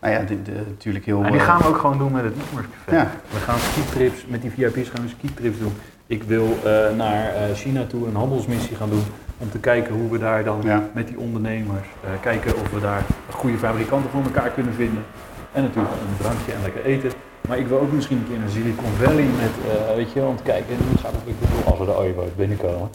nou 0.00 0.12
ja, 0.14 0.20
de, 0.20 0.42
de, 0.42 0.52
natuurlijk 0.68 1.04
heel... 1.04 1.22
En 1.24 1.30
die 1.32 1.40
eh, 1.40 1.46
gaan 1.46 1.58
we 1.58 1.66
ook 1.66 1.78
gewoon 1.78 1.98
doen 1.98 2.12
met 2.12 2.24
het 2.24 2.32
e-commerce 2.32 2.70
café. 2.84 2.96
Ja. 2.96 3.10
We 3.30 3.38
gaan 3.38 3.58
skitrips, 3.58 4.26
met 4.26 4.42
die 4.42 4.50
VIP's 4.50 4.88
gaan 4.88 5.02
we 5.02 5.08
skitrips 5.08 5.58
doen. 5.58 5.72
Ik 6.06 6.22
wil 6.22 6.58
eh, 6.64 6.96
naar 6.96 7.34
eh, 7.34 7.54
China 7.54 7.84
toe 7.86 8.06
een 8.06 8.14
handelsmissie 8.16 8.76
gaan 8.76 8.90
doen 8.90 9.02
om 9.38 9.50
te 9.50 9.58
kijken 9.58 9.94
hoe 9.94 10.10
we 10.10 10.18
daar 10.18 10.44
dan 10.44 10.60
Ja. 10.64 10.88
met 10.92 11.06
die 11.08 11.18
ondernemers, 11.18 11.86
eh, 12.04 12.10
kijken 12.20 12.54
of 12.54 12.70
we 12.70 12.80
daar 12.80 13.02
goede 13.30 13.58
fabrikanten 13.58 14.10
voor 14.10 14.22
elkaar 14.22 14.50
kunnen 14.50 14.74
vinden. 14.74 15.04
En 15.52 15.62
natuurlijk 15.62 15.94
een 15.94 16.16
drankje 16.18 16.52
en 16.52 16.62
lekker 16.62 16.84
eten. 16.84 17.10
Maar 17.48 17.58
ik 17.58 17.66
wil 17.66 17.80
ook 17.80 17.92
misschien 17.92 18.16
een 18.16 18.28
keer 18.28 18.38
naar 18.38 18.48
Silicon 18.48 18.92
Valley 18.92 19.24
met, 19.24 19.50
eh, 19.72 19.94
weet 19.94 20.12
je 20.12 20.20
wel, 20.20 20.28
om 20.28 20.36
te 20.36 20.42
kijken 20.42 20.76
hoe 20.88 20.98
gaat 20.98 21.12
het, 21.12 21.20
ik 21.24 21.40
bedoel, 21.40 21.64
als 21.64 21.78
we 21.78 21.84
er 21.84 21.98
ooit 21.98 22.36
binnenkomen. 22.36 22.88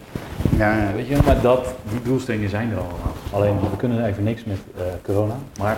ja. 0.58 0.92
Weet 0.96 1.08
je, 1.08 1.18
maar 1.26 1.42
dat, 1.42 1.74
die 1.90 2.02
doelstellingen 2.02 2.50
zijn 2.50 2.72
er 2.72 2.78
allemaal. 2.78 3.14
Alleen, 3.32 3.60
we 3.60 3.78
kunnen 3.78 4.06
even 4.06 4.24
niks 4.24 4.44
met 4.44 4.58
eh, 4.78 4.84
corona. 5.04 5.36
Maar 5.60 5.78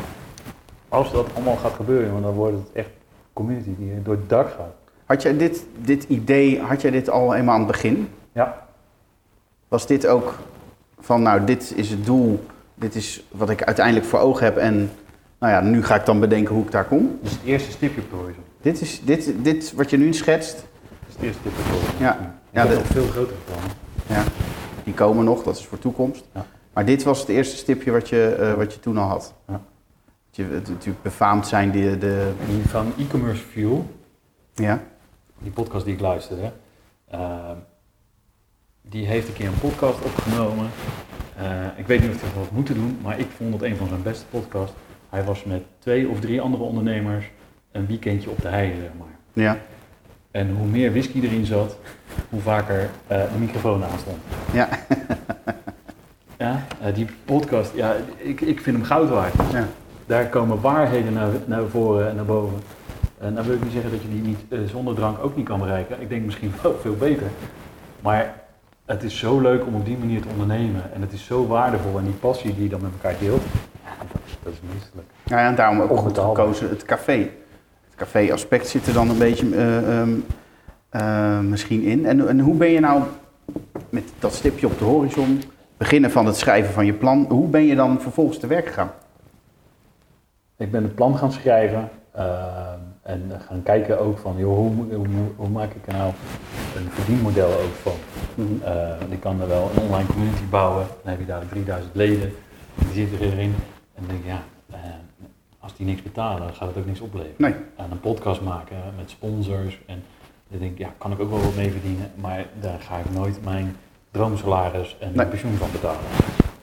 als 0.89 1.11
dat 1.11 1.27
allemaal 1.35 1.55
gaat 1.55 1.73
gebeuren, 1.73 2.11
want 2.11 2.23
dan 2.23 2.33
wordt 2.33 2.57
het 2.57 2.71
echt 2.73 2.89
community 3.33 3.69
die 3.77 4.01
door 4.03 4.15
het 4.15 4.29
dak 4.29 4.49
gaat. 4.49 4.73
Had 5.05 5.21
jij 5.21 5.37
dit, 5.37 5.65
dit 5.77 6.03
idee, 6.03 6.61
had 6.61 6.81
jij 6.81 6.91
dit 6.91 7.09
al 7.09 7.35
eenmaal 7.35 7.53
aan 7.53 7.61
het 7.61 7.71
begin? 7.71 8.09
Ja, 8.31 8.67
Was 9.67 9.87
dit 9.87 10.07
ook 10.07 10.37
van, 10.99 11.21
nou, 11.21 11.43
dit 11.43 11.73
is 11.75 11.89
het 11.89 12.05
doel, 12.05 12.45
dit 12.75 12.95
is 12.95 13.23
wat 13.31 13.49
ik 13.49 13.63
uiteindelijk 13.63 14.05
voor 14.05 14.19
ogen 14.19 14.45
heb 14.45 14.57
en 14.57 14.91
nou 15.39 15.53
ja, 15.53 15.61
nu 15.61 15.83
ga 15.83 15.95
ik 15.95 16.05
dan 16.05 16.19
bedenken 16.19 16.53
hoe 16.55 16.63
ik 16.63 16.71
daar 16.71 16.85
kom? 16.85 17.19
dus 17.21 17.31
het 17.31 17.41
eerste 17.45 17.71
stipje 17.71 18.01
op 18.01 18.09
de 18.09 18.15
horizon. 18.15 18.43
Dit 18.63 18.81
is, 18.81 19.01
dit, 19.03 19.33
dit 19.43 19.73
wat 19.73 19.89
je 19.89 19.97
nu 19.97 20.13
schetst, 20.13 20.55
Dat 20.55 21.07
is 21.07 21.13
het 21.15 21.23
eerste 21.23 21.39
stipje 21.41 21.63
de. 21.97 22.03
Ja. 22.03 22.35
Ja, 22.51 22.65
de- 22.65 22.73
nog 22.73 22.85
veel 22.85 23.07
grotere 23.07 23.37
plannen. 23.45 23.71
ja, 24.07 24.23
die 24.83 24.93
komen 24.93 25.25
nog, 25.25 25.43
dat 25.43 25.57
is 25.57 25.65
voor 25.65 25.79
toekomst. 25.79 26.23
Ja. 26.33 26.45
Maar 26.73 26.85
dit 26.85 27.03
was 27.03 27.19
het 27.19 27.29
eerste 27.29 27.55
stipje 27.55 27.91
wat 27.91 28.09
je, 28.09 28.25
eh, 28.39 28.53
wat 28.53 28.73
je 28.73 28.79
toen 28.79 28.97
al 28.97 29.07
had. 29.07 29.33
Ja. 29.47 29.61
Dat 30.25 30.45
je 30.47 30.53
het 30.53 30.67
natuurlijk 30.69 31.03
befaamd 31.03 31.47
zijn, 31.47 31.71
die, 31.71 31.97
de, 31.97 32.31
En 32.39 32.55
die 32.55 32.69
van 32.69 32.93
e-commerce 32.97 33.43
fuel, 33.43 33.85
ja, 34.53 34.83
die 35.39 35.51
podcast 35.51 35.85
die 35.85 35.93
ik 35.93 35.99
luisterde, 35.99 36.51
ehm, 37.09 37.55
die 38.81 39.05
heeft 39.05 39.27
een 39.27 39.33
keer 39.33 39.47
een 39.47 39.59
podcast 39.59 40.01
opgenomen. 40.05 40.69
Eh, 41.37 41.45
ik 41.75 41.87
weet 41.87 42.01
niet 42.01 42.09
of 42.09 42.21
hij 42.21 42.29
dat 42.33 42.43
had 42.43 42.51
moeten 42.51 42.75
doen, 42.75 42.97
maar 43.01 43.19
ik 43.19 43.27
vond 43.37 43.53
het 43.53 43.61
een 43.61 43.75
van 43.75 43.87
zijn 43.87 44.01
beste 44.03 44.25
podcasts. 44.29 44.75
Hij 45.09 45.23
was 45.23 45.43
met 45.43 45.63
twee 45.79 46.07
of 46.09 46.19
drie 46.19 46.41
andere 46.41 46.63
ondernemers 46.63 47.31
een 47.73 47.87
weekendje 47.87 48.29
op 48.29 48.41
de 48.41 48.47
hei, 48.47 48.73
zeg 48.81 48.89
maar. 48.97 49.43
ja, 49.43 49.57
En 50.31 50.55
hoe 50.57 50.67
meer 50.67 50.91
whisky 50.91 51.21
erin 51.21 51.45
zat, 51.45 51.77
hoe 52.29 52.41
vaker 52.41 52.89
eh, 53.07 53.17
de 53.17 53.39
microfoon 53.39 53.83
aanstond. 53.83 54.17
ja, 54.53 54.69
Ja, 56.37 56.65
eh, 56.81 56.93
die 56.95 57.07
podcast, 57.25 57.71
ja, 57.75 57.95
ik, 58.17 58.41
ik 58.41 58.61
vind 58.61 58.75
hem 58.77 58.85
goud 58.85 59.09
waard. 59.09 59.33
ja. 59.51 59.67
Daar 60.05 60.27
komen 60.27 60.61
waarheden 60.61 61.13
naar, 61.13 61.29
naar 61.45 61.63
voren 61.69 62.09
en 62.09 62.15
naar 62.15 62.25
boven. 62.25 62.59
En 63.19 63.35
dan 63.35 63.43
wil 63.45 63.55
ik 63.55 63.63
niet 63.63 63.71
zeggen 63.71 63.91
dat 63.91 64.01
je 64.01 64.09
die 64.09 64.21
niet 64.21 64.39
eh, 64.49 64.59
zonder 64.65 64.95
drank 64.95 65.23
ook 65.23 65.35
niet 65.35 65.45
kan 65.45 65.59
bereiken. 65.59 66.01
Ik 66.01 66.09
denk 66.09 66.25
misschien 66.25 66.53
wel 66.61 66.77
veel 66.81 66.95
beter. 66.95 67.27
Maar 68.01 68.33
het 68.85 69.03
is 69.03 69.17
zo 69.17 69.39
leuk 69.39 69.65
om 69.65 69.75
op 69.75 69.85
die 69.85 69.97
manier 69.97 70.21
te 70.21 70.27
ondernemen. 70.31 70.93
En 70.93 71.01
het 71.01 71.13
is 71.13 71.25
zo 71.25 71.47
waardevol. 71.47 71.97
En 71.97 72.03
die 72.03 72.13
passie 72.13 72.53
die 72.53 72.63
je 72.63 72.69
dan 72.69 72.81
met 72.81 72.91
elkaar 72.93 73.19
deelt, 73.19 73.41
ja, 73.83 74.05
dat, 74.43 74.53
is 74.53 74.59
meesterlijk. 74.73 75.07
Nou 75.23 75.41
ja, 75.41 75.47
en 75.47 75.55
daarom 75.55 75.81
ook 75.81 75.97
goed 75.97 76.17
gekozen 76.17 76.69
het 76.69 76.83
café. 76.83 77.29
Het 77.95 78.01
café-aspect 78.01 78.67
zit 78.67 78.87
er 78.87 78.93
dan 78.93 79.09
een 79.09 79.17
beetje 79.17 79.55
eh, 79.55 79.99
ehm, 79.99 80.11
eh, 80.89 81.39
misschien 81.39 81.83
in. 81.83 82.05
En, 82.05 82.27
en 82.27 82.39
hoe 82.39 82.55
ben 82.55 82.69
je 82.69 82.79
nou 82.79 83.03
met 83.89 84.03
dat 84.19 84.33
stipje 84.33 84.67
op 84.67 84.77
de 84.79 84.83
horizon, 84.83 85.41
beginnen 85.77 86.11
van 86.11 86.25
het 86.25 86.35
schrijven 86.35 86.73
van 86.73 86.85
je 86.85 86.93
plan, 86.93 87.25
hoe 87.29 87.47
ben 87.47 87.63
je 87.63 87.75
dan 87.75 88.01
vervolgens 88.01 88.37
te 88.39 88.47
werk 88.47 88.67
gegaan? 88.67 88.91
Ik 90.57 90.71
ben 90.71 90.83
het 90.83 90.95
plan 90.95 91.17
gaan 91.17 91.31
schrijven. 91.31 91.89
eh, 92.11 92.73
en 93.01 93.31
gaan 93.47 93.63
kijken 93.63 93.99
ook 93.99 94.17
van, 94.17 94.35
joh, 94.37 94.57
hoe, 94.57 95.07
hoe, 95.35 95.49
maak 95.49 95.71
ik 95.71 95.87
er 95.87 95.93
nou 95.93 96.11
een 96.75 96.89
verdienmodel 96.89 97.47
ook 97.47 97.73
van. 97.81 97.95
Want 98.35 99.11
ik 99.11 99.19
kan 99.19 99.41
er 99.41 99.47
wel 99.47 99.71
een 99.75 99.81
online 99.81 100.07
community 100.07 100.43
bouwen. 100.49 100.85
Dan 101.01 101.11
heb 101.11 101.19
je 101.19 101.25
dadelijk 101.25 101.51
3000 101.51 101.95
leden. 101.95 102.33
Die 102.75 102.93
zitten 102.93 103.19
erin. 103.19 103.55
En 103.95 104.03
denk 104.07 104.25
ja, 104.25 104.43
als 105.63 105.75
die 105.75 105.85
niks 105.85 106.01
betalen, 106.01 106.53
gaat 106.53 106.67
het 106.67 106.77
ook 106.77 106.85
niks 106.85 106.99
opleveren. 106.99 107.35
Nee. 107.37 107.53
En 107.75 107.91
een 107.91 107.99
podcast 107.99 108.41
maken 108.41 108.77
met 108.97 109.09
sponsors. 109.09 109.79
En 109.85 110.03
dan 110.47 110.59
denk 110.59 110.71
ik, 110.71 110.77
ja, 110.77 110.93
kan 110.97 111.11
ik 111.11 111.19
ook 111.19 111.29
wel 111.29 111.41
wat 111.41 111.55
mee 111.55 111.71
verdienen. 111.71 112.11
Maar 112.15 112.45
daar 112.59 112.79
ga 112.79 112.97
ik 112.97 113.11
nooit 113.11 113.43
mijn 113.43 113.75
droomsalaris 114.11 114.97
en 114.99 115.11
Nee. 115.15 115.25
pensioen 115.25 115.53
van 115.55 115.71
betalen. 115.71 115.99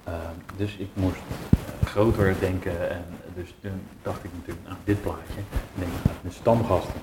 Eh, 0.05 0.12
dus 0.57 0.76
ik 0.76 0.88
moest 0.94 1.16
eh, 1.16 1.86
groter 1.86 2.34
denken. 2.40 2.90
En 2.90 3.05
dus 3.34 3.55
toen 3.61 3.80
dacht 4.03 4.24
ik 4.24 4.30
natuurlijk, 4.38 4.66
nou, 4.66 4.76
dit 4.84 5.03
plaatje. 5.03 5.40
Ik 5.40 5.78
denk, 5.78 5.90
nou, 6.05 6.16
de 6.22 6.30
stamgasten. 6.30 7.01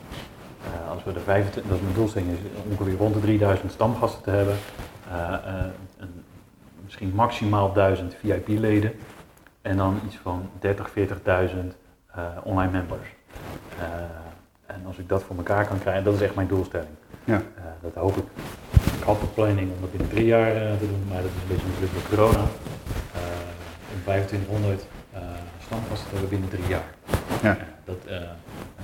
Eh, 0.64 0.92
als 0.92 1.04
we 1.04 1.14
de 1.14 1.20
25, 1.20 1.64
dat 1.72 1.78
is 1.78 1.84
mijn 1.84 1.96
doelstelling 1.96 2.32
is 2.32 2.38
ongeveer 2.72 2.98
rond 2.98 3.14
de 3.14 3.20
3000 3.20 3.72
stamgasten 3.72 4.24
te 4.24 4.30
hebben. 4.30 4.56
Een, 5.98 6.24
misschien 6.84 7.12
maximaal 7.16 7.74
1000 7.74 8.16
VIP-leden. 8.16 8.94
En 9.62 9.78
dan 9.78 10.00
iets 10.06 10.16
van 10.16 10.50
30, 10.60 10.90
40.000 10.90 10.96
eh, 11.24 11.87
online 12.44 12.72
members. 12.72 13.08
Eh, 13.80 13.86
en 14.66 14.86
als 14.86 14.98
ik 14.98 15.10
dat 15.10 15.24
voor 15.24 15.36
elkaar 15.38 15.68
kan 15.68 15.80
krijgen, 15.80 16.04
dat 16.04 16.14
is 16.14 16.22
echt 16.22 16.36
mijn 16.36 16.48
doelstelling. 16.48 16.90
Ja. 17.24 17.36
Eh, 17.56 17.64
dat 17.82 17.94
hoop 17.96 18.18
ik. 18.18 18.24
Ik 18.98 19.04
had 19.04 19.20
de 19.20 19.28
planning 19.28 19.72
om 19.72 19.82
dat 19.82 19.92
binnen 19.92 20.10
drie 20.10 20.26
jaar 20.26 20.56
eh, 20.56 20.78
te 20.78 20.88
doen, 20.88 21.04
maar 21.10 21.22
dat 21.22 21.32
is 21.36 21.42
een 21.42 21.48
beetje 21.48 21.68
natuurlijk 21.68 21.94
door 21.94 22.10
corona. 22.18 22.44
Eh, 23.14 23.22
om 23.94 24.02
2500 24.04 24.88
eh 25.14 25.20
stamgasten 25.66 26.08
te 26.10 26.12
hebben 26.12 26.30
binnen 26.30 26.50
drie 26.50 26.68
jaar. 26.68 26.90
Ja. 27.42 27.58
Eh, 27.58 27.64
dat 27.86 28.06
eh, 28.06 28.22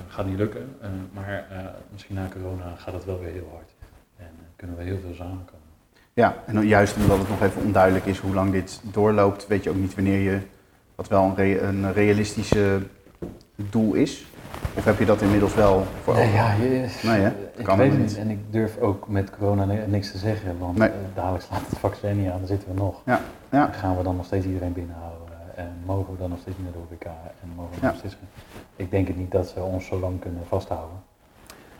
gaat 0.08 0.26
niet 0.26 0.36
lukken, 0.38 0.76
eh, 0.80 0.88
maar 1.12 1.46
eh, 1.50 1.58
misschien 1.92 2.14
na 2.14 2.28
corona 2.32 2.74
gaat 2.76 2.94
het 2.94 3.04
wel 3.04 3.18
weer 3.20 3.32
heel 3.32 3.50
hard. 3.52 3.70
En 4.16 4.24
eh, 4.24 4.44
kunnen 4.56 4.76
we 4.76 4.82
heel 4.82 4.98
veel 5.00 5.14
samenkomen. 5.14 5.62
Ja, 6.12 6.34
en 6.46 6.66
juist 6.66 6.96
omdat 6.96 7.18
het 7.18 7.28
nog 7.28 7.42
even 7.42 7.62
onduidelijk 7.62 8.06
is 8.06 8.18
hoe 8.18 8.34
lang 8.34 8.52
dit 8.52 8.80
doorloopt, 8.82 9.46
weet 9.46 9.64
je 9.64 9.70
ook 9.70 9.76
niet 9.76 9.94
wanneer 9.94 10.18
je, 10.18 10.38
wat 10.94 11.08
wel 11.08 11.32
een, 11.36 11.64
een 11.66 11.92
realistische 11.92 12.78
doel 13.56 13.94
is. 13.94 14.24
Of 14.74 14.84
heb 14.84 14.98
je 14.98 15.04
dat 15.04 15.22
inmiddels 15.22 15.54
wel 15.54 15.86
voor 16.02 16.12
ogen? 16.14 16.30
ja, 16.32 16.52
je, 16.52 16.68
Nee, 17.02 17.20
hè? 17.20 17.28
ik 17.56 17.64
Kan 17.64 17.78
weet 17.78 17.90
het 17.90 17.98
niet. 18.00 18.16
En 18.16 18.30
ik 18.30 18.38
durf 18.50 18.78
ook 18.78 19.08
met 19.08 19.30
corona 19.38 19.64
ni- 19.64 19.86
niks 19.86 20.10
te 20.10 20.18
zeggen, 20.18 20.58
want 20.58 20.78
Nee. 20.78 20.88
eh, 20.88 20.94
dadelijk 21.14 21.44
slaat 21.44 21.60
het 21.68 21.78
vaccin 21.78 22.20
niet 22.22 22.30
aan, 22.30 22.38
dan 22.38 22.46
zitten 22.46 22.68
we 22.68 22.74
nog. 22.74 23.00
Ja, 23.04 23.20
ja. 23.50 23.70
Gaan 23.72 23.96
we 23.96 24.02
dan 24.02 24.16
nog 24.16 24.24
steeds 24.24 24.46
iedereen 24.46 24.72
binnenhouden? 24.72 25.22
En 25.54 25.72
mogen 25.84 26.12
we 26.12 26.18
dan 26.18 26.30
nog 26.30 26.38
steeds 26.40 26.56
naar 26.62 26.72
de 26.72 26.78
horeca? 26.78 27.16
En 27.42 27.48
mogen 27.56 27.70
we 27.74 27.78
Ja. 27.80 27.86
nog 27.86 27.96
steeds... 27.98 28.16
Ik 28.76 28.90
denk 28.90 29.06
het 29.06 29.16
niet 29.16 29.30
dat 29.30 29.48
ze 29.48 29.60
ons 29.60 29.86
zo 29.86 29.98
lang 29.98 30.20
kunnen 30.20 30.42
vasthouden. 30.48 30.96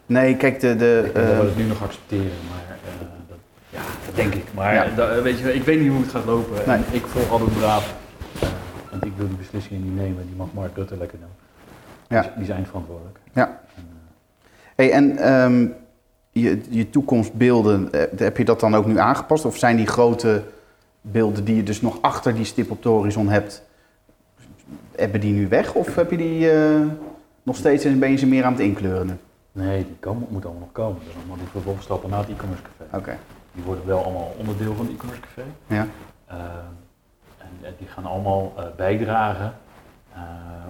Nee, 0.06 0.36
kijk, 0.36 0.60
de, 0.60 0.76
de, 0.76 1.02
ik 1.06 1.14
denk 1.14 1.26
dat 1.26 1.34
we 1.34 1.40
eh, 1.40 1.46
het 1.48 1.56
nu 1.56 1.64
nog 1.64 1.82
accepteren, 1.82 2.38
maar 2.50 2.76
eh, 3.00 3.06
dat, 3.28 3.36
ja, 3.68 3.80
dat 4.06 4.14
denk 4.16 4.34
ik. 4.34 4.44
Maar 4.54 4.74
Ja. 4.74 4.84
eh, 4.84 4.96
da- 4.96 5.22
weet 5.22 5.38
je, 5.38 5.54
ik 5.54 5.62
weet 5.62 5.80
niet 5.80 5.90
hoe 5.90 6.00
het 6.00 6.10
gaat 6.10 6.24
lopen. 6.24 6.54
Nee. 6.66 6.76
En 6.76 6.84
ik 6.90 7.06
volg 7.06 7.30
altijd 7.30 7.58
braaf. 7.58 7.94
eh, 8.40 8.48
want 8.90 9.04
ik 9.04 9.12
wil 9.16 9.26
die 9.28 9.36
beslissingen 9.36 9.82
niet 9.82 9.96
nemen, 9.96 10.26
die 10.26 10.36
mag 10.36 10.46
Mark 10.52 10.76
Rutte 10.76 10.96
lekker 10.96 11.18
doen. 11.18 11.28
Ja. 12.08 12.32
Die, 12.36 12.44
zijn 12.44 12.66
verantwoordelijk. 12.66 13.18
Ja. 13.32 13.46
Eh, 13.46 13.82
hey, 14.74 14.92
en 14.92 15.18
ehm, 15.18 15.66
je, 16.30 16.60
je 16.68 16.90
toekomstbeelden, 16.90 17.92
eh, 17.92 18.18
heb 18.18 18.36
je 18.36 18.44
dat 18.44 18.60
dan 18.60 18.74
ook 18.74 18.86
nu 18.86 18.98
aangepast? 18.98 19.44
Of 19.44 19.56
zijn 19.56 19.76
die 19.76 19.86
grote 19.86 20.42
beelden 21.00 21.44
die 21.44 21.56
je 21.56 21.62
dus 21.62 21.80
nog 21.80 21.98
achter 22.02 22.34
die 22.34 22.44
stip 22.44 22.70
op 22.70 22.82
de 22.82 22.88
horizon 22.88 23.28
hebt, 23.28 23.62
hebben 24.96 25.20
die 25.20 25.32
nu 25.32 25.48
weg? 25.48 25.74
Of 25.74 25.94
heb 25.94 26.10
je 26.10 26.16
die 26.16 26.50
eh, 26.50 26.80
nog 27.42 27.56
steeds 27.56 27.84
en 27.84 27.98
ben 27.98 28.10
je 28.10 28.16
ze 28.16 28.26
meer 28.26 28.44
aan 28.44 28.52
het 28.52 28.60
inkleuren 28.60 29.06
nu? 29.06 29.12
nee, 29.52 29.84
die 29.84 29.96
komen, 30.00 30.26
moeten 30.30 30.50
allemaal 30.50 30.68
nog 30.74 30.84
komen. 30.84 31.00
Dus 31.04 31.14
allemaal 31.16 31.36
die 31.36 31.46
vervolgstappen 31.46 32.10
na 32.10 32.18
het 32.18 32.28
e-commerce 32.28 32.62
café. 32.62 32.96
Oké, 32.96 33.16
Die 33.52 33.64
worden 33.64 33.86
wel 33.86 34.04
allemaal 34.04 34.34
onderdeel 34.38 34.74
van 34.74 34.84
het 34.84 34.94
e-commerce 34.94 35.22
café. 35.22 35.42
ja. 35.66 35.86
Eh, 36.26 36.36
en, 37.38 37.48
en 37.62 37.74
die 37.78 37.88
gaan 37.88 38.04
allemaal 38.04 38.52
bijdragen. 38.76 39.54
Eh, 40.14 40.20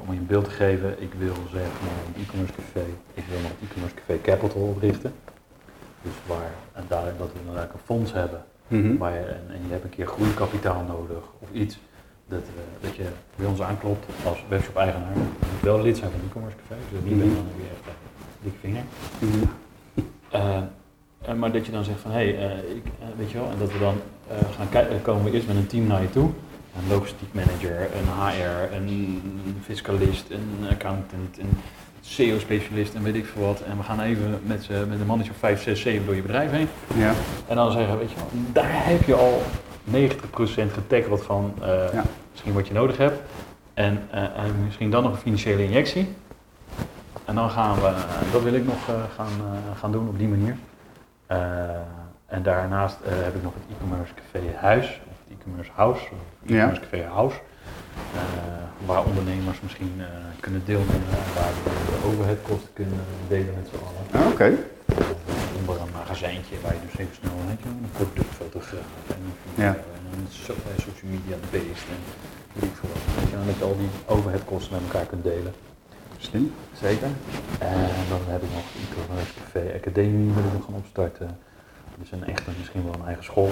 om 0.06 0.12
je 0.14 0.18
een 0.20 0.26
beeld 0.26 0.44
te 0.44 0.50
geven, 0.50 1.02
ik 1.02 1.12
wil 1.18 1.34
zeggen 1.52 1.72
van 1.72 1.88
het 1.88 2.22
e-commerce 2.26 2.54
café, 2.54 2.84
ik 3.14 3.24
wil 3.30 3.40
nog 3.40 3.50
het 3.50 3.68
e-commerce 3.70 3.94
café 3.94 4.20
Capital 4.22 4.60
oprichten. 4.62 5.12
Dus 6.02 6.12
waar 6.26 6.50
en 6.72 6.84
daar, 6.88 7.12
dat 7.18 7.32
we 7.32 7.38
inderdaad 7.38 7.72
een 7.72 7.78
fonds 7.84 8.12
hebben 8.12 8.44
Mhm. 8.68 8.96
waar 8.96 9.12
je, 9.12 9.18
en, 9.18 9.44
en 9.48 9.60
je 9.66 9.72
hebt 9.72 9.84
een 9.84 9.90
keer 9.90 10.06
groeikapitaal 10.06 10.82
nodig 10.88 11.22
of 11.38 11.48
iets. 11.52 11.78
Dat, 12.28 12.40
eh, 12.40 12.84
dat 12.88 12.96
je 12.96 13.04
bij 13.36 13.46
ons 13.46 13.60
aanklopt 13.62 14.06
als 14.26 14.44
webshop-eigenaar. 14.48 15.12
Je 15.14 15.18
moet 15.52 15.60
wel 15.62 15.82
lid 15.82 15.96
zijn 15.96 16.10
van 16.10 16.20
het 16.20 16.28
e-commerce 16.30 16.56
café, 16.56 16.80
dus 16.90 17.00
niet 17.10 17.18
ben 17.18 17.28
je 17.28 17.34
dan 17.34 17.44
weer 17.56 17.66
echt 17.76 17.86
een 17.86 18.42
dikke 18.42 18.58
vinger. 18.58 18.82
Mhm. 19.18 19.44
Eh, 20.30 20.56
eh, 21.22 21.34
maar 21.34 21.52
dat 21.52 21.66
je 21.66 21.72
dan 21.72 21.84
zegt 21.84 22.00
van, 22.00 22.10
hé, 22.10 22.16
hey, 22.34 22.50
eh, 22.50 22.76
ik, 22.76 22.84
eh, 23.00 23.06
weet 23.16 23.30
je 23.30 23.38
wel, 23.38 23.50
en 23.50 23.58
dat 23.58 23.72
we 23.72 23.78
dan 23.78 23.94
eh, 24.28 24.36
gaan 24.56 24.68
kijken, 24.68 25.02
komen 25.02 25.24
we 25.24 25.30
eerst 25.30 25.46
met 25.46 25.56
een 25.56 25.66
team 25.66 25.86
naar 25.86 26.02
je 26.02 26.10
toe. 26.10 26.30
Een 26.78 26.88
logistiek 26.88 27.34
manager, 27.34 27.80
een 27.80 28.08
HR, 28.08 28.74
een 28.74 29.22
fiscalist, 29.64 30.30
een 30.30 30.66
accountant, 30.70 31.38
een 31.38 31.58
SEO-specialist 32.00 32.94
en 32.94 33.02
weet 33.02 33.14
ik 33.14 33.26
veel 33.26 33.42
wat. 33.42 33.60
En 33.60 33.76
we 33.76 33.82
gaan 33.82 34.00
even 34.00 34.40
met, 34.42 34.68
met 34.88 35.00
een 35.00 35.06
mannetje 35.06 35.32
of 35.32 35.38
5, 35.38 35.62
6, 35.62 35.80
7 35.80 36.06
door 36.06 36.14
je 36.14 36.22
bedrijf 36.22 36.50
heen. 36.50 36.68
Ja. 36.96 37.12
En 37.46 37.56
dan 37.56 37.72
zeggen, 37.72 37.98
weet 37.98 38.10
je 38.10 38.16
wel, 38.16 38.26
daar 38.52 38.86
heb 38.86 39.02
je 39.02 39.14
al 39.14 39.42
90% 39.90 40.72
getackled 40.72 41.22
van 41.22 41.54
eh, 41.62 41.92
Ja. 41.92 42.04
misschien 42.30 42.52
wat 42.52 42.66
je 42.66 42.74
nodig 42.74 42.96
hebt. 42.96 43.20
En, 43.74 44.08
eh, 44.10 44.22
en 44.22 44.64
misschien 44.64 44.90
dan 44.90 45.02
nog 45.02 45.12
een 45.12 45.18
financiële 45.18 45.64
injectie. 45.64 46.14
En 47.24 47.34
dan 47.34 47.50
gaan 47.50 47.74
we, 47.74 47.92
dat 48.32 48.42
wil 48.42 48.54
ik 48.54 48.64
nog 48.64 48.88
eh, 48.88 48.94
gaan, 49.16 49.32
gaan 49.78 49.92
doen 49.92 50.08
op 50.08 50.18
die 50.18 50.28
manier. 50.28 50.56
En 52.26 52.42
daarnaast 52.42 52.96
heb 53.04 53.34
ik 53.34 53.42
nog 53.42 53.52
het 53.54 53.62
e-commerce 53.76 54.12
café 54.14 54.56
huis, 54.56 55.00
e-commerce 55.44 55.70
house, 55.74 56.02
e-commerce 56.46 56.80
café 56.80 57.02
house. 57.02 57.36
eh, 58.14 58.86
waar 58.86 59.04
ondernemers 59.04 59.60
misschien 59.60 59.92
eh, 59.98 60.06
kunnen 60.40 60.62
deelnemen 60.64 60.94
en 61.24 61.34
waar 61.34 61.52
we 61.64 61.70
de 61.90 62.06
overheadkosten 62.08 62.72
kunnen 62.72 63.00
delen 63.28 63.54
met 63.54 63.68
z'n 63.70 63.84
allen. 63.86 64.24
Ah, 64.26 64.32
Oké. 64.32 64.48
Onder 65.58 65.80
een 65.80 65.92
magazijntje 65.92 66.54
waar 66.62 66.72
je 66.74 66.80
dus 66.90 66.98
even 66.98 67.14
snel 67.20 67.32
een 67.48 67.86
productfotograaf 67.92 68.90
en 69.08 69.22
Ja. 69.64 69.68
en 69.74 70.26
eh, 70.32 70.84
social 70.86 71.10
media 71.10 71.36
beest 71.50 71.84
en 71.94 72.00
weet 72.52 72.70
ik 72.70 72.76
veel 72.80 72.88
wat. 72.92 73.40
En 73.40 73.46
dat 73.46 73.56
je 73.58 73.64
al 73.64 73.76
die 73.78 73.88
overheadkosten 74.06 74.72
met 74.72 74.82
elkaar 74.82 75.06
kunt 75.06 75.24
delen. 75.24 75.54
Slim. 76.18 76.52
Zeker. 76.80 77.08
En 77.58 77.88
dan 78.08 78.20
heb 78.26 78.42
ik 78.42 78.50
nog 78.58 78.66
e-commerce 78.82 79.32
café 79.40 79.72
academie 79.74 80.32
wil 80.34 80.44
ik 80.44 80.52
nog 80.52 80.64
gaan 80.64 80.74
opstarten. 80.74 81.38
Dus 81.98 82.12
een 82.12 82.24
echte, 82.24 82.50
misschien 82.58 82.84
wel 82.84 82.94
een 82.94 83.06
eigen 83.06 83.24
school. 83.24 83.50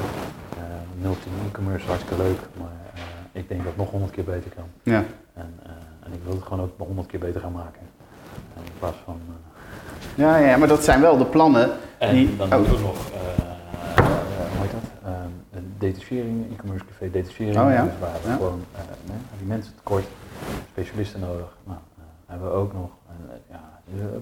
Multi 1.01 1.29
e-commerce, 1.49 1.87
hartstikke 1.87 2.23
leuk. 2.23 2.39
Maar 2.59 2.71
eh, 2.95 3.01
ik 3.41 3.49
denk 3.49 3.61
dat 3.61 3.69
het 3.69 3.77
nog 3.77 3.91
honderd 3.91 4.13
keer 4.13 4.25
beter 4.25 4.51
kan. 4.51 4.65
Ja. 4.83 5.05
En, 5.35 5.55
eh, 5.63 5.71
en 6.07 6.13
ik 6.13 6.21
wil 6.25 6.35
het 6.35 6.43
gewoon 6.43 6.61
ook 6.61 6.79
nog 6.79 6.87
honderd 6.87 7.09
keer 7.09 7.21
beter 7.21 7.41
gaan 7.41 7.53
maken. 7.53 7.81
En 8.57 8.63
in 8.65 8.73
plaats 8.79 8.97
van... 9.05 9.21
Ja, 10.15 10.37
ja, 10.37 10.57
maar 10.57 10.69
dat 10.69 10.85
zijn 10.85 11.01
wel 11.01 11.19
de 11.19 11.25
plannen. 11.25 11.71
en 11.99 12.15
Die- 12.15 12.37
dan 12.37 12.47
oh. 12.53 12.57
doen 12.57 12.65
we 12.77 12.83
nog, 12.83 12.97
hoe 12.97 14.61
heet 14.61 14.71
dat? 14.71 15.61
Detachering, 15.79 16.53
e-commerce 16.53 16.85
café 16.85 17.11
detachering. 17.11 17.59
Oh 17.59 17.71
ja, 17.71 17.83
Dus 17.85 17.93
waar 18.01 18.11
we 18.23 18.29
ja. 18.29 18.35
gewoon 18.37 18.65
nee, 19.07 19.17
die 19.39 19.47
mensen 19.47 19.73
tekort, 19.77 20.05
specialisten 20.71 21.21
nodig. 21.21 21.57
Nou, 21.65 21.79
hebben 22.27 22.49
we 22.49 22.55
ook 22.55 22.73
nog. 22.73 22.91
En, 23.09 23.41
ja, 23.51 23.61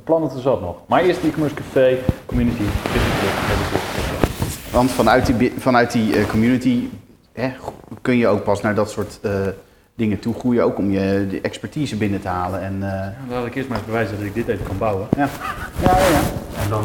plannen 0.04 0.30
te 0.30 0.40
zat 0.40 0.60
nog. 0.60 0.76
Maar 0.86 1.02
eerst 1.02 1.22
e-commerce 1.22 1.54
café, 1.54 1.98
community, 2.26 2.62
business 2.82 4.09
Want 4.72 4.90
vanuit 4.90 5.26
die, 5.38 5.52
vanuit 5.58 5.92
die 5.92 6.16
eh, 6.16 6.26
community 6.28 6.88
hè, 7.32 7.52
kun 8.02 8.16
je 8.16 8.26
ook 8.28 8.44
pas 8.44 8.60
naar 8.60 8.74
dat 8.74 8.90
soort 8.90 9.18
eh, 9.22 9.32
dingen 9.94 10.18
toe 10.18 10.34
groeien. 10.34 10.64
Ook 10.64 10.78
om 10.78 10.90
je 10.90 11.26
de 11.30 11.40
expertise 11.40 11.96
binnen 11.96 12.20
te 12.20 12.28
halen. 12.28 12.60
En, 12.62 12.74
eh, 12.74 12.88
Ja, 12.88 13.14
dan 13.28 13.36
laat 13.38 13.46
ik 13.46 13.54
eerst 13.54 13.68
maar 13.68 13.78
eens 13.78 13.86
bewijzen 13.86 14.16
dat 14.16 14.26
ik 14.26 14.34
dit 14.34 14.48
even 14.48 14.66
kan 14.66 14.78
bouwen. 14.78 15.06
ja. 15.16 15.28
Ja, 15.82 15.98
ja, 15.98 16.08
ja. 16.08 16.20
En 16.62 16.68
dan... 16.70 16.82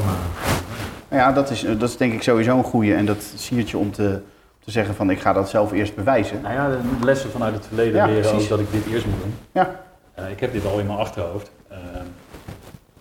eh, 1.09 1.17
ja 1.17 1.31
dat, 1.31 1.49
is, 1.49 1.61
dat 1.61 1.89
is 1.89 1.97
denk 1.97 2.13
ik 2.13 2.21
sowieso 2.23 2.57
een 2.57 2.63
goede. 2.63 2.93
En 2.93 3.05
dat 3.05 3.23
siertje 3.35 3.77
om 3.77 3.91
te, 3.91 4.21
te 4.63 4.71
zeggen 4.71 4.95
van 4.95 5.09
ik 5.09 5.19
ga 5.19 5.33
dat 5.33 5.49
zelf 5.49 5.71
eerst 5.71 5.95
bewijzen. 5.95 6.41
nou 6.41 6.53
ja, 6.53 6.69
de 6.69 7.05
lessen 7.05 7.31
vanuit 7.31 7.53
het 7.53 7.65
verleden 7.67 7.95
Ja, 7.95 8.05
leren 8.05 8.33
ook 8.33 8.47
dat 8.49 8.59
ik 8.59 8.71
dit 8.71 8.85
eerst 8.85 9.05
moet 9.05 9.19
doen. 9.21 9.33
Ja. 9.51 9.79
Ik 10.29 10.39
heb 10.39 10.51
dit 10.53 10.65
al 10.65 10.79
in 10.79 10.85
mijn 10.85 10.97
achterhoofd. 10.99 11.51
Ehm, 11.69 11.79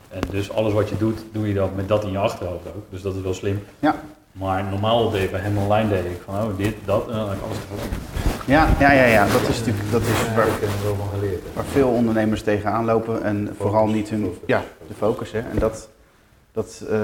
en 0.08 0.20
dus 0.30 0.52
alles 0.52 0.72
wat 0.72 0.88
je 0.88 0.96
doet, 0.96 1.24
doe 1.32 1.48
je 1.48 1.54
dan 1.54 1.70
met 1.76 1.88
dat 1.88 2.04
in 2.04 2.10
je 2.10 2.18
achterhoofd 2.18 2.66
ook. 2.66 2.84
Dus 2.90 3.02
dat 3.02 3.14
is 3.14 3.20
wel 3.22 3.34
slim. 3.34 3.62
Ja. 3.78 3.94
Maar 4.38 4.64
normaal 4.64 5.10
deed 5.10 5.22
ik 5.22 5.30
bij 5.30 5.40
hem 5.40 5.58
online 5.58 5.88
deed 5.88 6.04
ik 6.04 6.20
van 6.24 6.34
oh 6.34 6.56
dit, 6.56 6.74
dat 6.84 7.08
en 7.08 7.14
dan 7.14 7.28
heb 7.28 7.36
ik 7.36 7.44
alles 7.44 7.56
tegelijk. 7.58 7.92
Ja, 8.46 8.68
ja, 8.78 8.92
ja, 8.92 9.04
ja. 9.04 9.26
dat 9.26 9.48
is 9.48 9.58
natuurlijk 9.58 9.90
dat 9.90 10.02
is 10.02 10.34
waar, 10.34 10.46
waar 11.54 11.64
veel 11.64 11.88
ondernemers 11.88 12.42
tegenaan 12.42 12.84
lopen. 12.84 13.22
En 13.22 13.54
vooral 13.58 13.86
niet 13.86 14.08
hun, 14.08 14.22
Focus. 14.22 14.38
ja, 14.46 14.62
de 14.88 14.94
focus. 14.94 15.32
Hè. 15.32 15.38
En 15.38 15.58
dat, 15.58 15.88
dat, 16.52 16.84
eh, 16.90 16.96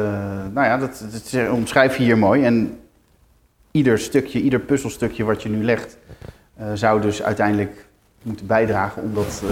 nou 0.52 0.66
ja, 0.66 0.78
dat, 0.78 1.04
dat 1.12 1.50
omschrijf 1.50 1.96
je 1.96 2.02
hier 2.02 2.18
mooi. 2.18 2.44
En 2.44 2.80
ieder 3.70 3.98
stukje, 3.98 4.40
ieder 4.40 4.60
puzzelstukje 4.60 5.24
wat 5.24 5.42
je 5.42 5.48
nu 5.48 5.64
legt, 5.64 5.96
eh, 6.56 6.66
zou 6.74 7.00
dus 7.00 7.22
uiteindelijk 7.22 7.86
moeten 8.22 8.46
bijdragen 8.46 9.02
om 9.02 9.14
dat, 9.14 9.42
eh, 9.44 9.50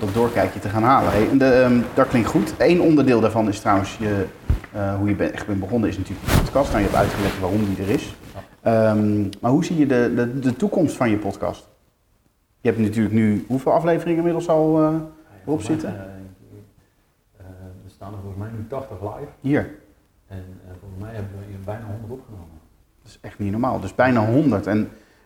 dat 0.00 0.14
doorkijkje 0.14 0.60
te 0.60 0.68
gaan 0.68 0.82
halen. 0.82 1.12
Hey, 1.12 1.38
de, 1.38 1.44
ehm, 1.44 1.80
dat 1.94 2.08
klinkt 2.08 2.28
goed. 2.28 2.54
Eén 2.58 2.80
onderdeel 2.80 3.20
daarvan 3.20 3.48
is 3.48 3.60
trouwens 3.60 3.96
je, 3.98 4.26
eh, 4.72 4.94
hoe 4.94 5.08
je 5.08 5.14
ben, 5.14 5.32
echt 5.32 5.46
bent 5.46 5.60
begonnen, 5.60 5.88
is 5.88 5.98
natuurlijk 5.98 6.26
de 6.26 6.40
podcast. 6.42 6.68
Nou, 6.68 6.78
je 6.78 6.88
hebt 6.88 7.00
uitgelegd 7.00 7.40
waarom 7.40 7.64
die 7.64 7.84
er 7.84 7.90
is. 7.90 8.14
Ehm, 8.62 9.20
maar 9.40 9.50
hoe 9.50 9.64
zie 9.64 9.78
je 9.78 9.86
de, 9.86 10.12
de, 10.14 10.38
de 10.38 10.56
toekomst 10.56 10.96
van 10.96 11.10
je 11.10 11.16
podcast? 11.16 11.68
Je 12.60 12.68
hebt 12.68 12.80
natuurlijk 12.80 13.14
nu 13.14 13.44
hoeveel 13.48 13.72
afleveringen 13.72 14.16
inmiddels 14.16 14.48
al 14.48 14.80
eh, 14.80 14.94
Erop 15.46 15.62
zitten? 15.62 15.88
Eh, 15.88 17.44
er 17.84 17.90
staan 17.90 18.12
er 18.12 18.18
volgens 18.22 18.42
mij 18.42 18.50
nu 18.58 18.66
80 18.68 18.96
live. 19.00 19.30
hier? 19.40 19.70
En 20.26 20.44
volgens 20.80 21.02
mij 21.02 21.12
hebben 21.14 21.32
we 21.38 21.44
hier 21.48 21.60
bijna 21.64 21.84
100 21.84 22.12
opgenomen. 22.12 22.58
Dat 23.02 23.10
is 23.10 23.18
echt 23.20 23.38
niet 23.38 23.50
normaal. 23.50 23.80
Dus 23.80 23.94
bijna 23.94 24.26
100. 24.26 24.66
En 24.66 24.80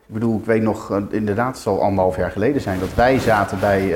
ik 0.07 0.14
bedoel, 0.14 0.39
ik 0.39 0.45
weet 0.45 0.62
nog, 0.62 1.01
inderdaad, 1.11 1.55
het 1.55 1.62
zal 1.62 1.83
anderhalf 1.83 2.16
jaar 2.16 2.31
geleden 2.31 2.61
zijn 2.61 2.79
dat 2.79 2.95
wij 2.95 3.18
zaten 3.18 3.61
bij 3.61 3.95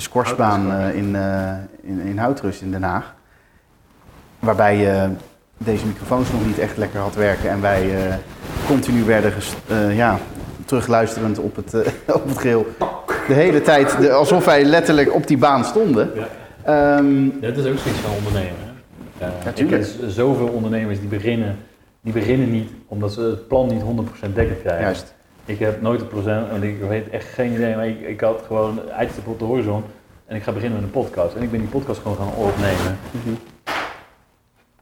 de 0.00 0.06
squashbaan 0.06 0.72
eh, 0.72 0.94
in, 0.94 1.16
eh, 1.16 1.52
in, 1.82 2.00
in 2.00 2.18
Houtrust 2.18 2.60
in 2.62 2.70
Den 2.70 2.82
Haag. 2.82 3.14
Waarbij 4.38 4.92
eh, 5.02 5.08
deze 5.58 5.86
microfoons 5.86 6.32
nog 6.32 6.46
niet 6.46 6.58
echt 6.58 6.76
lekker 6.76 7.00
had 7.00 7.14
werken 7.14 7.50
en 7.50 7.60
wij 7.60 8.06
eh, 8.08 8.14
continu 8.66 9.04
werden 9.04 9.32
eh, 9.68 9.96
ja, 9.96 10.18
terugluisterend 10.64 11.38
op 11.38 11.56
het, 11.56 11.74
op 12.18 12.28
het 12.28 12.38
geheel. 12.38 12.66
De 13.26 13.32
hele 13.34 13.62
tijd, 13.62 13.98
de- 14.00 14.12
alsof 14.12 14.44
wij 14.44 14.64
letterlijk 14.64 15.14
op 15.14 15.26
die 15.26 15.38
baan 15.38 15.64
stonden. 15.64 16.10
Ja. 16.14 16.26
Ehm, 16.96 17.28
Dat 17.40 17.56
is 17.56 17.66
ook 17.66 17.78
zoiets 17.78 18.00
van 18.00 18.10
ondernemen. 18.16 18.58
Hè? 19.18 19.26
Eh, 19.26 19.32
Ja, 19.42 19.48
ik 19.48 19.54
tuurlijk. 19.56 19.82
ken 19.82 20.08
z- 20.10 20.14
zoveel 20.16 20.46
ondernemers 20.48 21.00
die 21.00 21.08
beginnen, 21.08 21.56
die 22.00 22.12
beginnen 22.12 22.50
niet 22.50 22.70
omdat 22.86 23.12
ze 23.12 23.20
het 23.20 23.48
plan 23.48 23.68
niet 23.68 23.82
100% 23.82 24.34
dekkend 24.34 24.60
krijgen. 24.60 24.82
juist. 24.84 25.14
Ik 25.44 25.58
heb 25.58 25.80
nooit 25.80 26.00
een 26.00 26.08
procent, 26.08 26.50
want 26.50 26.62
ik 26.62 26.76
weet 26.88 27.08
echt 27.10 27.26
geen 27.34 27.52
idee, 27.52 27.74
maar 27.76 27.86
ik, 27.88 28.00
ik 28.00 28.20
had 28.20 28.42
gewoon 28.46 28.90
eindstip 28.90 29.26
op 29.26 29.38
de 29.38 29.44
horizon 29.44 29.82
en 30.26 30.36
ik 30.36 30.42
ga 30.42 30.52
beginnen 30.52 30.78
met 30.80 30.86
een 30.86 31.02
podcast. 31.02 31.34
En 31.34 31.42
ik 31.42 31.50
ben 31.50 31.60
die 31.60 31.68
podcast 31.68 32.00
gewoon 32.02 32.16
gaan 32.16 32.34
opnemen. 32.34 32.98
Mhm. 33.10 33.34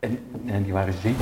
En, 0.01 0.19
en 0.47 0.63
die 0.63 0.73
waren 0.73 0.95
ziek. 1.03 1.17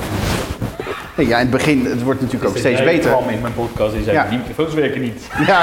Nee, 1.17 1.27
ja, 1.27 1.35
in 1.35 1.41
het 1.41 1.51
begin, 1.51 1.85
het 1.85 2.03
wordt 2.03 2.21
natuurlijk 2.21 2.51
ook 2.51 2.57
steeds 2.57 2.83
beter. 2.83 3.11
kwam 3.11 3.29
in 3.29 3.41
mijn 3.41 3.53
podcast 3.53 3.89
en 3.91 3.95
die 3.95 4.03
zei, 4.03 4.15
Ja. 4.17 4.27
die 4.29 4.37
microfoons 4.37 4.73
werken 4.73 5.01
niet. 5.01 5.27
Ja, 5.47 5.61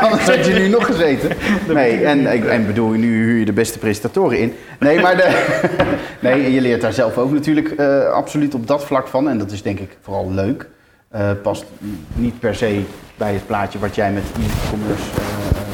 anders 0.00 0.26
had 0.36 0.46
je 0.46 0.52
nu 0.54 0.68
nog 0.68 0.86
gezeten. 0.86 1.30
Nee, 1.74 2.04
en 2.04 2.32
ik 2.32 2.44
en 2.44 2.66
bedoel, 2.66 2.88
nu 2.90 3.24
huur 3.24 3.38
je 3.38 3.44
de 3.44 3.52
beste 3.52 3.78
presentatoren 3.78 4.38
in. 4.38 4.54
Nee, 4.78 5.00
maar 5.00 5.16
de, 5.16 5.56
nee, 6.20 6.44
en 6.44 6.50
je 6.50 6.60
leert 6.60 6.80
daar 6.80 6.92
zelf 6.92 7.18
ook 7.18 7.30
natuurlijk 7.32 7.68
eh, 7.70 8.10
absoluut 8.12 8.54
op 8.54 8.66
dat 8.66 8.84
vlak 8.84 9.08
van. 9.08 9.28
En 9.28 9.38
dat 9.38 9.50
is 9.50 9.62
denk 9.62 9.78
ik 9.78 9.96
vooral 10.02 10.30
leuk. 10.32 10.68
Eh, 11.08 11.30
past 11.42 11.64
niet 12.14 12.38
per 12.38 12.54
se 12.54 12.84
bij 13.16 13.32
het 13.32 13.46
plaatje 13.46 13.78
wat 13.78 13.94
jij 13.94 14.12
met 14.12 14.22
e-commerce 14.22 15.10
eh, 15.10 15.26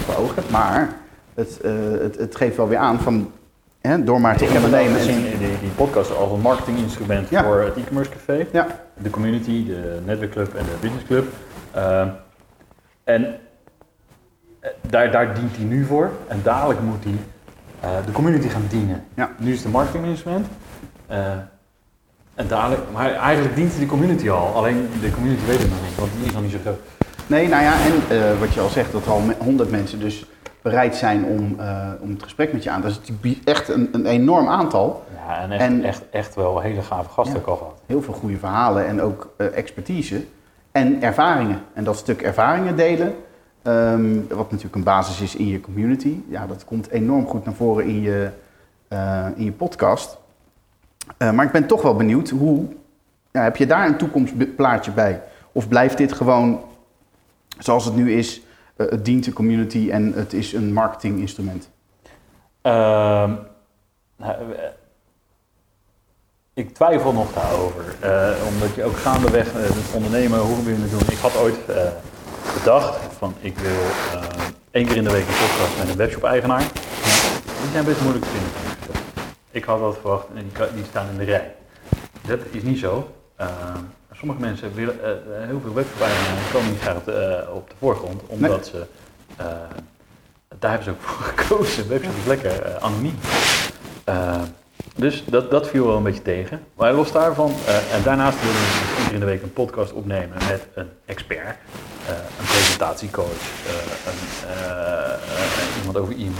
voor 0.05 0.15
ogen 0.25 0.35
hebt. 0.35 0.51
Maar 0.51 0.89
het, 1.35 1.61
eh, 1.61 1.73
het, 2.01 2.17
het 2.19 2.37
geeft 2.37 2.57
wel 2.57 2.69
weer 2.69 2.79
aan 2.79 3.01
van, 3.01 3.31
hè, 3.81 4.05
door 4.05 4.21
maar 4.21 4.37
te 4.37 4.45
Ik 4.45 4.51
heb 4.51 4.63
het 4.63 4.73
ondernemen. 4.73 5.01
al 5.01 5.07
en- 5.09 5.15
gezien 5.15 5.33
in 5.33 5.39
die, 5.39 5.59
die 5.61 5.71
podcast 5.71 6.17
als 6.17 6.33
een 6.33 6.41
marketinginstrument 6.41 7.29
Ja. 7.29 7.43
voor 7.45 7.61
het 7.61 7.77
e-commerce 7.77 8.11
café. 8.11 8.47
Ja, 8.53 8.67
de 8.99 9.11
community, 9.11 9.67
de 9.67 10.01
netwerkclub 10.05 10.55
en 10.55 10.65
de 10.65 10.77
businessclub. 10.81 11.27
En 13.05 13.25
eh, 14.61 14.71
daar, 14.81 15.11
daar 15.11 15.35
dient 15.35 15.57
hij 15.57 15.65
nu 15.65 15.85
voor. 15.85 16.11
En 16.29 16.41
dadelijk 16.43 16.81
moet 16.81 17.05
hij 17.05 17.17
eh, 17.81 18.07
de 18.07 18.13
community 18.13 18.49
gaan 18.49 18.67
dienen. 18.69 19.05
Ja. 19.15 19.31
Nu 19.39 19.51
is 19.51 19.57
het 19.57 19.65
een 19.65 19.71
marketinginstrument. 19.71 20.47
Eh, 21.07 21.19
en 22.35 22.47
dadelijk, 22.49 22.81
maar 22.93 23.13
eigenlijk 23.15 23.57
dient 23.57 23.79
de 23.79 23.87
community 23.87 24.31
al. 24.31 24.55
Alleen 24.55 24.89
de 25.01 25.11
community 25.13 25.45
weet 25.47 25.59
het 25.59 25.69
nog 25.71 25.83
niet, 25.85 25.97
want 25.99 26.11
die 26.17 26.27
is 26.27 26.33
nog 26.33 26.43
niet 26.43 26.51
zo 26.53 26.59
groot. 26.63 26.79
Nee, 27.27 27.49
nou 27.49 27.63
ja, 27.63 27.73
en 27.73 28.17
eh, 28.19 28.39
wat 28.41 28.53
je 28.55 28.61
al 28.61 28.69
zegt, 28.69 28.93
dat 28.93 29.05
er 29.05 29.11
al 29.11 29.21
100 29.39 29.71
mensen 29.71 30.01
dus 30.01 30.25
bereid 30.63 30.97
zijn 30.97 31.25
om, 31.25 31.57
eh, 31.61 31.89
om 32.01 32.11
het 32.11 32.23
gesprek 32.23 32.53
met 32.53 32.63
je 32.63 32.71
aan. 32.71 32.81
Dat 32.81 32.91
is 33.23 33.39
echt 33.45 33.69
een, 33.69 33.89
een 33.93 34.07
enorm 34.07 34.49
aantal. 34.49 35.05
Ja, 35.27 35.41
en 35.41 35.51
echt, 35.53 35.63
En- 35.63 35.85
echt, 35.85 36.03
echt 36.11 36.35
wel 36.35 36.61
hele 36.61 36.83
gave 36.83 37.09
gasten 37.09 37.35
Ja. 37.35 37.41
ook 37.41 37.47
al 37.47 37.57
gehad. 37.57 37.81
Heel 37.87 38.03
veel 38.03 38.15
goede 38.15 38.37
verhalen 38.39 38.87
en 38.87 39.01
ook 39.01 39.29
eh, 39.37 39.47
expertise 39.57 40.25
en 40.73 41.03
ervaringen. 41.03 41.61
En 41.75 41.85
dat 41.85 41.97
stuk 41.97 42.23
ervaringen 42.23 42.77
delen, 42.77 43.15
ehm, 43.63 44.15
wat 44.29 44.51
natuurlijk 44.51 44.75
een 44.75 44.83
basis 44.83 45.21
is 45.21 45.37
in 45.37 45.47
je 45.47 45.61
community, 45.61 46.17
ja, 46.29 46.47
dat 46.47 46.65
komt 46.65 46.91
enorm 46.91 47.27
goed 47.27 47.45
naar 47.45 47.55
voren 47.55 47.85
in 47.85 48.01
je, 48.01 48.29
in 49.37 49.45
je 49.45 49.53
podcast. 49.53 50.19
Eh, 51.17 51.33
maar 51.33 51.45
ik 51.45 51.53
ben 51.53 51.67
toch 51.67 51.83
wel 51.83 51.97
benieuwd, 51.97 52.29
hoe, 52.29 52.67
ja, 53.31 53.43
heb 53.43 53.57
je 53.57 53.67
daar 53.67 53.87
een 53.87 53.97
toekomstplaatje 53.97 54.91
bij? 54.91 55.23
Of 55.53 55.69
blijft 55.69 55.97
dit 55.97 56.13
gewoon 56.13 56.61
zoals 57.59 57.85
het 57.85 57.95
nu 57.95 58.13
is, 58.13 58.41
eh, 58.77 58.87
het 58.91 59.05
dient 59.05 59.25
de 59.25 59.33
community 59.33 59.89
en 59.91 60.13
het 60.15 60.33
is 60.33 60.53
een 60.53 60.73
marketinginstrument? 60.73 61.71
Ehm, 62.63 63.31
nou, 64.17 64.53
eh, 64.57 64.63
ik 66.55 66.75
twijfel 66.75 67.13
nog 67.13 67.33
daarover. 67.33 67.81
omdat 68.49 68.75
je 68.75 68.85
ook 68.85 68.97
gaandeweg 68.97 69.53
het 69.53 69.95
ondernemen, 69.95 70.39
hoe 70.39 70.63
wil 70.65 70.75
je 70.75 70.81
het 70.81 70.91
doen? 70.91 71.01
Ik 71.11 71.19
had 71.19 71.37
ooit 71.37 71.57
bedacht 72.55 72.99
van 73.19 73.35
ik 73.41 73.59
wil 73.59 73.81
eh, 74.13 74.25
één 74.71 74.87
keer 74.87 74.97
in 74.97 75.05
de 75.05 75.11
week 75.11 75.29
een 75.29 75.35
podcast 75.35 75.79
met 75.79 75.89
een 75.89 75.97
webshop-eigenaar. 75.97 76.61
Die 77.63 77.71
zijn 77.73 77.85
best 77.85 78.01
moeilijk 78.01 78.25
te 78.25 78.31
vinden. 78.31 78.72
Ik 79.53 79.65
had 79.65 79.79
dat 79.79 79.99
verwacht 80.01 80.27
en 80.35 80.51
die, 80.75 80.85
staan 80.85 81.09
in 81.09 81.17
de 81.17 81.25
rij. 81.25 81.55
Dat 82.27 82.41
is 82.51 82.63
niet 82.63 82.79
zo. 82.79 83.11
Ehm, 83.37 83.79
sommige 84.13 84.41
mensen 84.41 84.75
willen, 84.75 85.05
eh, 85.05 85.11
eh, 85.11 85.47
heel 85.47 85.61
veel 85.61 85.73
webshop-eigenaren 85.73 86.53
komen 86.53 86.71
niet 86.71 86.81
graag 86.81 86.97
op 86.97 87.05
de, 87.05 87.13
eh, 87.13 87.55
op 87.55 87.69
de 87.69 87.75
voorgrond, 87.79 88.23
omdat 88.27 88.67
ze 88.67 88.87
daar 90.59 90.71
hebben 90.71 90.85
ze 90.85 90.91
ook 90.91 91.01
voor 91.01 91.25
gekozen. 91.35 91.89
Webshop 91.89 92.17
is 92.17 92.27
lekker 92.27 92.79
anoniem. 92.79 93.19
Dus 94.97 95.25
dat, 95.27 95.51
dat 95.51 95.69
viel 95.69 95.87
wel 95.87 95.97
een 95.97 96.03
beetje 96.03 96.23
tegen. 96.23 96.61
Maar 96.77 96.93
los 96.93 97.13
daarvan, 97.13 97.53
eh, 97.67 97.95
en 97.95 98.03
daarnaast 98.03 98.41
wilden 98.43 98.61
we 98.61 98.67
dus 98.67 98.97
één 98.97 99.05
keer 99.05 99.15
in 99.15 99.21
de 99.21 99.27
week 99.27 99.43
een 99.43 99.53
podcast 99.53 99.93
opnemen 99.93 100.37
met 100.49 100.67
een 100.75 100.89
expert, 101.07 101.57
eh, 102.07 102.15
een 102.39 102.45
presentatiecoach, 102.47 103.27
eh, 103.67 103.73
een, 104.07 105.79
iemand 105.79 105.97
over 105.97 106.13
e-mail. 106.15 106.33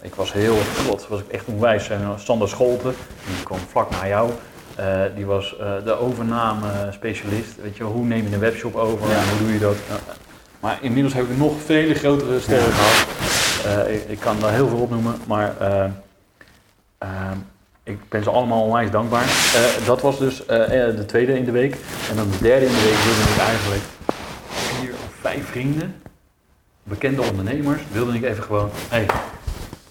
Ik 0.00 0.14
was 0.14 0.32
heel 0.32 0.56
trots, 0.84 1.08
was 1.08 1.20
ik 1.20 1.28
echt 1.28 1.44
onwijs. 1.46 1.90
Sander 2.16 2.48
Scholten, 2.48 2.94
die 3.26 3.44
kwam 3.44 3.58
vlak 3.70 3.90
na 3.90 4.06
jou. 4.06 4.30
Die 5.14 5.26
was 5.26 5.56
de 5.84 5.98
overname 5.98 6.68
specialist. 6.90 7.56
Weet 7.62 7.76
je, 7.76 7.84
hoe 7.84 8.04
neem 8.04 8.28
je 8.28 8.34
een 8.34 8.40
webshop 8.40 8.74
over 8.74 9.08
Ja. 9.08 9.16
en 9.16 9.28
hoe 9.28 9.38
doe 9.38 9.52
je 9.52 9.58
dat? 9.58 9.76
Maar 10.60 10.78
inmiddels 10.80 11.14
heb 11.14 11.30
ik 11.30 11.36
nog 11.36 11.52
vele 11.64 11.94
grotere 11.94 12.40
sterren 12.40 12.72
gehad. 12.72 13.06
Eh, 13.64 13.94
ik, 13.94 14.08
ik 14.08 14.18
kan 14.20 14.40
daar 14.40 14.52
heel 14.52 14.68
veel 14.68 14.78
opnoemen, 14.78 15.14
maar 15.26 15.54
eh, 15.60 15.84
ehm, 16.98 17.38
ik 17.84 18.08
ben 18.08 18.22
ze 18.22 18.30
allemaal 18.30 18.62
onwijs 18.62 18.90
dankbaar. 18.90 19.22
Eh, 19.22 19.86
dat 19.86 20.00
was 20.00 20.18
dus 20.18 20.46
eh, 20.46 20.88
eh, 20.88 20.96
de 20.96 21.04
tweede 21.04 21.38
in 21.38 21.44
de 21.44 21.50
week. 21.50 21.76
En 22.10 22.16
dan 22.16 22.30
de 22.30 22.38
derde 22.40 22.66
in 22.66 22.72
de 22.72 22.82
week 22.82 23.14
wilde 23.14 23.30
ik 23.30 23.38
eigenlijk 23.38 23.82
vier 24.48 24.92
of 24.92 25.14
vijf 25.20 25.46
vrienden, 25.46 25.94
bekende 26.82 27.22
ondernemers, 27.22 27.82
wilde 27.92 28.14
ik 28.14 28.22
even 28.22 28.42
gewoon, 28.42 28.70
hey, 28.88 29.06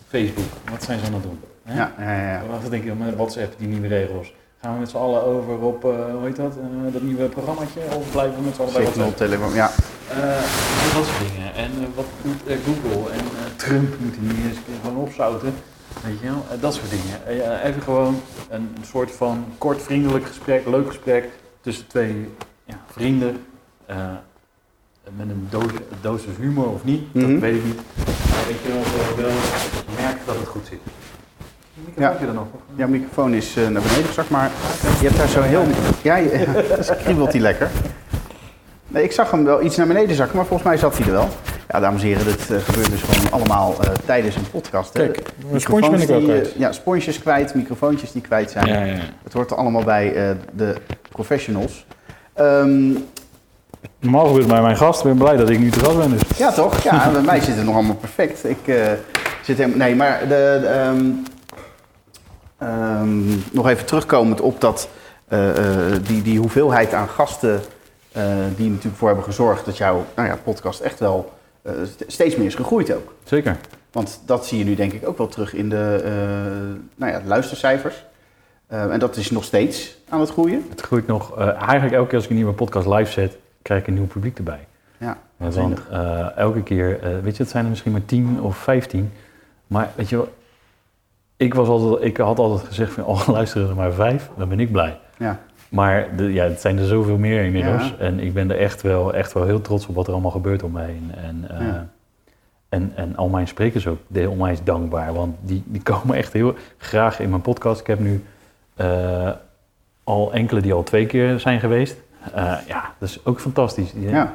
Facebook, 0.08 0.46
wat 0.72 0.84
zijn 0.84 1.00
ze 1.00 1.06
aan 1.06 1.14
het 1.14 1.24
doen? 1.24 1.40
Hè? 1.64 1.76
Ja, 1.76 1.94
ja, 2.00 2.32
ja. 2.32 2.44
Wat 2.62 2.72
denk 2.72 2.84
je 2.84 2.94
met 2.94 3.16
WhatsApp, 3.16 3.54
die 3.58 3.68
nieuwe 3.68 3.88
regels? 3.88 4.34
Gaan 4.62 4.74
we 4.74 4.80
met 4.80 4.90
z'n 4.90 4.98
allen 4.98 5.24
over 5.24 5.60
op, 5.60 5.82
hoe 5.82 6.24
heet 6.24 6.36
dat, 6.36 6.54
dat 6.92 7.02
nieuwe 7.02 7.26
programmaatje? 7.26 7.80
Of 7.98 8.12
blijven 8.12 8.36
we 8.36 8.42
met 8.42 8.56
z'n 8.56 8.62
allen 8.62 8.74
bij 8.74 8.84
WhatsApp? 8.84 9.18
Telegram, 9.18 9.54
ja. 9.54 9.72
Dat 10.94 11.06
soort 11.06 11.32
dingen. 11.32 11.56
En 11.56 11.72
wat 11.96 12.06
doet 12.22 12.58
Google? 12.66 13.12
En 13.12 13.26
Trump 13.56 14.00
moet 14.00 14.16
hij 14.16 14.36
niet 14.36 14.46
eens 14.46 14.58
gewoon 14.82 14.98
opzouten. 14.98 15.54
Weet 16.04 16.20
je 16.20 16.26
wel? 16.26 16.46
Eh, 16.52 16.62
dat 16.62 16.74
soort 16.74 16.90
dingen. 16.90 17.26
Eh, 17.28 17.38
ja, 17.38 17.62
even 17.62 17.82
gewoon 17.82 18.22
een 18.50 18.76
soort 18.86 19.12
van 19.12 19.46
kort 19.58 19.82
vriendelijk 19.82 20.26
gesprek, 20.26 20.68
leuk 20.68 20.88
gesprek 20.88 21.30
tussen 21.62 21.88
twee 21.88 22.30
ja, 22.66 22.80
vrienden. 22.92 23.46
Eh, 23.86 23.96
met 25.18 25.30
een 25.30 25.48
doos, 25.50 25.72
dosis 26.02 26.36
humor 26.40 26.68
of 26.70 26.84
niet, 26.84 27.14
Mhm. 27.14 27.32
dat 27.32 27.40
weet 27.42 27.56
ik 27.56 27.64
niet. 27.64 27.76
Maar 28.06 28.46
weet 28.48 28.60
je 28.64 28.68
wel, 28.68 29.26
wel 29.26 29.36
merken 30.00 30.26
dat 30.26 30.36
het 30.36 30.48
goed 30.48 30.66
zit. 30.70 30.80
Ja. 31.98 32.10
Heb 32.12 32.20
je 32.20 32.26
er 32.28 32.34
nog? 32.34 32.48
Jouw 32.76 32.88
microfoon 32.88 33.34
is 33.34 33.56
naar 33.56 33.72
beneden 33.72 34.04
gezakt, 34.06 34.30
maar 34.30 34.52
je 35.00 35.06
hebt 35.08 35.18
daar 35.18 35.28
zo 35.28 35.42
heel... 35.42 35.64
Ja, 36.02 36.16
je, 36.16 36.64
kriebelt 37.04 37.32
hij 37.32 37.42
lekker. 37.42 37.70
Nee, 38.88 39.04
ik 39.04 39.12
zag 39.12 39.32
hem 39.32 39.44
wel 39.44 39.64
iets 39.64 39.76
naar 39.76 39.88
beneden 39.88 40.16
zakken, 40.16 40.36
maar 40.36 40.46
volgens 40.46 40.70
mij 40.70 40.78
zat 40.78 40.98
hij 40.98 41.06
er 41.08 41.12
wel. 41.12 41.30
Ja, 41.74 41.80
dames 41.80 42.02
en 42.02 42.08
heren, 42.08 42.26
dit 42.26 42.52
eh, 42.52 42.58
gebeurt 42.58 42.92
dus 42.92 43.02
gewoon 43.02 43.32
allemaal 43.32 43.76
eh, 43.82 43.92
tijdens 44.06 44.36
een 44.36 44.50
podcast. 44.52 44.92
Kijk, 44.92 45.22
een 45.52 45.62
sponsje 45.62 45.92
ben 45.92 46.02
ik 46.02 46.10
ook 46.10 46.20
die, 46.20 46.34
eh, 46.34 46.40
kwijt. 46.40 46.54
Ja, 46.58 46.72
sponsjes 46.72 47.20
kwijt, 47.20 47.56
microfoontjes 47.56 48.12
die 48.12 48.22
kwijt 48.22 48.52
zijn. 48.52 48.66
Ja, 48.68 48.74
ja, 48.74 48.84
ja. 48.84 49.00
Het 49.24 49.34
hoort 49.34 49.52
er 49.52 49.58
allemaal 49.58 49.84
bij 49.84 50.14
eh, 50.16 50.36
de 50.52 50.76
professionals. 51.10 51.86
Ehm, 52.34 52.92
Normaal 54.00 54.26
gebeurt 54.26 54.48
bij 54.48 54.62
mijn 54.62 54.78
gast. 54.78 55.00
Ik 55.00 55.06
ben 55.06 55.18
blij 55.18 55.36
dat 55.38 55.50
ik 55.50 55.60
nu 55.60 55.70
te 55.70 55.80
gast 55.80 55.98
ben. 55.98 56.10
Dus. 56.10 56.38
ja, 56.38 56.52
toch? 56.52 56.84
Ja, 56.84 57.10
bij 57.12 57.22
mij 57.22 57.40
zit 57.40 57.56
het 57.56 57.66
nog 57.66 57.76
allemaal 57.76 57.96
perfect. 57.96 58.44
Ik 58.50 58.68
eh, 58.68 58.92
zit 59.42 59.58
helemaal... 59.58 59.78
Nee, 59.78 59.96
maar 59.96 60.20
de, 60.20 60.28
de, 60.62 60.68
ehm, 60.68 61.06
ehm, 62.58 63.20
nog 63.52 63.70
even 63.70 63.86
terugkomend 63.86 64.42
op 64.42 64.62
dat, 64.62 64.90
eh, 65.28 65.50
eh, 65.50 66.00
die, 66.08 66.22
die 66.22 66.40
hoeveelheid 66.40 66.94
aan 66.94 67.10
gasten... 67.10 67.62
eh, 68.12 68.24
die 68.56 68.70
natuurlijk 68.70 68.98
voor 68.98 69.08
hebben 69.08 69.26
gezorgd 69.26 69.66
dat 69.66 69.78
jouw 69.78 70.06
nou 70.16 70.28
ja, 70.28 70.38
podcast 70.44 70.80
echt 70.80 71.00
wel 71.00 71.33
eh, 71.64 71.74
st- 71.86 72.04
steeds 72.08 72.36
meer 72.36 72.46
is 72.46 72.56
gegroeid 72.56 72.94
ook. 72.94 73.14
Zeker. 73.24 73.58
Want 73.92 74.22
dat 74.26 74.46
zie 74.46 74.58
je 74.58 74.64
nu 74.64 74.76
denk 74.76 74.94
ik 74.94 75.08
ook 75.08 75.18
wel 75.18 75.28
terug 75.28 75.54
in 75.54 75.70
de 75.70 76.02
eh, 76.04 76.12
nou 76.96 77.12
ja, 77.12 77.22
luistercijfers. 77.26 78.06
Eh, 78.68 78.92
en 78.94 79.00
dat 79.00 79.18
is 79.18 79.32
nog 79.32 79.44
steeds 79.44 79.98
aan 80.10 80.20
het 80.20 80.30
groeien. 80.30 80.66
Het 80.70 80.82
groeit 80.82 81.08
nog. 81.08 81.38
eigenlijk 81.40 81.94
elke 81.94 82.08
keer 82.08 82.16
als 82.16 82.24
ik 82.24 82.30
een 82.30 82.36
nieuwe 82.36 82.54
podcast 82.54 82.88
live 82.88 83.12
zet, 83.12 83.38
krijg 83.62 83.82
ik 83.82 83.88
een 83.88 83.94
nieuw 83.94 84.08
publiek 84.08 84.38
erbij. 84.38 84.68
Ja, 84.98 85.18
want 85.38 85.80
elke 86.36 86.64
keer, 86.64 87.00
weet 87.24 87.36
je, 87.38 87.44
het 87.44 87.52
zijn 87.52 87.64
er 87.64 87.70
misschien 87.70 87.92
maar 87.92 88.06
10 88.06 88.42
of 88.42 88.58
15. 88.58 89.12
Maar 89.68 89.92
weet 89.96 90.10
je 90.10 90.16
wel, 90.16 90.34
ik, 91.38 91.54
was 91.54 91.68
altijd, 91.68 92.04
ik 92.04 92.18
had 92.18 92.40
altijd 92.40 92.68
gezegd 92.68 92.92
van, 92.94 93.06
oh, 93.06 93.28
luisteren 93.38 93.70
er 93.70 93.76
maar 93.76 93.94
vijf, 93.94 94.30
dan 94.38 94.50
ben 94.50 94.60
ik 94.60 94.72
blij. 94.72 95.00
Ja. 95.18 95.40
Maar 95.74 96.08
de, 96.16 96.34
ja, 96.34 96.44
het 96.44 96.62
zijn 96.62 96.78
er 96.78 96.86
zoveel 96.86 97.18
meer 97.18 97.44
inmiddels. 97.46 97.88
Ja. 97.88 98.06
En 98.06 98.20
ik 98.20 98.34
ben 98.34 98.52
er 98.52 98.58
echt 98.60 98.82
wel, 98.82 99.14
echt 99.14 99.34
wel 99.34 99.46
heel 99.46 99.62
trots 99.62 99.88
op 99.88 99.96
wat 99.96 100.08
er 100.08 100.14
allemaal 100.14 100.32
gebeurt 100.32 100.64
om 100.64 100.72
mij 100.72 100.86
heen. 100.86 101.12
En, 101.24 101.46
eh, 101.60 101.66
Ja. 101.68 101.88
en, 102.70 102.92
en 102.96 103.16
al 103.16 103.30
mijn 103.30 103.48
sprekers 103.48 103.88
ook, 103.88 103.98
de- 104.08 104.30
onwijs 104.30 104.64
dankbaar. 104.64 105.14
Want 105.14 105.36
die, 105.42 105.64
die 105.66 105.82
komen 105.92 106.16
echt 106.16 106.34
heel 106.34 106.56
graag 106.78 107.20
in 107.20 107.30
mijn 107.30 107.42
podcast. 107.42 107.80
Ik 107.80 107.88
heb 107.88 108.00
nu 108.00 108.24
eh, 108.76 109.30
al 110.04 110.34
enkele 110.34 110.62
die 110.62 110.74
al 110.74 110.84
twee 110.84 111.06
keer 111.06 111.40
zijn 111.40 111.60
geweest. 111.60 111.96
Eh, 112.34 112.54
ja, 112.68 112.94
dat 112.98 113.10
is 113.10 113.20
ook 113.26 113.40
fantastisch. 113.40 113.92
Die- 113.94 114.10
Ja. 114.10 114.34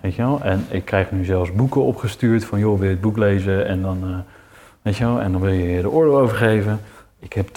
Weet 0.00 0.14
je 0.14 0.22
wel? 0.22 0.40
En 0.42 0.64
ik 0.68 0.84
krijg 0.84 1.10
nu 1.10 1.24
zelfs 1.24 1.52
boeken 1.52 1.82
opgestuurd 1.82 2.44
van, 2.44 2.58
joh, 2.58 2.74
wil 2.78 2.84
je 2.88 2.92
het 2.92 3.00
boek 3.00 3.16
lezen? 3.16 3.66
En 3.66 3.82
dan, 3.82 4.24
weet 4.82 4.96
je 4.96 5.04
wel, 5.04 5.20
en 5.20 5.32
dan 5.32 5.40
wil 5.40 5.52
je 5.52 5.68
je 5.68 5.80
de 5.82 5.90
oordeel 5.90 6.18
over 6.18 6.36
geven. 6.36 6.80
Ik 7.18 7.32
heb 7.32 7.48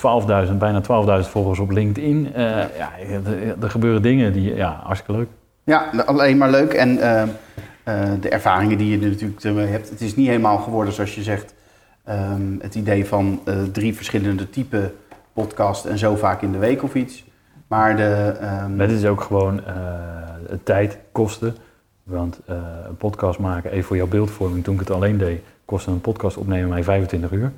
12.000, 0.47 0.57
bijna 0.57 0.82
12.000 1.24 1.30
volgers 1.30 1.59
op 1.59 1.72
LinkedIn. 1.72 2.34
Eh, 2.34 2.43
ja, 2.78 2.91
er, 3.62 3.70
gebeuren 3.70 4.01
dingen 4.01 4.34
die, 4.34 4.55
ja, 4.55 4.82
hartstikke 4.84 5.20
leuk. 5.20 5.28
Ja, 5.64 6.03
alleen 6.05 6.38
maar 6.38 6.49
leuk. 6.49 6.74
En 6.74 6.97
eh, 6.97 7.22
eh, 7.22 8.22
de 8.22 8.30
ervaringen 8.30 8.78
die 8.78 8.99
je 8.99 9.07
natuurlijk 9.07 9.70
hebt. 9.72 9.89
Het 9.89 10.01
is 10.01 10.16
niet 10.16 10.28
helemaal 10.28 10.57
geworden 10.57 10.93
zoals 10.93 11.16
je 11.16 11.24
zegt. 11.24 11.53
ehm, 12.03 12.59
het 12.59 12.76
idee 12.76 13.05
van 13.05 13.41
drie 13.72 13.95
verschillende 13.95 14.49
typen 14.49 14.93
podcast 15.34 15.86
en 15.86 15.97
zo 15.97 16.16
vaak 16.16 16.41
in 16.41 16.51
de 16.51 16.57
week 16.57 16.84
of 16.84 16.95
iets. 16.95 17.26
Maar 17.68 17.95
de... 17.95 18.38
ehm, 18.39 18.76
Maar 18.76 18.88
dit 18.88 18.97
is 18.97 19.05
ook 19.05 19.22
gewoon 19.22 19.62
tijd, 20.64 20.97
kosten. 21.12 21.55
Want 22.03 22.39
een 22.88 22.97
podcast 22.97 23.39
maken, 23.39 23.72
even 23.72 23.84
voor 23.84 23.95
jouw 23.95 24.07
beeldvorming, 24.07 24.64
toen 24.64 24.74
ik 24.74 24.80
het 24.80 24.91
alleen 24.91 25.18
deed, 25.18 25.41
kostte 25.66 25.91
een 25.91 26.01
podcast 26.01 26.38
opnemen 26.38 26.70
mij 26.70 26.84
25 26.84 27.32
uur. 27.32 27.51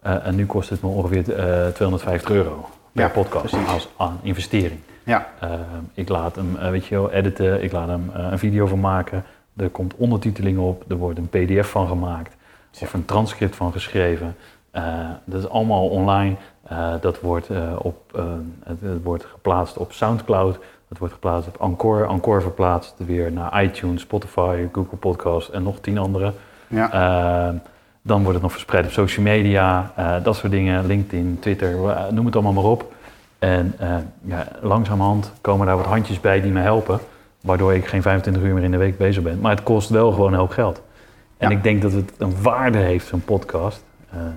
Eh, 0.00 0.26
en 0.26 0.34
nu 0.34 0.46
kost 0.46 0.70
het 0.70 0.82
me 0.82 0.88
ongeveer 0.88 1.34
eh 1.34 1.68
250 1.68 2.30
euro 2.30 2.68
per 2.92 3.02
Ja, 3.02 3.08
podcast 3.08 3.50
precies. 3.50 3.68
als 3.72 3.88
aan 3.96 4.18
investering. 4.22 4.80
ja, 5.02 5.26
Eh, 5.40 5.50
ik 5.94 6.08
laat 6.08 6.36
hem, 6.36 6.56
eh, 6.56 6.70
weet 6.70 6.86
je 6.86 6.94
wel, 6.94 7.10
editen, 7.10 7.62
ik 7.62 7.72
laat 7.72 7.88
hem 7.88 8.10
eh, 8.14 8.26
een 8.30 8.38
video 8.38 8.66
van 8.66 8.80
maken. 8.80 9.24
Er 9.56 9.68
komt 9.68 9.94
ondertiteling 9.96 10.58
op, 10.58 10.84
er 10.88 10.96
wordt 10.96 11.18
een 11.18 11.28
pdf 11.28 11.70
van 11.70 11.86
gemaakt. 11.88 12.36
Of 12.82 12.92
een 12.92 13.04
transcript 13.04 13.56
van 13.56 13.72
geschreven. 13.72 14.36
Eh, 14.70 14.84
dat 15.24 15.40
is 15.42 15.48
allemaal 15.48 15.88
online. 15.88 16.34
Eh, 16.62 16.92
dat 17.00 17.20
wordt, 17.20 17.50
eh, 17.50 17.72
op, 17.82 17.96
eh, 18.14 18.24
het, 18.64 18.80
het 18.80 19.02
wordt 19.02 19.24
geplaatst 19.24 19.76
op 19.76 19.92
Soundcloud. 19.92 20.58
Het 20.88 20.98
wordt 20.98 21.14
geplaatst 21.14 21.48
op 21.48 21.56
Anchor. 21.56 22.06
Anchor 22.06 22.42
verplaatst 22.42 22.94
weer 22.96 23.32
naar 23.32 23.62
iTunes, 23.64 24.00
Spotify, 24.00 24.66
Google 24.72 24.96
Podcast 24.98 25.48
en 25.48 25.62
nog 25.62 25.78
tien 25.80 25.98
andere. 25.98 26.32
ja. 26.68 26.92
Eh, 27.48 27.54
dan 28.02 28.18
wordt 28.18 28.32
het 28.34 28.42
nog 28.42 28.52
verspreid 28.52 28.84
op 28.86 28.90
social 28.92 29.24
media, 29.24 29.92
eh, 29.96 30.14
dat 30.22 30.36
soort 30.36 30.52
dingen, 30.52 30.86
LinkedIn, 30.86 31.36
Twitter, 31.40 31.88
eh, 31.88 32.08
noem 32.10 32.24
het 32.26 32.34
allemaal 32.34 32.52
maar 32.52 32.70
op. 32.70 32.94
En 33.38 33.74
eh, 33.78 33.96
ja, 34.24 34.46
langzamerhand 34.60 35.32
komen 35.40 35.66
daar 35.66 35.76
wat 35.76 35.86
handjes 35.86 36.20
bij 36.20 36.40
die 36.40 36.52
me 36.52 36.60
helpen, 36.60 36.98
waardoor 37.40 37.74
ik 37.74 37.86
geen 37.86 38.02
25 38.02 38.42
uur 38.42 38.54
meer 38.54 38.62
in 38.62 38.70
de 38.70 38.76
week 38.76 38.98
bezig 38.98 39.22
ben. 39.22 39.40
Maar 39.40 39.50
het 39.50 39.62
kost 39.62 39.88
wel 39.88 40.12
gewoon 40.12 40.32
een 40.32 40.38
hoop 40.38 40.50
geld. 40.50 40.82
En 41.36 41.50
Ja. 41.50 41.56
ik 41.56 41.62
denk 41.62 41.82
dat 41.82 41.92
het 41.92 42.12
een 42.18 42.42
waarde 42.42 42.78
heeft, 42.78 43.06
zo'n 43.06 43.24
podcast, 43.24 43.84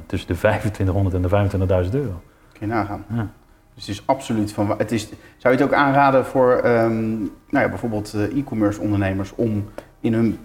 tussen 0.06 0.28
de 0.28 0.36
2500 0.38 1.16
en 1.16 1.22
de 1.22 1.30
25.000 1.30 1.96
euro. 1.96 2.22
kun 2.54 2.68
je 2.68 2.74
nagaan. 2.74 3.06
Ja. 3.14 3.28
Dus 3.74 3.88
het 3.88 3.96
is 3.96 4.04
absoluut 4.06 4.54
van... 4.54 4.76
Het 4.78 4.92
is, 4.92 5.08
zou 5.38 5.54
je 5.56 5.60
het 5.62 5.62
ook 5.62 5.74
aanraden 5.74 6.26
voor 6.26 6.52
ehm, 6.54 7.10
nou 7.20 7.30
ja, 7.66 7.70
bijvoorbeeld 7.70 8.14
e-commerce 8.36 8.82
ondernemers... 8.82 9.36
om 9.36 9.70
in 10.00 10.14
hun, 10.14 10.40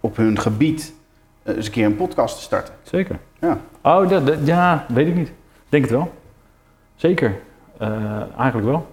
op 0.00 0.16
hun 0.16 0.38
gebied 0.38 0.94
eens 1.44 1.66
een 1.66 1.72
keer 1.72 1.86
een 1.86 1.96
podcast 1.96 2.36
te 2.36 2.42
starten? 2.42 2.74
Zeker. 2.82 3.18
Ja. 3.40 3.58
Oh, 3.82 4.08
dat, 4.08 4.26
dat- 4.26 4.38
ja, 4.44 4.84
weet 4.88 5.06
ik 5.06 5.14
niet. 5.14 5.32
Denk 5.68 5.82
het 5.84 5.92
wel. 5.92 6.12
Zeker. 6.94 7.34
Eh, 7.78 7.88
eigenlijk 8.38 8.68
wel. 8.68 8.86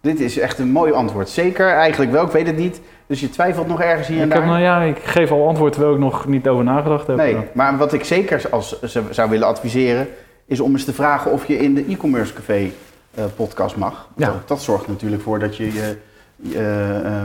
Dit 0.00 0.20
is 0.20 0.38
echt 0.38 0.58
een 0.58 0.70
mooi 0.70 0.92
antwoord. 0.92 1.28
Zeker, 1.28 1.68
eigenlijk 1.68 2.12
wel. 2.12 2.24
Ik 2.24 2.30
weet 2.32 2.46
het 2.46 2.56
niet. 2.56 2.80
Dus 3.06 3.20
je 3.20 3.30
twijfelt 3.30 3.66
nog 3.66 3.80
ergens 3.80 4.08
hier 4.08 4.18
en 4.18 4.24
Ik, 4.24 4.30
daar? 4.30 4.38
heb, 4.38 4.48
nou 4.48 4.60
ja, 4.62 4.80
ik 4.82 4.98
geef 4.98 5.30
al 5.30 5.48
antwoord 5.48 5.72
terwijl 5.72 5.94
ik 5.94 6.00
nog 6.00 6.26
niet 6.26 6.48
over 6.48 6.64
nagedacht 6.64 7.06
heb. 7.06 7.16
Nee, 7.16 7.36
maar 7.54 7.76
wat 7.76 7.92
ik 7.92 8.04
zeker 8.04 8.42
als, 8.50 8.82
zou 9.10 9.30
willen 9.30 9.46
adviseren... 9.46 10.08
is 10.46 10.60
om 10.60 10.72
eens 10.72 10.84
te 10.84 10.92
vragen 10.92 11.30
of 11.30 11.46
je 11.46 11.56
in 11.58 11.74
de 11.74 11.84
e-commerce 11.88 12.32
café 12.32 12.70
eh, 13.14 13.24
podcast 13.36 13.76
mag. 13.76 14.08
Ja. 14.16 14.26
Dat, 14.26 14.48
dat 14.48 14.62
zorgt 14.62 14.88
natuurlijk 14.88 15.22
voor 15.22 15.38
dat 15.38 15.56
je 15.56 15.72
je 15.72 15.80
eh, 15.80 15.90
eh, 15.90 15.96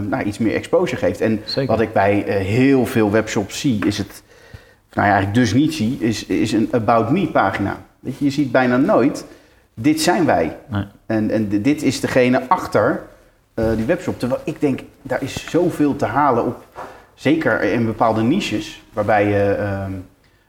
nou, 0.10 0.24
iets 0.24 0.38
meer 0.38 0.54
exposure 0.54 0.98
geeft. 0.98 1.22
En 1.22 1.42
Zeker. 1.46 1.72
wat 1.72 1.82
ik 1.82 1.94
bij 1.94 2.26
eh, 2.26 2.46
heel 2.46 2.86
veel 2.86 3.12
webshops 3.12 3.60
zie, 3.60 3.86
is 3.86 3.98
het... 3.98 4.24
Nou 4.94 5.08
ja, 5.08 5.14
eigenlijk 5.14 5.34
dus 5.34 5.54
niet 5.54 5.74
zie, 5.74 5.98
is, 6.00 6.26
is 6.26 6.52
een 6.52 6.68
About 6.72 7.10
Me 7.12 7.28
pagina. 7.28 7.78
Weet 8.00 8.18
je, 8.18 8.26
je 8.26 8.32
ziet 8.32 8.52
bijna 8.52 8.78
nooit, 8.78 9.26
dit 9.74 10.02
zijn 10.02 10.26
wij. 10.26 10.58
Nee. 10.68 10.84
En, 11.06 11.30
en 11.32 11.62
dit 11.62 11.84
is 11.84 12.00
degene 12.00 12.50
achter 12.50 13.02
eh, 13.54 13.66
die 13.76 13.86
webshop. 13.86 14.20
Terwijl 14.20 14.42
ik 14.46 14.60
denk, 14.60 14.80
daar 15.02 15.24
is 15.24 15.50
zoveel 15.50 15.96
te 15.96 16.06
halen 16.06 16.46
op, 16.46 16.66
zeker 17.14 17.62
in 17.62 17.86
bepaalde 17.86 18.22
niches, 18.22 18.84
waarbij 18.94 19.28
je, 19.28 19.56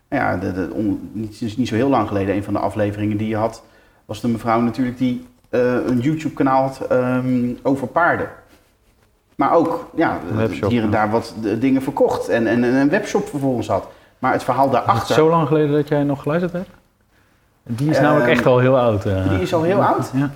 nou 0.09 0.23
ja, 0.23 0.37
de, 0.37 0.53
de, 0.53 0.69
on- 0.73 1.11
niet, 1.13 1.57
niet 1.57 1.69
zo 1.69 1.75
heel 1.75 1.89
lang 1.89 2.09
geleden, 2.09 2.35
een 2.35 2.45
van 2.45 2.53
de 2.53 2.59
afleveringen 2.59 3.17
die 3.17 3.29
je 3.29 3.37
had, 3.37 3.63
was 4.05 4.21
de 4.21 4.29
mevrouw 4.29 4.61
natuurlijk 4.61 4.99
die 4.99 5.27
eh, 5.51 5.75
een 5.87 6.01
YouTube-kanaal 6.01 6.63
had 6.63 6.87
ehm, 6.89 7.49
over 7.63 7.87
paarden. 7.87 8.29
Maar 9.41 9.53
ook, 9.55 9.91
ja, 9.95 10.19
webshop, 10.35 10.71
hier 10.71 10.83
en 10.83 10.91
daar 10.91 11.11
wat 11.11 11.35
dingen 11.59 11.83
verkocht 11.83 12.29
en, 12.29 12.47
en 12.47 12.63
een 12.63 12.89
webshop 12.89 13.29
vervolgens 13.29 13.69
had. 13.69 13.87
Maar 14.19 14.33
het 14.33 14.45
verhaal 14.45 14.67
Is 14.69 14.75
het 14.77 14.85
daarachter, 14.87 15.15
zo 15.15 15.29
lang 15.31 15.47
geleden 15.49 15.73
dat 15.73 15.89
jij 15.89 16.03
nog 16.03 16.23
geluisterd 16.23 16.53
hebt? 16.53 16.69
Die 17.63 17.91
is 17.91 17.97
Ehm, 17.97 18.05
namelijk 18.05 18.31
echt 18.31 18.47
al 18.47 18.59
heel 18.59 18.79
oud. 18.79 19.05
eh. 19.07 19.29
die 19.29 19.41
is 19.41 19.55
al 19.55 19.63
heel 19.63 19.85
oud? 19.85 20.11
Ja. 20.15 20.31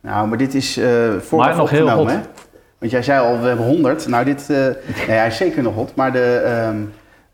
Nou, 0.00 0.28
maar 0.28 0.38
dit 0.38 0.54
is 0.54 0.76
eh 0.76 0.86
Maar 1.30 1.56
nog 1.56 1.70
heel 1.70 1.90
hot. 1.90 2.10
hè? 2.10 2.18
Want 2.78 2.92
jij 2.92 3.02
zei 3.02 3.20
al, 3.26 3.40
we 3.40 3.46
hebben 3.46 3.66
100. 3.66 4.08
Nou, 4.08 4.24
dit, 4.24 4.40
eh, 4.50 4.56
nee, 5.08 5.16
hij 5.16 5.26
is 5.26 5.36
zeker 5.36 5.62
nog 5.62 5.74
hot. 5.74 5.94
Maar 5.94 6.12
de, 6.12 6.34
ehm, 6.44 6.76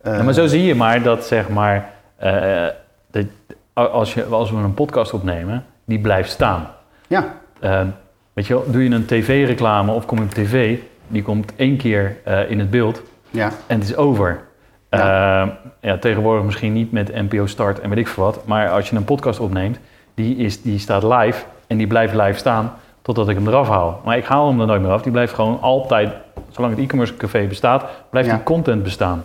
Eh, 0.00 0.16
Ja, 0.16 0.22
maar 0.22 0.34
zo 0.34 0.46
zie 0.46 0.64
je 0.64 0.74
maar 0.74 1.02
dat, 1.02 1.24
zeg 1.26 1.48
maar, 1.48 1.90
dat, 3.10 3.24
als, 3.72 4.14
je, 4.14 4.24
als 4.24 4.50
we 4.50 4.56
een 4.56 4.74
podcast 4.74 5.12
opnemen, 5.12 5.64
die 5.84 5.98
blijft 6.00 6.30
staan. 6.30 6.68
Ja, 7.06 7.24
weet 8.32 8.46
je 8.46 8.54
wel, 8.54 8.64
doe 8.70 8.84
je 8.88 8.90
een 8.94 9.06
tv-reclame 9.06 9.92
of 9.92 10.06
kom 10.06 10.18
je 10.18 10.24
op 10.24 10.30
tv, 10.30 10.78
die 11.08 11.22
komt 11.22 11.52
één 11.56 11.76
keer 11.76 12.16
eh, 12.24 12.50
in 12.50 12.58
het 12.58 12.70
beeld 12.70 13.02
ja, 13.30 13.50
en 13.66 13.78
het 13.78 13.88
is 13.88 13.96
over. 13.96 14.40
Ja. 14.90 15.58
Ja, 15.80 15.98
tegenwoordig 15.98 16.44
misschien 16.44 16.72
niet 16.72 16.92
met 16.92 17.14
NPO 17.14 17.46
Start 17.46 17.80
en 17.80 17.88
weet 17.88 17.98
ik 17.98 18.08
veel 18.08 18.24
wat, 18.24 18.46
maar 18.46 18.70
als 18.70 18.90
je 18.90 18.96
een 18.96 19.04
podcast 19.04 19.40
opneemt, 19.40 19.78
die, 20.14 20.36
is, 20.36 20.62
die 20.62 20.78
staat 20.78 21.02
live 21.02 21.44
en 21.66 21.76
die 21.76 21.86
blijft 21.86 22.14
live 22.14 22.38
staan 22.38 22.72
totdat 23.02 23.28
ik 23.28 23.36
hem 23.36 23.46
eraf 23.48 23.68
haal. 23.68 24.00
Maar 24.04 24.16
ik 24.16 24.24
haal 24.24 24.48
hem 24.48 24.60
er 24.60 24.66
nooit 24.66 24.80
meer 24.82 24.90
af, 24.90 25.02
die 25.02 25.12
blijft 25.12 25.32
gewoon 25.34 25.60
altijd, 25.60 26.12
zolang 26.50 26.74
het 26.74 26.84
e-commerce 26.84 27.16
café 27.16 27.46
bestaat, 27.46 27.84
blijft 28.10 28.28
Ja. 28.28 28.34
die 28.34 28.44
content 28.44 28.82
bestaan. 28.82 29.24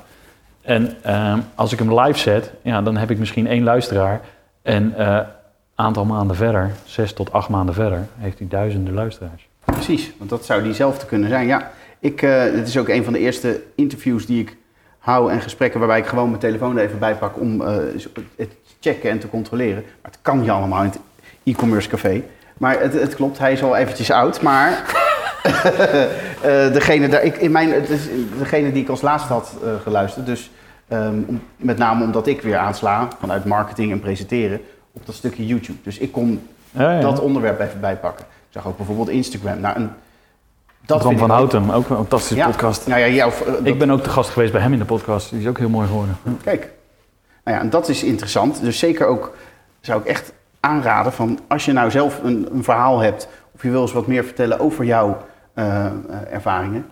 En 0.62 0.95
ehm, 1.03 1.40
als 1.56 1.72
ik 1.74 1.80
hem 1.80 1.99
live 1.99 2.20
zet, 2.20 2.53
ja, 2.62 2.82
dan 2.82 2.98
heb 2.98 3.12
ik 3.12 3.18
misschien 3.20 3.48
één 3.48 3.64
luisteraar. 3.64 4.22
En 4.62 4.94
een 5.10 5.26
aantal 5.76 6.06
maanden 6.06 6.36
verder, 6.36 6.72
zes 6.84 7.14
tot 7.14 7.34
acht 7.34 7.49
maanden 7.49 7.76
verder, 7.76 8.08
heeft 8.18 8.38
hij 8.40 8.48
duizenden 8.48 8.94
luisteraars. 8.94 9.48
Precies. 9.72 10.11
Want 10.18 10.30
dat 10.30 10.45
zou 10.45 10.64
diezelfde 10.64 11.06
kunnen 11.06 11.30
zijn. 11.30 11.48
Ja, 11.48 11.72
ik, 11.99 12.22
eh 12.22 12.43
dit 12.53 12.68
is 12.68 12.77
ook 12.77 12.88
een 12.89 13.03
van 13.03 13.14
de 13.14 13.19
eerste 13.19 13.61
interviews 13.76 14.26
die 14.26 14.39
ik 14.41 14.56
hou 14.99 15.31
en 15.31 15.41
gesprekken 15.41 15.80
waarbij 15.80 15.99
ik 15.99 16.06
gewoon 16.06 16.27
mijn 16.27 16.39
telefoon 16.41 16.77
er 16.77 16.84
even 16.84 16.99
bij 16.99 17.15
pak 17.15 17.39
om 17.39 17.61
eh, 17.61 17.76
het 18.35 18.49
te 18.68 18.73
checken 18.80 19.10
en 19.10 19.19
te 19.19 19.30
controleren. 19.30 19.84
Maar 20.02 20.11
het 20.11 20.19
kan 20.22 20.39
niet 20.39 20.49
allemaal 20.49 20.84
in 20.84 20.89
het 20.89 20.99
e-commerce 21.43 21.89
café. 21.89 22.23
Maar 22.57 22.80
het, 22.80 22.93
het 22.93 23.15
klopt, 23.15 23.38
hij 23.39 23.52
is 23.52 23.64
al 23.64 23.76
eventjes 23.76 24.11
oud, 24.11 24.41
maar 24.41 24.69
eh, 25.43 26.73
degene, 26.73 27.07
daar, 27.07 27.23
ik, 27.23 27.38
in 27.38 27.52
mijn, 27.52 27.72
het 27.72 27.89
is 27.89 28.02
degene 28.38 28.72
die 28.72 28.84
ik 28.84 28.89
als 28.89 29.02
laatste 29.02 29.34
had 29.34 29.53
geluisterd, 29.84 30.26
dus 30.26 30.52
ehm, 30.88 31.15
om- 31.27 31.41
met 31.57 31.77
name 31.77 32.03
omdat 32.03 32.27
ik 32.27 32.41
weer 32.41 32.57
aansla 32.57 33.07
vanuit 33.19 33.45
marketing 33.45 33.91
en 33.91 33.99
presenteren 33.99 34.61
op 34.91 35.06
dat 35.06 35.15
stukje 35.15 35.45
YouTube. 35.45 35.77
Dus 35.84 35.98
ik 35.98 36.11
kon 36.11 36.48
Ja, 36.72 36.91
ja. 36.91 36.99
dat 37.02 37.19
onderwerp 37.19 37.60
even 37.60 37.80
bijpakken. 37.80 38.26
Ik 38.52 38.57
zag 38.57 38.68
ook 38.68 38.78
bijvoorbeeld 38.78 39.10
Instagram. 39.10 39.60
Nou, 39.60 39.76
een, 39.80 39.90
dat 40.86 40.99
Bram 40.99 41.18
van 41.18 41.30
Houten, 41.30 41.72
ook 41.72 41.90
een 41.90 41.95
fantastische 41.95 42.36
Ja, 42.36 42.45
podcast. 42.49 42.88
Nou 42.88 42.99
ja, 43.02 43.26
eh, 43.26 43.32
dat- 43.45 43.60
Ik 43.64 43.80
ben 43.80 43.91
ook 43.91 44.03
de 44.03 44.10
gast 44.10 44.30
geweest 44.30 44.52
bij 44.52 44.61
hem 44.61 44.73
in 44.73 44.80
de 44.80 44.86
podcast. 44.86 45.30
Die 45.30 45.40
is 45.40 45.48
ook 45.48 45.57
heel 45.57 45.69
mooi 45.69 45.88
geworden. 45.88 46.18
Kijk, 46.44 46.69
nou 47.44 47.57
ja, 47.57 47.64
en 47.64 47.69
dat 47.69 47.90
is 47.90 48.03
interessant. 48.03 48.61
Dus 48.61 48.80
zeker 48.80 49.06
ook 49.06 49.36
zou 49.82 49.99
ik 50.02 50.06
echt 50.07 50.34
aanraden 50.60 51.14
van 51.14 51.40
als 51.48 51.65
je 51.65 51.72
nou 51.72 51.91
zelf 51.91 52.23
een, 52.23 52.48
een 52.53 52.64
verhaal 52.64 52.99
hebt 52.99 53.28
of 53.56 53.64
je 53.64 53.69
wil 53.69 53.82
eens 53.82 53.91
wat 53.94 54.07
meer 54.07 54.23
vertellen 54.23 54.60
over 54.60 54.86
jouw 54.86 55.18
eh, 55.53 55.86
eh, 55.86 55.91
ervaringen, 56.32 56.86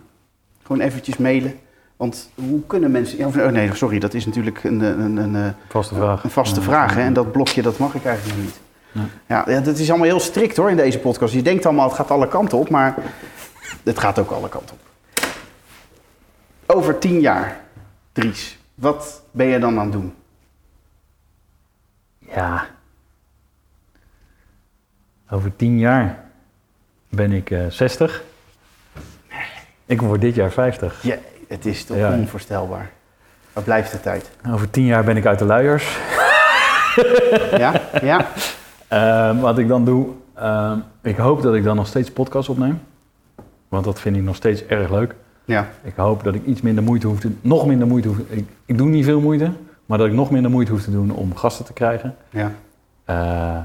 gewoon 0.62 0.80
eventjes 0.82 1.16
mailen. 1.16 1.54
Want 1.96 2.30
hoe 2.34 2.60
kunnen 2.66 2.90
mensen... 2.90 3.26
of- 3.26 3.36
oh 3.36 3.46
nee, 3.46 3.74
sorry, 3.74 3.98
dat 3.98 4.14
is 4.14 4.26
natuurlijk 4.26 4.64
een, 4.64 4.80
een, 4.80 5.16
een, 5.16 5.34
een, 5.34 5.54
Vaste 5.68 5.94
vraag. 5.94 6.24
een 6.24 6.30
vaste 6.30 6.60
vraag. 6.62 6.94
Hè? 6.94 7.00
En 7.02 7.12
dat 7.12 7.32
blokje, 7.32 7.62
dat 7.62 7.78
mag 7.78 7.94
ik 7.94 8.04
eigenlijk 8.04 8.38
niet. 8.38 8.60
Ja, 9.26 9.44
ja, 9.48 9.60
dat 9.60 9.78
is 9.78 9.88
allemaal 9.88 10.06
heel 10.06 10.20
strikt 10.20 10.56
hoor 10.56 10.70
in 10.70 10.76
deze 10.76 10.98
podcast. 10.98 11.34
Je 11.34 11.42
denkt 11.42 11.66
allemaal, 11.66 11.86
het 11.88 11.96
gaat 11.96 12.10
alle 12.10 12.28
kanten 12.28 12.58
op, 12.58 12.68
maar 12.70 12.94
het 13.84 13.98
gaat 13.98 14.18
ook 14.18 14.30
alle 14.30 14.48
kanten 14.48 14.76
op. 14.76 14.80
Over 16.76 16.98
tien 16.98 17.20
jaar, 17.20 17.60
Dries, 18.12 18.58
wat 18.74 19.22
ben 19.30 19.46
je 19.46 19.58
dan 19.58 19.78
aan 19.78 19.84
het 19.84 19.92
doen? 19.92 20.14
Ja. 22.18 22.66
Over 25.30 25.56
tien 25.56 25.78
jaar 25.78 26.24
ben 27.08 27.32
ik 27.32 27.50
eh 27.50 27.66
60. 27.68 28.22
Ik 29.86 30.00
word 30.00 30.20
dit 30.20 30.34
jaar 30.34 30.50
50. 30.50 31.02
Ja, 31.02 31.16
het 31.48 31.66
is 31.66 31.84
toch 31.84 31.96
Ja. 31.96 32.12
onvoorstelbaar. 32.12 32.90
Waar 33.52 33.64
blijft 33.64 33.92
de 33.92 34.00
tijd? 34.00 34.30
Over 34.48 34.70
tien 34.70 34.84
jaar 34.84 35.04
ben 35.04 35.16
ik 35.16 35.26
uit 35.26 35.38
de 35.38 35.44
luiers. 35.44 35.96
Ja, 37.56 37.80
ja, 38.02 38.26
Ehm, 38.90 39.38
wat 39.38 39.58
ik 39.58 39.68
dan 39.68 39.84
doe, 39.84 40.06
ehm, 40.34 40.78
ik 41.02 41.16
hoop 41.16 41.42
dat 41.42 41.54
ik 41.54 41.64
dan 41.64 41.76
nog 41.76 41.86
steeds 41.86 42.10
podcasts 42.12 42.48
opneem. 42.48 42.80
Want 43.68 43.84
dat 43.84 44.00
vind 44.00 44.16
ik 44.16 44.22
nog 44.22 44.36
steeds 44.36 44.66
erg 44.66 44.90
leuk. 44.90 45.14
ja, 45.44 45.68
Ik 45.82 45.92
hoop 45.96 46.24
dat 46.24 46.34
ik 46.34 46.44
iets 46.46 46.60
minder 46.60 46.84
moeite 46.84 47.06
hoef 47.06 47.20
te 47.20 47.30
nog 47.40 47.66
minder 47.66 47.86
moeite 47.86 48.08
hoef. 48.08 48.18
Ik, 48.28 48.48
ik 48.66 48.78
doe 48.78 48.88
niet 48.88 49.04
veel 49.04 49.20
moeite, 49.20 49.50
maar 49.86 49.98
dat 49.98 50.06
ik 50.06 50.12
nog 50.12 50.30
minder 50.30 50.50
moeite 50.50 50.72
hoef 50.72 50.82
te 50.82 50.90
doen 50.90 51.10
om 51.10 51.36
gasten 51.36 51.64
te 51.64 51.72
krijgen. 51.72 52.16
ja. 52.30 52.52
Eh, 53.04 53.58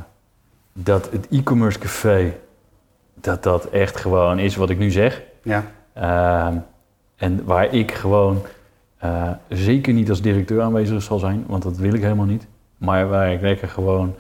dat 0.74 1.10
het 1.12 1.28
e-commerce 1.32 1.80
café, 1.80 2.34
dat 3.14 3.44
dat 3.44 3.66
echt 3.66 3.98
gewoon 3.98 4.40
is 4.40 4.56
wat 4.56 4.70
ik 4.70 4.78
nu 4.78 4.92
zeg. 4.92 5.22
ja. 5.44 5.64
Ehm, 5.94 6.54
en 7.16 7.46
waar 7.46 7.74
ik 7.74 7.92
gewoon 7.92 8.42
eh, 8.98 9.30
zeker 9.50 9.94
niet 9.94 10.10
als 10.10 10.22
directeur 10.22 10.62
aanwezig 10.62 11.02
zal 11.02 11.20
zijn, 11.20 11.44
want 11.48 11.64
dat 11.64 11.78
wil 11.78 11.94
ik 11.94 12.02
helemaal 12.02 12.26
niet. 12.26 12.48
Maar 12.78 13.08
waar 13.08 13.34
ik 13.34 13.42
lekker 13.42 13.68
gewoon 13.68 14.16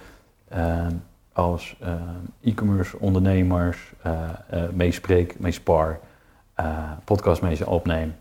als 1.34 1.76
ehm, 1.82 1.94
e-commerce 2.42 3.00
ondernemers 3.00 3.94
eh, 4.02 4.14
eh, 4.50 4.62
meespreek, 4.74 5.40
meespar, 5.40 6.00
eh 6.56 6.68
podcast 7.04 7.42
mee 7.42 7.56
ze 7.56 7.68
opneem. 7.68 8.16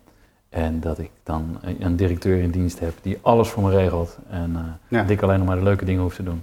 En 0.48 0.80
dat 0.80 0.98
ik 0.98 1.10
dan 1.22 1.58
een- 1.78 1.96
directeur 1.96 2.38
in 2.42 2.50
dienst 2.50 2.78
heb 2.80 2.92
die 3.02 3.18
alles 3.22 3.48
voor 3.48 3.62
me 3.62 3.70
regelt. 3.70 4.18
En 4.30 4.78
Ja. 4.88 5.00
dat 5.00 5.10
ik 5.10 5.22
alleen 5.22 5.38
nog 5.38 5.46
maar 5.46 5.56
de 5.56 5.62
leuke 5.62 5.84
dingen 5.84 6.02
hoef 6.02 6.14
te 6.14 6.22
doen. 6.22 6.42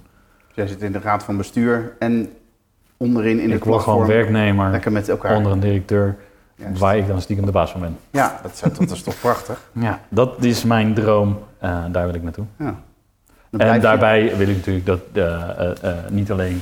Jij 0.54 0.66
zit 0.66 0.82
in 0.82 0.92
de 0.92 0.98
raad 0.98 1.22
van 1.22 1.36
bestuur 1.36 1.92
en 1.98 2.30
onderin 2.96 3.40
in 3.40 3.50
het 3.50 3.58
ik 3.58 3.64
word 3.64 3.82
gewoon 3.82 4.06
werknemer 4.06 4.70
Lekker 4.70 4.92
met 4.92 5.08
elkaar. 5.08 5.36
onder 5.36 5.52
een 5.52 5.60
directeur 5.60 6.16
Juist. 6.54 6.78
waar 6.80 6.96
ik 6.96 7.06
dan 7.06 7.20
stiekem 7.20 7.46
de 7.46 7.52
baas 7.52 7.70
van 7.70 7.80
ben. 7.80 7.96
Ja, 8.10 8.40
dat, 8.42 8.52
is- 8.52 8.78
dat 8.78 8.90
is 8.90 9.02
toch 9.02 9.20
prachtig. 9.20 9.70
Ja, 9.72 10.00
dat 10.08 10.44
is 10.44 10.64
mijn 10.64 10.94
droom. 10.94 11.38
Daar 11.90 12.06
wil 12.06 12.14
ik 12.14 12.22
naartoe. 12.22 12.44
Ja. 12.58 12.74
En 13.60 13.74
je- 13.74 13.80
daarbij 13.80 14.36
wil 14.36 14.48
ik 14.48 14.56
natuurlijk 14.56 14.86
dat 14.86 15.00
eh, 15.12 15.50
eh, 15.50 15.82
eh, 15.82 16.10
niet 16.10 16.30
alleen 16.30 16.60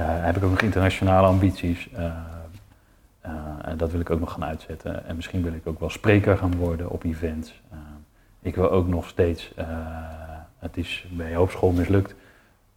heb 0.00 0.36
ik 0.36 0.44
ook 0.44 0.50
nog 0.50 0.60
internationale 0.60 1.26
ambities. 1.26 1.88
en 3.62 3.76
dat 3.76 3.90
wil 3.90 4.00
ik 4.00 4.10
ook 4.10 4.20
nog 4.20 4.32
gaan 4.32 4.44
uitzetten. 4.44 5.06
En 5.06 5.16
misschien 5.16 5.42
wil 5.42 5.52
ik 5.52 5.66
ook 5.66 5.80
wel 5.80 5.90
spreker 5.90 6.36
gaan 6.36 6.56
worden 6.56 6.90
op 6.90 7.04
events. 7.04 7.60
Ik 8.40 8.54
wil 8.54 8.70
ook 8.70 8.88
nog 8.88 9.08
steeds, 9.08 9.52
het 10.58 10.76
is 10.76 11.06
bij 11.10 11.30
een 11.30 11.36
hoop 11.36 11.50
school 11.50 11.70
mislukt, 11.70 12.14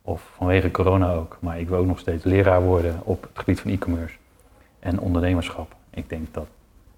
of 0.02 0.22
vanwege 0.36 0.72
corona 0.72 1.11
ook, 1.14 1.38
maar 1.40 1.60
ik 1.60 1.69
wil 1.69 1.77
ook 1.77 1.86
nog 1.86 1.99
steeds 1.99 2.23
leraar 2.23 2.61
worden 2.61 2.95
op 3.03 3.22
het 3.22 3.32
gebied 3.40 3.60
van 3.60 3.72
e-commerce 3.72 4.15
en 4.80 4.99
ondernemerschap. 4.99 5.76
Ik 5.90 6.10
denk 6.10 6.34
dat, 6.34 6.48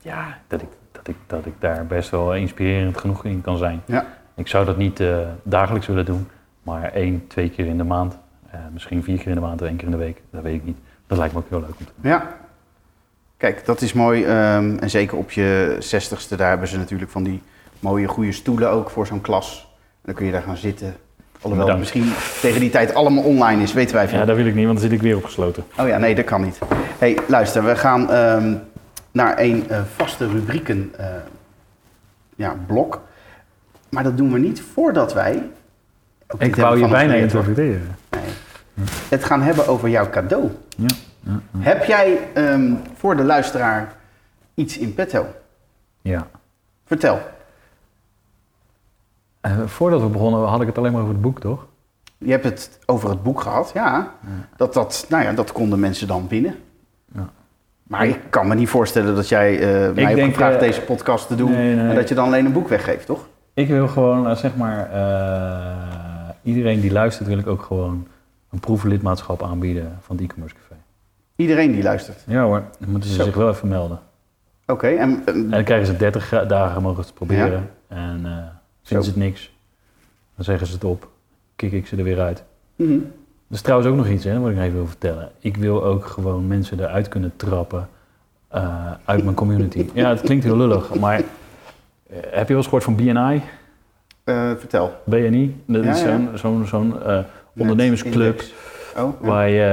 ja, 0.02 0.38
dat, 0.48 0.62
ik, 0.62 0.68
dat, 0.92 1.08
ik, 1.08 1.16
dat 1.28 1.46
ik 1.46 1.54
daar 1.60 1.86
best 1.86 2.10
wel 2.10 2.36
inspirerend 2.36 2.98
genoeg 2.98 3.26
in 3.26 3.42
kan 3.42 3.58
zijn. 3.58 3.82
Ja. 3.86 4.06
Ik 4.36 4.48
zou 4.48 4.66
dat 4.66 4.78
niet 4.78 5.04
dagelijks 5.44 5.88
willen 5.88 6.06
doen, 6.06 6.28
maar 6.68 6.92
één, 6.94 7.26
twee 7.28 7.50
keer 7.50 7.66
in 7.66 7.78
de 7.78 7.84
maand. 7.84 8.18
eh, 8.52 8.60
misschien 8.74 9.04
vier 9.04 9.18
keer 9.18 9.28
in 9.28 9.34
de 9.34 9.40
maand 9.42 9.62
of 9.62 9.68
één 9.68 9.76
keer 9.76 9.86
in 9.86 9.92
de 9.92 9.98
week. 9.98 10.22
Dat 10.32 10.42
weet 10.44 10.56
ik 10.56 10.66
niet. 10.66 10.78
Dat 11.08 11.18
lijkt 11.18 11.34
me 11.34 11.40
ook 11.40 11.50
heel 11.50 11.60
leuk 11.60 11.70
om 11.80 11.86
te 11.86 11.92
doen. 12.02 12.12
Ja. 12.12 12.28
Kijk, 13.38 13.66
dat 13.66 13.82
is 13.82 13.94
mooi. 13.94 14.24
ehm, 14.24 14.78
en 14.78 14.90
zeker 14.90 15.18
op 15.18 15.32
je 15.32 15.76
zestigste, 15.80 16.36
daar 16.36 16.50
hebben 16.50 16.68
ze 16.68 16.78
natuurlijk 16.78 17.12
van 17.12 17.24
die 17.24 17.42
mooie, 17.80 18.08
goede 18.08 18.32
stoelen 18.32 18.70
ook 18.70 18.90
voor 18.90 19.08
zo'n 19.08 19.22
klas. 19.22 19.68
En 19.92 20.02
dan 20.06 20.14
kun 20.16 20.26
je 20.26 20.32
daar 20.32 20.42
gaan 20.42 20.58
zitten. 20.58 20.96
Alhoewel 21.42 21.68
het 21.68 21.78
Bedankt. 21.78 21.80
misschien 21.80 22.14
tegen 22.42 22.60
die 22.60 22.70
tijd 22.70 22.94
allemaal 22.94 23.24
online 23.24 23.62
is, 23.64 23.74
weten 23.74 23.96
wij 23.96 24.08
veel. 24.08 24.20
Ja, 24.20 24.26
dat 24.26 24.36
wil 24.36 24.46
ik 24.46 24.56
niet, 24.56 24.66
want 24.66 24.80
dan 24.80 24.90
zit 24.90 24.98
ik 24.98 25.02
weer 25.04 25.16
opgesloten. 25.18 25.64
Oh 25.80 25.88
ja, 25.88 25.98
nee, 25.98 26.16
dat 26.16 26.26
kan 26.26 26.42
niet. 26.42 26.60
hey, 26.98 27.18
luister, 27.28 27.64
we 27.66 27.76
gaan 27.76 28.10
ehm, 28.12 28.56
naar 29.12 29.40
een 29.40 29.70
eh, 29.70 29.82
vaste 29.96 30.28
rubrieken 30.28 30.94
eh, 30.98 31.06
ja, 32.36 32.56
blok. 32.68 33.02
Maar 33.90 34.04
dat 34.04 34.18
doen 34.18 34.32
we 34.32 34.40
niet 34.40 34.62
voordat 34.74 35.14
wij... 35.14 35.44
Ik 36.38 36.56
wou 36.56 36.80
je 36.80 36.88
bijna 36.88 37.14
introduceren. 37.14 37.98
Nee. 38.10 38.22
Het 39.10 39.24
gaan 39.24 39.42
hebben 39.42 39.68
over 39.68 39.90
jouw 39.90 40.10
cadeau. 40.10 40.52
Ja. 40.78 40.88
Heb 41.58 41.84
jij 41.84 42.20
ehm, 42.34 42.74
voor 42.96 43.16
de 43.16 43.24
luisteraar 43.24 43.96
iets 44.54 44.78
in 44.78 44.94
petto? 44.94 45.26
ja. 46.02 46.28
Vertel. 46.86 47.20
Eh, 49.42 49.62
voordat 49.66 50.02
we 50.02 50.08
begonnen 50.08 50.48
had 50.48 50.62
ik 50.62 50.68
het 50.68 50.78
alleen 50.78 50.92
maar 50.92 51.02
over 51.02 51.14
het 51.14 51.22
boek, 51.22 51.40
toch? 51.40 51.66
Je 52.18 52.32
hebt 52.32 52.44
het 52.44 52.80
over 52.86 53.10
het 53.10 53.24
boek 53.24 53.42
gehad, 53.42 53.72
ja. 53.74 54.12
Dat, 54.56 54.74
dat, 54.74 55.06
nou 55.10 55.24
ja, 55.24 55.34
dat 55.34 55.52
konden 55.52 55.80
mensen 55.80 56.08
dan 56.08 56.28
binnen. 56.28 56.56
Ja. 57.16 57.30
Maar 57.84 58.08
ik 58.08 58.20
kan 58.30 58.48
me 58.48 58.56
niet 58.56 58.70
voorstellen 58.70 59.16
dat 59.16 59.30
jij 59.30 59.54
eh, 59.54 59.94
mij 59.94 60.04
hebt 60.04 60.22
gevraagd 60.22 60.54
eh, 60.54 60.60
deze 60.60 60.82
podcast 60.82 61.28
te 61.28 61.36
doen... 61.36 61.52
nee, 61.52 61.76
nee. 61.76 61.90
en 61.90 61.96
dat 61.96 62.10
je 62.10 62.16
dan 62.16 62.26
alleen 62.26 62.46
een 62.46 62.52
boek 62.52 62.68
weggeeft, 62.68 63.06
toch? 63.06 63.28
Ik 63.54 63.68
wil 63.68 63.88
gewoon, 63.88 64.36
zeg 64.36 64.56
maar, 64.56 64.90
iedereen 66.48 66.80
die 66.80 66.92
luistert 66.92 67.28
wil 67.28 67.38
ik 67.38 67.48
ook 67.48 67.62
gewoon 67.62 68.08
een 68.50 68.60
proeflidmaatschap 68.60 69.44
aanbieden 69.44 69.98
van 70.02 70.16
het 70.16 70.26
e-commerce 70.26 70.56
café. 70.56 70.82
Iedereen 71.36 71.72
die 71.72 71.84
luistert. 71.84 72.24
Ja 72.28 72.44
hoor, 72.44 72.64
dan 72.80 72.90
moeten 72.90 73.10
ze 73.10 73.16
Zo. 73.16 73.24
zich 73.24 73.36
wel 73.36 73.50
even 73.50 73.68
melden. 73.68 74.00
Oké, 74.66 74.88
en... 74.88 75.22
En 75.26 75.50
dan 75.50 75.64
krijgen 75.64 75.88
ze 75.88 75.98
30 75.98 76.26
gra- 76.26 76.46
dagen 76.46 76.82
mogen 76.82 77.04
ze 77.04 77.10
het 77.10 77.18
proberen. 77.18 77.70
En 77.88 78.14
vinden 78.18 78.60
Zo. 78.82 79.02
ze 79.02 79.08
het 79.10 79.16
niks, 79.16 79.52
dan 80.36 80.46
zeggen 80.46 80.68
ze 80.68 80.74
het 80.74 80.84
op, 80.84 81.10
kik 81.56 81.72
ik 81.72 81.88
ze 81.88 81.96
er 81.96 82.04
weer 82.04 82.20
uit. 82.20 82.44
mhm. 82.76 82.98
Dat 83.48 83.58
is 83.58 83.62
trouwens 83.64 83.90
ook 83.92 83.98
nog 83.98 84.08
iets, 84.08 84.24
hè, 84.24 84.40
wat 84.40 84.50
ik 84.50 84.56
nog 84.56 84.64
even 84.66 84.78
wil 84.78 84.88
vertellen. 84.88 85.30
Ik 85.40 85.58
wil 85.58 85.84
ook 85.84 86.06
gewoon 86.06 86.48
mensen 86.48 86.80
eruit 86.80 87.08
kunnen 87.08 87.34
trappen 87.36 87.90
eh, 88.48 88.92
uit 89.06 89.24
mijn 89.24 89.36
community. 89.36 89.86
ja, 89.94 90.10
het 90.10 90.22
klinkt 90.22 90.44
heel 90.44 90.58
lullig, 90.58 90.96
maar 90.96 91.16
eh, 91.20 91.24
heb 92.22 92.42
je 92.48 92.48
wel 92.48 92.58
eens 92.58 92.64
gehoord 92.66 92.84
van 92.84 92.96
BNI? 92.96 93.42
Eh, 94.28 94.52
vertel. 94.58 94.94
BNI, 95.06 95.62
dat 95.66 95.84
Ja, 95.84 95.92
is 95.92 96.02
ja. 96.02 96.20
zo'n 96.38 96.66
zo'n 96.66 97.04
eh, 97.04 97.20
ondernemersclub. 97.58 98.42
Oh, 98.98 99.22
ja. 99.22 99.28
Waar 99.28 99.50
je, 99.50 99.64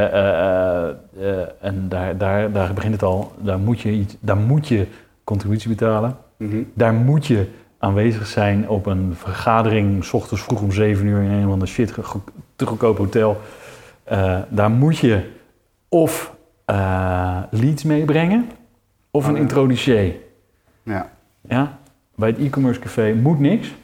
eh, 1.20 1.40
en 1.68 1.89
daar, 1.89 2.16
daar, 2.18 2.52
daar 2.52 2.72
begint 2.74 2.93
het 2.93 3.02
al, 3.02 3.32
daar 3.40 3.59
moet 3.59 3.81
je, 3.81 3.90
iets, 3.90 4.16
daar 4.20 4.36
moet 4.36 4.68
je 4.68 4.86
contributie 5.24 5.68
betalen. 5.68 6.16
Mhm. 6.36 6.56
Daar 6.74 6.93
moet 6.94 7.26
je 7.26 7.47
aanwezig 7.78 8.26
zijn 8.26 8.68
op 8.68 8.86
een 8.86 9.12
vergadering, 9.16 10.05
s 10.05 10.12
ochtends 10.12 10.43
vroeg 10.43 10.62
om 10.62 10.72
7 10.72 11.06
uur 11.06 11.22
in 11.22 11.31
een 11.31 11.48
van 11.48 11.59
de 11.59 11.66
shit 11.66 11.93
ge- 11.93 12.02
go- 12.02 12.24
te 12.56 12.66
goedkoop 12.66 12.98
hotel. 12.98 13.40
Daar 14.48 14.70
moet 14.70 14.98
je 14.98 15.20
of 15.89 16.35
leads 17.51 17.82
meebrengen 17.85 18.48
of 19.10 19.22
Oh, 19.24 19.28
een 19.31 19.35
ja. 19.36 19.40
introducee. 19.43 20.20
ja. 20.82 21.10
Ja? 21.48 21.78
Bij 22.14 22.28
het 22.28 22.39
e-commerce 22.39 22.81
café 22.81 23.12
moet 23.14 23.39
niks. 23.39 23.74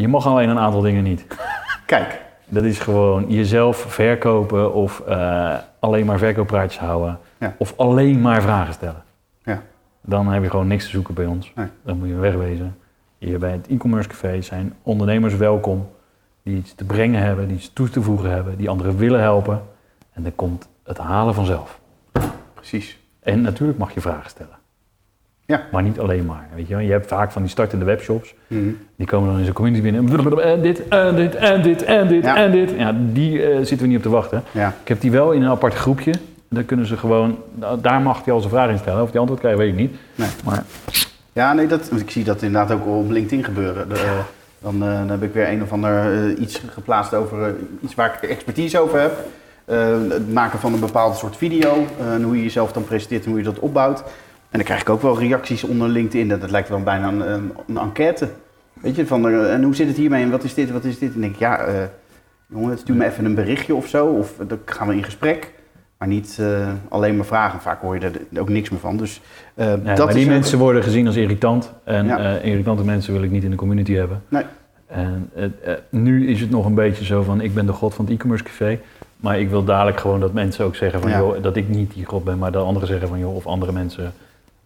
Je 0.00 0.08
mag 0.08 0.26
alleen 0.26 0.48
een 0.48 0.58
aantal 0.58 0.80
dingen 0.80 1.02
niet. 1.02 1.26
Kijk. 1.86 2.22
Dat 2.48 2.64
is 2.64 2.78
gewoon 2.78 3.24
jezelf 3.28 3.76
verkopen 3.76 4.74
of 4.74 5.00
eh, 5.00 5.54
alleen 5.78 6.06
maar 6.06 6.18
verkooppraatjes 6.18 6.80
houden. 6.80 7.18
Ja. 7.38 7.54
Of 7.58 7.74
alleen 7.76 8.20
maar 8.20 8.42
vragen 8.42 8.74
stellen. 8.74 9.02
Ja. 9.42 9.62
Dan 10.00 10.26
heb 10.26 10.42
je 10.42 10.50
gewoon 10.50 10.66
niks 10.66 10.84
te 10.84 10.90
zoeken 10.90 11.14
bij 11.14 11.26
ons. 11.26 11.52
Nee. 11.54 11.66
Dan 11.84 11.98
moet 11.98 12.08
je 12.08 12.14
wegwezen. 12.14 12.76
Hier 13.18 13.38
bij 13.38 13.50
het 13.50 13.66
e-commerce 13.66 14.08
café 14.08 14.42
zijn 14.42 14.74
ondernemers 14.82 15.36
welkom. 15.36 15.88
Die 16.42 16.56
iets 16.56 16.74
te 16.74 16.84
brengen 16.84 17.22
hebben, 17.22 17.46
die 17.46 17.56
iets 17.56 17.72
toe 17.72 17.88
te 17.90 18.02
voegen 18.02 18.30
hebben, 18.30 18.56
die 18.56 18.68
anderen 18.68 18.96
willen 18.96 19.20
helpen. 19.20 19.62
En 20.12 20.22
dan 20.22 20.34
komt 20.34 20.68
het 20.84 20.98
halen 20.98 21.34
vanzelf. 21.34 21.80
Precies. 22.54 22.98
En 23.20 23.40
natuurlijk 23.40 23.78
mag 23.78 23.94
je 23.94 24.00
vragen 24.00 24.30
stellen. 24.30 24.59
Ja. 25.50 25.62
Maar 25.70 25.82
niet 25.82 25.98
alleen 25.98 26.24
maar. 26.24 26.46
Weet 26.54 26.68
je, 26.68 26.76
je 26.76 26.90
hebt 26.90 27.06
vaak 27.06 27.30
van 27.30 27.42
die 27.42 27.50
startende 27.50 27.84
webshops. 27.84 28.34
Mhm. 28.46 28.60
Die 28.96 29.06
komen 29.06 29.28
dan 29.28 29.36
in 29.38 29.42
zijn 29.42 29.54
community 29.54 29.82
binnen. 29.82 30.00
En 30.42 30.60
dit, 30.62 30.88
en 30.88 31.14
dit, 31.14 31.34
en 31.34 31.62
dit, 31.62 31.82
en 31.82 32.08
dit, 32.08 32.24
Ja. 32.24 32.36
en 32.36 32.50
dit. 32.50 32.70
Ja, 32.76 32.94
die 33.12 33.42
eh, 33.42 33.56
zitten 33.56 33.78
we 33.78 33.86
niet 33.86 33.96
op 33.96 34.02
te 34.02 34.08
wachten. 34.08 34.42
Ja. 34.50 34.74
Ik 34.82 34.88
heb 34.88 35.00
die 35.00 35.10
wel 35.10 35.30
in 35.32 35.42
een 35.42 35.50
apart 35.50 35.74
groepje. 35.74 36.12
Daar 36.48 36.62
kunnen 36.62 36.86
ze 36.86 36.96
gewoon, 36.96 37.38
nou, 37.54 37.80
daar 37.80 38.00
mag 38.00 38.24
hij 38.24 38.34
al 38.34 38.40
zijn 38.40 38.52
vraag 38.52 38.70
in 38.70 38.78
stellen. 38.78 39.02
Of 39.02 39.10
die 39.10 39.18
antwoord 39.20 39.40
krijgen, 39.40 39.60
weet 39.60 39.70
ik 39.72 39.78
niet. 39.78 39.94
Nee. 40.14 40.28
Maar 40.44 40.64
Ja, 41.32 41.52
nee, 41.52 41.66
dat, 41.66 41.90
ik 41.96 42.10
zie 42.10 42.24
dat 42.24 42.42
inderdaad 42.42 42.76
ook 42.78 42.86
op 42.86 43.10
LinkedIn 43.10 43.44
gebeuren. 43.44 43.88
De, 43.88 44.20
dan, 44.58 44.74
eh, 44.82 44.98
dan 44.98 45.08
heb 45.10 45.22
ik 45.22 45.32
weer 45.34 45.48
een 45.48 45.62
of 45.62 45.72
ander 45.72 46.12
eh, 46.12 46.40
iets 46.42 46.62
geplaatst 46.72 47.14
over 47.14 47.54
iets 47.80 47.94
waar 47.94 48.18
ik 48.22 48.28
expertise 48.30 48.78
over 48.78 49.00
heb. 49.00 49.18
Het 50.10 50.32
maken 50.32 50.58
van 50.58 50.72
een 50.72 50.80
bepaald 50.80 51.16
soort 51.16 51.36
video. 51.36 51.86
en 52.12 52.22
hoe 52.22 52.36
je 52.36 52.42
jezelf 52.42 52.72
dan 52.72 52.84
presenteert 52.84 53.24
en 53.24 53.30
hoe 53.30 53.38
je 53.38 53.44
dat 53.44 53.58
opbouwt. 53.58 54.02
En 54.50 54.58
dan 54.58 54.62
krijg 54.64 54.80
ik 54.80 54.88
ook 54.88 55.02
wel 55.02 55.18
reacties 55.18 55.64
onder 55.64 55.88
LinkedIn. 55.88 56.28
Dat, 56.28 56.40
dat 56.40 56.50
lijkt 56.50 56.68
wel 56.68 56.80
bijna 56.82 57.08
een, 57.08 57.32
een, 57.32 57.52
een 57.66 57.78
enquête. 57.78 58.28
Weet 58.80 58.96
je, 58.96 59.06
van 59.06 59.28
eh, 59.28 59.52
en 59.54 59.62
hoe 59.62 59.74
zit 59.74 59.86
het 59.88 59.96
hiermee 59.96 60.22
en 60.22 60.30
wat 60.30 60.44
is 60.44 60.54
dit, 60.54 60.70
wat 60.70 60.84
is 60.84 60.98
dit? 60.98 61.08
En 61.08 61.12
dan 61.12 61.20
denk 61.20 61.32
ik, 61.34 61.38
ja, 61.40 61.58
eh, 61.58 61.74
jongen, 62.46 62.78
stuur 62.78 62.94
me 62.96 63.04
even 63.04 63.24
een 63.24 63.34
berichtje 63.34 63.74
of 63.74 63.86
zo. 63.86 64.06
Of 64.06 64.34
dan 64.46 64.58
gaan 64.64 64.88
we 64.88 64.94
in 64.94 65.04
gesprek. 65.04 65.52
Maar 65.98 66.08
niet 66.08 66.36
eh, 66.40 66.68
alleen 66.88 67.16
maar 67.16 67.26
vragen. 67.26 67.60
Vaak 67.60 67.80
hoor 67.80 67.94
je 67.94 68.00
er 68.32 68.40
ook 68.40 68.48
niks 68.48 68.70
meer 68.70 68.80
van. 68.80 68.96
Dus, 68.96 69.20
eh, 69.54 69.66
Ja, 69.66 69.76
dat 69.94 70.04
maar 70.04 70.14
die 70.14 70.24
ook- 70.24 70.30
mensen 70.30 70.58
worden 70.58 70.82
gezien 70.82 71.06
als 71.06 71.16
irritant. 71.16 71.72
En 71.84 72.06
Ja. 72.06 72.18
eh, 72.40 72.44
irritante 72.50 72.84
mensen 72.84 73.12
wil 73.12 73.22
ik 73.22 73.30
niet 73.30 73.44
in 73.44 73.50
de 73.50 73.56
community 73.56 73.92
hebben. 73.94 74.22
Nee. 74.28 74.42
En 74.86 75.30
eh, 75.34 75.44
eh, 75.44 75.78
nu 75.90 76.28
is 76.28 76.40
het 76.40 76.50
nog 76.50 76.66
een 76.66 76.74
beetje 76.74 77.04
zo 77.04 77.22
van, 77.22 77.40
ik 77.40 77.54
ben 77.54 77.66
de 77.66 77.72
god 77.72 77.94
van 77.94 78.04
het 78.04 78.14
e-commerce 78.14 78.44
café. 78.44 78.78
Maar 79.16 79.40
ik 79.40 79.50
wil 79.50 79.64
dadelijk 79.64 80.00
gewoon 80.00 80.20
dat 80.20 80.32
mensen 80.32 80.64
ook 80.64 80.74
zeggen 80.76 81.00
van, 81.00 81.10
Ja. 81.10 81.18
joh, 81.18 81.42
dat 81.42 81.56
ik 81.56 81.68
niet 81.68 81.94
die 81.94 82.04
god 82.04 82.24
ben. 82.24 82.38
Maar 82.38 82.52
dat 82.52 82.64
anderen 82.64 82.88
zeggen 82.88 83.08
van, 83.08 83.18
joh, 83.18 83.34
of 83.36 83.46
andere 83.46 83.72
mensen, 83.72 84.12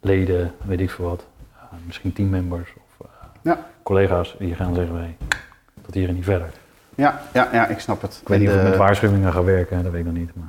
leden, 0.05 0.51
weet 0.65 0.79
ik 0.79 0.89
veel 0.91 1.05
wat. 1.05 1.25
misschien 1.85 2.13
teammembers 2.13 2.73
of 2.75 3.05
eh, 3.07 3.27
Ja. 3.41 3.57
collega's 3.83 4.35
die 4.39 4.55
gaan 4.55 4.75
zeggen, 4.75 4.95
hey, 4.95 5.15
tot 5.85 5.93
hier 5.93 6.07
en 6.07 6.13
niet 6.15 6.23
verder. 6.23 6.47
Ja, 6.95 7.19
ja, 7.33 7.49
ja, 7.51 7.67
ik 7.67 7.79
snap 7.79 8.01
het. 8.01 8.17
Ik 8.21 8.27
weet 8.27 8.39
niet 8.39 8.49
of 8.49 8.55
ik 8.55 8.63
met 8.63 8.71
eh, 8.71 8.77
waarschuwingen 8.77 9.33
ga 9.33 9.43
werken, 9.43 9.83
dat 9.83 9.91
weet 9.91 10.01
ik 10.01 10.07
nog 10.07 10.15
niet. 10.15 10.31
Maar... 10.35 10.47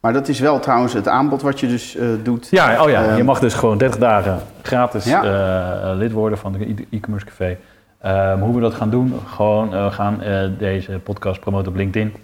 Maar 0.00 0.12
dat 0.12 0.28
is 0.28 0.40
wel 0.40 0.58
trouwens 0.60 0.92
het 0.92 1.08
aanbod 1.08 1.42
wat 1.42 1.60
je 1.60 1.66
dus 1.68 1.96
eh, 1.96 2.06
doet. 2.22 2.48
Ja, 2.50 2.82
oh 2.84 2.90
ja, 2.90 3.04
Ehm, 3.04 3.16
je 3.16 3.24
mag 3.24 3.38
dus 3.40 3.54
gewoon 3.54 3.78
30 3.78 4.00
dagen 4.00 4.38
gratis 4.62 5.04
Ja. 5.04 5.92
lid 5.92 6.12
worden 6.12 6.38
van 6.38 6.52
het 6.52 6.62
e- 6.62 6.84
e-commerce 6.96 7.26
café. 7.26 7.56
Ehm, 7.98 8.38
hoe 8.40 8.54
we 8.54 8.60
dat 8.60 8.74
gaan 8.74 8.90
doen, 8.90 9.14
gewoon 9.26 9.70
we 9.70 9.90
gaan 9.90 10.20
deze 10.58 10.98
podcast 10.98 11.40
promoten 11.40 11.68
op 11.72 11.76
LinkedIn. 11.78 12.14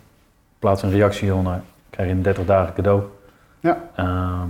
Plaats 0.59 0.83
een 0.83 0.91
reactie 0.91 1.35
onder, 1.35 1.61
krijg 1.91 2.09
je 2.09 2.15
een 2.15 2.23
30 2.23 2.45
dagen 2.45 2.75
cadeau. 2.75 3.03
Ja. 3.61 3.79
Ehm, 3.97 4.49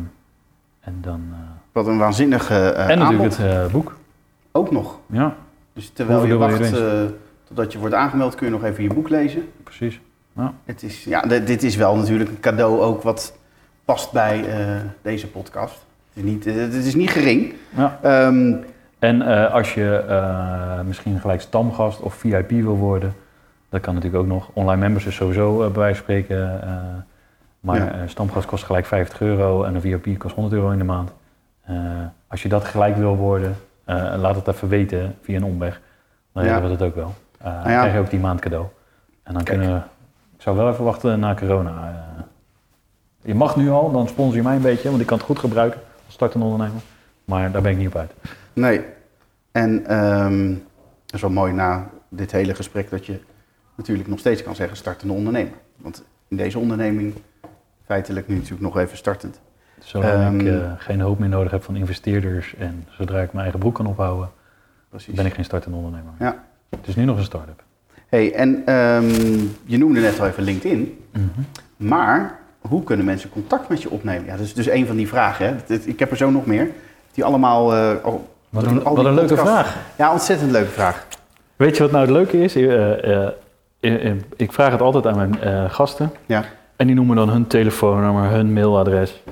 en 0.81 0.99
dan, 1.01 1.35
Wat 1.79 1.87
een 1.87 1.99
waanzinnige 1.99 2.55
eh 2.55 2.91
en 2.91 2.99
natuurlijk 2.99 3.35
aanbod. 3.35 3.37
het 3.37 3.47
eh, 3.67 3.73
boek. 3.73 3.97
Ook 4.53 4.71
nog. 4.71 4.99
Ja, 5.07 5.35
Dus 5.73 5.91
terwijl 5.91 6.25
je 6.27 6.33
Hoeveel 6.33 6.59
wacht 6.59 6.71
je 6.71 7.07
eh, 7.09 7.13
totdat 7.47 7.73
je 7.73 7.79
wordt 7.79 7.95
aangemeld, 7.95 8.35
kun 8.35 8.47
je 8.47 8.53
nog 8.53 8.65
even 8.65 8.83
je 8.83 8.95
boek 8.95 9.09
lezen. 9.09 9.49
precies. 9.65 10.01
Het 10.65 10.83
is, 10.83 11.05
ja, 11.05 11.21
dit 11.21 11.63
is 11.63 11.77
wel 11.77 11.97
natuurlijk 11.97 12.31
een 12.31 12.41
cadeau 12.41 12.81
ook 12.81 13.03
wat 13.03 13.37
past 13.85 14.13
bij 14.13 14.45
deze 15.03 15.27
podcast. 15.31 15.87
Het 16.15 16.25
is 16.25 16.31
niet, 16.31 16.45
het 16.45 16.75
is 16.75 16.95
niet 16.95 17.11
gering. 17.11 17.55
Ja. 17.77 17.99
Ehm, 18.03 18.55
En 18.99 19.23
als 19.53 19.75
je 19.75 20.05
misschien 20.87 21.21
gelijk 21.21 21.41
stamgast 21.41 22.01
of 22.01 22.15
VIP 22.15 22.51
wil 22.51 22.77
worden, 22.77 23.15
dat 23.69 23.81
kan 23.81 23.95
natuurlijk 23.95 24.23
ook 24.23 24.29
nog. 24.29 24.51
Online 24.53 24.81
members 24.81 25.07
is 25.07 25.15
sowieso 25.15 25.53
eh, 25.63 25.71
bij 25.71 25.81
wijze 25.81 25.95
van 25.95 26.03
spreken. 26.05 26.61
maar 27.61 27.77
Ja. 27.77 28.07
stamgast 28.07 28.47
kost 28.47 28.65
gelijk 28.65 28.87
50 28.87 29.21
euro 29.21 29.63
en 29.65 29.75
een 29.75 29.81
VIP 29.81 30.19
kost 30.19 30.35
100 30.35 30.55
euro 30.55 30.71
in 30.71 30.79
de 30.79 30.85
maand. 30.85 31.13
Eh, 31.69 31.77
als 32.27 32.43
je 32.43 32.49
dat 32.49 32.65
gelijk 32.65 32.97
wil 32.97 33.17
worden, 33.17 33.57
eh, 33.85 34.15
laat 34.19 34.37
het 34.37 34.49
even 34.49 34.69
weten 34.69 35.17
via 35.23 35.37
een 35.37 35.45
omweg. 35.45 35.81
Dan 36.33 36.45
Ja. 36.45 36.49
regelen 36.51 36.71
we 36.71 36.77
dat 36.77 36.89
ook 36.89 36.95
wel. 36.95 37.15
Eh, 37.39 37.63
Dan 37.63 37.73
ja. 37.73 37.79
krijg 37.79 37.93
je 37.95 37.99
ook 38.01 38.11
die 38.11 38.21
maand 38.21 38.41
cadeau. 38.41 38.67
En 39.23 39.35
dan 39.35 39.43
Kijk. 39.43 39.59
kunnen 39.59 39.77
we, 39.77 39.83
ik 40.37 40.43
zou 40.43 40.57
wel 40.57 40.69
even 40.71 40.85
wachten 40.85 41.21
na 41.21 41.35
corona. 41.35 42.07
je 43.23 43.35
mag 43.35 43.57
nu 43.57 43.71
al, 43.71 43.93
dan 43.93 44.09
sponsor 44.09 44.37
je 44.37 44.43
mij 44.43 44.57
een 44.57 44.63
beetje, 44.63 44.89
want 44.89 45.01
ik 45.01 45.07
kan 45.07 45.17
het 45.17 45.27
goed 45.27 45.39
gebruiken 45.39 45.81
als 46.07 46.15
startende 46.15 46.47
ondernemer. 46.47 46.83
Maar 47.25 47.51
daar 47.53 47.63
ben 47.63 47.73
ik 47.73 47.79
niet 47.79 47.87
op 47.87 47.97
uit. 47.97 48.13
nee. 48.53 48.85
En 49.53 49.87
ehm 49.87 50.49
dat 51.05 51.15
is 51.15 51.21
wel 51.21 51.31
mooi 51.31 51.53
na 51.53 51.89
dit 52.09 52.33
hele 52.33 52.55
gesprek 52.55 52.91
dat 52.91 53.07
je 53.07 53.21
natuurlijk 53.75 54.09
nog 54.09 54.19
steeds 54.19 54.43
kan 54.43 54.55
zeggen 54.55 54.77
startende 54.77 55.13
ondernemer. 55.15 55.53
Want 55.77 56.05
in 56.29 56.37
deze 56.37 56.59
onderneming, 56.59 57.15
feitelijk 57.85 58.29
nu 58.29 58.35
natuurlijk 58.35 58.63
nog 58.63 58.79
even 58.79 58.97
startend. 58.97 59.41
Zolang 59.79 60.41
ik 60.41 60.47
Ehm, 60.47 60.57
eh, 60.61 60.71
geen 60.79 60.99
hulp 60.99 61.19
meer 61.19 61.29
nodig 61.29 61.51
heb 61.51 61.63
van 61.65 61.77
investeerders 61.77 62.55
en 62.59 62.87
zodra 62.91 63.21
ik 63.21 63.29
mijn 63.33 63.43
eigen 63.43 63.59
broek 63.59 63.75
kan 63.75 63.87
ophouden, 63.87 64.29
Precies. 64.89 65.15
ben 65.15 65.27
ik 65.27 65.35
geen 65.35 65.45
startende 65.45 65.77
ondernemer. 65.77 66.13
Ja. 66.19 66.37
Het 66.71 66.87
is 66.89 66.97
nu 66.97 67.05
nog 67.05 67.17
een 67.17 67.25
start-up. 67.25 67.63
Hey, 68.09 68.35
en 68.35 68.63
ehm, 68.67 69.05
je 69.65 69.79
noemde 69.79 70.01
net 70.01 70.21
al 70.21 70.27
even 70.27 70.43
LinkedIn. 70.43 71.05
Mhm. 71.13 71.23
Maar 71.77 72.39
hoe 72.61 72.85
kunnen 72.85 73.05
mensen 73.07 73.31
contact 73.31 73.69
met 73.69 73.83
je 73.83 73.91
opnemen? 73.91 74.25
Ja, 74.27 74.37
dat 74.37 74.45
is 74.47 74.55
dus 74.55 74.69
een 74.69 74.87
van 74.87 74.97
die 74.97 75.09
vragen. 75.09 75.47
Hè? 75.67 75.75
Ik 75.85 75.99
heb 75.99 76.11
er 76.11 76.17
zo 76.17 76.31
nog 76.31 76.47
meer. 76.47 76.69
Die 77.13 77.25
allemaal... 77.25 77.75
eh, 77.75 78.05
al- 78.05 78.29
Wat 78.49 78.65
een, 78.65 78.73
die 78.75 78.83
wat 78.83 79.05
een 79.05 79.15
leuke 79.15 79.37
vraag. 79.37 79.77
Ja, 79.97 80.13
ontzettend 80.13 80.51
leuke 80.51 80.71
vraag. 80.71 81.07
Weet 81.57 81.77
je 81.77 81.83
wat 81.83 81.93
nou 81.93 82.05
het 82.05 82.13
leuke 82.15 82.43
is? 82.43 82.57
Eh, 82.57 84.17
ik 84.37 84.53
vraag 84.53 84.71
het 84.73 84.81
altijd 84.81 85.07
aan 85.07 85.17
mijn 85.17 85.71
gasten. 85.71 86.11
Ja. 86.27 86.45
En 86.77 86.87
die 86.87 86.97
noemen 86.97 87.17
dan 87.17 87.29
hun 87.29 87.47
telefoonnummer, 87.47 88.31
hun 88.31 88.53
mailadres. 88.53 89.23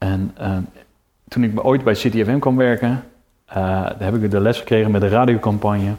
En 0.00 0.30
eh, 0.36 0.56
toen 1.28 1.44
ik 1.44 1.64
ooit 1.64 1.84
bij 1.84 1.94
CityFM 1.94 2.38
kwam 2.38 2.56
werken, 2.56 3.04
daar 3.52 3.96
heb 3.98 4.14
ik 4.14 4.30
de 4.30 4.40
les 4.40 4.58
gekregen 4.58 4.90
met 4.90 5.00
de 5.00 5.08
radiocampagne. 5.08 5.92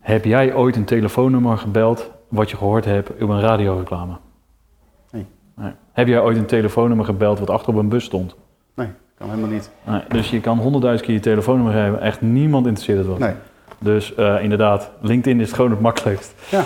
Heb 0.00 0.24
jij 0.24 0.54
ooit 0.54 0.76
een 0.76 0.84
telefoonnummer 0.84 1.58
gebeld 1.58 2.10
wat 2.28 2.50
je 2.50 2.56
gehoord 2.56 2.84
hebt 2.84 3.10
op 3.22 3.28
een 3.28 3.40
radioreclame? 3.40 4.16
Nee. 5.56 5.72
Heb 5.92 6.06
jij 6.06 6.20
ooit 6.20 6.36
een 6.36 6.46
telefoonnummer 6.46 7.06
gebeld 7.06 7.38
wat 7.38 7.50
achter 7.50 7.72
op 7.72 7.78
een 7.78 7.88
bus 7.88 8.04
stond? 8.04 8.34
Nee, 8.74 8.88
kan 9.18 9.28
helemaal 9.28 9.50
niet. 9.50 9.70
Nee. 9.86 10.00
Dus 10.08 10.30
je 10.30 10.40
kan 10.40 10.58
honderdduizend 10.58 11.06
keer 11.06 11.14
je 11.14 11.22
telefoonnummer 11.22 11.74
geven, 11.74 12.00
echt 12.00 12.20
niemand 12.20 12.66
interesseert 12.66 12.98
het 12.98 13.06
wat. 13.06 13.18
Nee. 13.18 13.34
Dus 13.78 14.14
eh, 14.14 14.42
inderdaad, 14.42 14.90
LinkedIn 15.00 15.40
is 15.40 15.52
gewoon 15.52 15.70
het 15.70 15.80
makkelijkst. 15.80 16.34
Ja. 16.50 16.64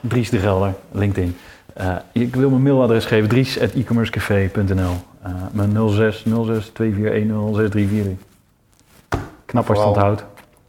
Dries 0.00 0.30
de 0.30 0.38
Gelder, 0.38 0.74
LinkedIn. 0.90 1.36
Ik 2.12 2.34
wil 2.34 2.50
mijn 2.50 2.62
mailadres 2.62 3.04
geven, 3.04 3.28
dries.ecommercecafé.nl. 3.28 5.10
Eh 5.22 5.30
mijn 5.52 5.70
06 5.90 6.24
06 6.44 6.70
2410 6.72 7.54
6343. 7.54 8.12
Knap 9.44 9.68
als 9.68 9.78
je 9.78 9.84
het 9.84 9.92
Vooral 9.94 10.08
onthoudt. 10.10 10.24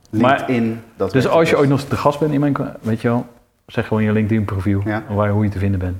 Maar- 0.10 0.38
LinkedIn. 0.38 0.82
dat 0.96 1.12
Dus 1.12 1.28
als 1.28 1.44
je 1.44 1.50
het 1.50 1.60
ooit 1.60 1.70
nog 1.70 1.82
te 1.82 1.96
gast 1.98 2.20
bent 2.20 2.34
in 2.34 2.40
mijn, 2.40 2.58
weet 2.82 3.02
je 3.02 3.08
wel, 3.08 3.26
zeg 3.66 3.88
gewoon 3.88 4.04
je 4.04 4.12
LinkedIn 4.12 4.46
profiel, 4.46 4.82
Ja. 4.86 5.04
waar, 5.10 5.30
hoe 5.30 5.44
je 5.44 5.50
te 5.50 5.60
vinden 5.60 5.80
bent. 5.80 5.98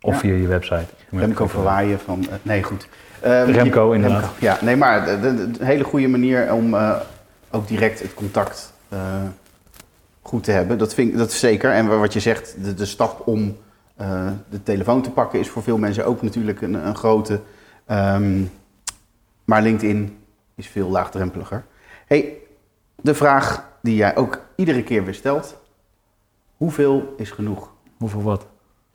Of 0.00 0.12
Ja. 0.12 0.18
via 0.18 0.34
je 0.34 0.46
website. 0.46 0.86
Remco 1.10 1.46
Verwaaien 1.46 1.98
van... 2.00 2.20
eh, 2.30 2.34
nee, 2.42 2.62
goed. 2.62 2.88
Ehm, 3.20 3.50
Remco, 3.50 3.92
inderdaad. 3.92 4.20
Remco, 4.20 4.34
ja, 4.40 4.58
nee, 4.62 4.76
maar 4.76 5.08
een 5.08 5.56
hele 5.60 5.84
goede 5.84 6.08
manier 6.08 6.52
om 6.52 6.74
eh, 6.74 6.96
ook 7.50 7.68
direct 7.68 8.02
het 8.02 8.14
contact 8.14 8.72
goed 10.22 10.44
te 10.44 10.50
hebben. 10.50 10.78
Dat, 10.78 10.94
vind 10.94 11.16
dat 11.18 11.30
is 11.30 11.38
zeker. 11.40 11.70
En 11.72 11.98
wat 11.98 12.12
je 12.12 12.20
zegt, 12.20 12.56
de, 12.64 12.74
de 12.74 12.84
stap 12.84 13.26
om 13.26 13.56
de 14.50 14.62
telefoon 14.62 15.02
te 15.02 15.10
pakken 15.10 15.38
is 15.38 15.48
voor 15.48 15.62
veel 15.62 15.78
mensen 15.78 16.06
ook 16.06 16.22
natuurlijk 16.22 16.60
een, 16.60 16.86
een 16.86 16.96
grote. 16.96 17.40
Ehm, 17.86 18.42
maar 19.44 19.62
LinkedIn 19.62 20.18
is 20.54 20.66
veel 20.66 20.88
laagdrempeliger. 20.90 21.64
Hey, 22.06 22.32
de 22.96 23.14
vraag 23.14 23.64
die 23.82 23.96
jij 23.96 24.16
ook 24.16 24.40
iedere 24.56 24.82
keer 24.82 25.04
weer 25.04 25.14
stelt. 25.14 25.56
Hoeveel 26.56 27.14
is 27.16 27.30
genoeg? 27.30 27.70
Hoeveel 27.98 28.22
wat? 28.22 28.46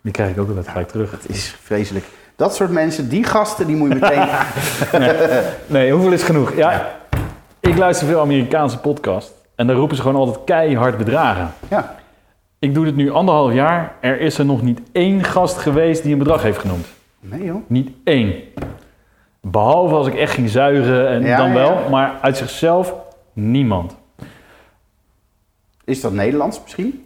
Die 0.02 0.12
krijg 0.12 0.30
ik 0.30 0.38
ook 0.40 0.48
altijd 0.48 0.68
gelijk 0.68 0.88
terug. 0.88 1.10
Het 1.10 1.28
is 1.28 1.56
vreselijk. 1.62 2.04
Dat 2.36 2.54
soort 2.54 2.70
mensen, 2.70 3.08
die 3.08 3.24
gasten, 3.24 3.66
die 3.66 3.76
moet 3.76 3.88
je 3.88 3.94
meteen... 3.94 4.28
Nee, 5.66 5.92
hoeveel 5.92 6.12
is 6.12 6.22
genoeg? 6.22 6.56
Ja, 6.56 6.96
ik 7.60 7.76
luister 7.78 8.06
veel 8.06 8.20
Amerikaanse 8.20 8.78
podcasts. 8.78 9.32
En 9.54 9.66
daar 9.66 9.76
roepen 9.76 9.96
ze 9.96 10.02
gewoon 10.02 10.16
altijd 10.20 10.44
keihard 10.44 10.96
bedragen. 10.98 11.50
ja, 11.70 11.96
Ik 12.58 12.74
doe 12.74 12.84
dit 12.84 12.96
nu 12.96 13.10
anderhalf 13.10 13.52
jaar. 13.52 13.94
Er 14.00 14.20
is 14.20 14.38
er 14.38 14.44
nog 14.44 14.62
niet 14.62 14.80
één 14.92 15.24
gast 15.24 15.56
geweest 15.56 16.02
die 16.02 16.12
een 16.12 16.18
bedrag 16.18 16.42
heeft 16.42 16.58
genoemd. 16.58 16.86
nee 17.20 17.44
joh. 17.44 17.62
Niet 17.66 17.90
één. 18.04 18.34
Behalve 19.46 19.94
als 19.94 20.06
ik 20.06 20.14
echt 20.14 20.32
ging 20.34 20.50
zuigen 20.50 21.08
en 21.08 21.22
Ja, 21.22 21.36
dan 21.36 21.52
wel. 21.52 21.72
ja. 21.72 21.88
Maar 21.88 22.18
uit 22.20 22.36
zichzelf 22.36 22.94
niemand. 23.32 23.96
Is 25.84 26.00
dat 26.00 26.12
Nederlands 26.12 26.62
misschien? 26.62 27.04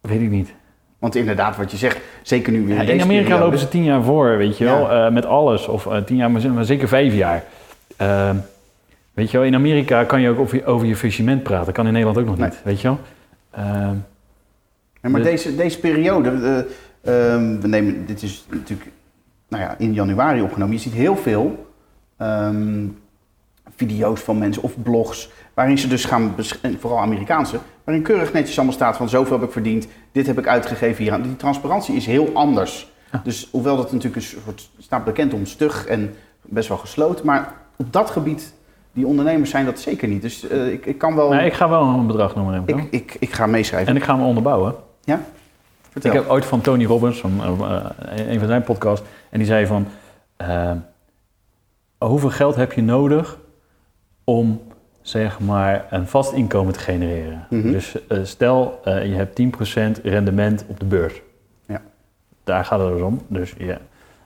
Weet 0.00 0.20
ik 0.20 0.30
niet. 0.30 0.54
Want 0.98 1.14
inderdaad, 1.14 1.56
wat 1.56 1.70
je 1.70 1.76
zegt, 1.76 1.98
zeker 2.22 2.52
nu 2.52 2.66
weer 2.66 2.74
Ja, 2.76 2.82
in 2.82 2.88
in 2.88 3.00
Amerika 3.02 3.22
periode. 3.24 3.44
lopen 3.44 3.58
ze 3.58 3.68
tien 3.68 3.84
jaar 3.84 4.02
voor, 4.02 4.36
weet 4.36 4.58
je 4.58 4.64
wel. 4.64 4.90
eh, 4.90 5.10
met 5.12 5.26
alles. 5.26 5.66
Of 5.68 5.86
eh, 5.86 6.02
tien 6.02 6.16
jaar, 6.16 6.30
maar 6.30 6.64
zeker 6.64 6.88
vijf 6.88 7.14
jaar. 7.14 7.44
Eh, 7.96 8.30
weet 9.14 9.30
je 9.30 9.36
wel, 9.38 9.46
in 9.46 9.54
Amerika 9.54 10.04
kan 10.04 10.20
je 10.20 10.28
ook 10.28 10.38
over 10.38 10.56
je, 10.56 10.64
over 10.64 10.86
je 10.86 10.96
faillissement 10.96 11.42
praten. 11.42 11.72
Kan 11.72 11.86
in 11.86 11.92
Nederland 11.92 12.18
ook 12.18 12.26
nog 12.26 12.36
Nee. 12.38 12.48
niet, 12.48 12.62
weet 12.64 12.80
je 12.80 12.88
wel. 12.88 12.98
Eh, 13.50 13.90
Ja, 15.02 15.08
maar 15.08 15.22
De- 15.22 15.28
deze, 15.28 15.56
deze 15.56 15.78
periode, 15.80 16.28
eh, 17.02 17.34
ehm, 17.34 17.60
we 17.60 17.68
nemen, 17.68 18.06
dit 18.06 18.22
is 18.22 18.46
natuurlijk 18.50 18.90
nou 19.48 19.62
ja, 19.62 19.74
in 19.78 19.92
januari 19.92 20.42
opgenomen. 20.42 20.74
Je 20.74 20.80
ziet 20.80 20.92
heel 20.92 21.16
veel 21.16 21.66
ehm, 22.16 22.86
video's 23.76 24.20
van 24.20 24.38
mensen 24.38 24.62
of 24.62 24.82
blogs, 24.82 25.30
waarin 25.54 25.78
ze 25.78 25.88
dus 25.88 26.04
gaan, 26.04 26.34
vooral 26.78 27.00
Amerikaanse, 27.00 27.58
waarin 27.84 28.04
keurig 28.04 28.32
netjes 28.32 28.56
allemaal 28.56 28.74
staat 28.74 28.96
van 28.96 29.08
zoveel 29.08 29.38
heb 29.38 29.46
ik 29.46 29.52
verdiend, 29.52 29.86
dit 30.12 30.26
heb 30.26 30.38
ik 30.38 30.46
uitgegeven 30.46 31.04
hier. 31.04 31.22
Die 31.22 31.36
transparantie 31.36 31.96
is 31.96 32.06
heel 32.06 32.30
anders. 32.34 32.92
Dus 33.24 33.48
hoewel 33.50 33.76
dat 33.76 33.92
natuurlijk 33.92 34.16
een 34.16 34.40
soort, 34.44 34.70
staat 34.78 35.04
bekend 35.04 35.34
om 35.34 35.46
stug 35.46 35.86
en 35.86 36.14
best 36.42 36.68
wel 36.68 36.78
gesloten, 36.78 37.26
maar 37.26 37.52
op 37.76 37.92
dat 37.92 38.10
gebied, 38.10 38.52
die 38.92 39.06
ondernemers 39.06 39.50
zijn 39.50 39.64
dat 39.64 39.80
zeker 39.80 40.08
niet. 40.08 40.22
Dus 40.22 40.48
eh, 40.48 40.72
ik, 40.72 40.86
ik 40.86 40.98
kan 40.98 41.14
wel, 41.14 41.28
nou, 41.30 41.44
ik 41.44 41.52
ga 41.52 41.68
wel 41.68 41.82
een 41.82 42.06
bedrag 42.06 42.34
noemen. 42.34 42.62
Ik, 42.66 42.86
ik, 42.90 43.16
ik 43.20 43.32
ga 43.32 43.46
meeschrijven. 43.46 43.88
En 43.88 43.96
ik 43.96 44.04
ga 44.04 44.16
me 44.16 44.24
onderbouwen. 44.24 44.74
ja? 45.04 45.20
Vertel. 45.90 46.10
Ik 46.10 46.16
heb 46.16 46.30
ooit 46.30 46.44
van 46.44 46.60
Tony 46.60 46.84
Robbins, 46.84 47.20
van, 47.20 47.40
eh, 47.42 48.28
een 48.28 48.38
van 48.38 48.48
zijn 48.48 48.62
podcasts, 48.62 49.06
en 49.30 49.38
die 49.38 49.46
zei 49.46 49.66
van... 49.66 49.86
eh, 50.36 50.72
hoeveel 51.98 52.30
geld 52.30 52.54
heb 52.56 52.72
je 52.72 52.82
nodig 52.82 53.38
om, 54.24 54.60
zeg 55.00 55.40
maar, 55.40 55.86
een 55.90 56.06
vast 56.06 56.32
inkomen 56.32 56.72
te 56.72 56.78
genereren? 56.78 57.46
Mhm. 57.50 57.70
Dus 57.70 58.06
eh, 58.06 58.18
stel, 58.22 58.80
eh, 58.84 59.06
je 59.06 59.14
hebt 59.14 59.34
10% 59.34 60.00
rendement 60.02 60.64
op 60.68 60.80
de 60.80 60.86
beurs. 60.86 61.22
Ja. 61.66 61.80
Daar 62.44 62.64
gaat 62.64 62.80
het 62.80 62.88
dus 62.92 63.00
om. 63.02 63.20
Dus 63.26 63.54
ja. 63.58 63.78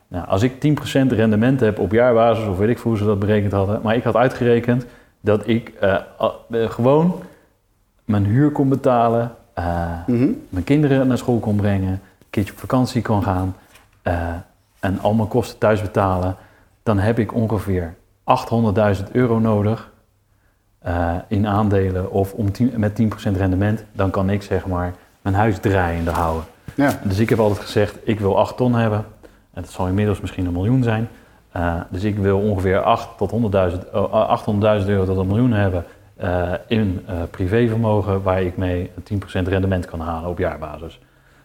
Nou, 0.09 0.27
als 0.27 0.43
ik 0.43 0.53
10% 0.61 1.13
rendement 1.13 1.61
heb 1.61 1.79
op 1.79 1.93
jaarbasis, 1.93 2.47
of 2.47 2.59
weet 2.59 2.69
ik 2.69 2.79
veel 2.79 2.91
hoe 2.91 3.01
ze 3.01 3.05
dat 3.07 3.19
berekend 3.19 3.53
hadden, 3.53 3.81
maar 3.83 3.95
ik 3.97 4.03
had 4.03 4.17
uitgerekend 4.17 4.87
dat 5.21 5.49
ik 5.49 5.69
eh, 5.69 5.97
gewoon 6.51 7.23
mijn 8.05 8.25
huur 8.25 8.51
kon 8.51 8.69
betalen, 8.69 9.35
Mhm. 10.07 10.31
mijn 10.49 10.65
kinderen 10.65 11.07
naar 11.07 11.19
school 11.19 11.39
kon 11.39 11.57
brengen, 11.57 11.89
een 11.93 12.01
keertje 12.31 12.53
op 12.53 12.59
vakantie 12.59 13.03
kon 13.03 13.23
gaan 13.23 13.57
en 14.83 15.01
al 15.01 15.15
mijn 15.15 15.29
kosten 15.29 15.59
thuis 15.59 15.83
betalen, 15.83 16.37
dan 16.83 16.99
heb 16.99 17.19
ik 17.19 17.35
ongeveer 17.35 17.95
800.000 18.97 19.11
euro 19.13 19.39
nodig 19.39 19.91
eh, 20.79 21.15
in 21.29 21.47
aandelen 21.47 22.11
of 22.11 22.33
om 22.33 22.53
10 22.53 22.73
met 22.77 23.03
10% 23.03 23.37
rendement. 23.37 23.85
Dan 23.93 24.11
kan 24.11 24.31
ik 24.31 24.43
zeg 24.43 24.67
maar 24.67 24.95
mijn 25.23 25.35
huis 25.35 25.59
draaiende 25.59 26.11
houden. 26.11 26.45
Ja. 26.75 27.01
Dus 27.05 27.19
ik 27.19 27.29
heb 27.29 27.39
altijd 27.39 27.61
gezegd, 27.61 27.99
ik 28.05 28.21
wil 28.21 28.39
8 28.39 28.57
ton 28.57 28.75
hebben. 28.75 29.05
En 29.53 29.63
dat 29.63 29.71
zal 29.71 29.87
inmiddels 29.87 30.21
misschien 30.21 30.47
een 30.47 30.53
miljoen 30.53 30.83
zijn. 30.83 31.09
Eh, 31.53 31.75
dus 31.91 32.05
ik 32.05 32.17
wil 32.17 32.39
ongeveer 32.39 32.81
8 32.81 33.09
tot 33.17 33.31
100.000 33.31 33.93
oh, 33.93 34.81
800.000 34.83 34.87
euro 34.87 35.05
tot 35.05 35.17
een 35.17 35.27
miljoen 35.27 35.53
hebben 35.53 35.85
eh, 36.17 36.53
in 36.67 37.03
eh, 37.07 37.15
privévermogen 37.31 38.23
waar 38.23 38.43
ik 38.43 38.57
mee 38.57 38.91
10% 39.15 39.49
rendement 39.49 39.87
kan 39.87 40.01
halen 40.01 40.31
op 40.31 40.39
jaarbasis. 40.39 41.01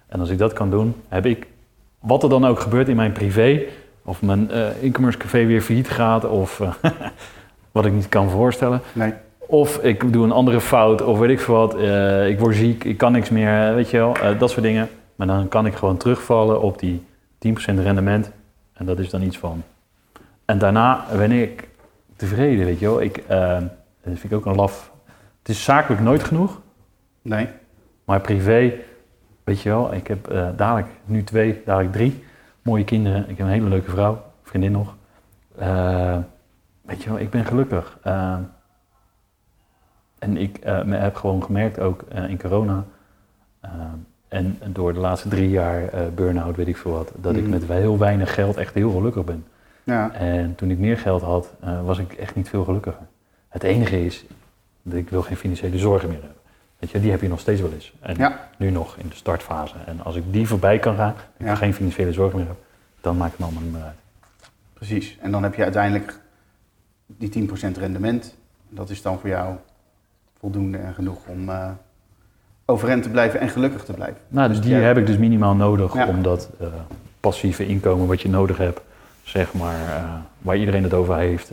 En 0.08 0.20
als 0.20 0.30
ik 0.30 0.38
dat 0.38 0.54
kan 0.54 0.70
doen, 0.70 0.96
heb 1.08 1.26
ik, 1.26 1.48
wat 2.08 2.24
er 2.24 2.30
dan 2.30 2.46
ook 2.46 2.60
gebeurt 2.60 2.88
in 2.88 2.96
mijn 2.96 3.12
privé, 3.12 3.62
of 4.04 4.22
mijn 4.22 4.52
eh 4.52 4.84
e-commerce 4.84 5.18
café 5.18 5.46
weer 5.46 5.62
failliet 5.62 5.90
gaat, 5.90 6.26
of 6.26 6.60
eh, 6.60 6.74
wat 7.72 7.86
ik 7.86 7.94
niet 7.94 8.10
kan 8.10 8.30
voorstellen, 8.30 8.82
Nee. 8.94 9.14
of 9.38 9.78
ik 9.84 10.14
doe 10.14 10.24
een 10.24 10.32
andere 10.32 10.62
fout, 10.62 11.02
of 11.02 11.20
weet 11.20 11.30
ik 11.30 11.40
veel 11.40 11.56
wat. 11.56 11.76
eh, 11.76 12.30
ik 12.30 12.40
word 12.40 12.56
ziek, 12.56 12.84
ik 12.84 12.98
kan 12.98 13.12
niks 13.12 13.30
meer, 13.30 13.76
weet 13.76 13.90
je 13.90 13.98
wel. 13.98 14.16
dat 14.38 14.50
soort 14.50 14.64
dingen. 14.64 14.90
Maar 15.16 15.28
dan 15.28 15.48
kan 15.48 15.66
ik 15.66 15.76
gewoon 15.76 15.98
terugvallen 15.98 16.62
op 16.62 16.80
die 16.80 17.04
10% 17.40 17.50
rendement. 17.80 18.32
En 18.74 18.86
dat 18.86 19.00
is 19.00 19.10
dan 19.10 19.22
iets 19.22 19.38
van. 19.38 19.64
En 20.46 20.58
daarna 20.58 21.06
ben 21.18 21.32
ik 21.32 21.68
tevreden, 22.16 22.66
weet 22.66 22.80
je 22.80 22.86
wel. 22.86 23.02
Ik, 23.02 23.24
dat 23.28 23.64
vind 24.04 24.24
ik 24.24 24.34
ook 24.34 24.46
een 24.46 24.56
laf. 24.56 24.92
Het 25.40 25.50
is 25.50 25.64
zakelijk 25.64 26.02
nooit 26.02 26.24
genoeg. 26.24 26.62
Nee. 27.22 27.48
Maar 28.06 28.22
privé, 28.22 28.74
weet 29.48 29.61
je 29.61 29.69
wel. 29.69 29.94
Ik 29.94 30.07
heb 30.07 30.28
eh, 30.28 30.48
dadelijk 30.56 30.88
nu 31.06 31.24
twee, 31.24 31.61
dadelijk 31.65 31.94
drie 31.94 32.24
mooie 32.61 32.84
kinderen. 32.84 33.30
Ik 33.30 33.38
heb 33.38 33.48
een 33.48 33.53
hele 33.53 33.69
leuke 33.69 33.90
vrouw, 33.90 34.22
vriendin 34.44 34.72
nog. 34.72 34.95
Eh, 35.57 36.18
weet 36.82 37.03
je 37.03 37.10
wel, 37.10 37.19
ik 37.19 37.30
ben 37.30 37.45
gelukkig. 37.45 37.98
Eh, 38.03 38.38
en 40.19 40.38
ik 40.38 40.60
me 40.64 40.95
heb 40.95 41.15
gewoon 41.15 41.44
gemerkt, 41.44 41.80
ook 41.80 42.03
in 42.28 42.40
corona... 42.40 42.84
en 44.28 44.57
door 44.65 44.94
de 44.94 44.99
laatste 44.99 45.30
drie 45.30 45.49
jaar 45.49 45.90
burn-out, 46.15 46.56
weet 46.56 46.68
ik 46.68 46.78
veel 46.78 46.91
wat... 46.91 47.11
dat 47.15 47.36
ik 47.36 47.41
Mhm. 47.41 47.49
met 47.49 47.64
heel 47.68 47.98
weinig 47.98 48.34
geld 48.34 48.57
echt 48.57 48.74
heel 48.74 48.91
gelukkig 48.91 49.24
ben. 49.24 49.45
Ja. 49.84 50.11
En 50.11 50.56
toen 50.56 50.72
ik 50.72 50.78
meer 50.78 50.98
geld 50.98 51.22
had, 51.22 51.53
was 51.84 51.98
ik 51.98 52.14
echt 52.14 52.36
niet 52.36 52.49
veel 52.49 52.64
gelukkiger. 52.64 53.02
Het 53.49 53.64
enige 53.64 54.06
is 54.06 54.26
dat 54.82 54.94
ik 54.94 55.10
wil 55.10 55.22
geen 55.22 55.38
financiële 55.38 55.78
zorgen 55.78 56.10
meer 56.10 56.19
hebben. 56.19 56.37
Weet 56.80 56.90
je, 56.91 56.99
die 56.99 57.12
heb 57.12 57.22
je 57.22 57.28
nog 57.28 57.40
steeds 57.40 57.62
wel 57.62 57.72
eens. 57.74 57.94
En 57.99 58.16
Ja. 58.18 58.48
nu 58.58 58.70
nog 58.70 58.98
in 58.98 59.08
de 59.10 59.16
startfase. 59.16 59.76
En 59.86 60.04
als 60.04 60.16
ik 60.16 60.24
die 60.34 60.48
voorbij 60.48 60.80
kan 60.80 60.95
gaan, 60.95 61.14
en 61.38 61.45
Ja. 61.45 61.52
ik 61.52 61.58
geen 61.58 61.74
financiële 61.74 62.12
zorgen 62.14 62.38
meer 62.40 62.48
heb, 62.48 62.58
dan 63.02 63.18
maakt 63.18 63.32
het 63.32 63.41
allemaal 63.41 63.62
niet 63.64 63.72
meer 63.72 63.82
uit. 63.84 63.95
Precies. 64.74 65.18
En 65.22 65.32
dan 65.32 65.44
heb 65.44 65.56
je 65.56 65.64
uiteindelijk 65.64 66.20
die 67.06 67.30
10% 67.30 67.78
rendement. 67.78 68.36
Dat 68.70 68.90
is 68.90 69.02
dan 69.02 69.20
voor 69.20 69.30
jou 69.30 69.56
voldoende 70.40 70.78
en 70.78 70.94
genoeg 70.94 71.18
om 71.28 71.49
eh, 71.49 71.70
overeind 72.66 73.04
te 73.04 73.10
blijven 73.10 73.40
en 73.40 73.49
gelukkig 73.49 73.84
te 73.84 73.94
blijven. 73.94 74.18
Nou, 74.28 74.49
dus 74.49 74.62
die 74.62 74.74
heb 74.76 74.98
ik 74.98 75.06
dus 75.06 75.18
minimaal 75.18 75.56
nodig 75.56 75.94
Ja. 75.94 76.08
om 76.08 76.22
dat 76.24 76.49
eh, 76.60 76.68
passieve 77.20 77.66
inkomen 77.68 78.08
wat 78.08 78.22
je 78.22 78.30
nodig 78.30 78.58
hebt, 78.58 78.82
zeg 79.24 79.54
maar, 79.54 79.76
eh, 79.82 80.14
waar 80.40 80.58
iedereen 80.58 80.84
het 80.84 80.94
over 80.94 81.18
heeft. 81.18 81.52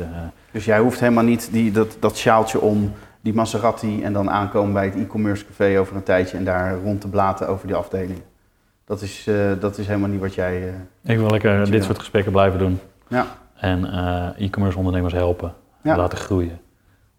Dus 0.51 0.65
jij 0.65 0.79
hoeft 0.79 1.01
helemaal 1.01 1.25
niet 1.25 1.49
die, 1.53 1.71
dat, 1.73 1.97
dat 2.01 2.17
sjaaltje 2.17 2.61
om, 2.61 2.93
die 3.25 3.35
Maserati 3.35 4.03
en 4.03 4.13
dan 4.13 4.31
aankomen 4.31 4.73
bij 4.73 4.85
het 4.85 4.95
e-commerce 4.97 5.47
café 5.47 5.79
over 5.81 5.97
een 5.97 6.03
tijdje 6.03 6.37
en 6.37 6.45
daar 6.45 6.79
rond 6.79 7.01
te 7.01 7.09
blaten 7.09 7.49
over 7.49 7.67
die 7.67 7.77
afdeling. 7.77 8.23
Dat 8.85 9.01
is, 9.03 9.27
eh, 9.27 9.51
dat 9.61 9.79
is 9.79 9.87
helemaal 9.87 10.09
niet 10.09 10.21
wat 10.21 10.35
jij... 10.35 10.69
eh, 10.69 11.13
ik 11.13 11.19
wil 11.19 11.31
lekker 11.31 11.53
je 11.53 11.59
dit 11.61 11.71
wil. 11.71 11.83
soort 11.83 11.99
gesprekken 11.99 12.33
blijven 12.33 12.59
doen. 12.59 12.81
ja. 13.09 13.27
En 13.55 13.85
eh, 13.93 14.45
e-commerce 14.47 14.79
ondernemers 14.79 15.13
helpen, 15.15 15.55
Ja. 15.83 15.97
laten 15.97 16.19
groeien. 16.19 16.61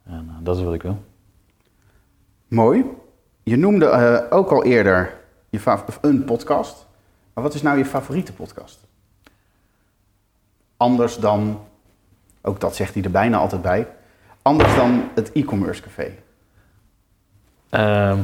En 0.03 0.25
eh, 0.29 0.35
dat 0.39 0.57
is 0.57 0.63
wat 0.63 0.73
ik 0.73 0.81
wil. 0.81 1.03
Mooi. 2.47 2.85
Je 3.43 3.55
noemde 3.57 3.85
eh, 3.85 4.37
ook 4.37 4.51
al 4.51 4.63
eerder 4.63 5.13
je 5.49 5.59
een 6.01 6.23
podcast. 6.25 6.85
Maar 7.33 7.43
wat 7.43 7.53
is 7.53 7.61
nou 7.61 7.77
je 7.77 7.85
favoriete 7.85 8.33
podcast? 8.33 8.79
Anders 10.77 11.17
dan, 11.17 11.59
ook 12.41 12.59
dat 12.59 12.75
zegt 12.75 12.93
hij 12.93 13.03
er 13.03 13.11
bijna 13.11 13.37
altijd 13.37 13.61
bij, 13.61 13.87
anders 14.45 14.75
dan 14.75 15.03
het 15.15 15.31
e-commerce 15.31 15.81
café. 15.81 16.11
Ehm, 17.69 18.19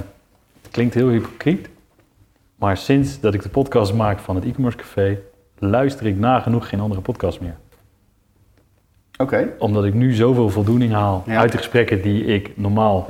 klinkt 0.72 0.94
heel 0.94 1.08
hypocriet, 1.10 1.70
maar 2.56 2.78
sinds 2.78 3.20
dat 3.20 3.34
ik 3.34 3.42
de 3.44 3.50
podcast 3.50 3.94
maak 3.94 4.20
van 4.20 4.36
het 4.36 4.46
e-commerce 4.46 4.78
café, 4.78 5.20
luister 5.58 6.06
ik 6.06 6.18
nagenoeg 6.18 6.70
geen 6.70 6.80
andere 6.80 7.02
podcast 7.02 7.40
meer. 7.42 7.56
Oké. 9.18 9.50
Omdat 9.60 9.86
ik 9.86 9.94
nu 9.94 10.14
zoveel 10.14 10.50
voldoening 10.50 10.92
haal 10.94 11.24
Ja. 11.26 11.40
uit 11.40 11.52
de 11.52 11.58
gesprekken 11.58 12.02
die 12.02 12.24
ik 12.26 12.58
normaal 12.58 13.10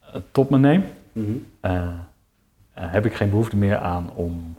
eh, 0.00 0.20
tot 0.30 0.50
me 0.50 0.58
neem, 0.58 0.84
Mhm. 1.12 1.30
eh, 1.60 1.72
eh, 1.82 1.88
heb 2.74 3.06
ik 3.06 3.14
geen 3.14 3.30
behoefte 3.30 3.56
meer 3.56 3.78
aan 3.78 4.10
om 4.14 4.56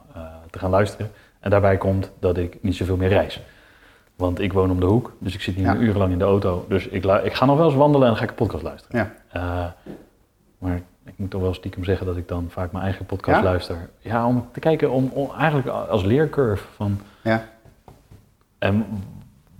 te 0.49 0.59
gaan 0.59 0.69
luisteren. 0.69 1.11
En 1.39 1.49
daarbij 1.49 1.77
komt 1.77 2.11
dat 2.19 2.37
ik 2.37 2.57
niet 2.61 2.75
zoveel 2.75 2.95
meer 2.97 3.09
reis. 3.09 3.41
Want 4.19 4.39
ik 4.39 4.53
woon 4.53 4.71
om 4.71 4.79
de 4.79 4.85
hoek, 4.85 5.11
dus 5.19 5.33
ik 5.33 5.41
zit 5.41 5.55
niet 5.55 5.65
Ja. 5.65 5.73
meer 5.73 5.81
urenlang 5.81 6.11
in 6.11 6.17
de 6.17 6.23
auto. 6.23 6.65
Dus 6.69 6.87
ik, 6.87 7.05
ik 7.23 7.33
ga 7.33 7.45
nog 7.45 7.57
wel 7.57 7.65
eens 7.65 7.75
wandelen 7.75 8.01
en 8.07 8.13
dan 8.13 8.17
ga 8.17 8.23
ik 8.23 8.29
een 8.29 8.45
podcast 8.45 8.63
luisteren. 8.63 8.97
Ja. 8.99 9.11
Eh, 9.31 9.65
maar 10.57 10.75
ik 11.05 11.13
moet 11.15 11.29
toch 11.29 11.41
wel 11.41 11.53
stiekem 11.53 11.83
zeggen 11.83 12.05
dat 12.05 12.17
ik 12.17 12.27
dan 12.27 12.45
vaak 12.49 12.71
mijn 12.71 12.83
eigen 12.83 13.05
podcast 13.05 13.37
Ja? 13.37 13.43
luister. 13.43 13.89
Ja, 13.99 14.25
om 14.27 14.47
te 14.51 14.59
kijken, 14.59 14.91
om, 14.91 15.09
om 15.13 15.29
eigenlijk 15.37 15.67
als 15.67 16.03
leercurve 16.03 16.63
van... 16.75 16.99
Ja. 17.23 17.43
En 18.57 18.85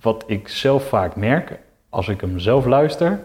wat 0.02 0.24
ik 0.28 0.48
zelf 0.48 0.88
vaak 0.88 1.16
merk, 1.16 1.60
als 1.90 2.08
ik 2.08 2.22
hem 2.22 2.40
zelf 2.40 2.66
luister, 2.66 3.20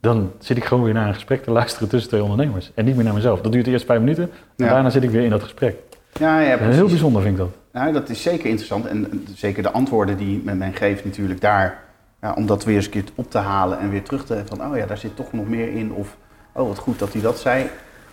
dan 0.00 0.32
zit 0.38 0.56
ik 0.56 0.64
gewoon 0.64 0.84
weer 0.84 0.94
naar 0.94 1.08
een 1.08 1.14
gesprek 1.14 1.42
te 1.42 1.50
luisteren 1.50 1.88
tussen 1.88 2.10
twee 2.10 2.22
ondernemers. 2.22 2.70
En 2.74 2.84
niet 2.84 2.94
meer 2.96 3.04
naar 3.04 3.14
mezelf. 3.14 3.40
Dat 3.40 3.52
duurt 3.52 3.66
eerst 3.66 3.84
vijf 3.86 4.00
minuten. 4.00 4.22
En 4.56 4.64
Ja. 4.64 4.68
daarna 4.72 4.90
zit 4.90 5.02
ik 5.02 5.10
weer 5.10 5.22
in 5.24 5.30
dat 5.30 5.42
gesprek. 5.42 5.76
Ja, 6.12 6.40
ja, 6.40 6.50
En 6.50 6.56
precies. 6.58 6.74
heel 6.76 6.86
bijzonder 6.88 7.22
vind 7.22 7.38
ik 7.38 7.40
dat. 7.40 7.50
Ja, 7.78 7.92
dat 7.92 8.08
is 8.08 8.22
zeker 8.22 8.46
interessant. 8.46 8.86
En 8.86 9.26
zeker 9.34 9.62
de 9.62 9.70
antwoorden 9.70 10.16
die 10.16 10.40
men, 10.44 10.58
men 10.58 10.72
geeft 10.72 11.04
natuurlijk 11.04 11.40
daar. 11.40 11.78
Ja, 12.20 12.32
om 12.32 12.46
dat 12.46 12.64
weer 12.64 12.76
eens 12.76 12.84
een 12.84 12.90
keer 12.90 13.04
op 13.14 13.30
te 13.30 13.38
halen 13.38 13.78
en 13.78 13.90
weer 13.90 14.02
terug 14.02 14.24
te 14.24 14.42
van, 14.46 14.64
oh 14.64 14.76
ja, 14.76 14.86
daar 14.86 14.98
zit 14.98 15.16
toch 15.16 15.32
nog 15.32 15.48
meer 15.48 15.68
in. 15.72 15.92
Of, 15.92 16.16
oh 16.52 16.68
wat 16.68 16.78
goed 16.78 16.98
dat 16.98 17.12
hij 17.12 17.22
dat 17.22 17.38
zei. 17.38 17.66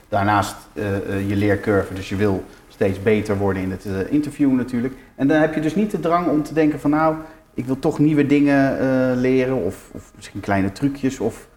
Daarnaast 0.09 0.55
eh, 0.73 0.95
eh, 0.95 1.29
je 1.29 1.35
leercurve, 1.35 1.93
dus 1.93 2.09
je 2.09 2.15
wil 2.15 2.43
steeds 2.67 3.03
beter 3.03 3.37
worden 3.37 3.61
in 3.61 3.71
het 3.71 3.85
eh, 3.85 4.13
interview 4.13 4.51
natuurlijk. 4.51 4.93
En 5.15 5.27
dan 5.27 5.41
heb 5.41 5.53
je 5.53 5.61
dus 5.61 5.75
niet 5.75 5.91
de 5.91 5.99
drang 5.99 6.27
om 6.27 6.43
te 6.43 6.53
denken 6.53 6.79
van, 6.79 6.89
nou, 6.89 7.15
ik 7.53 7.65
wil 7.65 7.79
toch 7.79 7.99
nieuwe 7.99 8.25
dingen 8.25 9.19
leren. 9.19 9.63
Of, 9.63 9.89
of 9.91 10.11
misschien 10.15 10.39
kleine 10.39 10.71
trucjes. 10.71 11.19
Of 11.19 11.47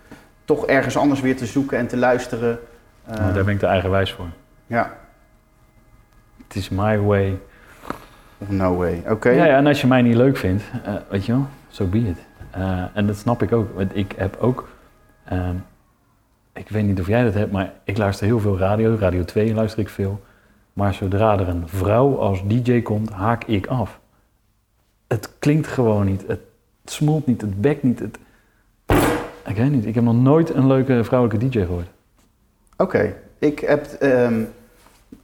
toch 0.45 0.67
ergens 0.67 0.97
anders 0.97 1.21
weer 1.21 1.37
te 1.37 1.47
zoeken 1.47 1.79
en 1.79 1.87
te 1.87 1.97
luisteren. 1.97 2.59
Maar 3.07 3.35
daar 3.35 3.45
ben 3.45 3.55
ik 3.55 3.61
de 3.61 3.67
eigenwijs 3.67 4.13
voor. 4.13 4.29
Ja, 4.67 4.97
Het 6.47 6.57
is 6.57 6.69
my 6.69 6.99
way. 6.99 7.39
Of 8.39 8.51
no 8.51 8.77
way. 8.77 9.03
Oké. 9.09 9.31
Ja, 9.31 9.45
ja, 9.45 9.57
en 9.57 9.67
als 9.67 9.81
je 9.81 9.87
mij 9.87 10.03
niet 10.03 10.15
leuk 10.17 10.37
vindt, 10.37 10.63
eh, 10.85 10.95
weet 11.11 11.27
je 11.27 11.33
wel, 11.33 11.47
so 11.69 11.87
be 11.87 11.99
it. 11.99 12.19
Eh, 12.51 12.83
en 12.95 13.07
dat 13.07 13.17
snap 13.17 13.43
ik 13.43 13.53
ook. 13.53 13.75
Want 13.75 13.97
ik 13.97 14.15
heb 14.17 14.37
ook, 14.41 14.69
ehm, 15.25 15.55
ik 16.53 16.69
weet 16.69 16.85
niet 16.85 17.01
of 17.01 17.07
jij 17.07 17.25
dat 17.25 17.35
hebt, 17.35 17.53
maar 17.53 17.73
ik 17.85 17.97
luister 17.97 18.27
heel 18.27 18.41
veel 18.41 18.59
radio. 18.59 18.97
Radio 19.01 19.25
2 19.25 19.55
luister 19.55 19.81
ik 19.81 19.89
veel. 19.89 20.21
Maar 20.73 20.95
zodra 20.95 21.39
er 21.39 21.49
een 21.49 21.69
vrouw 21.69 22.19
als 22.19 22.47
DJ 22.47 22.83
komt, 22.83 23.11
haak 23.11 23.45
ik 23.45 23.67
af. 23.67 24.01
Het 25.07 25.33
klinkt 25.39 25.67
gewoon 25.67 26.07
niet. 26.07 26.25
Het 26.27 26.41
smolt 26.85 27.27
niet, 27.27 27.41
het 27.41 27.61
bekt 27.61 27.83
niet. 27.83 27.99
Het... 27.99 28.19
Ik 29.47 29.57
weet 29.57 29.71
niet, 29.71 29.87
ik 29.87 29.95
heb 29.95 30.05
nog 30.05 30.23
nooit 30.23 30.55
een 30.55 30.67
leuke 30.67 31.05
vrouwelijke 31.05 31.49
DJ 31.49 31.59
gehoord. 31.59 31.89
Oké, 32.77 33.15
ik 33.39 33.59
heb. 33.59 33.87
ehm, 33.87 34.43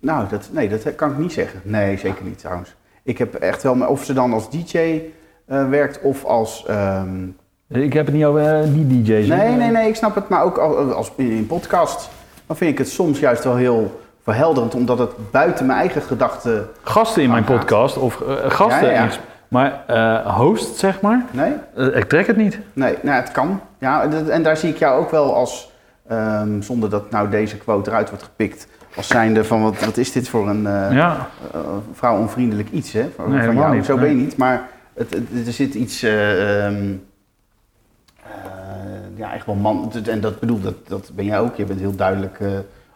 nou, 0.00 0.28
dat, 0.28 0.48
nee, 0.52 0.68
dat 0.68 0.94
kan 0.94 1.10
ik 1.10 1.18
niet 1.18 1.32
zeggen. 1.32 1.60
Nee, 1.64 1.98
zeker 1.98 2.24
niet 2.24 2.38
trouwens. 2.38 2.74
Ik 3.04 3.18
heb 3.18 3.34
echt 3.34 3.62
wel. 3.62 3.74
maar 3.74 3.88
Of 3.88 4.04
ze 4.04 4.12
dan 4.12 4.32
als 4.32 4.50
DJ 4.50 5.00
eh, 5.46 5.68
werkt 5.68 6.00
of 6.02 6.24
als. 6.24 6.64
ehm, 6.66 7.24
Ik 7.68 7.92
heb 7.92 8.06
het 8.06 8.14
niet 8.14 8.24
over 8.24 8.60
eh, 8.62 8.68
die 8.72 9.02
DJ's. 9.02 9.26
nee, 9.28 9.50
nee, 9.56 9.70
nee, 9.70 9.88
ik 9.88 9.94
snap 9.96 10.14
het. 10.14 10.28
Maar 10.28 10.42
ook 10.44 10.58
als, 10.58 10.92
als 10.92 11.12
in 11.16 11.46
podcast. 11.46 12.10
Dan 12.46 12.56
vind 12.56 12.70
ik 12.70 12.78
het 12.78 12.88
soms 12.88 13.18
juist 13.18 13.44
wel 13.44 13.56
heel 13.56 14.00
verhelderend, 14.22 14.74
omdat 14.74 14.98
het 14.98 15.30
buiten 15.30 15.66
mijn 15.66 15.78
eigen 15.78 16.02
gedachten. 16.02 16.68
Gasten 16.82 17.22
in 17.22 17.30
mijn 17.30 17.44
Gaat. 17.44 17.56
podcast 17.58 17.96
of 17.96 18.20
eh, 18.20 18.50
gasten. 18.50 18.84
Ja, 18.86 18.90
ja, 18.92 18.96
ja. 18.98 19.02
in 19.02 19.08
ges- 19.08 19.20
Maar 19.48 19.82
eh, 19.86 20.36
host, 20.36 20.76
zeg 20.76 21.00
maar, 21.00 21.24
Nee? 21.30 21.52
eh, 21.76 21.96
ik 21.96 22.04
trek 22.04 22.26
het 22.26 22.36
niet. 22.36 22.58
Nee, 22.72 22.94
nou, 23.02 23.20
het 23.20 23.32
kan. 23.32 23.60
Ja, 23.78 24.08
en 24.28 24.42
daar 24.42 24.56
zie 24.56 24.70
ik 24.70 24.76
jou 24.78 25.00
ook 25.00 25.10
wel 25.10 25.34
als. 25.34 25.72
ehm, 26.08 26.60
zonder 26.60 26.90
dat 26.90 27.10
nou 27.10 27.28
deze 27.30 27.56
quote 27.56 27.90
eruit 27.90 28.08
wordt 28.08 28.24
gepikt. 28.24 28.66
Als 28.96 29.06
zijnde 29.08 29.44
van 29.44 29.62
wat, 29.62 29.84
wat 29.84 29.96
is 29.96 30.12
dit 30.12 30.28
voor 30.28 30.48
een. 30.48 30.66
eh, 30.66 30.92
Ja, 30.92 31.28
uh, 31.54 31.60
vrouwonvriendelijk 31.92 32.70
iets, 32.70 32.92
hè? 32.92 33.08
Van, 33.14 33.30
Nee, 33.30 33.44
van 33.46 33.54
jou. 33.54 33.76
niet, 33.76 33.84
Zo 33.84 33.96
ben 33.98 34.08
je 34.08 34.14
niet, 34.14 34.36
maar 34.36 34.68
het, 34.94 35.10
het- 35.14 35.46
er 35.46 35.52
zit 35.52 35.74
iets, 35.74 36.02
eh, 36.02 36.66
ehm, 36.66 36.92
eh, 38.22 38.30
ja, 39.16 39.34
echt 39.34 39.46
wel 39.46 39.54
man. 39.54 39.92
En 40.06 40.20
dat 40.20 40.40
bedoel, 40.40 40.60
dat, 40.60 40.74
dat 40.88 41.10
ben 41.14 41.24
jij 41.24 41.40
ook. 41.40 41.54
Je 41.56 41.64
bent 41.64 41.80
heel 41.80 41.96
duidelijk 41.96 42.40
eh 42.40 42.48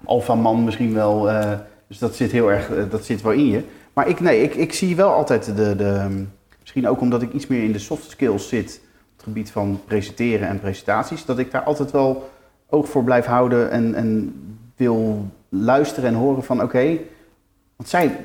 alfaman 0.04 0.64
misschien 0.64 0.94
wel. 0.94 1.30
eh, 1.30 1.52
dus 1.88 1.98
dat 1.98 2.14
zit 2.14 2.32
heel 2.32 2.52
erg, 2.52 2.70
eh, 2.70 2.82
dat 2.90 3.04
zit 3.04 3.22
wel 3.22 3.32
in 3.32 3.46
je. 3.46 3.62
Maar 3.92 4.08
ik, 4.08 4.20
nee, 4.20 4.42
ik, 4.42 4.54
ik 4.54 4.72
zie 4.72 4.96
wel 4.96 5.12
altijd 5.12 5.44
de, 5.56 5.76
de, 5.76 6.24
misschien 6.60 6.88
ook 6.88 7.00
omdat 7.00 7.22
ik 7.22 7.32
iets 7.32 7.46
meer 7.46 7.62
in 7.62 7.72
de 7.72 7.78
soft 7.78 8.10
skills 8.10 8.48
zit, 8.48 8.80
op 8.84 9.12
het 9.16 9.22
gebied 9.22 9.50
van 9.50 9.80
presenteren 9.86 10.48
en 10.48 10.60
presentaties, 10.60 11.24
dat 11.24 11.38
ik 11.38 11.50
daar 11.50 11.62
altijd 11.62 11.90
wel 11.90 12.30
oog 12.68 12.88
voor 12.88 13.04
blijf 13.04 13.24
houden 13.26 13.70
en, 13.70 13.94
en 13.94 14.34
wil 14.76 15.26
luisteren 15.48 16.08
en 16.08 16.14
horen 16.16 16.44
van 16.44 16.62
oké, 16.62 16.86
want 17.76 17.88
zij, 17.88 18.16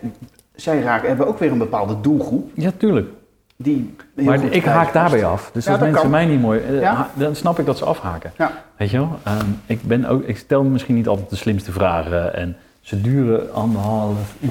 zij 0.56 0.82
raken, 0.82 1.08
hebben 1.08 1.28
ook 1.28 1.40
weer 1.40 1.52
een 1.52 1.58
bepaalde 1.58 2.02
doelgroep. 2.02 2.50
ja, 2.54 2.72
tuurlijk. 2.78 3.08
Die 3.56 3.95
Maar 4.16 4.44
ik 4.44 4.66
haak 4.66 4.94
daarbij 4.94 5.26
af. 5.26 5.50
Dus 5.54 5.66
Ja, 5.66 5.72
als 5.72 5.80
dat 5.80 5.90
mensen 5.90 6.02
kan. 6.10 6.12
mij 6.20 6.26
niet 6.26 6.41
mooi... 6.41 6.60
eh, 6.60 6.80
Ja. 6.80 7.10
Dan 7.14 7.36
snap 7.36 7.60
ik 7.60 7.66
dat 7.66 7.78
ze 7.78 7.86
afhaken. 7.86 8.32
Ja. 8.38 8.52
Weet 8.78 8.90
je 8.90 8.98
wel? 8.98 9.20
Ehm, 9.24 9.45
ik, 9.66 9.82
ben 9.84 10.06
ook, 10.06 10.24
ik 10.24 10.38
stel 10.38 10.64
misschien 10.64 10.95
niet 10.95 11.08
altijd 11.08 11.30
de 11.30 11.36
slimste 11.36 11.72
vragen. 11.72 12.36
En 12.36 12.56
ze 12.82 13.02
duren 13.02 13.54
anderhalf 13.54 14.36
uur. 14.40 14.50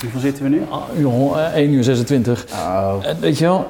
Hoeveel 0.00 0.20
zitten 0.20 0.42
we 0.42 0.48
nu? 0.50 0.62
ah, 0.70 0.82
uur, 0.98 1.06
hon- 1.06 1.38
eh, 1.38 1.54
1 1.54 1.72
uur 1.72 1.84
26. 1.84 2.46
Oh. 2.52 2.94
Weet 3.20 3.38
je 3.38 3.44
wel, 3.44 3.66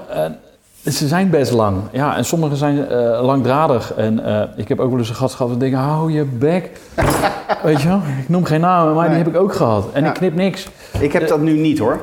ze 0.92 1.08
zijn 1.08 1.30
best 1.30 1.52
lang. 1.52 1.82
Ja, 1.92 2.16
en 2.16 2.24
sommige 2.24 2.56
zijn 2.56 2.88
eh, 2.88 3.22
langdradig. 3.22 3.94
En 3.94 4.24
eh, 4.24 4.42
ik 4.56 4.68
heb 4.68 4.80
ook 4.80 4.90
wel 4.90 4.98
eens 4.98 5.08
een 5.08 5.14
gast 5.14 5.34
gehad 5.34 5.50
dat 5.50 5.60
denken, 5.60 5.78
hou 5.78 6.12
je 6.12 6.24
bek. 6.24 6.70
weet 7.62 7.80
je 7.82 7.88
wel, 7.88 8.00
ik 8.20 8.28
noem 8.28 8.44
geen 8.44 8.60
namen, 8.60 8.94
maar 8.94 9.08
Nee. 9.08 9.14
die 9.14 9.24
heb 9.24 9.34
ik 9.34 9.40
ook 9.40 9.52
gehad. 9.54 9.86
En 9.92 10.02
Ja. 10.02 10.08
ik 10.08 10.14
knip 10.14 10.34
niks. 10.34 10.66
Ik 11.00 11.12
heb 11.12 11.28
dat 11.28 11.40
nu 11.40 11.52
niet 11.58 11.78
hoor. 11.78 12.00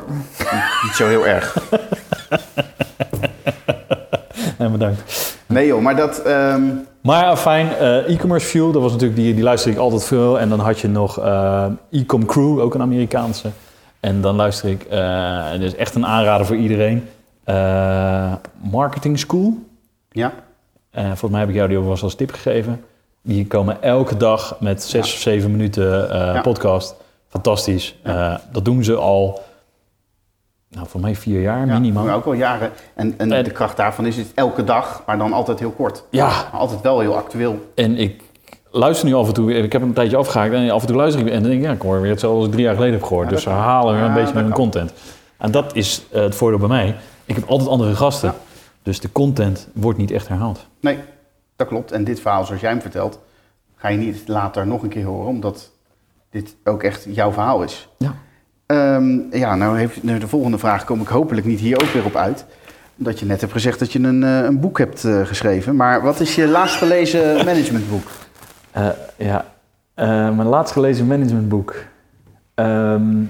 niet 0.83 0.93
zo 0.95 1.07
heel 1.07 1.27
erg. 1.27 1.55
Nee, 4.57 4.69
bedankt. 4.69 5.35
Nee 5.45 5.67
joh, 5.67 5.81
maar 5.81 5.95
dat... 5.95 6.21
ehm, 6.21 6.61
Maar 7.01 7.23
ja, 7.23 7.37
fijn, 7.37 7.73
eh, 7.79 8.09
e-commerce 8.13 8.47
view, 8.47 8.73
dat 8.73 8.81
was 8.81 8.91
natuurlijk 8.91 9.19
die, 9.19 9.33
die 9.33 9.43
luister 9.43 9.71
ik 9.71 9.77
altijd 9.77 10.03
veel. 10.03 10.39
En 10.39 10.49
dan 10.49 10.59
had 10.59 10.79
je 10.79 10.87
nog 10.87 11.19
eh 11.19 11.65
e-com 11.91 12.25
crew, 12.25 12.59
ook 12.59 12.73
een 12.75 12.81
Amerikaanse. 12.81 13.47
En 13.99 14.21
dan 14.21 14.35
luister 14.35 14.69
ik, 14.69 14.83
eh 14.83 15.43
dus 15.59 15.75
echt 15.75 15.95
een 15.95 16.05
aanrader 16.05 16.45
voor 16.45 16.55
iedereen. 16.55 17.07
Eh, 17.43 18.33
Marketing 18.71 19.19
School. 19.19 19.53
ja, 20.11 20.33
volgens 20.93 21.31
mij 21.31 21.39
heb 21.39 21.49
ik 21.49 21.55
jou 21.55 21.69
die 21.69 21.77
eens 21.89 22.03
als 22.03 22.15
tip 22.15 22.31
gegeven. 22.31 22.83
Die 23.23 23.47
komen 23.47 23.81
elke 23.83 24.17
dag 24.17 24.55
met 24.59 24.83
zes 24.83 25.07
Ja. 25.09 25.15
of 25.15 25.19
zeven 25.21 25.51
minuten 25.51 26.09
eh, 26.11 26.33
Ja. 26.33 26.41
podcast. 26.41 26.95
Fantastisch. 27.29 27.95
Eh, 28.03 28.35
dat 28.51 28.65
doen 28.65 28.83
ze 28.83 28.95
al, 28.95 29.41
nou, 30.69 30.87
voor 30.87 31.01
mij 31.01 31.15
vier 31.15 31.41
jaar 31.41 31.65
ja, 31.67 31.73
minimaal. 31.79 32.09
ook 32.09 32.25
al 32.25 32.33
jaren. 32.33 32.71
En, 32.93 33.13
en 33.17 33.31
En- 33.31 33.43
de 33.43 33.51
kracht 33.51 33.77
daarvan 33.77 34.05
is 34.05 34.17
het 34.17 34.31
elke 34.35 34.63
dag, 34.63 35.03
maar 35.05 35.17
dan 35.17 35.33
altijd 35.33 35.59
heel 35.59 35.71
kort. 35.71 36.03
Ja, 36.09 36.25
Maar 36.27 36.59
altijd 36.59 36.81
wel 36.81 36.99
heel 36.99 37.15
actueel. 37.15 37.71
en 37.75 37.97
ik 37.97 38.21
luister 38.71 39.07
nu 39.07 39.13
af 39.13 39.27
en 39.27 39.33
toe. 39.33 39.53
Ik 39.53 39.71
heb 39.71 39.81
een 39.81 39.93
tijdje 39.93 40.17
afgehaakt 40.17 40.53
en 40.53 40.69
af 40.69 40.81
en 40.81 40.87
toe 40.87 40.95
luister 40.95 41.21
ik. 41.21 41.27
En 41.27 41.33
dan 41.41 41.49
denk 41.49 41.61
ik, 41.61 41.67
ja, 41.67 41.73
ik 41.73 41.81
hoor 41.81 42.01
weer 42.01 42.11
hetzelfde 42.11 42.37
als 42.37 42.47
ik 42.47 42.51
drie 42.53 42.65
jaar 42.65 42.75
geleden 42.75 42.93
heb 42.95 43.03
gehoord. 43.03 43.25
Ja, 43.29 43.33
dus 43.33 43.43
ze 43.43 43.49
Ja, 43.49 43.81
een 43.83 44.13
beetje 44.13 44.33
met 44.33 44.43
hun 44.43 44.53
content. 44.53 44.93
En 45.37 45.51
dat 45.51 45.75
is 45.75 46.01
het 46.11 46.35
voordeel 46.35 46.59
bij 46.59 46.67
mij. 46.67 46.95
Ik 47.31 47.37
heb 47.37 47.49
altijd 47.49 47.69
andere 47.69 47.95
gasten. 47.95 48.29
Ja. 48.29 48.35
Dus 48.83 48.99
de 48.99 49.11
content 49.11 49.67
wordt 49.73 49.97
niet 49.97 50.11
echt 50.11 50.27
herhaald. 50.27 50.67
Nee, 50.79 50.97
dat 51.55 51.67
klopt. 51.67 51.91
En 51.91 52.03
dit 52.03 52.19
verhaal 52.19 52.45
zoals 52.45 52.61
jij 52.61 52.69
hem 52.69 52.81
vertelt, 52.81 53.19
ga 53.75 53.87
je 53.87 53.97
niet 53.97 54.27
later 54.27 54.67
nog 54.67 54.83
een 54.83 54.89
keer 54.89 55.05
horen, 55.05 55.27
omdat 55.27 55.71
dit 56.29 56.55
ook 56.63 56.83
echt 56.83 57.05
jouw 57.09 57.31
verhaal 57.31 57.63
is. 57.63 57.89
Ja. 57.97 58.15
Ehm, 58.65 59.19
ja, 59.31 59.55
nou 59.55 59.77
heeft 59.77 60.03
nou, 60.03 60.19
de 60.19 60.27
volgende 60.27 60.57
vraag 60.57 60.83
kom 60.85 61.01
ik 61.01 61.07
hopelijk 61.07 61.45
niet 61.45 61.59
hier 61.59 61.81
ook 61.81 61.89
weer 61.89 62.05
op 62.05 62.15
uit. 62.15 62.45
Omdat 62.97 63.19
je 63.19 63.25
net 63.25 63.41
hebt 63.41 63.53
gezegd 63.53 63.79
dat 63.79 63.91
je 63.91 63.99
een, 63.99 64.23
eh, 64.23 64.43
een 64.43 64.59
boek 64.59 64.77
hebt 64.77 65.03
eh, 65.03 65.25
geschreven. 65.25 65.75
Maar 65.75 66.01
wat 66.01 66.19
is 66.19 66.35
je 66.35 66.47
laatst 66.47 66.75
gelezen 66.75 67.35
managementboek? 67.45 68.07
Eh, 68.71 68.87
ja, 69.17 69.45
mijn 69.95 70.47
laatst 70.47 70.73
gelezen 70.73 71.07
managementboek. 71.07 71.75
Ehm, 72.53 73.21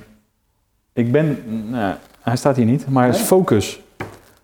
ik 0.94 1.12
ben, 1.12 1.38
nou, 1.70 1.96
hij 2.22 2.36
staat 2.36 2.56
hier 2.56 2.66
niet, 2.66 2.90
maar 2.90 3.06
het 3.06 3.14
is 3.14 3.20
Nee? 3.20 3.28
Focus. 3.28 3.82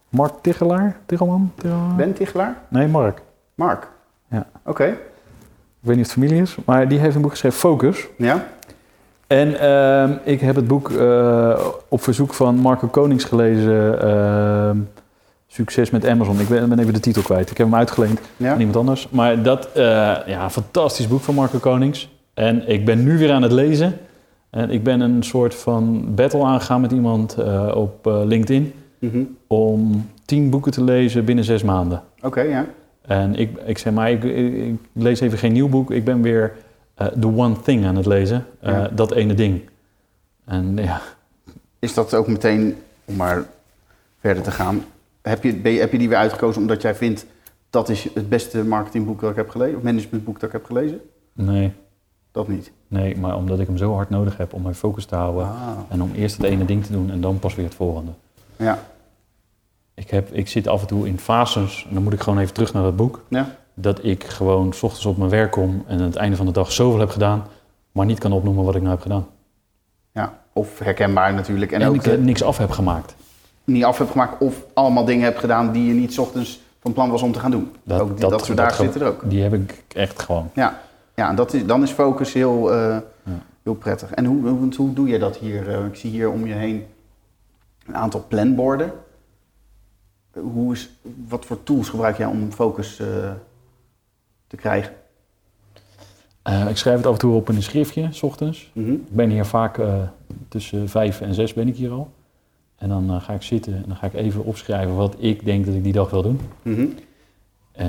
Mark 0.10 0.34
Tichelaar? 0.42 0.98
Tichelman? 1.06 1.52
Tichelman? 1.56 1.96
Ben 1.96 2.14
Tichelaar? 2.14 2.56
Nee, 2.70 2.88
Mark. 2.88 3.22
Mark? 3.56 3.88
Ja. 4.30 4.46
Oké, 4.66 4.86
Ik 4.86 5.94
weet 5.94 5.96
niet 5.96 6.06
of 6.06 6.12
het 6.14 6.24
familie 6.24 6.42
is, 6.42 6.56
maar 6.66 6.88
die 6.88 7.00
heeft 7.00 7.16
een 7.16 7.22
boek 7.22 7.32
geschreven, 7.32 7.60
Focus. 7.60 8.08
ja? 8.18 8.46
En 9.28 9.60
ehm, 9.60 10.12
ik 10.24 10.40
heb 10.42 10.56
het 10.56 10.68
boek 10.68 10.90
eh, 10.92 11.60
op 11.88 12.02
verzoek 12.04 12.34
van 12.34 12.56
Marco 12.56 12.88
Konings 12.88 13.24
gelezen. 13.24 14.02
ehm, 14.02 14.78
Succes 15.50 15.90
met 15.90 16.06
Amazon. 16.08 16.40
Ik 16.40 16.48
ben, 16.48 16.70
ben 16.70 16.80
even 16.80 16.94
de 16.94 17.00
titel 17.00 17.22
kwijt. 17.22 17.52
Ik 17.52 17.58
heb 17.58 17.68
hem 17.68 17.76
uitgeleend 17.76 18.20
Ja? 18.38 18.52
aan 18.52 18.58
iemand 18.60 18.78
anders. 18.78 19.10
Maar 19.10 19.42
dat, 19.44 19.72
eh, 19.72 19.84
ja, 20.26 20.50
fantastisch 20.50 21.08
boek 21.08 21.22
van 21.22 21.36
Marco 21.36 21.58
Konings. 21.60 22.10
En 22.34 22.68
ik 22.70 22.86
ben 22.86 23.04
nu 23.04 23.18
weer 23.18 23.32
aan 23.32 23.42
het 23.42 23.52
lezen. 23.52 23.98
En 24.50 24.70
ik 24.70 24.84
ben 24.84 25.00
een 25.00 25.24
soort 25.24 25.56
van 25.56 26.06
battle 26.16 26.44
aangegaan 26.44 26.82
met 26.82 26.92
iemand 26.92 27.36
eh, 27.38 27.72
op 27.76 28.08
eh, 28.08 28.22
Om 29.48 30.10
tien 30.26 30.49
boeken 30.49 30.72
te 30.72 30.84
lezen 30.84 31.26
binnen 31.26 31.44
zes 31.44 31.64
maanden. 31.64 32.03
Oké, 32.22 32.41
ja. 32.41 32.65
En 33.02 33.36
ik, 33.36 33.57
ik 33.65 33.78
zeg 33.78 33.94
maar, 33.94 34.11
ik, 34.11 34.24
ik, 34.24 34.53
ik 34.56 34.80
lees 34.94 35.19
even 35.19 35.38
geen 35.38 35.53
nieuw 35.53 35.69
boek. 35.69 35.91
Ik 35.91 36.03
ben 36.06 36.22
weer 36.22 36.53
eh, 36.95 37.07
The 37.07 37.28
One 37.28 37.61
Thing 37.61 37.86
aan 37.86 37.95
het 37.95 38.06
lezen. 38.06 38.45
Eh, 38.60 38.72
Ja. 38.72 38.88
Dat 38.88 39.11
ene 39.11 39.34
ding. 39.34 39.61
En 40.45 40.78
ja, 40.78 41.02
Is 41.80 41.94
dat 41.94 42.14
ook 42.14 42.28
meteen, 42.28 42.76
om 43.06 43.15
maar 43.15 43.45
verder 44.19 44.44
te 44.44 44.52
gaan, 44.52 44.84
heb 45.22 45.44
je, 45.44 45.56
ben 45.56 45.72
je, 45.72 45.80
heb 45.80 45.91
je 45.91 45.98
die 45.98 46.10
weer 46.10 46.18
uitgekozen 46.18 46.61
omdat 46.61 46.82
jij 46.82 46.95
vindt 46.95 47.26
dat 47.69 47.90
is 47.90 48.07
het 48.14 48.30
beste 48.30 48.64
marketingboek 48.64 49.22
dat 49.22 49.30
ik 49.30 49.36
heb 49.36 49.49
gelezen, 49.49 49.78
of 49.78 49.84
managementboek 49.84 50.40
dat 50.40 50.44
ik 50.49 50.52
heb 50.52 50.65
gelezen? 50.65 51.02
nee, 51.34 51.74
Dat 52.32 52.48
niet. 52.48 52.72
nee, 52.88 53.18
maar 53.18 53.36
omdat 53.36 53.60
ik 53.60 53.68
hem 53.68 53.78
zo 53.78 53.94
hard 53.94 54.10
nodig 54.10 54.38
heb 54.38 54.53
om 54.53 54.61
mijn 54.61 54.76
focus 54.76 55.06
te 55.06 55.15
houden. 55.15 55.44
Ah. 55.44 55.78
En 55.90 56.02
om 56.02 56.11
eerst 56.15 56.38
het 56.38 56.45
ene 56.45 56.65
ding 56.65 56.86
te 56.86 56.91
doen 56.91 57.11
en 57.11 57.22
dan 57.22 57.40
pas 57.40 57.56
weer 57.56 57.65
het 57.65 57.76
volgende. 57.76 58.11
Ja, 58.58 58.80
Ik, 59.94 60.10
heb, 60.10 60.34
ik 60.34 60.48
zit 60.48 60.68
af 60.68 60.82
en 60.82 60.88
toe 60.88 61.08
in 61.08 61.20
fases, 61.20 61.86
en 61.88 61.94
dan 61.94 62.04
moet 62.04 62.14
ik 62.14 62.22
gewoon 62.22 62.40
even 62.40 62.54
terug 62.54 62.74
naar 62.74 62.84
het 62.84 62.96
boek. 62.96 63.22
ja, 63.28 63.56
dat 63.74 64.04
ik 64.04 64.24
gewoon 64.24 64.74
's 64.74 64.84
ochtends 64.84 65.06
op 65.06 65.18
mijn 65.18 65.30
werk 65.30 65.52
kom 65.52 65.84
en 65.88 65.98
aan 66.00 66.06
het 66.06 66.16
einde 66.16 66.36
van 66.36 66.46
de 66.46 66.52
dag 66.52 66.72
zoveel 66.72 67.00
heb 67.00 67.10
gedaan, 67.10 67.44
maar 67.92 68.06
niet 68.06 68.20
kan 68.20 68.32
opnoemen 68.32 68.64
wat 68.64 68.76
ik 68.76 68.82
nou 68.82 68.94
heb 68.94 69.02
gedaan. 69.02 69.28
Ja, 70.12 70.34
of 70.54 70.80
herkenbaar 70.80 71.34
natuurlijk. 71.34 71.72
En, 71.72 71.82
En, 71.82 71.88
ook 71.88 71.96
ik 71.96 72.04
de- 72.04 72.12
eh, 72.12 72.18
niks 72.18 72.44
af 72.44 72.58
heb 72.58 72.70
gemaakt. 72.72 73.16
niet 73.64 73.84
af 73.84 73.98
hebt 73.98 74.12
gemaakt 74.12 74.42
of 74.42 74.64
allemaal 74.74 75.06
dingen 75.06 75.24
hebt 75.24 75.40
gedaan 75.40 75.72
die 75.72 75.86
je 75.88 75.94
niet 75.94 76.14
's 76.14 76.18
ochtends 76.18 76.60
van 76.80 76.94
plan 76.94 77.10
was 77.10 77.22
om 77.22 77.32
te 77.32 77.40
gaan 77.40 77.52
doen. 77.52 77.72
ook 77.88 78.18
die- 78.18 78.30
dat, 78.30 78.46
soort 78.46 78.58
dagen 78.58 78.76
ge- 78.76 78.84
zitten 78.84 79.02
er 79.02 79.08
ook. 79.08 79.30
Die 79.30 79.42
heb 79.44 79.54
ik 79.54 79.84
echt 79.96 80.22
gewoon. 80.22 80.50
Ja, 80.54 80.80
ja 81.16 81.30
en 81.30 81.36
dat 81.36 81.54
is, 81.54 81.66
dan 81.66 81.84
is 81.84 81.92
focus 81.92 82.34
heel, 82.34 82.74
eh, 82.74 82.98
heel 83.64 83.74
prettig. 83.76 84.12
En 84.12 84.26
hoe, 84.26 84.48
hoe, 84.48 84.70
hoe 84.78 84.94
doe 84.94 85.08
je 85.08 85.20
dat 85.20 85.38
hier? 85.38 85.70
Eh, 85.70 85.86
ik 85.86 85.96
zie 85.96 86.10
hier 86.12 86.30
om 86.32 86.48
je 86.48 86.54
heen 86.54 86.86
een 87.88 87.95
aantal 87.95 88.26
planborden. 88.27 88.91
Hoe 90.34 90.73
is, 90.73 90.89
wat 91.27 91.45
voor 91.45 91.64
tools 91.64 91.89
gebruik 91.89 92.18
jij 92.18 92.27
om 92.27 92.51
focus 92.51 92.99
eh, 92.99 93.07
te 94.47 94.55
krijgen? 94.55 94.93
Eh, 96.41 96.69
ik 96.69 96.77
schrijf 96.77 96.97
het 96.97 97.05
af 97.05 97.14
en 97.14 97.19
toe 97.19 97.35
op 97.35 97.49
in 97.49 97.55
een 97.55 97.64
schriftje, 97.64 98.07
s 98.11 98.23
ochtends. 98.23 98.72
Mhm. 98.73 98.91
Ik 98.91 99.15
ben 99.15 99.30
hier 99.30 99.45
vaak 99.45 99.77
eh, 99.77 99.95
tussen 100.47 100.89
vijf 100.89 101.22
en 101.22 101.34
zes 101.34 101.53
ben 101.53 101.68
ik 101.68 101.76
hier 101.76 101.91
al. 101.91 102.09
En 102.76 102.89
dan 102.89 103.22
ga 103.22 103.34
ik 103.34 103.41
zitten 103.41 103.73
en 103.73 103.84
dan 103.88 103.95
ga 103.95 104.07
ik 104.07 104.14
even 104.14 104.43
opschrijven 104.43 104.95
wat 104.95 105.15
ik 105.18 105.45
denk 105.45 105.65
dat 105.65 105.76
ik 105.76 105.84
die 105.84 105.93
dag 105.93 106.09
wil 106.09 106.22
doen. 106.22 106.39
Mhm. 106.61 106.88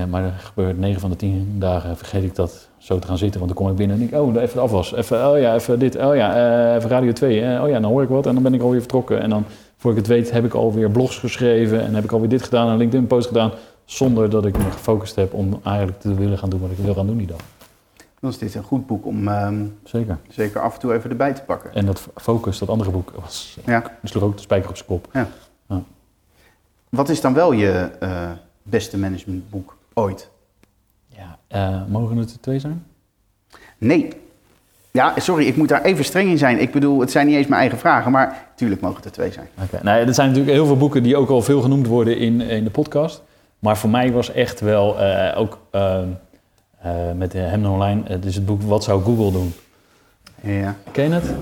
Maar 0.09 0.25
er 0.25 0.33
gebeurt 0.33 0.79
9 0.79 1.01
van 1.01 1.11
de 1.11 1.17
10 1.17 1.57
dagen 1.59 1.97
vergeet 1.97 2.23
ik 2.23 2.35
dat 2.35 2.69
zo 2.79 2.99
te 2.99 3.07
gaan 3.07 3.19
zitten. 3.19 3.41
Want 3.41 3.53
dan 3.53 3.63
kom 3.63 3.71
ik 3.71 3.79
binnen 3.79 3.97
en 3.97 4.03
denk 4.03 4.15
ik, 4.15 4.37
oh, 4.37 4.43
even 4.43 4.55
de 4.55 4.61
afwas. 4.61 4.95
Even, 4.95 5.31
oh 5.31 5.39
ja, 5.39 5.55
even 5.55 5.79
dit. 5.79 5.97
Oh 5.97 6.17
ja, 6.17 6.77
even 6.77 6.91
Radio 6.91 7.13
2. 7.13 7.41
eh, 7.41 7.63
oh 7.63 7.69
ja, 7.69 7.81
dan 7.81 7.91
hoor 7.91 8.03
ik 8.03 8.09
wat 8.09 8.27
en 8.27 8.35
dan 8.35 8.43
ben 8.43 8.55
ik 8.55 8.63
alweer 8.63 8.81
vertrokken. 8.81 9.21
En 9.21 9.31
dan, 9.31 9.45
voor 9.79 9.91
ik 9.91 9.97
het 9.97 10.07
weet, 10.07 10.31
heb 10.31 10.45
ik 10.45 10.55
alweer 10.55 10.91
blogs 10.91 11.19
geschreven. 11.19 11.81
En 11.85 11.95
heb 11.95 12.05
ik 12.05 12.13
alweer 12.13 12.29
dit 12.29 12.43
gedaan 12.43 12.67
en 12.67 12.73
een 12.73 12.79
LinkedIn-post 12.79 13.27
gedaan. 13.27 13.53
Zonder 13.85 14.31
dat 14.31 14.47
ik 14.47 14.57
me 14.59 14.71
gefocust 14.71 15.15
heb 15.17 15.33
om 15.35 15.61
eigenlijk 15.65 16.01
te 16.01 16.15
willen 16.15 16.39
gaan 16.39 16.51
doen 16.51 16.61
wat 16.61 16.71
ik 16.71 16.77
wil 16.79 16.95
gaan 16.95 17.07
doen 17.07 17.17
die 17.17 17.27
dag. 17.27 17.41
Dan 18.21 18.31
is 18.31 18.39
dit 18.39 18.55
een 18.55 18.63
goed 18.63 18.87
boek 18.87 19.07
om 19.07 19.29
ehm, 19.29 19.65
Zeker. 19.85 20.19
zeker 20.29 20.61
af 20.61 20.75
en 20.75 20.81
toe 20.81 20.95
even 20.95 21.11
erbij 21.11 21.33
te 21.35 21.43
pakken. 21.43 21.75
En 21.75 21.87
dat 21.87 22.09
Focus, 22.15 22.59
dat 22.59 22.69
andere 22.69 22.91
boek, 22.91 23.11
was, 23.21 23.59
Ja. 23.67 23.99
sloeg 24.03 24.23
ook 24.23 24.37
de 24.37 24.43
spijker 24.43 24.69
op 24.71 24.77
zijn 24.77 24.89
kop. 24.89 25.09
Wat 26.89 27.09
is 27.09 27.21
dan 27.21 27.35
wel 27.35 27.53
je 27.53 27.91
eh, 28.01 28.31
beste 28.63 28.99
managementboek 28.99 29.77
ooit? 29.95 30.31
Ja. 31.09 31.39
Eh, 31.47 31.87
mogen 31.87 32.17
het 32.17 32.33
er 32.33 32.41
twee 32.41 32.59
zijn? 32.59 32.85
Nee. 33.79 34.09
Ja, 34.99 35.15
sorry, 35.17 35.47
ik 35.47 35.57
moet 35.57 35.69
daar 35.69 35.83
even 35.83 36.05
streng 36.05 36.31
in 36.31 36.39
zijn. 36.39 36.59
Ik 36.61 36.71
bedoel, 36.71 37.01
het 37.01 37.11
zijn 37.11 37.27
niet 37.27 37.37
eens 37.37 37.47
mijn 37.47 37.61
eigen 37.61 37.79
vragen, 37.79 38.13
maar 38.13 38.47
natuurlijk 38.49 38.81
mogen 38.81 38.97
het 38.97 39.05
er 39.05 39.13
twee 39.13 39.33
zijn. 39.33 39.49
Oké, 39.63 39.79
nou, 39.83 40.07
er 40.07 40.15
zijn 40.15 40.29
natuurlijk 40.29 40.57
heel 40.57 40.67
veel 40.67 40.77
boeken 40.77 41.03
die 41.03 41.17
ook 41.17 41.29
al 41.29 41.43
veel 41.43 41.61
genoemd 41.61 41.87
worden 41.87 42.19
in, 42.19 42.41
in 42.41 42.65
de 42.65 42.71
podcast. 42.71 43.23
Maar 43.59 43.77
voor 43.77 43.91
mij 43.91 44.13
was 44.13 44.33
echt 44.33 44.61
wel 44.61 45.01
eh, 45.01 45.41
ook 45.41 45.59
eh, 45.71 45.99
eh, 46.83 46.93
met 47.17 47.33
Hemden 47.33 47.71
Online, 47.71 48.03
het 48.05 48.25
is 48.25 48.35
het 48.35 48.47
boek 48.47 48.63
Wat 48.63 48.85
zou 48.85 49.03
Google 49.03 49.33
doen? 49.33 49.55
Ja. 50.41 50.77
Ken 50.93 51.05
je 51.05 51.11
het? 51.11 51.35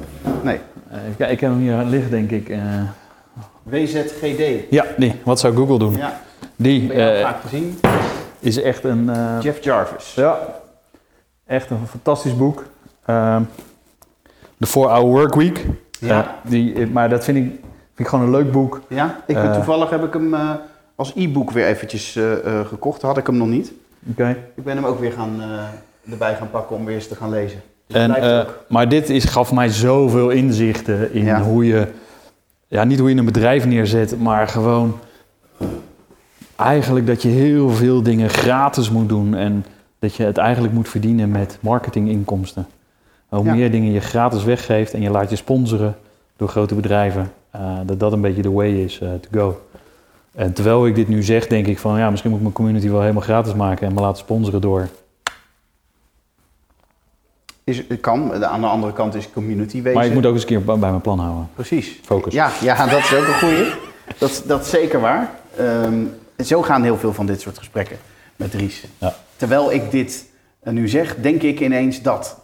Nee. 0.43 0.61
Even 0.93 1.17
kijken, 1.17 1.31
ik 1.31 1.41
heb 1.41 1.51
hem 1.51 1.61
hier 1.61 1.85
liggen, 1.85 2.11
denk 2.11 2.31
ik. 2.31 2.57
WZGD. 3.63 4.71
ja, 4.71 4.85
die. 4.97 5.15
Wat 5.25 5.41
zou 5.41 5.57
Google 5.57 5.79
doen? 5.79 5.97
Ja, 5.97 6.21
Die 6.57 6.87
ben 6.87 6.97
je 6.97 7.15
al 7.15 7.31
vaak 7.31 7.41
gezien. 7.41 7.81
is 8.39 8.63
echt 8.63 8.85
een... 8.85 9.11
Jeff 9.41 9.65
Jarvis. 9.65 10.15
Ja, 10.15 10.39
echt 11.47 11.71
een 11.71 11.87
fantastisch 11.87 12.37
boek. 12.37 12.65
Ehm 13.07 13.43
The 14.59 14.67
4-Hour 14.67 15.05
Work 15.05 15.35
Week. 15.35 15.65
Ja. 16.01 16.21
Eh, 16.25 16.51
die, 16.51 16.87
maar 16.87 17.09
dat 17.09 17.25
vind 17.25 17.37
ik, 17.39 17.45
vind 17.45 17.61
ik 17.97 18.07
gewoon 18.07 18.25
een 18.25 18.31
leuk 18.31 18.53
boek. 18.53 18.81
Ja, 18.89 19.17
ik 19.27 19.35
ben, 19.35 19.45
Eh. 19.49 19.55
toevallig 19.55 19.91
heb 19.91 20.05
ik 20.05 20.13
hem 20.13 20.35
eh, 20.35 20.51
als 20.95 21.13
e-book 21.15 21.51
weer 21.51 21.67
eventjes 21.67 22.19
gekocht. 22.65 23.03
Had 23.03 23.17
ik 23.19 23.27
hem 23.27 23.37
nog 23.37 23.49
niet. 23.49 23.73
Oké. 24.11 24.37
Ik 24.55 24.65
ben 24.65 24.77
hem 24.77 24.85
ook 24.85 25.01
weer 25.01 25.13
gaan, 25.13 25.41
erbij 26.11 26.35
gaan 26.35 26.51
pakken 26.51 26.77
om 26.77 26.85
weer 26.85 26.95
eens 26.95 27.09
te 27.09 27.15
gaan 27.15 27.31
lezen. 27.31 27.61
Dus 27.87 27.97
En, 27.97 28.47
maar 28.69 28.89
dit 28.89 29.11
is, 29.11 29.25
gaf 29.25 29.53
mij 29.53 29.69
zoveel 29.69 30.31
inzichten 30.31 31.13
in 31.13 31.25
Ja. 31.25 31.43
hoe 31.43 31.67
je, 31.67 31.87
ja, 32.67 32.85
niet 32.85 32.99
hoe 32.99 33.11
je 33.11 33.17
een 33.17 33.25
bedrijf 33.25 33.67
neerzet, 33.67 34.19
maar 34.21 34.49
gewoon 34.49 34.99
eigenlijk 36.57 37.07
dat 37.07 37.23
je 37.23 37.29
heel 37.29 37.71
veel 37.71 38.03
dingen 38.03 38.29
gratis 38.31 38.91
moet 38.91 39.09
doen 39.09 39.35
en 39.35 39.65
dat 39.99 40.15
je 40.15 40.23
het 40.25 40.39
eigenlijk 40.39 40.75
moet 40.75 40.89
verdienen 40.89 41.31
met 41.31 41.59
marketinginkomsten. 41.61 42.67
Hoe 43.37 43.45
Ja. 43.45 43.55
meer 43.55 43.71
dingen 43.71 43.93
je 43.93 44.01
gratis 44.01 44.45
weggeeft 44.45 44.95
en 44.95 45.01
je 45.01 45.11
laat 45.11 45.31
je 45.31 45.37
sponsoren 45.37 45.97
door 46.37 46.49
grote 46.49 46.75
bedrijven, 46.75 47.33
eh, 47.51 47.61
dat 47.87 48.01
dat 48.01 48.13
een 48.13 48.21
beetje 48.21 48.43
de 48.43 48.51
way 48.51 48.71
is 48.71 49.01
eh, 49.01 49.09
to 49.09 49.41
go. 49.41 49.61
En 50.35 50.53
terwijl 50.53 50.87
ik 50.87 50.95
dit 50.95 51.09
nu 51.09 51.23
zeg, 51.23 51.47
denk 51.47 51.67
ik 51.67 51.79
van 51.79 51.99
ja, 51.99 52.11
misschien 52.11 52.31
moet 52.31 52.39
ik 52.39 52.45
mijn 52.47 52.57
community 52.57 52.91
wel 52.91 53.01
helemaal 53.01 53.23
gratis 53.23 53.55
maken 53.55 53.87
en 53.87 53.95
me 53.95 54.01
laten 54.01 54.19
sponsoren 54.19 54.61
door 54.61 54.89
Is, 57.65 57.83
het 57.89 58.01
kan. 58.01 58.45
Aan 58.45 58.61
de 58.61 58.67
andere 58.67 58.93
kant 58.93 59.15
is 59.15 59.33
community 59.33 59.83
wezen. 59.83 59.93
Maar 59.99 60.07
ik 60.07 60.13
moet 60.13 60.27
ook 60.27 60.33
eens 60.33 60.43
een 60.43 60.49
keer 60.49 60.65
bij 60.65 60.77
mijn 60.77 61.01
plan 61.01 61.19
houden. 61.19 61.49
Precies. 61.55 62.01
Focus. 62.05 62.33
Ja, 62.33 62.51
ja, 62.63 62.87
dat 62.87 62.99
is 62.99 63.15
ook 63.15 63.27
een 63.27 63.39
goeie. 63.39 63.67
Dat, 64.19 64.43
dat 64.47 64.61
is 64.61 64.71
zeker 64.71 65.01
waar. 65.01 65.31
Ehm, 65.57 66.05
zo 66.45 66.63
gaan 66.63 66.83
heel 66.83 66.97
veel 66.97 67.13
van 67.13 67.27
dit 67.27 67.41
soort 67.41 67.59
gesprekken 67.59 67.97
met 68.37 68.51
Dries. 68.51 68.85
Ja. 68.99 69.15
Terwijl 69.37 69.73
ik 69.73 69.91
dit 69.91 70.25
nu 70.63 70.89
zeg, 70.89 71.17
denk 71.17 71.43
ik 71.43 71.61
ineens 71.61 72.03
dat. 72.03 72.37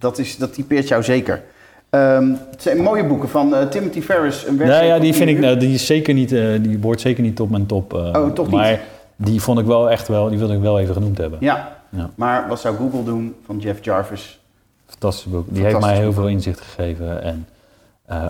Dat, 0.00 0.18
is, 0.18 0.36
dat 0.36 0.52
typeert 0.54 0.88
jou 0.88 1.02
zeker. 1.02 1.42
Ehm, 1.90 2.32
het 2.50 2.62
zijn 2.62 2.78
mooie 2.82 3.04
boeken 3.06 3.28
van 3.28 3.54
eh, 3.54 3.66
Timothy 3.66 4.00
Ferris. 4.00 4.46
Een 4.46 4.56
Nou 4.56 4.84
ja, 4.84 4.92
van 4.92 5.00
die 5.00 5.14
vind 5.14 5.30
ik, 5.30 5.38
nou, 5.38 5.56
die 5.56 5.74
is 5.74 5.86
zeker 5.86 6.14
niet, 6.14 6.32
eh, 6.32 6.62
die 6.62 6.78
behoort 6.78 7.00
zeker 7.00 7.22
niet 7.22 7.40
op 7.40 7.50
mijn 7.50 7.66
top. 7.66 7.94
eh, 7.94 7.98
Oh, 8.00 8.32
toch 8.32 8.46
niet? 8.46 8.54
Maar 8.54 8.80
die 9.16 9.40
vond 9.42 9.58
ik 9.58 9.66
wel 9.66 9.90
echt 9.90 10.08
wel, 10.08 10.28
die 10.28 10.38
wilde 10.38 10.54
ik 10.54 10.60
wel 10.60 10.80
even 10.80 10.94
genoemd 10.94 11.18
hebben. 11.18 11.38
Ja, 11.42 11.78
Ja. 11.88 12.10
maar 12.14 12.48
wat 12.48 12.60
zou 12.60 12.76
Google 12.76 13.02
doen 13.04 13.34
van 13.44 13.58
Jeff 13.58 13.84
Jarvis? 13.84 14.40
Fantastisch 14.86 15.32
boek. 15.32 15.46
Die 15.48 15.64
heeft 15.64 15.80
mij 15.80 15.96
heel 15.96 16.04
boek. 16.04 16.14
veel 16.14 16.28
inzicht 16.28 16.60
gegeven 16.60 17.22
en 17.22 17.46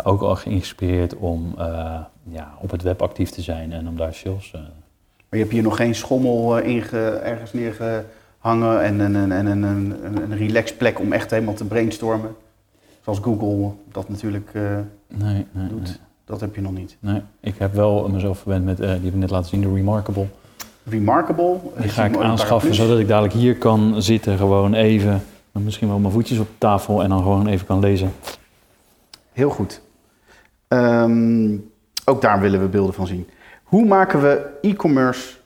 ook 0.04 0.22
al 0.22 0.36
geïnspireerd 0.36 1.16
om 1.16 1.54
ja, 2.30 2.52
op 2.60 2.70
het 2.70 2.82
web 2.82 3.02
actief 3.02 3.30
te 3.30 3.42
zijn 3.42 3.72
en 3.72 3.88
om 3.88 3.96
daar 3.96 4.14
sales. 4.14 4.50
Maar 4.52 4.62
je 5.30 5.38
hebt 5.38 5.50
hier 5.52 5.62
nog 5.62 5.76
geen 5.76 5.94
schommel 5.94 6.58
inge, 6.58 7.08
ergens 7.08 7.52
neergehangen 8.42 8.82
en 8.82 9.00
een, 9.00 9.14
een, 9.14 9.30
een, 9.30 9.62
een, 9.62 10.04
een, 10.04 10.22
een 10.22 10.36
relaxplek 10.36 10.98
om 10.98 11.12
echt 11.12 11.30
helemaal 11.30 11.54
te 11.54 11.64
brainstormen. 11.64 12.36
Zoals 13.04 13.18
Google 13.18 13.70
dat 13.92 14.08
natuurlijk, 14.08 14.50
eh, 14.52 14.62
nee, 15.08 15.46
nee, 15.52 15.68
Doet. 15.68 15.82
nee, 15.82 15.96
dat 16.24 16.40
heb 16.40 16.54
je 16.54 16.60
nog 16.60 16.72
niet. 16.72 16.96
nee. 17.00 17.22
Ik 17.40 17.54
heb 17.58 17.74
wel 17.74 18.08
mezelf 18.08 18.38
verwend 18.38 18.64
met, 18.64 18.80
eh, 18.80 18.86
die 18.86 19.04
heb 19.04 19.12
ik 19.12 19.14
net 19.14 19.30
laten 19.30 19.48
zien, 19.48 19.60
de 19.60 19.72
Remarkable. 19.74 20.26
Remarkable. 20.84 21.56
Die 21.78 21.88
ga 21.88 22.04
ik 22.04 22.16
aanschaffen 22.16 22.74
zodat 22.74 22.98
ik 22.98 23.08
dadelijk 23.08 23.34
hier 23.34 23.56
kan 23.56 24.02
zitten, 24.02 24.36
gewoon 24.36 24.74
even, 24.74 25.22
misschien 25.52 25.88
wel 25.88 25.98
mijn 25.98 26.12
voetjes 26.12 26.38
op 26.38 26.48
tafel 26.58 27.02
en 27.02 27.08
dan 27.08 27.22
gewoon 27.22 27.46
even 27.46 27.66
kan 27.66 27.78
lezen. 27.78 28.12
Heel 29.32 29.50
goed. 29.50 29.80
Ehm, 30.68 31.56
ook 32.04 32.20
daar 32.20 32.40
willen 32.40 32.60
we 32.60 32.66
beelden 32.66 32.94
van 32.94 33.06
zien. 33.06 33.28
Hoe 33.62 33.84
maken 33.84 34.20
we 34.22 34.58
e-commerce 34.60 35.36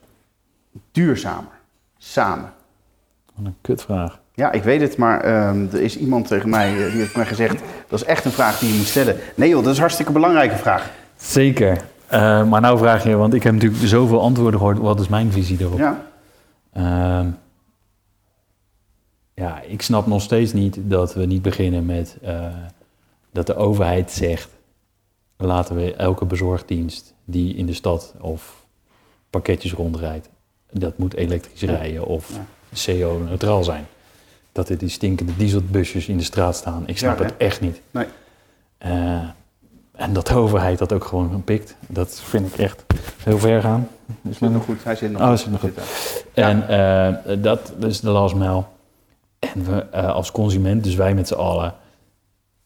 duurzamer? 0.93 1.53
Samen. 1.99 2.53
Wat 3.35 3.47
een 3.47 3.57
kutvraag. 3.61 4.21
Ja, 4.35 4.53
ik 4.53 4.63
weet 4.63 4.81
het, 4.81 4.97
maar 4.97 5.21
ehm, 5.21 5.67
er 5.73 5.81
is 5.81 5.99
iemand 5.99 6.27
tegen 6.29 6.49
mij, 6.49 6.71
eh, 6.71 6.91
die 6.91 7.01
heeft 7.01 7.17
mij 7.17 7.27
gezegd, 7.27 7.63
dat 7.89 8.01
is 8.01 8.07
echt 8.07 8.25
een 8.25 8.31
vraag 8.31 8.59
die 8.59 8.69
je 8.73 8.77
moet 8.79 8.87
stellen. 8.87 9.17
Nee 9.35 9.49
joh, 9.49 9.59
dat 9.59 9.69
is 9.69 9.75
een 9.75 9.81
hartstikke 9.81 10.13
belangrijke 10.13 10.57
vraag. 10.57 10.91
Zeker. 11.17 11.85
Eh, 12.07 12.45
maar 12.49 12.61
nou 12.61 12.79
vraag 12.79 13.05
je, 13.05 13.17
want 13.17 13.35
ik 13.35 13.43
heb 13.43 13.53
natuurlijk 13.53 13.83
zoveel 13.85 14.21
antwoorden 14.21 14.61
gehoord. 14.61 14.79
Wat 14.79 15.01
is 15.01 15.09
mijn 15.09 15.33
visie 15.33 15.57
daarop? 15.57 15.79
Ja, 15.79 16.03
Ehm, 16.73 17.29
ja, 19.35 19.61
ik 19.61 19.83
snap 19.83 20.07
nog 20.07 20.23
steeds 20.23 20.53
niet 20.53 20.79
dat 20.83 21.15
we 21.15 21.25
niet 21.27 21.43
beginnen 21.43 21.87
met 21.87 22.17
eh, 22.23 22.47
dat 23.33 23.47
de 23.47 23.57
overheid 23.57 24.11
zegt: 24.11 24.49
laten 25.37 25.77
we 25.77 25.95
elke 25.95 26.25
bezorgdienst 26.25 27.15
die 27.25 27.55
in 27.55 27.67
de 27.67 27.73
stad 27.75 28.15
of 28.21 28.67
pakketjes 29.31 29.73
rondrijdt, 29.73 30.29
dat 30.71 30.99
moet 30.99 31.15
elektrisch 31.15 31.63
rijden 31.63 32.07
of 32.07 32.31
Ja. 32.31 32.45
CO-neutraal 32.85 33.65
zijn. 33.65 33.87
Dat 34.53 34.69
er 34.69 34.79
die 34.79 34.89
stinkende 34.89 35.37
dieselbusjes 35.37 36.09
in 36.09 36.17
de 36.17 36.23
straat 36.25 36.57
staan. 36.57 36.83
Ik 36.87 36.99
snap 36.99 37.19
Ja, 37.19 37.25
het 37.25 37.37
echt 37.37 37.61
niet. 37.61 37.81
Nee. 37.91 38.07
Eh, 38.79 39.29
en 39.93 40.13
dat 40.13 40.27
de 40.27 40.35
overheid 40.35 40.79
dat 40.79 40.93
ook 40.93 41.05
gewoon 41.05 41.43
pikt, 41.45 41.77
dat 41.87 42.21
vind 42.21 42.47
ik 42.47 42.59
echt 42.59 42.85
heel 43.23 43.39
ver 43.39 43.61
gaan. 43.61 43.89
Is 44.23 44.39
nog 44.39 44.65
goed. 44.65 44.85
Hij 44.85 44.95
zit 44.97 45.13
nog 45.13 45.21
Oh, 45.23 45.29
goed. 45.29 45.39
zit 45.41 45.51
nog 45.51 45.61
goed. 45.61 45.79
En 46.35 46.69
eh, 46.69 47.37
dat 47.43 47.73
is 47.81 48.01
de 48.01 48.11
last 48.11 48.35
mile. 48.35 48.65
En 49.39 49.65
we 49.65 49.87
eh, 49.91 50.09
als 50.15 50.31
consument, 50.31 50.85
dus 50.85 50.95
wij 50.95 51.15
met 51.15 51.29
z'n 51.29 51.35
allen, 51.35 51.75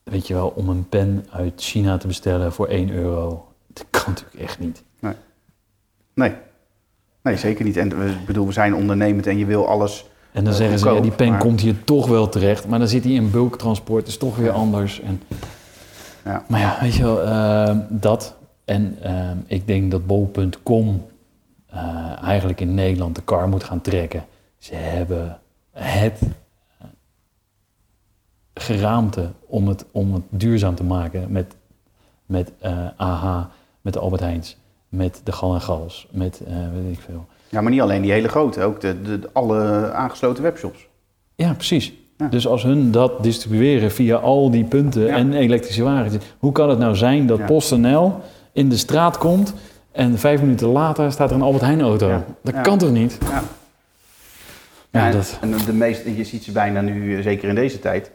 weet 0.03 0.27
je 0.27 0.35
wel, 0.35 0.49
om 0.49 0.69
een 0.69 0.89
pen 0.89 1.27
uit 1.31 1.53
China 1.57 1.97
te 1.99 2.07
bestellen 2.07 2.53
voor 2.53 2.67
1 2.69 2.91
euro, 2.91 3.49
dat 3.67 3.85
kan 3.91 4.03
natuurlijk 4.07 4.41
echt 4.41 4.59
niet. 4.59 4.83
Nee. 5.01 5.15
Nee, 6.15 6.33
zeker 7.37 7.65
niet. 7.65 7.77
En 7.77 7.99
we- 7.99 8.17
bedoel, 8.27 8.47
we 8.47 8.53
zijn 8.53 8.75
ondernemend 8.75 9.27
en 9.27 9.39
je 9.39 9.47
wil 9.47 9.69
alles. 9.69 10.07
En 10.33 10.45
dan 10.45 10.53
Eh, 10.53 10.59
zeggen 10.59 10.79
ze, 10.79 10.91
ja, 10.93 11.01
die 11.01 11.11
pen 11.11 11.29
maar- 11.31 11.39
komt 11.41 11.61
hier 11.61 11.85
toch 11.85 12.07
wel 12.07 12.29
terecht, 12.29 12.67
maar 12.67 12.79
dan 12.79 12.89
zit 12.89 13.05
hij 13.05 13.13
in 13.13 13.31
bulktransport, 13.31 14.07
is 14.07 14.17
toch 14.19 14.37
weer 14.37 14.51
anders. 14.51 15.01
En, 15.01 15.23
Ja. 16.25 16.45
Maar 16.49 16.61
ja, 16.61 16.79
weet 16.81 16.95
je 16.95 17.03
wel, 17.03 17.23
eh, 17.23 17.77
dat. 17.89 18.37
En 18.65 18.97
eh, 19.03 19.31
ik 19.47 19.67
denk 19.67 19.91
dat 19.91 20.07
bol.com 20.07 21.07
eh, 21.71 22.23
eigenlijk 22.23 22.61
in 22.61 22.75
Nederland 22.75 23.15
de 23.15 23.23
kar 23.23 23.49
moet 23.49 23.65
gaan 23.65 23.81
trekken. 23.81 24.25
Ze 24.59 24.75
hebben 24.75 25.39
het 25.73 26.21
geraamte 28.55 29.31
om 29.47 29.69
het, 29.69 29.85
om 29.91 30.15
het 30.15 30.23
duurzaam 30.31 30.75
te 30.75 30.85
maken 30.85 31.33
met, 31.33 31.55
met 32.27 32.53
AH, 32.97 33.45
met 33.81 33.93
de 33.93 33.99
Albert 33.99 34.23
Heijns, 34.23 34.57
met 34.89 35.20
de 35.24 35.32
Gal 35.32 35.55
en 35.55 35.60
Gals, 35.60 36.06
met 36.10 36.40
eh, 36.47 36.52
weet 36.56 36.93
ik 36.97 37.01
veel. 37.05 37.27
Ja, 37.48 37.60
maar 37.60 37.70
niet 37.73 37.81
alleen 37.81 38.02
die 38.02 38.12
hele 38.12 38.28
grote, 38.28 38.62
ook 38.62 38.81
de, 38.81 39.02
de, 39.02 39.19
de- 39.20 39.28
alle 39.32 39.90
aangesloten 39.93 40.43
webshops. 40.43 40.86
Ja, 41.35 41.52
precies. 41.52 41.93
Ja. 42.16 42.27
Dus 42.28 42.47
als 42.47 42.62
hun 42.62 42.90
dat 42.90 43.23
distribueren 43.23 43.90
via 43.93 44.16
al 44.16 44.51
die 44.51 44.65
punten 44.65 45.02
Ja. 45.02 45.16
en 45.16 45.32
elektrische 45.32 45.82
wagens, 45.82 46.16
hoe 46.39 46.52
kan 46.52 46.69
het 46.69 46.78
nou 46.78 46.97
zijn 46.97 47.27
dat 47.27 47.39
Ja. 47.39 47.44
PostNL 47.44 48.20
in 48.52 48.69
de 48.69 48.77
straat 48.77 49.19
komt 49.19 49.55
en 49.93 50.19
vijf 50.19 50.40
minuten 50.40 50.69
later 50.69 51.12
staat 51.12 51.31
er 51.31 51.36
een 51.36 51.43
Albert 51.43 51.65
Heijn 51.65 51.81
auto? 51.81 52.23
Dat 52.43 52.60
kan 52.60 52.78
toch 52.78 52.90
niet? 52.90 53.19
Ja. 53.31 53.43
Ja, 54.90 55.06
Ja, 55.06 55.12
dat, 55.12 55.39
En 55.40 55.55
de 55.66 55.73
meeste, 55.73 56.16
je 56.16 56.24
ziet 56.24 56.44
ze 56.44 56.52
bijna 56.52 56.81
nu, 56.81 57.16
eh, 57.16 57.23
zeker 57.23 57.48
in 57.48 57.55
deze 57.55 57.78
tijd. 57.78 58.10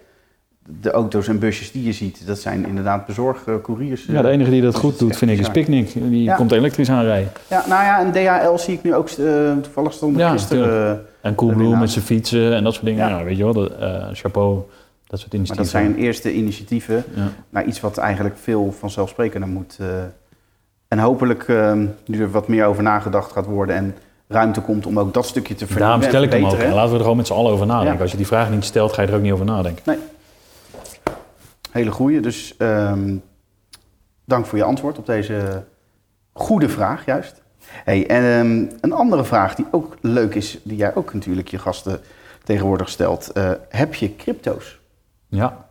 De 0.82 0.92
auto's 0.92 1.28
en 1.28 1.40
busjes 1.40 1.72
die 1.72 1.84
je 1.84 1.92
ziet, 1.94 2.28
dat 2.28 2.40
zijn 2.40 2.66
inderdaad 2.68 3.06
bezorgcouriers. 3.06 4.06
ja, 4.06 4.22
de 4.22 4.30
enige 4.30 4.50
die 4.50 4.62
dat 4.62 4.76
goed 4.76 5.00
doet, 5.00 5.18
vind 5.18 5.32
ik, 5.32 5.40
is. 5.40 5.50
Picnic. 5.50 5.94
Die 5.94 6.24
Ja. 6.24 6.36
komt 6.36 6.52
elektrisch 6.52 6.90
aanrijden. 6.90 7.32
Ja, 7.50 7.64
nou 7.68 7.84
ja, 7.84 8.00
en 8.00 8.12
DHL 8.12 8.58
zie 8.58 8.74
ik 8.74 8.84
nu 8.84 8.96
ook, 8.96 9.10
eh, 9.10 9.52
toevallig 9.62 9.94
stond 9.94 10.18
Ja, 10.18 10.30
gisteren... 10.32 10.92
eh, 11.22 11.30
En 11.30 11.36
Coolblue 11.36 11.76
met 11.78 11.92
zijn 11.92 12.06
fietsen 12.06 12.54
en 12.56 12.64
dat 12.64 12.74
soort 12.74 12.86
dingen. 12.86 13.10
Ja. 13.10 13.18
Ja, 13.18 13.24
weet 13.24 13.38
je 13.38 13.44
wel, 13.44 13.54
dat, 13.54 13.72
eh, 13.80 14.06
chapeau, 14.14 14.62
dat 15.08 15.20
soort 15.20 15.32
maar 15.32 15.42
initiatieven. 15.42 15.56
dat 15.56 15.68
zijn 15.68 15.96
eerste 15.96 16.34
initiatieven 16.34 17.04
Ja. 17.16 17.28
naar 17.50 17.66
iets 17.66 17.80
wat 17.80 17.98
eigenlijk 17.98 18.36
veel 18.38 18.72
vanzelfsprekender 18.80 19.50
moet. 19.50 19.78
en 20.88 21.00
hopelijk, 21.00 21.44
eh, 21.48 21.74
nu 22.06 22.22
er 22.22 22.32
wat 22.32 22.48
meer 22.48 22.66
over 22.66 22.84
nagedacht 22.84 23.32
gaat 23.32 23.46
worden 23.46 23.76
en 23.76 23.96
ruimte 24.28 24.62
komt 24.62 24.86
om 24.86 25.00
ook 25.00 25.14
dat 25.14 25.26
stukje 25.26 25.56
te 25.56 25.68
ver- 25.68 25.80
Daarom 25.80 26.02
stel 26.02 26.24
ik 26.24 26.32
hem 26.32 26.42
ook. 26.44 26.48
verbeteren. 26.50 26.76
Laten 26.76 26.90
we 26.92 26.96
er 26.98 27.02
gewoon 27.02 27.18
met 27.18 27.28
z'n 27.28 27.34
allen 27.34 27.52
over 27.52 27.66
nadenken. 27.66 28.02
Als 28.02 28.12
je 28.12 28.18
die 28.18 28.28
vraag 28.28 28.50
niet 28.50 28.64
stelt, 28.66 28.94
ga 28.94 29.02
je 29.02 29.08
er 29.08 29.16
ook 29.16 29.22
niet 29.22 29.32
over 29.32 29.46
nadenken. 29.46 29.96
Hele 31.74 31.92
goeie. 31.92 32.20
Dus 32.20 32.58
ehm, 32.58 33.16
dank 34.26 34.46
voor 34.46 34.58
je 34.58 34.64
antwoord 34.64 34.98
op 34.98 35.06
deze 35.06 35.64
goede 36.34 36.70
vraag, 36.70 37.06
juist. 37.06 37.42
Hey, 37.66 38.08
en 38.08 38.24
ehm, 38.24 38.76
een 38.82 38.92
andere 38.94 39.24
vraag 39.24 39.56
die 39.56 39.66
ook 39.72 39.98
leuk 40.02 40.36
is, 40.36 40.60
die 40.64 40.78
jij 40.78 40.96
ook 40.96 41.14
natuurlijk 41.14 41.48
je 41.48 41.60
gasten 41.60 42.00
tegenwoordig 42.44 42.90
stelt. 42.90 43.32
Eh, 43.32 43.52
heb 43.70 43.94
je 43.96 44.16
crypto's? 44.16 44.80
Ja, 45.28 45.66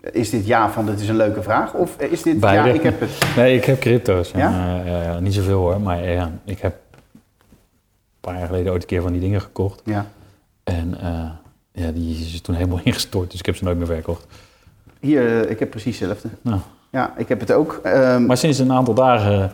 Is 0.00 0.30
dit 0.30 0.46
ja 0.46 0.70
van 0.70 0.86
dit 0.86 1.00
is 1.00 1.08
een 1.08 1.16
leuke 1.16 1.42
vraag? 1.42 1.74
Of 1.74 1.96
is 1.98 2.22
dit 2.22 2.40
Beide. 2.40 2.68
ja, 2.68 2.74
ik 2.74 2.82
heb 2.82 3.00
het? 3.00 3.18
Nee, 3.36 3.56
ik 3.56 3.64
heb 3.64 3.80
crypto's. 3.80 4.30
Ja? 4.30 4.38
Ja? 4.84 5.02
ja, 5.02 5.18
niet 5.18 5.34
zoveel 5.34 5.58
hoor, 5.58 5.80
maar 5.80 6.02
ik 6.44 6.60
heb 6.60 6.74
een 7.12 7.20
paar 8.20 8.38
jaar 8.38 8.46
geleden 8.46 8.72
ooit 8.72 8.82
een 8.82 8.88
keer 8.88 9.02
van 9.02 9.12
die 9.12 9.20
dingen 9.20 9.40
gekocht. 9.40 9.82
Ja. 9.84 10.06
En 10.64 11.00
eh, 11.00 11.30
ja, 11.80 11.90
die 11.92 12.16
is 12.16 12.40
toen 12.40 12.54
helemaal 12.54 12.80
ingestort, 12.90 13.30
dus 13.30 13.40
ik 13.40 13.46
heb 13.46 13.56
ze 13.56 13.64
nooit 13.64 13.76
meer 13.76 13.86
verkocht. 13.86 14.26
Hier, 15.00 15.42
eh, 15.44 15.50
ik 15.50 15.58
heb 15.58 15.70
precies 15.70 15.98
hetzelfde. 15.98 16.28
Nou, 16.42 16.60
Ja, 16.90 17.14
ik 17.16 17.28
heb 17.28 17.40
het 17.40 17.52
ook. 17.52 17.80
Ehm, 17.82 18.26
maar 18.26 18.36
sinds 18.36 18.58
een 18.58 18.72
aantal 18.72 18.94
dagen 18.94 19.52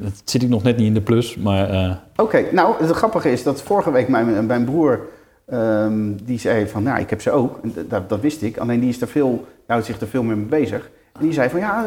eh, 0.00 0.06
zit 0.24 0.42
ik 0.42 0.48
nog 0.48 0.62
net 0.62 0.76
niet 0.76 0.86
in 0.86 0.94
de 0.94 1.00
plus, 1.00 1.36
maar 1.36 1.70
eh, 1.70 1.92
Oké, 2.16 2.44
nou 2.52 2.74
het 2.84 2.90
grappige 2.90 3.32
is 3.32 3.42
dat 3.42 3.62
vorige 3.62 3.90
week 3.90 4.08
mijn, 4.08 4.46
mijn 4.46 4.64
broer, 4.64 5.00
ehm, 5.46 6.12
die 6.22 6.38
zei 6.38 6.66
van, 6.68 6.82
nou 6.82 7.00
ik 7.00 7.10
heb 7.10 7.20
ze 7.20 7.30
ook. 7.30 7.60
Dat, 7.88 8.08
dat 8.08 8.20
wist 8.20 8.42
ik, 8.42 8.56
alleen 8.58 8.80
die 8.80 8.88
is 8.88 9.00
er 9.00 9.08
veel, 9.08 9.30
die 9.30 9.64
houdt 9.66 9.86
zich 9.86 10.00
er 10.00 10.06
veel 10.08 10.22
meer 10.22 10.36
mee 10.36 10.46
bezig. 10.46 10.90
En 11.12 11.20
die 11.20 11.32
zei 11.32 11.48
van, 11.48 11.60
ja, 11.60 11.84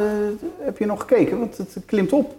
heb 0.60 0.78
je 0.78 0.86
nog 0.86 1.00
gekeken? 1.00 1.40
Want 1.40 1.58
het 1.58 1.78
klimt 1.86 2.14
op. 2.14 2.36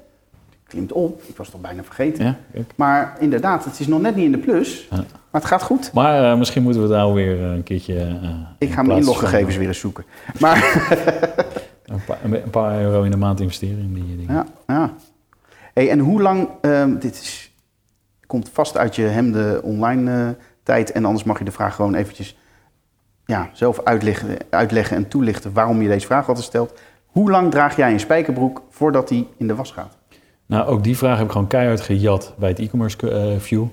Het 0.62 0.74
klimt 0.74 0.93
op, 0.93 1.23
ik 1.27 1.36
was 1.36 1.47
het 1.47 1.56
al 1.56 1.62
bijna 1.62 1.82
vergeten. 1.82 2.24
ja. 2.24 2.36
Maar 2.74 3.16
inderdaad, 3.18 3.64
het 3.64 3.81
is 3.81 3.86
nog 3.86 4.01
net 4.01 4.16
niet 4.16 4.24
in 4.24 4.32
de 4.32 4.39
plus, 4.39 4.89
Ja. 4.90 5.05
Maar 5.36 5.44
het 5.44 5.54
gaat 5.54 5.62
goed. 5.62 5.92
Maar 5.92 6.30
eh, 6.30 6.38
misschien 6.38 6.62
moeten 6.62 6.82
we 6.82 6.88
daar 6.88 7.12
weer 7.12 7.40
een 7.40 7.62
keertje... 7.62 7.94
eh, 7.98 8.30
Ik 8.58 8.72
ga 8.72 8.82
mijn 8.82 8.98
inloggegevens 8.98 9.56
weer 9.56 9.68
eens 9.68 9.78
zoeken. 9.78 10.04
Maar 10.38 10.64
Een 11.86 12.04
paar, 12.06 12.18
een 12.22 12.50
paar 12.50 12.80
euro 12.80 13.02
in 13.02 13.10
de 13.10 13.16
maand 13.16 13.40
investeren 13.40 13.78
in 13.78 13.94
die 13.94 14.16
dingen. 14.16 14.34
Ja, 14.34 14.46
ja. 14.66 14.94
Hey, 15.74 15.90
en 15.90 15.98
hoe 15.98 16.22
lang, 16.22 16.48
ehm, 16.60 16.98
dit 16.98 17.14
is, 17.14 17.52
komt 18.26 18.50
vast 18.52 18.76
uit 18.76 18.96
je 18.96 19.02
hemde 19.02 19.60
online 19.62 20.10
eh, 20.10 20.28
tijd 20.62 20.92
en 20.92 21.04
anders 21.04 21.24
mag 21.24 21.38
je 21.38 21.44
de 21.44 21.50
vraag 21.50 21.74
gewoon 21.74 21.94
eventjes 21.94 22.36
ja, 23.24 23.50
zelf 23.52 23.80
uitleggen, 23.84 24.36
uitleggen 24.50 24.96
en 24.96 25.08
toelichten 25.08 25.52
waarom 25.52 25.82
je 25.82 25.88
deze 25.88 26.06
vraag 26.06 26.28
altijd 26.28 26.46
stelt. 26.46 26.80
Hoe 27.06 27.30
lang 27.30 27.50
draag 27.50 27.76
jij 27.76 27.92
een 27.92 28.00
spijkerbroek 28.00 28.62
voordat 28.70 29.08
die 29.08 29.28
in 29.36 29.46
de 29.46 29.54
was 29.54 29.70
gaat? 29.72 29.96
Nou, 30.46 30.66
ook 30.66 30.84
die 30.84 30.96
vraag 30.96 31.16
heb 31.16 31.26
ik 31.26 31.32
gewoon 31.32 31.46
keihard 31.46 31.80
gejat 31.80 32.34
bij 32.38 32.48
het 32.48 32.58
e-commerce 32.58 33.10
eh, 33.10 33.38
view. 33.40 33.64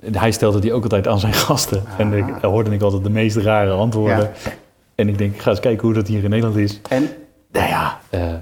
Hij 0.00 0.30
stelde 0.30 0.58
die 0.58 0.72
ook 0.72 0.82
altijd 0.82 1.08
aan 1.08 1.20
zijn 1.20 1.32
gasten. 1.48 1.82
En 1.98 2.12
ik, 2.12 2.26
daar 2.26 2.50
hoorde 2.50 2.70
ik 2.70 2.82
altijd 2.82 3.04
de 3.04 3.10
meest 3.10 3.36
rare 3.36 3.70
antwoorden. 3.70 4.30
Ja. 4.44 4.50
En 4.94 5.08
ik 5.08 5.18
denk, 5.18 5.34
ik 5.34 5.40
ga 5.40 5.50
eens 5.50 5.60
kijken 5.60 5.84
hoe 5.84 5.94
dat 5.94 6.06
hier 6.06 6.24
in 6.24 6.30
Nederland 6.30 6.56
is. 6.56 6.80
En 6.88 7.08
Nou 7.52 7.68
ja, 7.68 8.00
eh, 8.10 8.34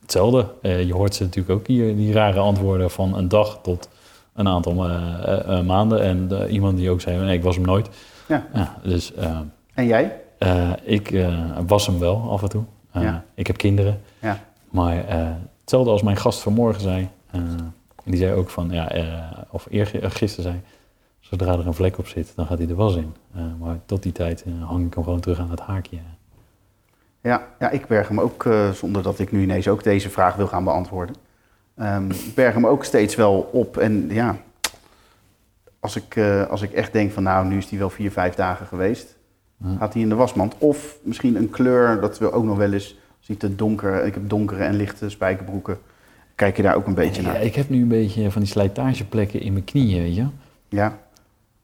hetzelfde. 0.00 0.46
Eh, 0.62 0.82
je 0.82 0.92
hoort 0.92 1.14
ze 1.14 1.22
natuurlijk 1.22 1.58
ook 1.60 1.66
hier, 1.66 1.96
die 1.96 2.12
rare 2.12 2.38
antwoorden 2.38 2.90
van 2.90 3.16
een 3.16 3.28
dag 3.28 3.58
tot 3.62 3.88
een 4.34 4.48
aantal 4.48 4.88
eh, 4.88 5.60
maanden. 5.60 6.02
En 6.02 6.48
iemand 6.50 6.76
die 6.76 6.90
ook 6.90 7.00
zei, 7.00 7.18
nee, 7.18 7.36
ik 7.36 7.42
was 7.42 7.56
hem 7.56 7.64
nooit. 7.64 7.88
Ja. 8.28 8.76
dus 8.82 9.14
eh, 9.14 9.38
En 9.74 9.86
jij? 9.86 10.16
ik 10.82 11.26
was 11.66 11.86
hem 11.86 11.98
wel 11.98 12.30
af 12.30 12.42
en 12.42 12.48
toe. 12.48 12.64
Ja. 12.92 13.24
Ik 13.34 13.46
heb 13.46 13.56
kinderen. 13.56 14.00
Ja. 14.18 14.38
Maar 14.70 15.04
hetzelfde 15.60 15.90
als 15.90 16.02
mijn 16.02 16.16
gast 16.16 16.40
vanmorgen 16.40 16.82
zei. 16.82 17.08
Eh, 18.12 18.18
die 18.18 18.26
zei 18.28 18.38
ook 18.40 18.50
van, 18.50 18.70
ja, 18.70 18.90
eh, 18.90 19.38
of 19.50 19.66
eergisteren 19.70 20.50
zei, 20.50 20.60
zodra 21.20 21.52
er 21.52 21.66
een 21.66 21.74
vlek 21.74 21.98
op 21.98 22.06
zit, 22.06 22.32
dan 22.36 22.46
gaat 22.46 22.58
hij 22.58 22.66
de 22.66 22.74
was 22.74 22.96
in. 22.96 23.14
Eh, 23.34 23.42
maar 23.60 23.78
tot 23.86 24.02
die 24.02 24.12
tijd 24.12 24.42
eh, 24.42 24.68
hang 24.68 24.86
ik 24.86 24.94
hem 24.94 25.04
gewoon 25.04 25.20
terug 25.20 25.38
aan 25.38 25.50
het 25.50 25.60
haakje. 25.60 25.98
Ja, 27.20 27.46
ja 27.58 27.70
ik 27.70 27.86
berg 27.86 28.08
hem 28.08 28.20
ook, 28.20 28.44
eh, 28.46 28.70
zonder 28.70 29.02
dat 29.02 29.18
ik 29.18 29.32
nu 29.32 29.42
ineens 29.42 29.68
ook 29.68 29.82
deze 29.82 30.10
vraag 30.10 30.36
wil 30.36 30.46
gaan 30.46 30.64
beantwoorden. 30.64 31.14
Ehm, 31.76 32.10
ik 32.10 32.34
berg 32.34 32.54
hem 32.54 32.66
ook 32.66 32.84
steeds 32.84 33.14
wel 33.14 33.48
op. 33.52 33.76
En 33.76 34.08
ja, 34.10 34.36
als 35.80 35.96
ik, 35.96 36.16
eh, 36.16 36.46
als 36.46 36.62
ik 36.62 36.72
echt 36.72 36.92
denk 36.92 37.12
van 37.12 37.22
nou, 37.22 37.46
nu 37.46 37.56
is 37.56 37.68
die 37.68 37.78
wel 37.78 37.90
vier, 37.90 38.10
vijf 38.10 38.34
dagen 38.34 38.66
geweest, 38.66 39.16
Ja. 39.56 39.76
gaat 39.78 39.92
hij 39.92 40.02
in 40.02 40.08
de 40.08 40.14
wasmand. 40.14 40.54
Of 40.58 40.96
misschien 41.02 41.36
een 41.36 41.50
kleur, 41.50 42.00
dat 42.00 42.18
we 42.18 42.32
ook 42.32 42.44
nog 42.44 42.56
wel 42.56 42.72
eens, 42.72 42.96
als 43.18 43.26
hij 43.26 43.36
te 43.36 43.54
donker, 43.54 44.04
ik 44.04 44.14
heb 44.14 44.28
donkere 44.28 44.64
en 44.64 44.74
lichte 44.74 45.08
spijkerbroeken, 45.10 45.78
kijk 46.34 46.56
je 46.56 46.62
daar 46.62 46.74
ook 46.74 46.86
een 46.86 46.94
beetje 46.94 47.22
Ja, 47.22 47.32
naar. 47.32 47.42
ik 47.42 47.54
heb 47.54 47.68
nu 47.68 47.82
een 47.82 47.88
beetje 47.88 48.30
van 48.30 48.42
die 48.42 48.50
slijtageplekken 48.50 49.40
in 49.40 49.52
mijn 49.52 49.64
knieën, 49.64 50.02
weet 50.02 50.14
je. 50.14 50.26
Ja. 50.68 50.98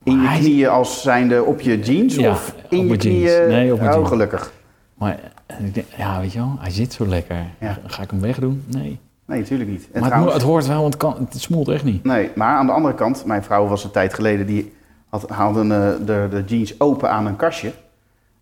In 0.03 0.21
je 0.21 0.37
knieën 0.39 0.69
als 0.69 1.01
zijnde 1.01 1.43
op 1.43 1.61
je 1.61 1.79
jeans 1.79 2.15
Ja, 2.15 2.31
of 2.31 2.53
op 2.65 2.71
in 2.71 2.77
je 2.79 2.83
mijn 2.85 2.99
jeans. 2.99 3.23
knieën? 3.35 3.47
Nee, 3.47 3.73
op 3.73 3.79
mijn 3.79 3.97
oh, 3.99 4.07
gelukkig. 4.07 4.53
Maar 4.93 5.19
ik 5.59 5.73
denk, 5.73 5.87
ja, 5.97 6.19
weet 6.19 6.31
je 6.31 6.39
wel, 6.39 6.55
hij 6.59 6.71
zit 6.71 6.93
zo 6.93 7.05
lekker. 7.07 7.35
Ja. 7.59 7.77
Ga 7.85 8.01
ik 8.03 8.11
hem 8.11 8.21
wegdoen? 8.21 8.63
Nee. 8.67 8.99
Nee, 9.25 9.39
natuurlijk 9.39 9.69
niet. 9.69 9.83
En 9.83 9.87
maar 9.91 10.01
het, 10.01 10.09
trouwens- 10.09 10.33
mo- 10.33 10.39
het 10.39 10.49
hoort 10.49 10.67
wel, 10.67 10.81
want 10.81 10.93
het, 10.93 11.03
kan, 11.03 11.15
het 11.29 11.41
smoelt 11.41 11.67
echt 11.67 11.83
niet. 11.83 12.03
Nee, 12.03 12.29
maar 12.35 12.55
aan 12.57 12.65
de 12.65 12.71
andere 12.71 12.93
kant, 12.93 13.25
mijn 13.25 13.43
vrouw 13.43 13.67
was 13.67 13.83
een 13.83 13.91
tijd 13.91 14.13
geleden, 14.13 14.45
die 14.45 14.73
had, 15.09 15.29
haalde 15.29 15.59
eh, 15.61 16.05
de, 16.05 16.27
de 16.29 16.43
jeans 16.47 16.79
open 16.79 17.09
aan 17.09 17.25
een 17.25 17.35
kastje. 17.35 17.71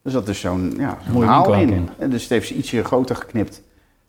Dus 0.02 0.40
zo'n 0.42 0.74
ja, 0.78 0.98
zo'n 1.06 1.14
Mooie 1.14 1.28
haal 1.28 1.54
in. 1.54 1.70
in. 1.70 1.90
En 1.98 2.10
dus 2.10 2.22
het 2.22 2.30
heeft 2.32 2.48
ze 2.48 2.54
ietsje 2.54 2.84
groter 2.84 3.16
geknipt. 3.16 3.62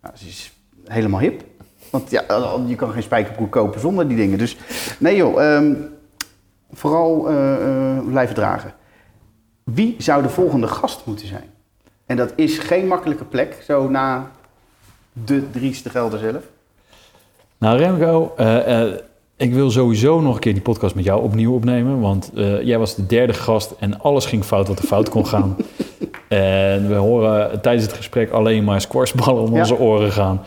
Nou, 0.03 0.15
ze 0.17 0.27
is 0.27 0.53
helemaal 0.87 1.21
hip. 1.21 1.45
Want 1.91 2.11
ja, 2.11 2.25
je 2.67 2.75
kan 2.75 2.91
geen 2.91 3.03
spijkerbroek 3.03 3.51
kopen 3.53 3.81
zonder 3.81 4.09
die 4.09 4.17
dingen. 4.17 4.39
Dus 4.39 4.57
nee 4.99 5.17
joh, 5.17 5.43
ehm, 5.43 5.73
vooral 6.73 7.29
eh, 7.29 7.99
blijven 8.07 8.35
dragen. 8.35 8.73
Wie 9.65 9.95
zou 9.99 10.23
de 10.23 10.29
volgende 10.29 10.67
gast 10.67 11.01
moeten 11.07 11.27
zijn? 11.27 11.51
En 12.07 12.17
dat 12.17 12.33
is 12.37 12.59
geen 12.59 12.87
makkelijke 12.87 13.25
plek, 13.25 13.63
zo 13.67 13.89
na 13.89 14.31
de 15.13 15.51
Dries 15.51 15.83
de 15.83 15.91
Gelder 15.91 16.19
zelf. 16.19 16.43
Nou 17.59 17.79
Remco, 17.79 18.33
eh, 18.37 18.83
ik 19.37 19.53
wil 19.55 19.71
sowieso 19.71 20.21
nog 20.21 20.35
een 20.35 20.41
keer 20.41 20.53
die 20.53 20.63
podcast 20.63 20.95
met 20.95 21.05
jou 21.05 21.23
opnieuw 21.23 21.55
opnemen. 21.55 22.01
Want 22.01 22.31
jij 22.63 22.79
was 22.79 22.95
de 22.95 23.07
derde 23.07 23.33
gast 23.33 23.75
en 23.79 24.01
alles 24.01 24.27
ging 24.27 24.45
fout 24.45 24.69
wat 24.69 24.79
er 24.79 24.85
fout 24.85 25.09
kon 25.09 25.27
gaan. 25.27 25.57
en 26.29 26.89
we 26.89 26.95
horen 26.95 27.61
tijdens 27.61 27.85
het 27.87 27.95
gesprek 27.97 28.31
alleen 28.31 28.65
maar 28.65 28.81
squashballen 28.81 29.43
om 29.43 29.53
Ja. 29.53 29.59
onze 29.59 29.79
oren 29.79 30.13
gaan. 30.13 30.45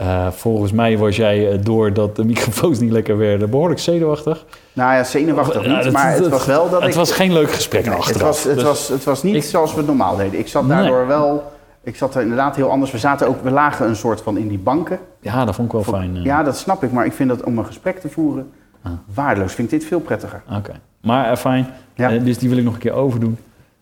Eh, 0.00 0.26
volgens 0.30 0.72
mij 0.72 0.98
was 0.98 1.16
jij, 1.16 1.50
eh, 1.52 1.58
doordat 1.62 2.16
de 2.16 2.24
microfoons 2.24 2.78
niet 2.78 2.90
lekker 2.92 3.18
werden, 3.18 3.50
behoorlijk 3.50 3.80
zenuwachtig. 3.80 4.44
Nou 4.72 4.94
ja, 4.94 5.04
zenuwachtig 5.04 5.66
niet, 5.66 5.82
dat- 5.84 5.92
maar 5.92 6.10
het 6.12 6.22
dat- 6.22 6.30
was 6.30 6.46
wel 6.46 6.70
dat 6.70 6.80
het 6.80 6.90
ik... 6.90 6.96
was 6.96 7.12
geen 7.12 7.32
leuk 7.32 7.52
gesprek 7.52 7.84
Nee, 7.84 7.90
het, 7.94 8.00
achteraf. 8.02 8.22
was, 8.26 8.44
het, 8.44 8.54
Dus- 8.54 8.62
was, 8.62 8.88
het 8.88 9.04
was 9.04 9.22
niet 9.22 9.34
ik- 9.34 9.42
zoals 9.42 9.70
we 9.72 9.76
het 9.76 9.86
normaal 9.86 10.16
deden. 10.16 10.38
Ik 10.38 10.48
zat 10.48 10.68
daardoor 10.68 10.98
Nee. 10.98 11.06
wel... 11.06 11.52
Ik 11.82 11.96
zat 11.96 12.14
er 12.14 12.22
inderdaad 12.22 12.56
heel 12.56 12.70
anders. 12.70 12.90
We 12.90 12.98
zaten 12.98 13.28
ook... 13.28 13.42
We 13.42 13.50
lagen 13.50 13.88
een 13.88 13.96
soort 13.96 14.20
van 14.20 14.36
in 14.36 14.48
die 14.48 14.58
banken. 14.58 14.98
Ja, 15.20 15.44
dat 15.44 15.54
vond 15.54 15.66
ik 15.66 15.72
wel 15.72 15.82
fijn. 15.98 16.16
eh. 16.16 16.24
Ja, 16.24 16.42
dat 16.42 16.56
snap 16.56 16.82
ik. 16.84 16.92
Maar 16.92 17.04
ik 17.06 17.12
vind 17.12 17.28
dat 17.28 17.42
om 17.44 17.58
een 17.58 17.66
gesprek 17.66 17.98
te 18.00 18.08
voeren... 18.08 18.50
Ah. 18.82 18.92
waardeloos. 19.14 19.52
Vind 19.52 19.72
ik 19.72 19.78
dit 19.78 19.88
veel 19.88 20.00
prettiger. 20.00 20.42
Oké, 20.56 20.72
maar 21.02 21.30
eh, 21.30 21.36
fijn. 21.36 21.66
Ja. 21.94 22.08
Dus 22.18 22.38
die 22.38 22.48
wil 22.48 22.58
ik 22.58 22.64
nog 22.64 22.72
een 22.74 22.80
keer 22.80 22.92
overdoen. 22.92 23.38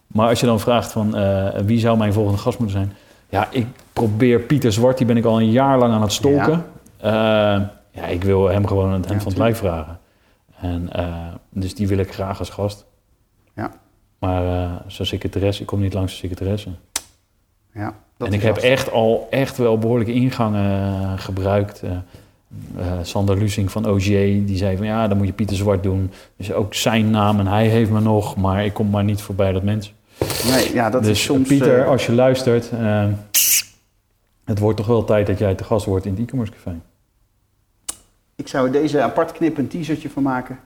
Maar 0.07 0.29
als 0.29 0.41
je 0.41 0.47
dan 0.47 0.61
vraagt 0.61 0.93
van 0.93 1.17
wie 1.65 1.79
zou 1.79 1.99
mijn 1.99 2.13
volgende 2.13 2.39
gast 2.39 2.59
moeten 2.59 2.77
zijn? 2.79 2.93
Ja, 3.29 3.47
ik 3.51 3.67
probeer 4.07 4.41
Pieter 4.41 4.73
Zwart, 4.73 4.99
die 4.99 5.07
ben 5.07 5.17
ik 5.17 5.25
al 5.25 5.41
een 5.41 5.51
jaar 5.51 5.79
lang 5.79 5.93
aan 5.93 6.03
het 6.03 6.13
stalken. 6.13 6.65
Ja, 7.01 7.73
ja 7.91 8.07
ik 8.07 8.25
wil 8.25 8.49
hem 8.49 8.67
gewoon 8.67 8.93
het 8.93 9.09
hemd 9.09 9.23
van 9.23 9.33
het 9.33 9.41
lijf 9.41 9.59
vragen. 9.59 9.99
En, 10.61 10.93
eh, 10.93 11.07
dus 11.51 11.75
die 11.75 11.89
wil 11.89 11.99
ik 11.99 12.13
graag 12.13 12.39
als 12.39 12.51
gast. 12.51 12.87
Ja. 13.55 13.71
Maar 14.19 14.47
eh 14.47 14.73
zo'n 14.87 15.07
secretaresse, 15.07 15.61
ik 15.61 15.67
kom 15.67 15.81
niet 15.81 15.95
langs 15.95 16.13
de 16.13 16.19
secretaresse. 16.19 16.69
Ja, 17.75 17.95
dat 18.17 18.29
en 18.29 18.35
ik 18.35 18.43
heb 18.43 18.57
echt 18.57 18.91
al 18.91 19.27
echt 19.31 19.57
wel 19.57 19.79
behoorlijke 19.79 20.13
ingangen 20.13 20.93
eh, 20.93 21.13
gebruikt. 21.17 21.83
Eh, 21.83 21.91
eh, 22.79 22.93
Sander 23.03 23.39
Lusing 23.39 23.71
van 23.71 23.87
OGA, 23.87 24.45
die 24.45 24.57
zei 24.57 24.77
van 24.77 24.87
ja, 24.87 25.09
dan 25.09 25.17
moet 25.17 25.27
je 25.27 25.33
Pieter 25.33 25.57
Zwart 25.57 25.83
doen. 25.83 26.11
Dus 26.37 26.53
ook 26.53 26.75
zijn 26.75 27.11
naam 27.11 27.39
en 27.39 27.47
hij 27.47 27.67
heeft 27.67 27.91
me 27.91 28.01
nog, 28.01 28.37
maar 28.37 28.65
ik 28.65 28.73
kom 28.73 28.91
maar 28.91 29.05
niet 29.05 29.21
voorbij 29.21 29.53
dat 29.53 29.63
mensen. 29.63 29.95
Nee, 30.51 30.75
ja, 30.75 30.91
dat 30.91 31.03
dus 31.03 31.11
is 31.11 31.23
soms... 31.23 31.49
Pieter, 31.49 31.81
eh, 31.81 31.89
als 31.89 32.07
je 32.07 32.13
luistert, 32.13 32.71
eh, 32.71 33.05
het 34.49 34.59
wordt 34.59 34.77
toch 34.77 34.87
wel 34.87 35.05
tijd 35.05 35.27
dat 35.27 35.39
jij 35.39 35.55
te 35.55 35.65
gast 35.65 35.87
wordt 35.87 36.05
in 36.05 36.13
het 36.13 36.21
e-commerce 36.21 36.53
café. 36.53 36.81
Ik 38.35 38.49
zou 38.49 38.71
deze 38.71 39.03
apart 39.03 39.33
knippen, 39.33 39.63
een 39.63 39.69
teasertje 39.69 40.11
van 40.11 40.23
maken. 40.23 40.59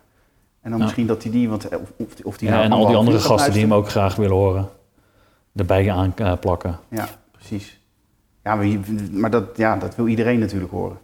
En 0.61 0.71
dan 0.71 0.81
misschien 0.81 1.07
dat 1.07 1.23
hij 1.23 1.33
die, 1.33 1.49
want 1.49 1.69
eh, 1.69 1.79
of, 1.97 2.09
of, 2.25 2.39
die 2.39 2.49
Ja, 2.49 2.55
nou 2.55 2.65
en 2.67 2.73
al 2.73 2.87
die 2.87 2.97
andere 2.97 3.19
gasten 3.19 3.53
die 3.53 3.63
hem 3.63 3.75
ook 3.75 3.89
graag 3.89 4.17
willen 4.17 4.37
horen, 4.37 4.69
erbij 5.55 5.91
aan 5.91 6.13
eh, 6.17 6.33
plakken. 6.41 6.79
Ja, 6.89 7.09
precies. 7.31 7.81
Ja, 8.43 8.55
maar, 8.55 8.67
maar 9.13 9.31
dat, 9.31 9.57
ja, 9.57 9.77
dat 9.77 9.97
wil 9.97 10.07
iedereen 10.07 10.39
natuurlijk 10.39 10.73
horen. 10.73 10.99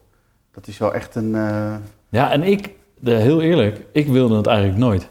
Dat 0.51 0.67
is 0.67 0.79
wel 0.79 0.95
echt 0.95 1.15
een... 1.15 1.35
eh, 1.35 1.75
Ja, 2.09 2.31
en 2.31 2.43
ik, 2.43 2.75
de, 2.99 3.11
heel 3.11 3.43
eerlijk, 3.43 3.87
ik 3.93 4.07
wilde 4.07 4.37
het 4.37 4.47
eigenlijk 4.47 4.79
nooit. 4.79 5.09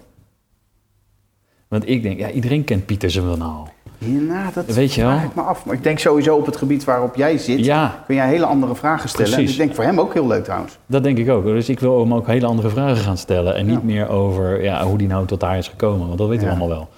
Want 1.67 1.89
ik 1.89 2.01
denk, 2.01 2.19
ja, 2.19 2.29
iedereen 2.29 2.63
kent 2.63 2.85
Pieter 2.85 3.11
zijn 3.11 3.25
wel 3.25 3.37
nou. 3.37 3.67
Ja, 3.97 4.49
dat 4.53 4.65
Weet 4.65 4.93
je 4.93 5.01
wel? 5.01 5.11
vraag 5.11 5.23
ik 5.23 5.35
me 5.35 5.41
af. 5.41 5.65
Maar 5.65 5.75
ik 5.75 5.83
denk 5.83 5.99
sowieso 5.99 6.35
op 6.35 6.45
het 6.45 6.55
gebied 6.57 6.83
waarop 6.83 7.15
jij 7.15 7.37
zit... 7.37 7.65
Ja, 7.65 8.03
kun 8.05 8.15
jij 8.15 8.27
hele 8.27 8.45
andere 8.45 8.75
vragen 8.75 9.09
stellen. 9.09 9.27
En 9.31 9.33
Precies. 9.37 9.51
ik 9.51 9.57
denk 9.57 9.75
voor 9.75 9.83
hem 9.83 9.99
ook 9.99 10.13
heel 10.13 10.27
leuk 10.27 10.43
trouwens. 10.43 10.77
dat 10.85 11.03
denk 11.03 11.17
ik 11.17 11.29
ook. 11.29 11.43
Dus 11.43 11.69
ik 11.69 11.79
wil 11.79 11.99
hem 11.99 12.13
ook 12.13 12.27
hele 12.27 12.45
andere 12.45 12.69
vragen 12.69 12.97
gaan 12.97 13.17
stellen. 13.17 13.55
En 13.55 13.65
niet 13.65 13.83
meer 13.83 14.09
over 14.09 14.63
ja, 14.63 14.83
hoe 14.85 14.97
die 14.97 15.07
nou 15.07 15.25
tot 15.25 15.39
daar 15.39 15.57
is 15.57 15.67
gekomen. 15.67 16.05
Want 16.07 16.19
dat 16.19 16.27
weten 16.27 16.43
we 16.43 16.49
allemaal 16.49 16.69
wel. 16.69 16.89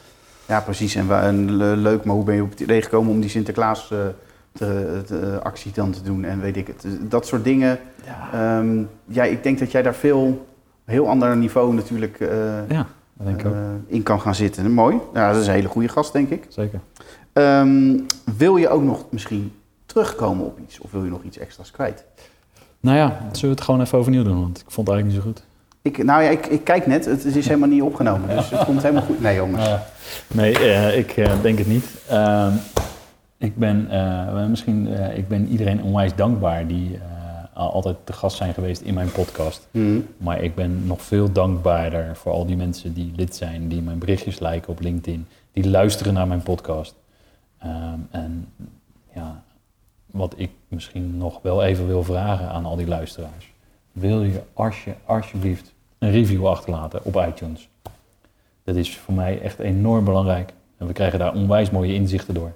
Ja, 0.46 0.60
precies. 0.62 0.96
En, 0.96 1.06
en 1.22 1.56
leuk, 1.82 2.04
maar 2.04 2.16
hoe 2.16 2.24
ben 2.24 2.36
je 2.36 2.42
op 2.44 2.50
het 2.50 2.60
idee 2.60 2.82
gekomen 2.82 3.12
om 3.12 3.20
die 3.20 3.30
Sinterklaas 3.30 3.92
eh, 3.92 3.98
te, 4.52 5.02
te- 5.06 5.40
actie 5.44 5.72
dan 5.74 5.92
te 5.92 6.02
doen? 6.04 6.24
En 6.24 6.42
weet 6.42 6.58
ik 6.58 6.68
het. 6.68 6.86
Dat 7.10 7.28
soort 7.28 7.44
dingen. 7.44 7.80
Ja, 8.06 8.30
Ehm, 8.58 8.78
ja, 9.06 9.24
ik 9.24 9.44
denk 9.44 9.60
dat 9.60 9.72
jij 9.72 9.82
daar 9.82 9.96
veel, 9.96 10.46
heel 10.86 11.08
ander 11.08 11.38
niveau 11.38 11.74
natuurlijk 11.74 12.20
eh, 12.20 12.28
ja 12.70 12.86
dat 13.20 13.28
denk 13.28 13.40
ik 13.40 13.46
ook. 13.48 13.54
eh, 13.54 13.60
in 13.88 14.04
kan 14.04 14.22
gaan 14.22 14.36
zitten. 14.36 14.72
Mooi. 14.72 14.98
Ja, 15.14 15.32
dat 15.32 15.42
is 15.42 15.48
een 15.48 15.54
hele 15.54 15.68
goede 15.68 15.88
gast, 15.88 16.14
denk 16.14 16.30
ik. 16.30 16.46
Zeker. 16.50 16.80
Ehm, 17.34 17.98
wil 18.38 18.56
je 18.58 18.70
ook 18.70 18.84
nog 18.84 19.06
misschien 19.10 19.52
terugkomen 19.86 20.46
op 20.46 20.60
iets? 20.60 20.80
Of 20.80 20.92
wil 20.92 21.04
je 21.04 21.10
nog 21.10 21.24
iets 21.24 21.38
extra's 21.38 21.72
kwijt? 21.72 22.06
Nou 22.80 22.98
ja, 22.98 23.08
zullen 23.32 23.42
we 23.42 23.48
het 23.48 23.62
gewoon 23.62 23.82
even 23.82 23.98
overnieuw 23.98 24.24
doen? 24.24 24.42
Want 24.42 24.58
ik 24.58 24.72
vond 24.72 24.88
het 24.88 24.96
eigenlijk 24.96 25.26
niet 25.26 25.36
zo 25.36 25.42
goed. 25.42 25.48
Ik, 25.82 26.04
nou 26.04 26.24
ja, 26.24 26.30
ik, 26.30 26.46
ik 26.46 26.64
kijk 26.64 26.88
net. 26.88 27.06
Het 27.06 27.26
is 27.26 27.48
helemaal 27.48 27.70
niet 27.70 27.82
opgenomen. 27.82 28.30
Dus 28.30 28.50
het 28.50 28.66
komt 28.66 28.82
helemaal 28.82 29.04
goed. 29.04 29.22
Nee, 29.22 29.36
jongens. 29.36 29.70
Nee, 30.28 30.60
eh, 30.60 30.98
ik 30.98 31.12
eh, 31.12 31.32
denk 31.42 31.58
het 31.58 31.68
niet. 31.68 31.86
Ehm, 32.08 32.52
ik, 33.38 33.58
ben, 33.58 33.88
misschien, 34.50 34.88
ik 35.16 35.28
ben 35.28 35.48
iedereen 35.48 35.84
onwijs 35.84 36.16
dankbaar 36.16 36.68
die 36.68 37.00
altijd 37.68 37.96
te 38.04 38.14
gast 38.14 38.38
zijn 38.38 38.54
geweest 38.54 38.82
in 38.82 38.94
mijn 38.94 39.12
podcast. 39.12 39.68
Mhm. 39.72 40.00
Maar 40.18 40.42
ik 40.44 40.56
ben 40.56 40.86
nog 40.86 41.02
veel 41.02 41.32
dankbaarder 41.32 42.16
voor 42.16 42.32
al 42.32 42.46
die 42.46 42.56
mensen 42.56 42.94
die 42.94 43.12
lid 43.16 43.36
zijn, 43.36 43.68
die 43.68 43.82
mijn 43.82 43.98
berichtjes 43.98 44.40
liken 44.40 44.70
op 44.70 44.82
LinkedIn, 44.82 45.28
die 45.52 45.70
luisteren 45.70 46.14
naar 46.14 46.28
mijn 46.28 46.44
podcast. 46.44 46.96
Ehm, 47.58 48.00
en 48.10 48.54
ja, 49.14 49.44
wat 50.06 50.34
ik 50.38 50.52
misschien 50.68 51.18
nog 51.18 51.42
wel 51.42 51.64
even 51.64 51.88
wil 51.88 52.04
vragen 52.04 52.50
aan 52.50 52.66
al 52.66 52.76
die 52.76 52.88
luisteraars. 52.88 53.52
Wil 53.92 54.24
je, 54.24 54.42
als 54.54 54.84
je 54.84 54.94
alsjeblieft 55.06 55.74
een 55.98 56.12
review 56.12 56.48
achterlaten 56.48 57.04
op 57.04 57.16
iTunes? 57.16 57.70
Dat 58.64 58.76
is 58.76 58.98
voor 58.98 59.14
mij 59.14 59.42
echt 59.42 59.60
enorm 59.60 60.06
belangrijk. 60.06 60.54
En 60.78 60.88
we 60.88 60.94
krijgen 60.94 61.20
daar 61.20 61.34
onwijs 61.34 61.70
mooie 61.70 61.94
inzichten 61.94 62.34
door. 62.34 62.54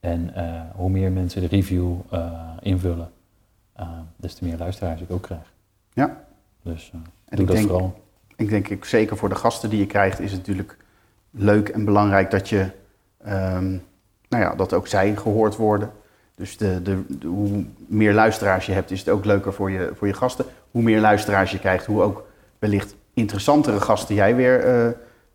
En 0.00 0.34
eh, 0.34 0.60
hoe 0.74 0.90
meer 0.90 1.12
mensen 1.12 1.40
de 1.40 1.46
review 1.46 1.92
eh, 2.10 2.30
invullen, 2.60 3.10
des 4.16 4.34
te 4.34 4.44
meer 4.44 4.56
luisteraars 4.58 5.00
ik 5.00 5.10
ook 5.10 5.22
krijg. 5.22 5.52
Ja. 5.92 6.24
Dus 6.62 6.90
eh, 6.94 7.00
En 7.28 7.38
ik 7.38 7.46
dat 7.46 7.56
denk- 7.56 7.68
vooral. 7.68 8.02
Ik 8.36 8.48
denk 8.48 8.68
ik, 8.68 8.84
zeker 8.84 9.16
voor 9.16 9.28
de 9.28 9.34
gasten 9.34 9.70
die 9.70 9.78
je 9.78 9.86
krijgt, 9.86 10.20
is 10.20 10.30
het 10.30 10.40
natuurlijk 10.40 10.76
leuk 11.30 11.68
en 11.68 11.84
belangrijk 11.84 12.30
dat 12.30 12.48
je, 12.48 12.66
ehm, 13.24 13.70
nou 14.28 14.42
ja, 14.44 14.54
dat 14.54 14.72
ook 14.72 14.86
zij 14.86 15.16
gehoord 15.16 15.56
worden. 15.56 15.90
Dus 16.34 16.56
de, 16.56 16.82
de, 16.82 17.02
de- 17.18 17.26
hoe 17.26 17.64
meer 17.86 18.12
luisteraars 18.14 18.66
je 18.66 18.72
hebt, 18.72 18.90
is 18.90 18.98
het 18.98 19.08
ook 19.08 19.24
leuker 19.24 19.52
voor 19.52 19.70
je, 19.70 19.90
voor 19.94 20.06
je 20.06 20.12
gasten. 20.12 20.44
Hoe 20.70 20.82
meer 20.82 21.00
luisteraars 21.00 21.50
je 21.50 21.58
krijgt, 21.58 21.86
hoe 21.86 22.02
ook 22.02 22.26
wellicht 22.58 22.94
interessantere 23.14 23.80
gasten 23.80 24.14
jij 24.14 24.36
weer 24.36 24.60
eh, 24.64 24.88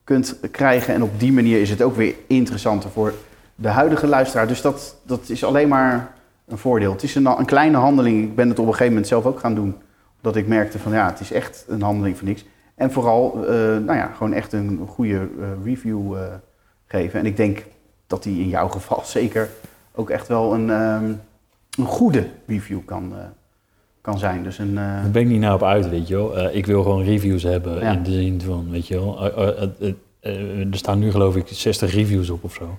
kunt 0.03 0.39
krijgen. 0.51 0.93
En 0.93 1.03
op 1.03 1.19
die 1.19 1.31
manier 1.33 1.61
is 1.61 1.69
het 1.69 1.81
ook 1.81 1.95
weer 1.95 2.15
interessanter 2.27 2.89
voor 2.89 3.13
de 3.55 3.67
huidige 3.67 4.07
luisteraar. 4.07 4.47
Dus 4.47 4.61
dat, 4.61 4.95
dat 5.03 5.29
is 5.29 5.43
alleen 5.43 5.67
maar 5.67 6.11
een 6.49 6.57
voordeel. 6.57 6.91
Het 6.91 7.03
is 7.03 7.15
een, 7.15 7.25
een 7.25 7.45
kleine 7.45 7.77
handeling. 7.77 8.23
Ik 8.23 8.35
ben 8.35 8.49
het 8.49 8.59
op 8.59 8.65
een 8.65 8.71
gegeven 8.71 8.91
moment 8.93 9.07
zelf 9.07 9.25
ook 9.25 9.39
gaan 9.39 9.55
doen. 9.55 9.75
Dat 10.21 10.35
ik 10.35 10.47
merkte 10.47 10.79
van 10.79 10.91
ja, 10.91 11.09
het 11.09 11.19
is 11.19 11.31
echt 11.31 11.65
een 11.67 11.81
handeling 11.81 12.17
voor 12.17 12.27
niks. 12.27 12.45
En 12.75 12.91
vooral, 12.91 13.45
eh, 13.47 13.53
nou 13.55 13.93
ja, 13.93 14.11
gewoon 14.17 14.33
echt 14.33 14.53
een 14.53 14.79
goede 14.87 15.15
eh, 15.39 15.47
review 15.63 16.15
eh, 16.15 16.23
geven. 16.85 17.19
En 17.19 17.25
ik 17.25 17.37
denk 17.37 17.65
dat 18.07 18.23
die 18.23 18.39
in 18.41 18.47
jouw 18.49 18.67
geval 18.77 19.01
zeker 19.05 19.49
ook 19.95 20.09
echt 20.09 20.27
wel 20.27 20.53
een, 20.53 20.69
ehm, 20.69 21.11
een 21.77 21.85
goede 21.85 22.27
review 22.47 22.79
kan, 22.85 23.13
kan 24.01 24.19
zijn. 24.19 24.43
Dus 24.43 24.57
een, 24.57 24.75
Daar 24.75 25.09
ben 25.11 25.21
ik 25.21 25.27
niet 25.27 25.39
nou 25.39 25.53
op 25.55 25.63
uit, 25.63 25.89
weet 25.89 26.07
je 26.07 26.15
wel. 26.15 26.49
Ik 26.53 26.65
wil 26.65 26.83
gewoon 26.83 27.03
reviews 27.03 27.43
hebben 27.43 27.79
Ja. 27.79 27.91
in 27.91 28.03
de 28.03 28.11
zin 28.11 28.41
van, 28.41 28.67
weet 28.71 28.87
je 28.87 28.95
wel. 28.95 29.23
er 30.21 30.67
staan 30.71 30.99
nu 30.99 31.11
geloof 31.11 31.35
ik 31.35 31.47
60 31.47 31.93
reviews 31.93 32.29
op 32.29 32.43
of 32.43 32.53
zo. 32.53 32.77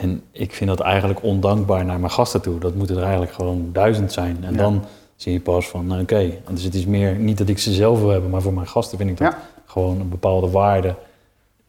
En 0.00 0.22
ik 0.30 0.52
vind 0.54 0.70
dat 0.70 0.80
eigenlijk 0.80 1.22
ondankbaar 1.22 1.84
naar 1.84 2.00
mijn 2.00 2.12
gasten 2.12 2.40
toe. 2.42 2.58
Dat 2.58 2.74
moeten 2.74 2.96
er 2.96 3.02
eigenlijk 3.02 3.32
gewoon 3.32 3.68
duizend 3.72 4.12
zijn. 4.12 4.44
En 4.44 4.52
Ja. 4.52 4.58
dan 4.58 4.84
zie 5.16 5.32
je 5.32 5.40
pas 5.40 5.68
van, 5.68 5.86
nou, 5.86 6.02
oké. 6.02 6.32
Dus 6.50 6.62
het 6.62 6.74
is 6.74 6.86
meer, 6.86 7.14
niet 7.16 7.38
dat 7.38 7.48
ik 7.48 7.58
ze 7.58 7.72
zelf 7.72 8.00
wil 8.00 8.08
hebben, 8.08 8.30
maar 8.30 8.42
voor 8.42 8.52
mijn 8.54 8.66
gasten 8.68 8.98
vind 8.98 9.10
ik 9.10 9.16
dat 9.18 9.32
Ja. 9.32 9.38
gewoon 9.66 10.00
een 10.00 10.08
bepaalde 10.08 10.50
waarde 10.50 10.94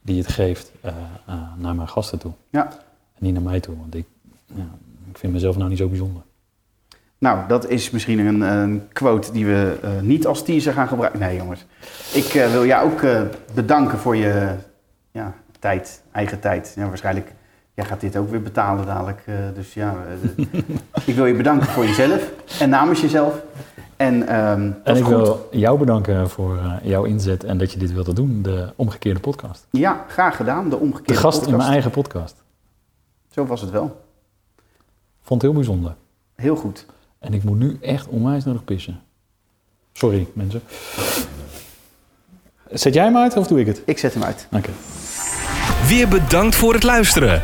die 0.02 0.18
het 0.18 0.28
geeft 0.28 0.72
eh, 0.82 0.92
eh, 1.26 1.36
naar 1.58 1.76
mijn 1.76 1.88
gasten 1.88 2.20
toe. 2.20 2.32
ja. 2.50 2.68
En 3.16 3.24
niet 3.26 3.34
naar 3.34 3.42
mij 3.44 3.60
toe, 3.60 3.76
want 3.80 3.96
ik, 3.96 4.06
ja, 4.46 4.68
ik 5.12 5.18
vind 5.18 5.34
mezelf 5.34 5.58
nou 5.58 5.70
niet 5.70 5.78
zo 5.78 5.88
bijzonder. 5.88 6.22
Nou, 7.18 7.48
dat 7.48 7.70
is 7.70 7.90
misschien 7.92 8.20
een, 8.20 8.42
een 8.42 8.88
quote 8.94 9.32
die 9.32 9.46
we 9.46 9.78
eh, 9.82 9.90
niet 10.02 10.28
als 10.28 10.44
teaser 10.44 10.74
gaan 10.74 10.88
gebruiken. 10.88 11.20
Nee, 11.20 11.38
jongens. 11.38 11.66
Ik 12.14 12.32
wil 12.52 12.66
jou 12.66 12.92
ook 12.92 13.28
bedanken 13.54 13.98
voor 13.98 14.16
je 14.16 14.56
ja, 15.12 15.34
tijd, 15.60 16.02
eigen 16.12 16.40
tijd. 16.40 16.74
Ja, 16.76 16.88
waarschijnlijk, 16.88 17.34
jij 17.76 17.86
gaat 17.86 18.02
dit 18.02 18.18
ook 18.18 18.30
weer 18.30 18.42
betalen 18.42 18.86
dadelijk. 18.86 19.22
eh, 19.26 19.36
dus 19.54 19.74
ja, 19.74 19.96
eh, 20.36 20.46
ik 21.06 21.16
wil 21.16 21.26
je 21.26 21.34
bedanken 21.34 21.68
voor 21.68 21.86
jezelf 21.86 22.32
en 22.60 22.70
namens 22.70 23.02
jezelf. 23.02 23.34
En, 23.98 24.28
ehm, 24.28 24.72
En 24.84 24.96
ik 24.96 25.04
goed. 25.04 25.14
wil 25.16 25.48
jou 25.52 25.80
bedanken 25.80 26.30
voor 26.30 26.58
eh, 26.58 26.74
jouw 26.84 27.04
inzet 27.04 27.44
en 27.44 27.58
dat 27.58 27.72
je 27.72 27.80
dit 27.80 27.94
wilde 27.94 28.14
doen, 28.14 28.42
de 28.42 28.74
omgekeerde 28.76 29.20
podcast. 29.20 29.68
Ja, 29.72 30.06
graag 30.08 30.36
gedaan. 30.36 30.70
De 30.70 30.78
omgekeerde 30.78 31.14
De 31.14 31.20
gast 31.20 31.36
in 31.38 31.40
podcast. 31.44 31.62
mijn 31.62 31.72
eigen 31.74 31.92
podcast. 31.92 32.44
Zo 33.32 33.46
was 33.46 33.62
het 33.62 33.70
wel. 33.70 34.04
Vond 35.22 35.42
het 35.42 35.52
heel 35.52 35.60
bijzonder. 35.60 35.96
Heel 36.36 36.56
goed. 36.56 36.86
En 37.20 37.34
ik 37.34 37.44
moet 37.44 37.58
nu 37.58 37.78
echt 37.82 38.08
onwijs 38.08 38.44
nodig 38.44 38.64
pissen. 38.64 39.00
Sorry, 39.94 40.28
mensen. 40.34 40.62
Zet 42.72 42.94
jij 42.94 43.04
hem 43.04 43.18
uit 43.18 43.38
of 43.38 43.48
doe 43.48 43.60
ik 43.60 43.66
het? 43.66 43.82
Ik 43.86 43.98
zet 43.98 44.14
hem 44.14 44.24
uit. 44.24 44.48
Oké. 44.52 44.70
Weer 45.88 46.08
bedankt 46.08 46.56
voor 46.56 46.74
het 46.74 46.84
luisteren. 46.84 47.44